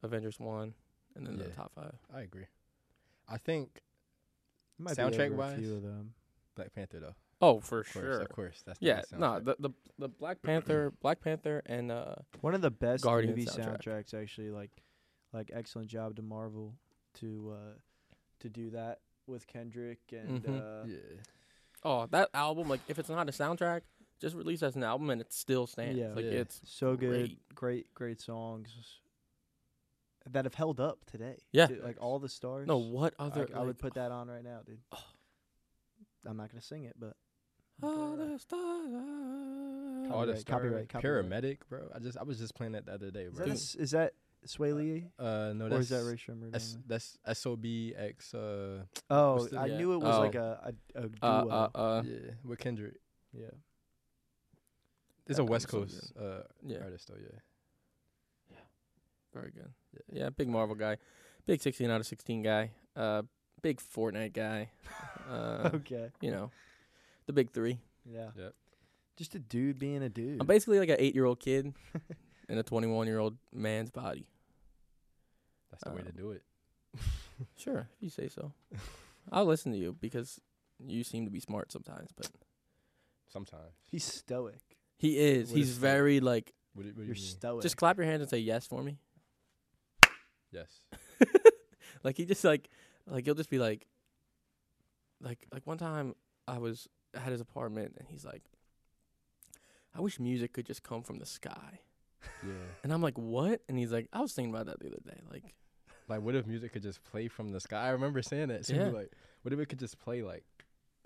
Avengers 0.02 0.40
1, 0.40 0.74
and 1.16 1.26
then 1.28 1.38
the 1.38 1.46
Yeah. 1.46 1.54
top 1.56 1.72
5. 1.76 1.96
I 2.14 2.22
agree. 2.22 2.46
I 3.28 3.38
think 3.38 3.82
Might 4.78 4.96
be 4.98 5.02
Soundtrack 5.04 5.26
over 5.28 5.34
a 5.34 5.38
wise? 5.38 5.60
few 5.60 5.76
of 5.76 5.84
them. 5.84 6.14
Black 6.56 6.74
Panther 6.74 7.00
though. 7.00 7.16
Oh, 7.42 7.60
for 7.62 7.80
Of 7.82 7.94
course, 7.94 8.04
sure. 8.06 8.20
of 8.20 8.30
course. 8.30 8.62
That's 8.66 8.80
the 8.80 8.86
Yeah, 8.86 8.96
best 8.98 9.14
no, 9.14 9.28
soundtrack. 9.28 9.46
the, 9.46 9.56
the 9.60 9.70
the 10.00 10.08
Black 10.10 10.42
Panther, 10.42 10.92
Black 11.02 11.22
Panther, 11.22 11.62
and 11.66 11.92
uh, 11.92 12.16
One 12.42 12.54
of 12.56 12.62
the 12.62 12.72
best 12.72 13.04
Guardians 13.04 13.38
movie 13.38 13.50
soundtrack. 13.50 13.82
soundtracks, 13.84 14.14
actually. 14.14 14.52
Like, 14.52 14.72
like 15.34 15.52
excellent 15.54 15.90
job 15.90 16.16
to 16.18 16.22
Marvel 16.22 16.76
to 17.16 17.54
uh, 17.56 17.74
to 18.40 18.50
do 18.50 18.70
that 18.72 19.00
with 19.28 19.46
Kendrick 19.48 20.00
and 20.12 20.42
Mhm. 20.44 20.60
uh, 20.84 20.88
yeah. 20.88 20.98
oh, 21.84 22.06
that 22.08 22.30
album. 22.34 22.68
Like, 22.68 22.82
if 22.88 22.98
it's 23.00 23.10
not 23.10 23.30
a 23.30 23.32
soundtrack, 23.32 23.82
just 24.20 24.36
release 24.36 24.64
as 24.64 24.76
an 24.76 24.84
album 24.84 25.10
and 25.10 25.22
it 25.22 25.32
still 25.32 25.68
stands. 25.68 25.98
Yeah. 25.98 26.14
like 26.14 26.26
Yeah. 26.26 26.32
it's 26.32 26.62
so 26.66 26.96
good, 26.98 27.10
great. 27.28 27.56
great, 27.56 27.94
great 27.94 28.22
songs 28.22 29.00
that 30.32 30.46
have 30.46 30.54
held 30.56 30.80
up 30.80 31.06
today. 31.06 31.38
Yeah. 31.52 31.68
too. 31.68 31.82
like 31.84 31.98
all 32.02 32.20
the 32.20 32.30
stars. 32.30 32.68
no. 32.68 32.78
What 32.78 33.14
I, 33.20 33.26
other? 33.26 33.48
I 33.54 33.60
would 33.60 33.68
like, 33.68 33.78
put 33.80 33.94
that 33.96 34.12
on 34.12 34.28
right 34.28 34.44
now, 34.44 34.60
dude. 34.66 34.80
I'm 36.26 36.38
not 36.38 36.50
gonna 36.52 36.62
sing 36.62 36.84
it, 36.84 36.96
but 37.00 37.16
All 37.82 38.16
the 38.18 38.38
stars. 38.40 38.52
All 40.12 40.26
the 40.26 40.34
Copyright, 40.34 40.40
star, 40.40 40.56
copyright, 40.60 40.90
copyright. 40.90 41.30
paramedic, 41.30 41.58
bro. 41.70 41.88
I 41.96 42.00
just 42.00 42.18
I 42.18 42.24
was 42.24 42.38
just 42.40 42.56
playing 42.56 42.74
that 42.74 42.86
the 42.86 42.94
other 42.94 43.12
day, 43.12 43.24
is 43.24 43.34
bro. 43.36 43.46
that, 43.46 43.52
s- 43.54 43.76
is 43.76 43.92
that 43.92 44.14
Swae 44.48 44.74
Lee 44.76 45.06
Uh, 45.20 45.54
no, 45.56 45.66
or 45.66 45.70
that's 45.70 45.82
is 45.84 45.90
that 45.90 46.04
Rae 46.04 46.16
Sremmurd? 46.16 46.56
S, 46.56 46.78
that's 46.88 47.18
S 47.26 47.46
O 47.46 47.56
B 47.56 47.94
X. 47.96 48.34
Uh, 48.34 48.84
oh, 49.10 49.46
the- 49.48 49.58
I 49.60 49.66
yeah. 49.68 49.78
knew 49.78 49.94
it 49.94 49.98
was 50.02 50.16
Oh. 50.16 50.20
like 50.20 50.36
a 50.36 50.74
a, 50.96 51.00
a 51.00 51.08
duo. 51.08 51.12
Uh, 51.22 51.70
uh, 51.76 51.78
uh, 51.78 52.04
yeah, 52.06 52.32
with 52.44 52.60
Kendrick. 52.60 52.96
yeah. 53.34 53.46
It's 55.28 55.38
That 55.38 55.44
a 55.44 55.46
West 55.46 55.68
Coast 55.68 56.12
uh 56.20 56.42
Yeah. 56.66 56.80
artist 56.80 57.08
though. 57.08 57.18
Yeah. 57.22 57.40
Very 59.34 59.52
good. 59.52 59.72
Yeah. 60.12 60.24
Yeah, 60.24 60.30
big 60.30 60.48
Marvel 60.50 60.76
guy, 60.76 60.98
big 61.46 61.62
16 61.62 61.90
out 61.90 62.00
of 62.00 62.08
16 62.08 62.42
guy, 62.42 62.72
uh, 62.96 63.22
big 63.62 63.80
Fortnite 63.80 64.34
guy. 64.34 64.70
Uh, 65.30 65.70
okay. 65.76 66.10
you 66.22 66.32
know, 66.32 66.50
the 67.28 67.34
big 67.34 67.52
three. 67.52 67.78
Yeah. 68.04 68.30
Yep. 68.36 68.56
Just 69.16 69.36
a 69.36 69.40
dude 69.40 69.78
being 69.78 70.02
a 70.02 70.10
dude. 70.10 70.42
I'm 70.42 70.48
basically 70.48 70.80
like 70.80 70.90
an 70.90 70.96
eight 70.98 71.14
year 71.14 71.26
old 71.26 71.40
kid 71.40 71.72
in 72.50 72.58
a 72.58 72.64
21 72.64 73.06
year 73.06 73.20
old 73.20 73.38
man's 73.54 73.92
body. 73.92 74.26
That's 75.70 75.84
the 75.84 75.92
way 75.92 76.02
to 76.02 76.08
Um, 76.10 76.16
do 76.18 76.32
it. 76.32 76.42
Sure, 77.58 77.88
if 77.96 78.02
you 78.04 78.10
say 78.10 78.28
so. 78.28 78.54
I'll 79.32 79.46
listen 79.46 79.72
to 79.72 79.78
you 79.78 79.96
because 80.02 80.42
you 80.84 81.04
seem 81.04 81.26
to 81.26 81.32
be 81.32 81.40
smart 81.40 81.72
sometimes. 81.72 82.10
But 82.18 82.28
Sometimes. 83.32 83.72
He's 83.86 84.04
stoic. 84.04 84.60
he 84.98 85.18
is. 85.20 85.50
What 85.52 85.58
He's 85.58 85.70
is 85.70 85.76
that? 85.80 85.88
very 85.88 86.20
like. 86.22 86.54
What 86.74 86.84
do, 86.84 86.90
what 86.90 86.96
do 86.98 87.04
You're 87.04 87.14
mean? 87.14 87.24
stoic. 87.24 87.62
Just 87.62 87.78
clap 87.78 87.98
your 87.98 88.08
hands 88.08 88.22
and 88.22 88.30
say 88.30 88.40
yes 88.40 88.66
for 88.66 88.82
me. 88.84 88.98
Yes. 90.52 90.68
like 92.04 92.18
he 92.18 92.26
just 92.26 92.44
like 92.44 92.70
like 93.08 93.26
he'll 93.26 93.36
just 93.36 93.50
be 93.50 93.60
like 93.60 93.86
like 95.22 95.46
like 95.54 95.66
one 95.66 95.78
time 95.78 96.16
I 96.48 96.58
was 96.58 96.88
at 97.14 97.32
his 97.32 97.42
apartment 97.42 97.96
and 97.98 98.08
he's 98.08 98.26
like 98.26 98.44
I 99.96 100.02
wish 100.02 100.20
music 100.20 100.54
could 100.54 100.66
just 100.66 100.84
come 100.84 101.02
from 101.02 101.18
the 101.20 101.26
sky. 101.26 101.80
Yeah. 102.44 102.54
And 102.84 102.94
I'm 102.94 103.02
like, 103.02 103.18
"What?" 103.18 103.62
And 103.68 103.78
he's 103.78 103.92
like, 103.92 104.08
"I 104.14 104.22
was 104.22 104.34
thinking 104.34 104.54
about 104.54 104.68
that 104.68 104.80
the 104.80 104.88
other 104.88 105.00
day." 105.06 105.20
Like, 105.32 105.56
Like, 106.08 106.22
what 106.22 106.36
if 106.36 106.46
music 106.46 106.74
could 106.74 106.84
just 106.84 107.04
play 107.04 107.28
from 107.28 107.50
the 107.50 107.60
sky? 107.60 107.88
I 107.88 107.90
remember 107.90 108.22
saying 108.22 108.50
that. 108.50 108.66
So 108.66 108.76
Yeah. 108.76 108.90
Like, 108.90 109.12
what 109.42 109.54
if 109.54 109.60
it 109.60 109.68
could 109.68 109.80
just 109.80 110.00
play 110.00 110.22
like 110.22 110.44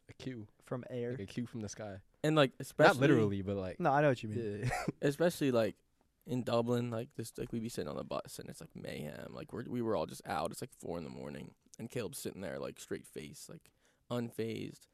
a 0.10 0.14
cue, 0.14 0.48
from 0.66 0.84
air. 0.90 1.12
like 1.12 1.22
a 1.22 1.26
cue 1.26 1.46
from 1.46 1.62
the 1.62 1.70
sky? 1.70 1.98
and 2.24 2.36
like 2.36 2.52
especially 2.60 2.94
Not 2.94 3.02
literally, 3.02 3.42
but 3.42 3.56
like. 3.58 3.80
No, 3.80 3.92
I 3.92 4.02
know 4.02 4.10
what 4.10 4.24
you 4.24 4.30
mean. 4.30 4.62
Yeah. 4.64 4.70
especially 5.02 5.52
like 5.52 5.76
in 6.26 6.44
Dublin, 6.44 6.90
like 6.90 7.10
this, 7.18 7.34
like 7.38 7.52
we'd 7.52 7.64
be 7.64 7.70
sitting 7.70 7.90
on 7.90 7.98
the 7.98 8.04
bus 8.04 8.40
and 8.40 8.50
it's 8.50 8.62
like 8.62 8.70
mayhem. 8.76 9.28
Like 9.32 9.52
we're 9.52 9.66
we 9.68 9.82
were 9.82 9.96
all 9.96 10.06
just 10.06 10.22
out. 10.26 10.52
It's 10.52 10.62
like 10.62 10.74
four 10.80 10.98
in 10.98 11.04
the 11.04 11.10
morning, 11.10 11.52
and 11.80 11.90
Caleb's 11.90 12.20
sitting 12.20 12.42
there 12.42 12.60
like 12.60 12.80
straight 12.80 13.06
face, 13.08 13.48
like 13.50 13.70
unfazed. 14.12 14.88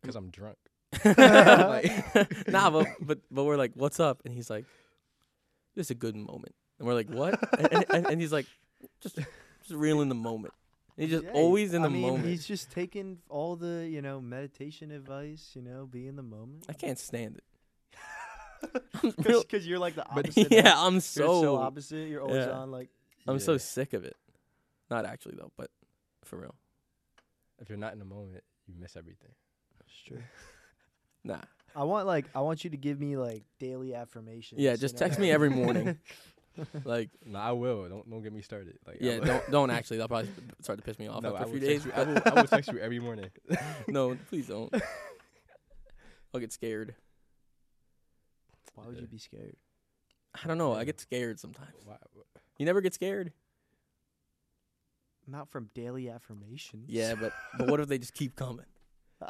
Because 0.00 0.16
I'm 0.16 0.30
drunk. 0.30 0.58
like, 1.04 2.48
nah, 2.48 2.70
but, 2.70 2.86
but 3.00 3.18
but 3.30 3.44
we're 3.44 3.56
like, 3.56 3.72
what's 3.74 4.00
up? 4.00 4.22
And 4.24 4.34
he's 4.34 4.50
like, 4.50 4.64
this 5.74 5.86
is 5.86 5.90
a 5.92 5.94
good 5.94 6.16
moment. 6.16 6.54
And 6.78 6.88
we're 6.88 6.94
like, 6.94 7.08
what? 7.08 7.38
and, 7.58 7.84
and, 7.90 8.06
and 8.10 8.20
he's 8.20 8.32
like, 8.32 8.46
just 9.00 9.16
just 9.16 9.70
real 9.70 10.00
in 10.00 10.08
the 10.08 10.14
moment. 10.14 10.52
And 10.96 11.04
he's 11.08 11.20
just 11.20 11.24
Yeah, 11.24 11.40
always 11.40 11.72
in 11.72 11.82
I 11.82 11.84
the 11.84 11.90
mean, 11.90 12.02
moment. 12.02 12.26
He's 12.26 12.46
just 12.46 12.70
taking 12.70 13.18
all 13.28 13.56
the, 13.56 13.88
you 13.88 14.02
know, 14.02 14.20
meditation 14.20 14.90
advice, 14.90 15.52
you 15.54 15.62
know, 15.62 15.86
be 15.86 16.06
in 16.06 16.16
the 16.16 16.22
moment. 16.22 16.66
I 16.68 16.72
can't 16.74 16.98
stand 16.98 17.36
it. 17.36 17.44
I'm 19.02 19.14
real- 19.18 19.42
Because 19.42 19.66
you're 19.66 19.78
like 19.78 19.94
the 19.94 20.04
But- 20.14 20.26
opposite. 20.26 20.48
yeah. 20.50 20.74
I'm 20.76 20.94
You're 20.94 21.00
so, 21.00 21.42
so 21.42 21.56
opposite. 21.56 22.08
You're 22.08 22.22
always 22.22 22.46
yeah. 22.46 22.52
on 22.52 22.70
like. 22.70 22.88
I'm 23.26 23.38
so 23.38 23.56
sick 23.56 23.92
of 23.92 24.04
it. 24.04 24.16
Not 24.90 25.04
actually 25.06 25.36
though, 25.36 25.52
but 25.56 25.70
for 26.24 26.36
real. 26.36 26.54
If 27.60 27.68
you're 27.68 27.78
not 27.78 27.92
in 27.92 27.98
the 27.98 28.04
moment, 28.04 28.42
you 28.66 28.74
miss 28.78 28.96
everything. 28.96 29.30
It's 29.86 30.02
true. 30.06 30.18
Nah. 31.24 31.38
I 31.76 31.84
want 31.84 32.08
like 32.08 32.26
I 32.34 32.40
want 32.40 32.64
you 32.64 32.70
to 32.70 32.76
give 32.76 32.98
me 32.98 33.16
like 33.16 33.44
daily 33.60 33.94
affirmations. 33.94 34.60
Yeah, 34.60 34.72
you 34.72 34.76
just 34.76 34.94
know? 34.94 34.98
text 34.98 35.20
me 35.20 35.30
every 35.30 35.50
morning. 35.50 35.98
Like, 36.84 37.10
No, 37.24 37.38
I 37.38 37.52
will. 37.52 37.88
Don't 37.88 38.10
don't 38.10 38.22
get 38.22 38.32
me 38.32 38.42
started. 38.42 38.76
Like, 38.86 38.98
yeah, 39.00 39.20
don't 39.20 39.50
don't 39.50 39.70
actually. 39.70 39.98
That'll 39.98 40.08
probably 40.08 40.30
start 40.60 40.80
to 40.80 40.84
piss 40.84 40.98
me 40.98 41.06
off 41.06 41.22
No, 41.22 41.36
after 41.36 41.46
a 41.46 41.50
few 41.50 41.60
days. 41.60 41.84
you. 41.84 41.92
I 41.94 42.02
will, 42.02 42.18
I 42.26 42.30
will 42.34 42.44
text 42.48 42.72
you 42.72 42.78
every 42.80 42.98
morning. 42.98 43.30
no, 43.86 44.16
please 44.28 44.48
don't. 44.48 44.74
I'll 46.34 46.40
get 46.40 46.52
scared. 46.52 46.94
Why 48.82 48.88
would 48.88 49.00
you 49.00 49.06
be 49.06 49.18
scared? 49.18 49.56
I 50.42 50.46
don't 50.48 50.58
know. 50.58 50.72
I 50.74 50.84
get 50.84 51.00
scared 51.00 51.38
sometimes. 51.38 51.70
Why, 51.84 51.96
You 52.58 52.66
never 52.66 52.80
get 52.80 52.94
scared? 52.94 53.32
Not 55.26 55.48
from 55.48 55.70
daily 55.74 56.08
affirmations. 56.08 56.86
Yeah, 56.88 57.14
but 57.14 57.32
but 57.58 57.68
what 57.70 57.80
if 57.80 57.88
they 57.88 57.98
just 57.98 58.14
keep 58.14 58.34
coming? 58.34 58.66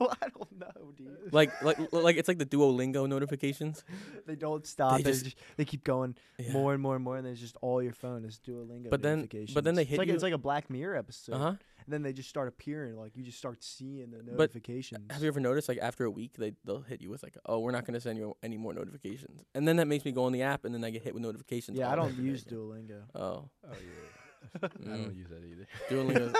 well, 0.00 0.12
I 0.20 0.28
don't 0.30 0.58
know, 0.58 0.92
dude. 0.96 1.32
Like 1.32 1.62
like 1.62 1.78
like 1.92 2.16
it's 2.16 2.26
like 2.28 2.38
the 2.38 2.46
Duolingo 2.46 3.08
notifications. 3.08 3.84
They 4.26 4.34
don't 4.36 4.66
stop. 4.66 4.96
They 4.98 5.02
They, 5.04 5.10
just- 5.12 5.24
just, 5.24 5.36
they 5.56 5.64
keep 5.64 5.84
going 5.84 6.14
Yeah. 6.38 6.52
more 6.52 6.72
and 6.74 6.82
more 6.82 6.96
and 6.96 7.04
more, 7.04 7.16
and 7.16 7.24
then 7.24 7.32
it's 7.32 7.40
just 7.40 7.56
all 7.62 7.82
your 7.82 7.92
phone 7.94 8.24
is 8.24 8.38
Duolingo 8.46 8.90
But 8.90 9.00
then- 9.00 9.18
notifications. 9.20 9.54
but 9.54 9.64
then 9.64 9.74
they 9.74 9.82
It's 9.82 9.90
hit 9.92 9.98
like, 9.98 10.08
you- 10.08 10.14
It's 10.14 10.22
like 10.22 10.34
a 10.34 10.38
Black 10.38 10.68
Mirror 10.70 10.96
episode. 10.96 11.34
Uh 11.34 11.38
huh. 11.38 11.54
And 11.88 11.94
then 11.94 12.02
they 12.02 12.12
just 12.12 12.28
start 12.28 12.48
appearing. 12.48 12.98
Like 12.98 13.16
you 13.16 13.24
just 13.24 13.38
start 13.38 13.64
seeing 13.64 14.10
the 14.10 14.22
notifications. 14.22 15.10
Have 15.10 15.22
you 15.22 15.28
ever 15.28 15.40
noticed 15.40 15.70
like 15.70 15.78
after 15.80 16.04
a 16.04 16.10
week 16.10 16.32
they 16.36 16.52
they'll 16.66 16.82
hit 16.82 17.00
you 17.00 17.08
with 17.08 17.22
like 17.22 17.34
oh 17.46 17.60
we're 17.60 17.70
not 17.72 17.86
gonna 17.86 17.98
send 17.98 18.18
you 18.18 18.36
any 18.42 18.58
more 18.58 18.74
notifications 18.74 19.42
and 19.54 19.66
then 19.66 19.76
that 19.76 19.86
makes 19.86 20.04
me 20.04 20.12
go 20.12 20.24
on 20.24 20.32
the 20.32 20.42
app 20.42 20.66
and 20.66 20.74
then 20.74 20.84
I 20.84 20.90
get 20.90 21.02
hit 21.02 21.14
with 21.14 21.22
notifications. 21.22 21.78
yeah, 21.78 21.90
I 21.90 21.96
don't 21.96 22.14
use 22.18 22.42
again. 22.42 22.58
Duolingo. 22.58 23.00
Oh, 23.14 23.48
Oh 23.66 23.72
yeah. 23.72 24.58
I 24.62 24.66
Mm. 24.68 25.04
don't 25.04 25.14
use 25.16 25.28
that 25.30 25.42
either. 25.42 25.66
Duolingo. 25.88 26.36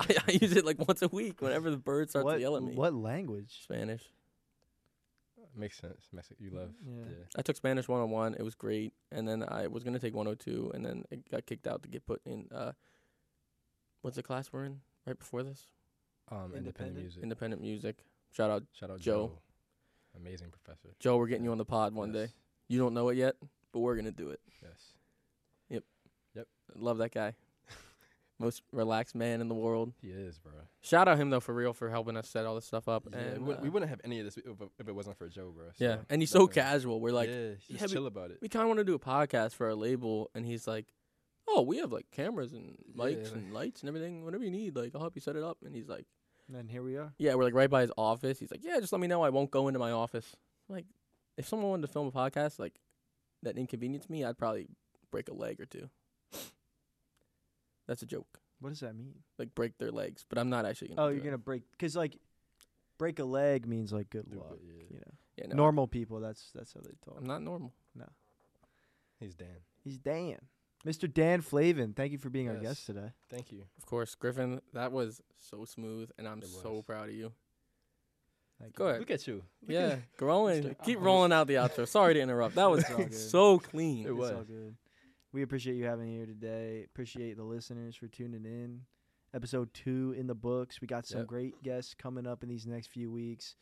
I, 0.00 0.16
I 0.28 0.32
use 0.32 0.56
it 0.56 0.64
like 0.64 0.84
once 0.88 1.02
a 1.02 1.08
week 1.08 1.40
whenever 1.40 1.70
the 1.70 1.76
bird 1.76 2.10
starts 2.10 2.24
what, 2.24 2.34
to 2.34 2.40
yell 2.40 2.56
at 2.56 2.64
me. 2.64 2.74
what 2.74 2.92
language? 2.94 3.60
Spanish. 3.62 4.02
Makes 5.54 5.78
sense. 5.78 6.08
Mexico, 6.12 6.36
you 6.42 6.50
love. 6.50 6.70
Yeah. 6.84 7.04
Yeah. 7.10 7.24
I 7.36 7.42
took 7.42 7.56
Spanish 7.56 7.86
101. 7.86 8.34
It 8.34 8.42
was 8.42 8.54
great. 8.54 8.92
And 9.12 9.28
then 9.28 9.44
I 9.46 9.66
was 9.66 9.84
going 9.84 9.92
to 9.92 10.00
take 10.00 10.14
102 10.14 10.72
and 10.74 10.84
then 10.84 11.04
it 11.10 11.30
got 11.30 11.44
kicked 11.46 11.66
out 11.66 11.82
to 11.82 11.88
get 11.88 12.06
put 12.06 12.22
in 12.24 12.46
uh 12.54 12.72
what's 14.02 14.16
the 14.16 14.22
class 14.22 14.52
we're 14.52 14.64
in 14.66 14.80
right 15.06 15.18
before 15.18 15.42
this? 15.42 15.66
Um, 16.30 16.52
independent, 16.54 16.56
Independent? 16.66 16.96
music. 17.02 17.22
Independent 17.22 17.62
music. 17.62 17.96
Shout 18.32 18.50
out 18.50 18.62
Shout 18.78 18.90
out 18.90 19.00
Joe. 19.00 19.28
Joe. 19.28 19.38
Amazing 20.20 20.50
professor. 20.50 20.94
Joe, 21.00 21.16
we're 21.16 21.26
getting 21.26 21.44
you 21.44 21.52
on 21.52 21.58
the 21.58 21.64
pod 21.64 21.94
one 21.94 22.12
Yes. 22.12 22.28
day. 22.28 22.34
You 22.68 22.78
don't 22.78 22.94
know 22.94 23.08
it 23.08 23.16
yet, 23.16 23.34
but 23.72 23.80
we're 23.80 23.94
going 23.94 24.04
to 24.06 24.12
do 24.12 24.30
it. 24.30 24.40
Yes. 24.62 24.92
Yep. 25.70 25.84
Yep. 26.34 26.46
Love 26.76 26.98
that 26.98 27.12
guy. 27.12 27.34
Most 28.38 28.62
relaxed 28.72 29.14
man 29.14 29.40
in 29.40 29.48
the 29.48 29.54
world. 29.54 29.92
He 30.00 30.08
is, 30.08 30.38
bro. 30.38 30.52
Shout 30.80 31.06
out 31.08 31.18
him 31.18 31.30
though 31.30 31.40
for 31.40 31.54
real 31.54 31.72
for 31.72 31.90
helping 31.90 32.16
us 32.16 32.28
set 32.28 32.44
all 32.46 32.54
this 32.54 32.64
stuff 32.66 32.88
up. 32.88 33.04
Yeah, 33.12 33.18
and 33.18 33.46
we, 33.46 33.54
we 33.54 33.68
uh, 33.68 33.70
wouldn't 33.72 33.90
have 33.90 34.00
any 34.04 34.18
of 34.20 34.24
this 34.26 34.36
if, 34.38 34.88
it- 34.88 34.94
wasn't 34.94 35.16
for 35.18 35.28
Joe, 35.28 35.52
bro. 35.54 35.66
yeah, 35.78 35.98
and 36.10 36.20
he's 36.22 36.30
so 36.30 36.46
casual. 36.46 37.00
We're 37.00 37.12
like, 37.12 37.28
yeah, 37.28 37.50
he's 37.50 37.64
yeah, 37.68 37.76
just 37.78 37.90
we- 37.92 37.96
chill 37.98 38.06
about 38.06 38.30
it. 38.30 38.38
we 38.42 38.48
kind 38.48 38.62
of 38.64 38.68
want 38.68 38.78
to 38.78 38.84
do 38.84 38.94
a 38.94 38.98
podcast 38.98 39.54
for 39.54 39.66
our 39.66 39.74
label, 39.74 40.30
and 40.34 40.44
he's 40.44 40.66
like, 40.66 40.86
"Oh, 41.54 41.62
we 41.62 41.78
have 41.78 41.92
like 41.92 42.10
cameras 42.10 42.52
and 42.52 42.76
Yeah, 42.94 43.04
mics 43.04 43.24
like- 43.24 43.32
and 43.34 43.52
lights 43.54 43.80
and 43.82 43.88
everything. 43.88 44.24
Whatever 44.24 44.44
you 44.44 44.50
need, 44.50 44.74
like 44.76 44.94
I'll 44.94 45.00
help 45.00 45.14
you 45.14 45.20
set 45.20 45.36
it 45.36 45.42
up." 45.42 45.58
And 45.64 45.74
he's 45.74 45.88
like, 45.88 46.06
And 46.48 46.56
then 46.56 46.68
here 46.68 46.82
we 46.82 46.96
are. 46.96 47.12
"Yeah, 47.18 47.34
we're 47.34 47.44
like 47.44 47.54
right 47.54 47.70
by 47.70 47.82
his 47.82 47.92
office." 47.96 48.38
He's 48.38 48.50
like, 48.50 48.64
"Yeah, 48.64 48.80
just 48.80 48.92
let 48.92 49.00
me 49.00 49.06
know. 49.06 49.22
I 49.22 49.30
won't 49.30 49.50
go 49.50 49.68
into 49.68 49.78
my 49.78 49.90
office." 49.92 50.34
Like, 50.68 50.86
if 51.36 51.46
someone 51.46 51.70
wanted 51.70 51.86
to 51.86 51.92
film 51.92 52.06
a 52.08 52.12
podcast 52.12 52.58
like 52.58 52.80
that 53.42 53.56
inconvenienced 53.58 54.08
me, 54.10 54.24
I'd 54.24 54.38
probably 54.38 54.68
break 55.10 55.28
a 55.28 55.34
leg 55.34 55.60
or 55.60 55.66
two. 55.66 55.88
That's 57.86 58.02
a 58.02 58.06
joke. 58.06 58.40
What 58.60 58.70
does 58.70 58.80
that 58.80 58.94
mean? 58.94 59.14
Like 59.38 59.54
break 59.54 59.78
their 59.78 59.90
legs, 59.90 60.24
but 60.28 60.38
I'm 60.38 60.48
not 60.50 60.64
actually 60.64 60.88
gonna. 60.88 61.02
Oh, 61.02 61.08
do 61.08 61.14
you're 61.16 61.22
it. 61.22 61.26
gonna 61.26 61.38
break 61.38 61.62
because 61.72 61.96
like 61.96 62.16
break 62.98 63.18
a 63.18 63.24
leg 63.24 63.66
means 63.66 63.92
like 63.92 64.08
good 64.10 64.32
luck. 64.34 64.58
yeah. 64.62 64.84
You 64.90 64.96
know, 64.98 65.12
Yeah, 65.36 65.46
no, 65.48 65.56
normal 65.56 65.88
people. 65.88 66.20
That's 66.20 66.50
that's 66.54 66.72
how 66.72 66.80
they 66.80 66.92
talk. 67.04 67.16
I'm 67.18 67.26
not 67.26 67.42
normal. 67.42 67.72
No. 67.94 68.08
He's 69.18 69.34
Dan. 69.34 69.48
He's 69.82 69.98
Dan, 69.98 70.38
Mr. 70.86 71.12
Dan 71.12 71.40
Flavin. 71.40 71.92
Thank 71.92 72.12
you 72.12 72.18
for 72.18 72.28
being 72.30 72.48
our 72.48 72.56
guest 72.56 72.86
today. 72.86 73.12
Thank 73.30 73.52
you. 73.52 73.62
Of 73.78 73.86
course, 73.86 74.14
Griffin. 74.14 74.60
That 74.72 74.90
was 74.92 75.20
so 75.38 75.64
smooth, 75.64 76.10
and 76.18 76.26
I'm 76.26 76.42
so 76.42 76.82
proud 76.82 77.08
of 77.08 77.14
you. 77.14 77.32
Thank 78.60 78.74
Go 78.74 78.84
you. 78.84 78.90
ahead. 78.90 79.00
Look 79.00 79.10
at 79.10 79.26
you. 79.26 79.34
Look 79.62 79.70
Yeah, 79.70 79.80
at- 79.80 80.16
growing. 80.16 80.62
Mr. 80.64 80.84
Keep 80.84 80.98
Host. 80.98 81.04
rolling 81.04 81.32
out 81.32 81.46
the 81.46 81.54
outro. 81.54 81.86
Sorry 81.86 82.14
to 82.14 82.20
interrupt. 82.20 82.54
That 82.56 82.70
was 82.70 82.80
It's 82.84 82.90
all 82.90 82.96
good. 82.98 83.14
so 83.14 83.58
clean. 83.58 84.06
It 84.06 84.10
It's 84.10 84.18
was. 84.18 84.30
all 84.32 84.42
good. 84.44 84.76
We 85.32 85.42
appreciate 85.42 85.76
you 85.76 85.84
having 85.86 86.08
you 86.08 86.18
here 86.18 86.26
today. 86.26 86.84
Appreciate 86.84 87.36
the 87.36 87.44
listeners 87.44 87.96
for 87.96 88.06
tuning 88.08 88.44
in. 88.44 88.82
episode 89.34 89.72
two 89.72 90.14
in 90.18 90.26
the 90.26 90.34
books. 90.34 90.80
We 90.82 90.86
got 90.86 91.06
some 91.06 91.20
Yep. 91.20 91.26
great 91.26 91.62
guests 91.62 91.94
coming 91.94 92.26
up 92.26 92.42
in 92.42 92.50
these 92.50 92.66
next 92.66 92.88
few 92.88 93.10
weeks. 93.10 93.56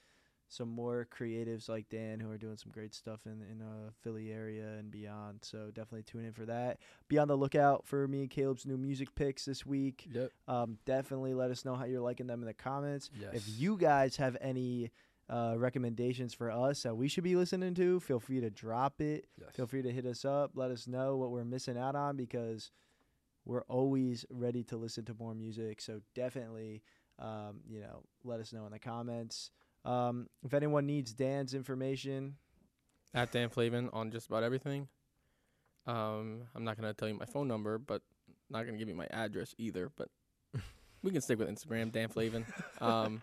Some 0.52 0.68
more 0.68 1.06
creatives 1.16 1.68
like 1.68 1.88
Dan 1.88 2.18
who 2.18 2.28
are 2.28 2.36
doing 2.36 2.56
some 2.56 2.72
great 2.72 2.92
stuff 2.92 3.20
in 3.24 3.40
in 3.50 3.62
uh, 3.62 3.90
Philly 4.02 4.32
area 4.32 4.74
and 4.78 4.90
beyond. 4.90 5.38
So 5.42 5.68
definitely 5.68 6.02
tune 6.02 6.24
in 6.24 6.32
for 6.32 6.44
that. 6.46 6.78
Be 7.08 7.18
on 7.18 7.28
the 7.28 7.36
lookout 7.36 7.86
for 7.86 8.08
me 8.08 8.22
and 8.22 8.30
Caleb's 8.30 8.66
new 8.66 8.76
music 8.76 9.14
picks 9.14 9.44
this 9.44 9.64
week. 9.64 10.08
Yep. 10.12 10.32
Um, 10.48 10.78
definitely 10.84 11.34
let 11.34 11.52
us 11.52 11.64
know 11.64 11.76
how 11.76 11.84
you're 11.84 12.00
liking 12.00 12.26
them 12.26 12.40
in 12.40 12.46
the 12.46 12.54
comments. 12.54 13.10
Yes. 13.18 13.30
If 13.32 13.44
you 13.60 13.76
guys 13.76 14.16
have 14.16 14.36
any 14.40 14.90
uh, 15.28 15.54
recommendations 15.56 16.34
for 16.34 16.50
us 16.50 16.82
that 16.82 16.96
we 16.96 17.06
should 17.06 17.22
be 17.22 17.36
listening 17.36 17.72
to, 17.74 18.00
feel 18.00 18.18
free 18.18 18.40
to 18.40 18.50
drop 18.50 19.00
it. 19.00 19.26
Yes. 19.40 19.50
Feel 19.54 19.68
free 19.68 19.82
to 19.82 19.92
hit 19.92 20.04
us 20.04 20.24
up. 20.24 20.50
Let 20.54 20.72
us 20.72 20.88
know 20.88 21.16
what 21.16 21.30
we're 21.30 21.44
missing 21.44 21.78
out 21.78 21.94
on 21.94 22.16
because 22.16 22.72
we're 23.44 23.62
always 23.68 24.26
ready 24.28 24.64
to 24.64 24.76
listen 24.76 25.04
to 25.04 25.14
more 25.14 25.34
music. 25.34 25.80
So 25.80 26.00
definitely, 26.14 26.82
um, 27.20 27.60
you 27.68 27.80
know, 27.80 28.02
let 28.24 28.40
us 28.40 28.52
know 28.52 28.66
in 28.66 28.72
the 28.72 28.80
comments. 28.80 29.52
Um, 29.84 30.28
if 30.44 30.52
anyone 30.54 30.86
needs 30.86 31.12
Dan's 31.12 31.54
information, 31.54 32.36
At 33.14 33.32
Dan 33.32 33.48
Flavin 33.48 33.88
on 33.92 34.10
just 34.10 34.26
about 34.26 34.42
everything. 34.42 34.88
Um, 35.86 36.42
I'm 36.54 36.64
not 36.64 36.76
gonna 36.76 36.94
tell 36.94 37.08
you 37.08 37.14
my 37.14 37.24
phone 37.24 37.48
number, 37.48 37.78
but 37.78 38.02
not 38.50 38.66
gonna 38.66 38.78
give 38.78 38.88
you 38.88 38.94
my 38.94 39.08
address 39.10 39.54
either. 39.58 39.90
But 39.96 40.08
we 41.02 41.10
can 41.10 41.20
stick 41.20 41.38
with 41.38 41.48
Instagram, 41.48 41.90
Dan 41.92 42.08
Flavin. 42.08 42.44
Um, 42.80 43.22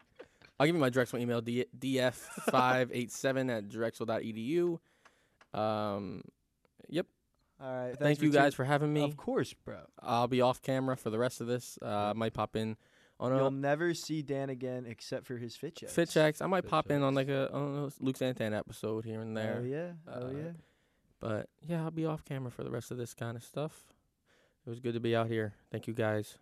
I'll 0.59 0.65
give 0.65 0.75
you 0.75 0.81
my 0.81 0.89
Drexel 0.89 1.19
email, 1.19 1.39
d- 1.41 1.65
df587 1.79 3.51
at 3.57 3.69
drexel.edu. 3.69 4.79
Um, 5.53 6.23
yep. 6.89 7.05
all 7.61 7.71
right. 7.71 7.97
Thank 7.97 8.21
you 8.21 8.31
guys 8.31 8.55
for 8.55 8.65
having 8.65 8.91
me. 8.91 9.03
Of 9.03 9.17
course, 9.17 9.53
bro. 9.53 9.77
I'll 10.01 10.27
be 10.27 10.41
off 10.41 10.61
camera 10.61 10.97
for 10.97 11.09
the 11.11 11.19
rest 11.19 11.41
of 11.41 11.47
this. 11.47 11.77
Uh, 11.81 11.85
I 12.09 12.13
might 12.13 12.33
pop 12.33 12.55
in 12.55 12.75
on 13.19 13.35
You'll 13.35 13.47
a 13.47 13.51
never 13.51 13.93
see 13.93 14.21
Dan 14.21 14.49
again 14.49 14.85
except 14.87 15.25
for 15.25 15.37
his 15.37 15.55
fit 15.55 15.75
checks. 15.75 15.93
fit 15.93 16.09
checks. 16.09 16.41
I 16.41 16.47
might 16.47 16.63
Fit 16.63 16.69
pop 16.71 16.91
in 16.91 17.01
on 17.03 17.15
checks. 17.15 17.27
like 17.29 17.35
a, 17.35 17.51
on 17.53 17.75
a 17.99 18.03
Luke 18.03 18.17
Santana 18.17 18.57
episode 18.57 19.05
here 19.05 19.21
and 19.21 19.35
there. 19.35 19.59
Oh 19.61 19.63
yeah. 19.65 19.91
Oh 20.07 20.27
Uh, 20.27 20.31
yeah. 20.31 20.51
But 21.19 21.49
yeah, 21.67 21.83
I'll 21.83 21.91
be 21.91 22.05
off 22.05 22.23
camera 22.25 22.51
for 22.51 22.63
the 22.63 22.69
rest 22.69 22.91
of 22.91 22.97
this 22.97 23.13
kind 23.15 23.35
of 23.35 23.43
stuff. 23.43 23.83
It 24.65 24.69
was 24.69 24.79
good 24.79 24.93
to 24.93 24.99
be 24.99 25.15
out 25.15 25.27
here. 25.27 25.53
Thank 25.71 25.87
you 25.87 25.93
guys. 25.93 26.37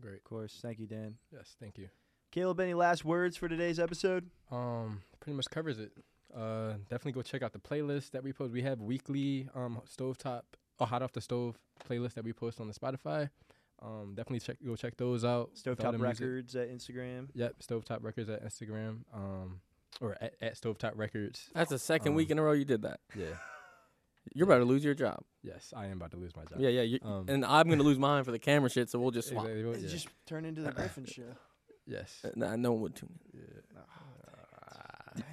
Great. 0.00 0.16
Of 0.16 0.24
course. 0.24 0.58
Thank 0.60 0.78
you, 0.80 0.86
Dan. 0.86 1.14
Yes. 1.32 1.54
Thank 1.60 1.78
you. 1.78 1.88
Caleb, 2.32 2.58
any 2.60 2.74
last 2.74 3.04
words 3.04 3.36
for 3.36 3.48
today's 3.48 3.78
episode? 3.78 4.28
Um, 4.50 5.02
pretty 5.20 5.36
much 5.36 5.46
covers 5.50 5.78
it. 5.78 5.92
Uh, 6.36 6.72
definitely 6.90 7.12
go 7.12 7.22
check 7.22 7.42
out 7.42 7.52
the 7.52 7.58
playlist 7.58 8.10
that 8.10 8.22
we 8.24 8.32
post. 8.32 8.52
We 8.52 8.62
have 8.62 8.80
weekly 8.80 9.48
um 9.54 9.80
stovetop 9.88 10.42
or 10.78 10.86
hot 10.86 11.02
off 11.02 11.12
the 11.12 11.20
stove 11.20 11.56
playlist 11.88 12.14
that 12.14 12.24
we 12.24 12.32
post 12.32 12.60
on 12.60 12.66
the 12.68 12.74
Spotify. 12.74 13.30
Um, 13.82 14.14
definitely 14.14 14.40
check 14.40 14.56
go 14.64 14.74
check 14.76 14.96
those 14.96 15.24
out. 15.24 15.50
Stovetop 15.54 15.92
the 15.92 15.98
music. 15.98 16.20
Records 16.20 16.56
at 16.56 16.70
Instagram. 16.70 17.28
Yep, 17.34 17.56
Stovetop 17.62 18.02
Records 18.02 18.30
at 18.30 18.44
Instagram. 18.44 19.00
Um, 19.14 19.60
or 20.00 20.16
at, 20.20 20.34
at 20.40 20.54
Stovetop 20.60 20.92
Records. 20.96 21.48
That's 21.54 21.70
the 21.70 21.78
second 21.78 22.08
Um, 22.08 22.14
week 22.16 22.30
in 22.30 22.38
a 22.38 22.42
row 22.42 22.52
you 22.52 22.64
did 22.64 22.82
that. 22.82 23.00
Yeah. 23.14 23.26
You're 24.34 24.46
about 24.46 24.58
to 24.58 24.64
lose 24.64 24.84
your 24.84 24.94
job. 24.94 25.20
Yes, 25.42 25.72
I 25.76 25.86
am 25.86 25.92
about 25.98 26.10
to 26.10 26.16
lose 26.16 26.34
my 26.34 26.44
job. 26.44 26.58
Yeah, 26.58 26.68
yeah. 26.70 26.82
You, 26.82 26.98
Um, 27.02 27.26
and 27.28 27.44
I'm 27.44 27.68
gonna 27.68 27.82
lose 27.84 27.98
mine 27.98 28.24
for 28.24 28.32
the 28.32 28.38
camera 28.38 28.68
shit. 28.68 28.90
So 28.90 28.98
we'll 28.98 29.10
just 29.12 29.28
swap. 29.30 29.44
Exactly, 29.44 29.64
well, 29.64 29.74
It's 29.74 29.84
yeah. 29.84 29.88
just 29.90 30.08
turn 30.26 30.44
into 30.44 30.62
the 30.62 30.72
Griffin 30.72 31.04
show. 31.06 31.22
yes. 31.86 32.20
Uh, 32.24 32.30
Nah, 32.34 32.56
no 32.56 32.72
one 32.72 32.80
would 32.82 32.96
tune 32.96 33.18
in. 33.32 33.40
Yeah. 33.40 33.80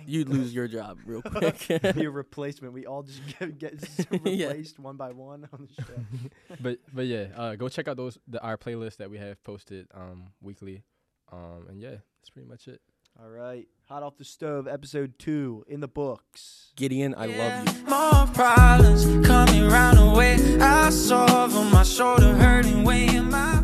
You'd 0.05 0.29
lose 0.29 0.53
your 0.53 0.67
job 0.67 0.99
real 1.05 1.21
quick. 1.25 1.67
Be 1.95 2.05
a 2.05 2.09
replacement. 2.11 2.73
We 2.73 2.85
all 2.85 3.03
just 3.03 3.21
get, 3.39 3.57
get 3.57 3.73
Yeah. 4.25 4.47
replaced 4.47 4.79
one 4.79 4.97
by 4.97 5.11
one 5.11 5.47
on 5.53 5.67
the 5.67 5.83
show. 5.83 6.57
but 6.61 6.79
but 6.93 7.05
yeah, 7.05 7.27
uh, 7.35 7.55
go 7.55 7.69
check 7.69 7.87
out 7.87 7.97
those 7.97 8.17
the 8.27 8.41
our 8.41 8.57
playlist 8.57 8.97
that 8.97 9.09
we 9.09 9.17
have 9.17 9.43
posted 9.43 9.87
um 9.93 10.27
weekly. 10.41 10.83
Um, 11.31 11.65
and 11.69 11.81
yeah, 11.81 11.89
that's 12.21 12.29
pretty 12.31 12.47
much 12.47 12.67
it. 12.67 12.81
All 13.21 13.29
right. 13.29 13.67
Hot 13.89 14.01
off 14.03 14.17
the 14.17 14.25
stove, 14.25 14.67
episode 14.67 15.19
two 15.19 15.63
in 15.67 15.79
the 15.81 15.87
books. 15.87 16.71
Gideon, 16.75 17.13
I 17.17 17.25
love 17.27 17.67
you. 17.77 17.85
More 17.87 18.27
problems 18.33 19.05
coming 19.27 19.67
round 19.67 19.97
the 19.99 20.09
way. 20.17 20.37
I 20.59 20.89
solve 20.89 21.55
on 21.55 21.71
my 21.71 21.83
shoulder, 21.83 22.33
hurting, 22.33 22.83
weighing 22.83 23.29
my 23.29 23.62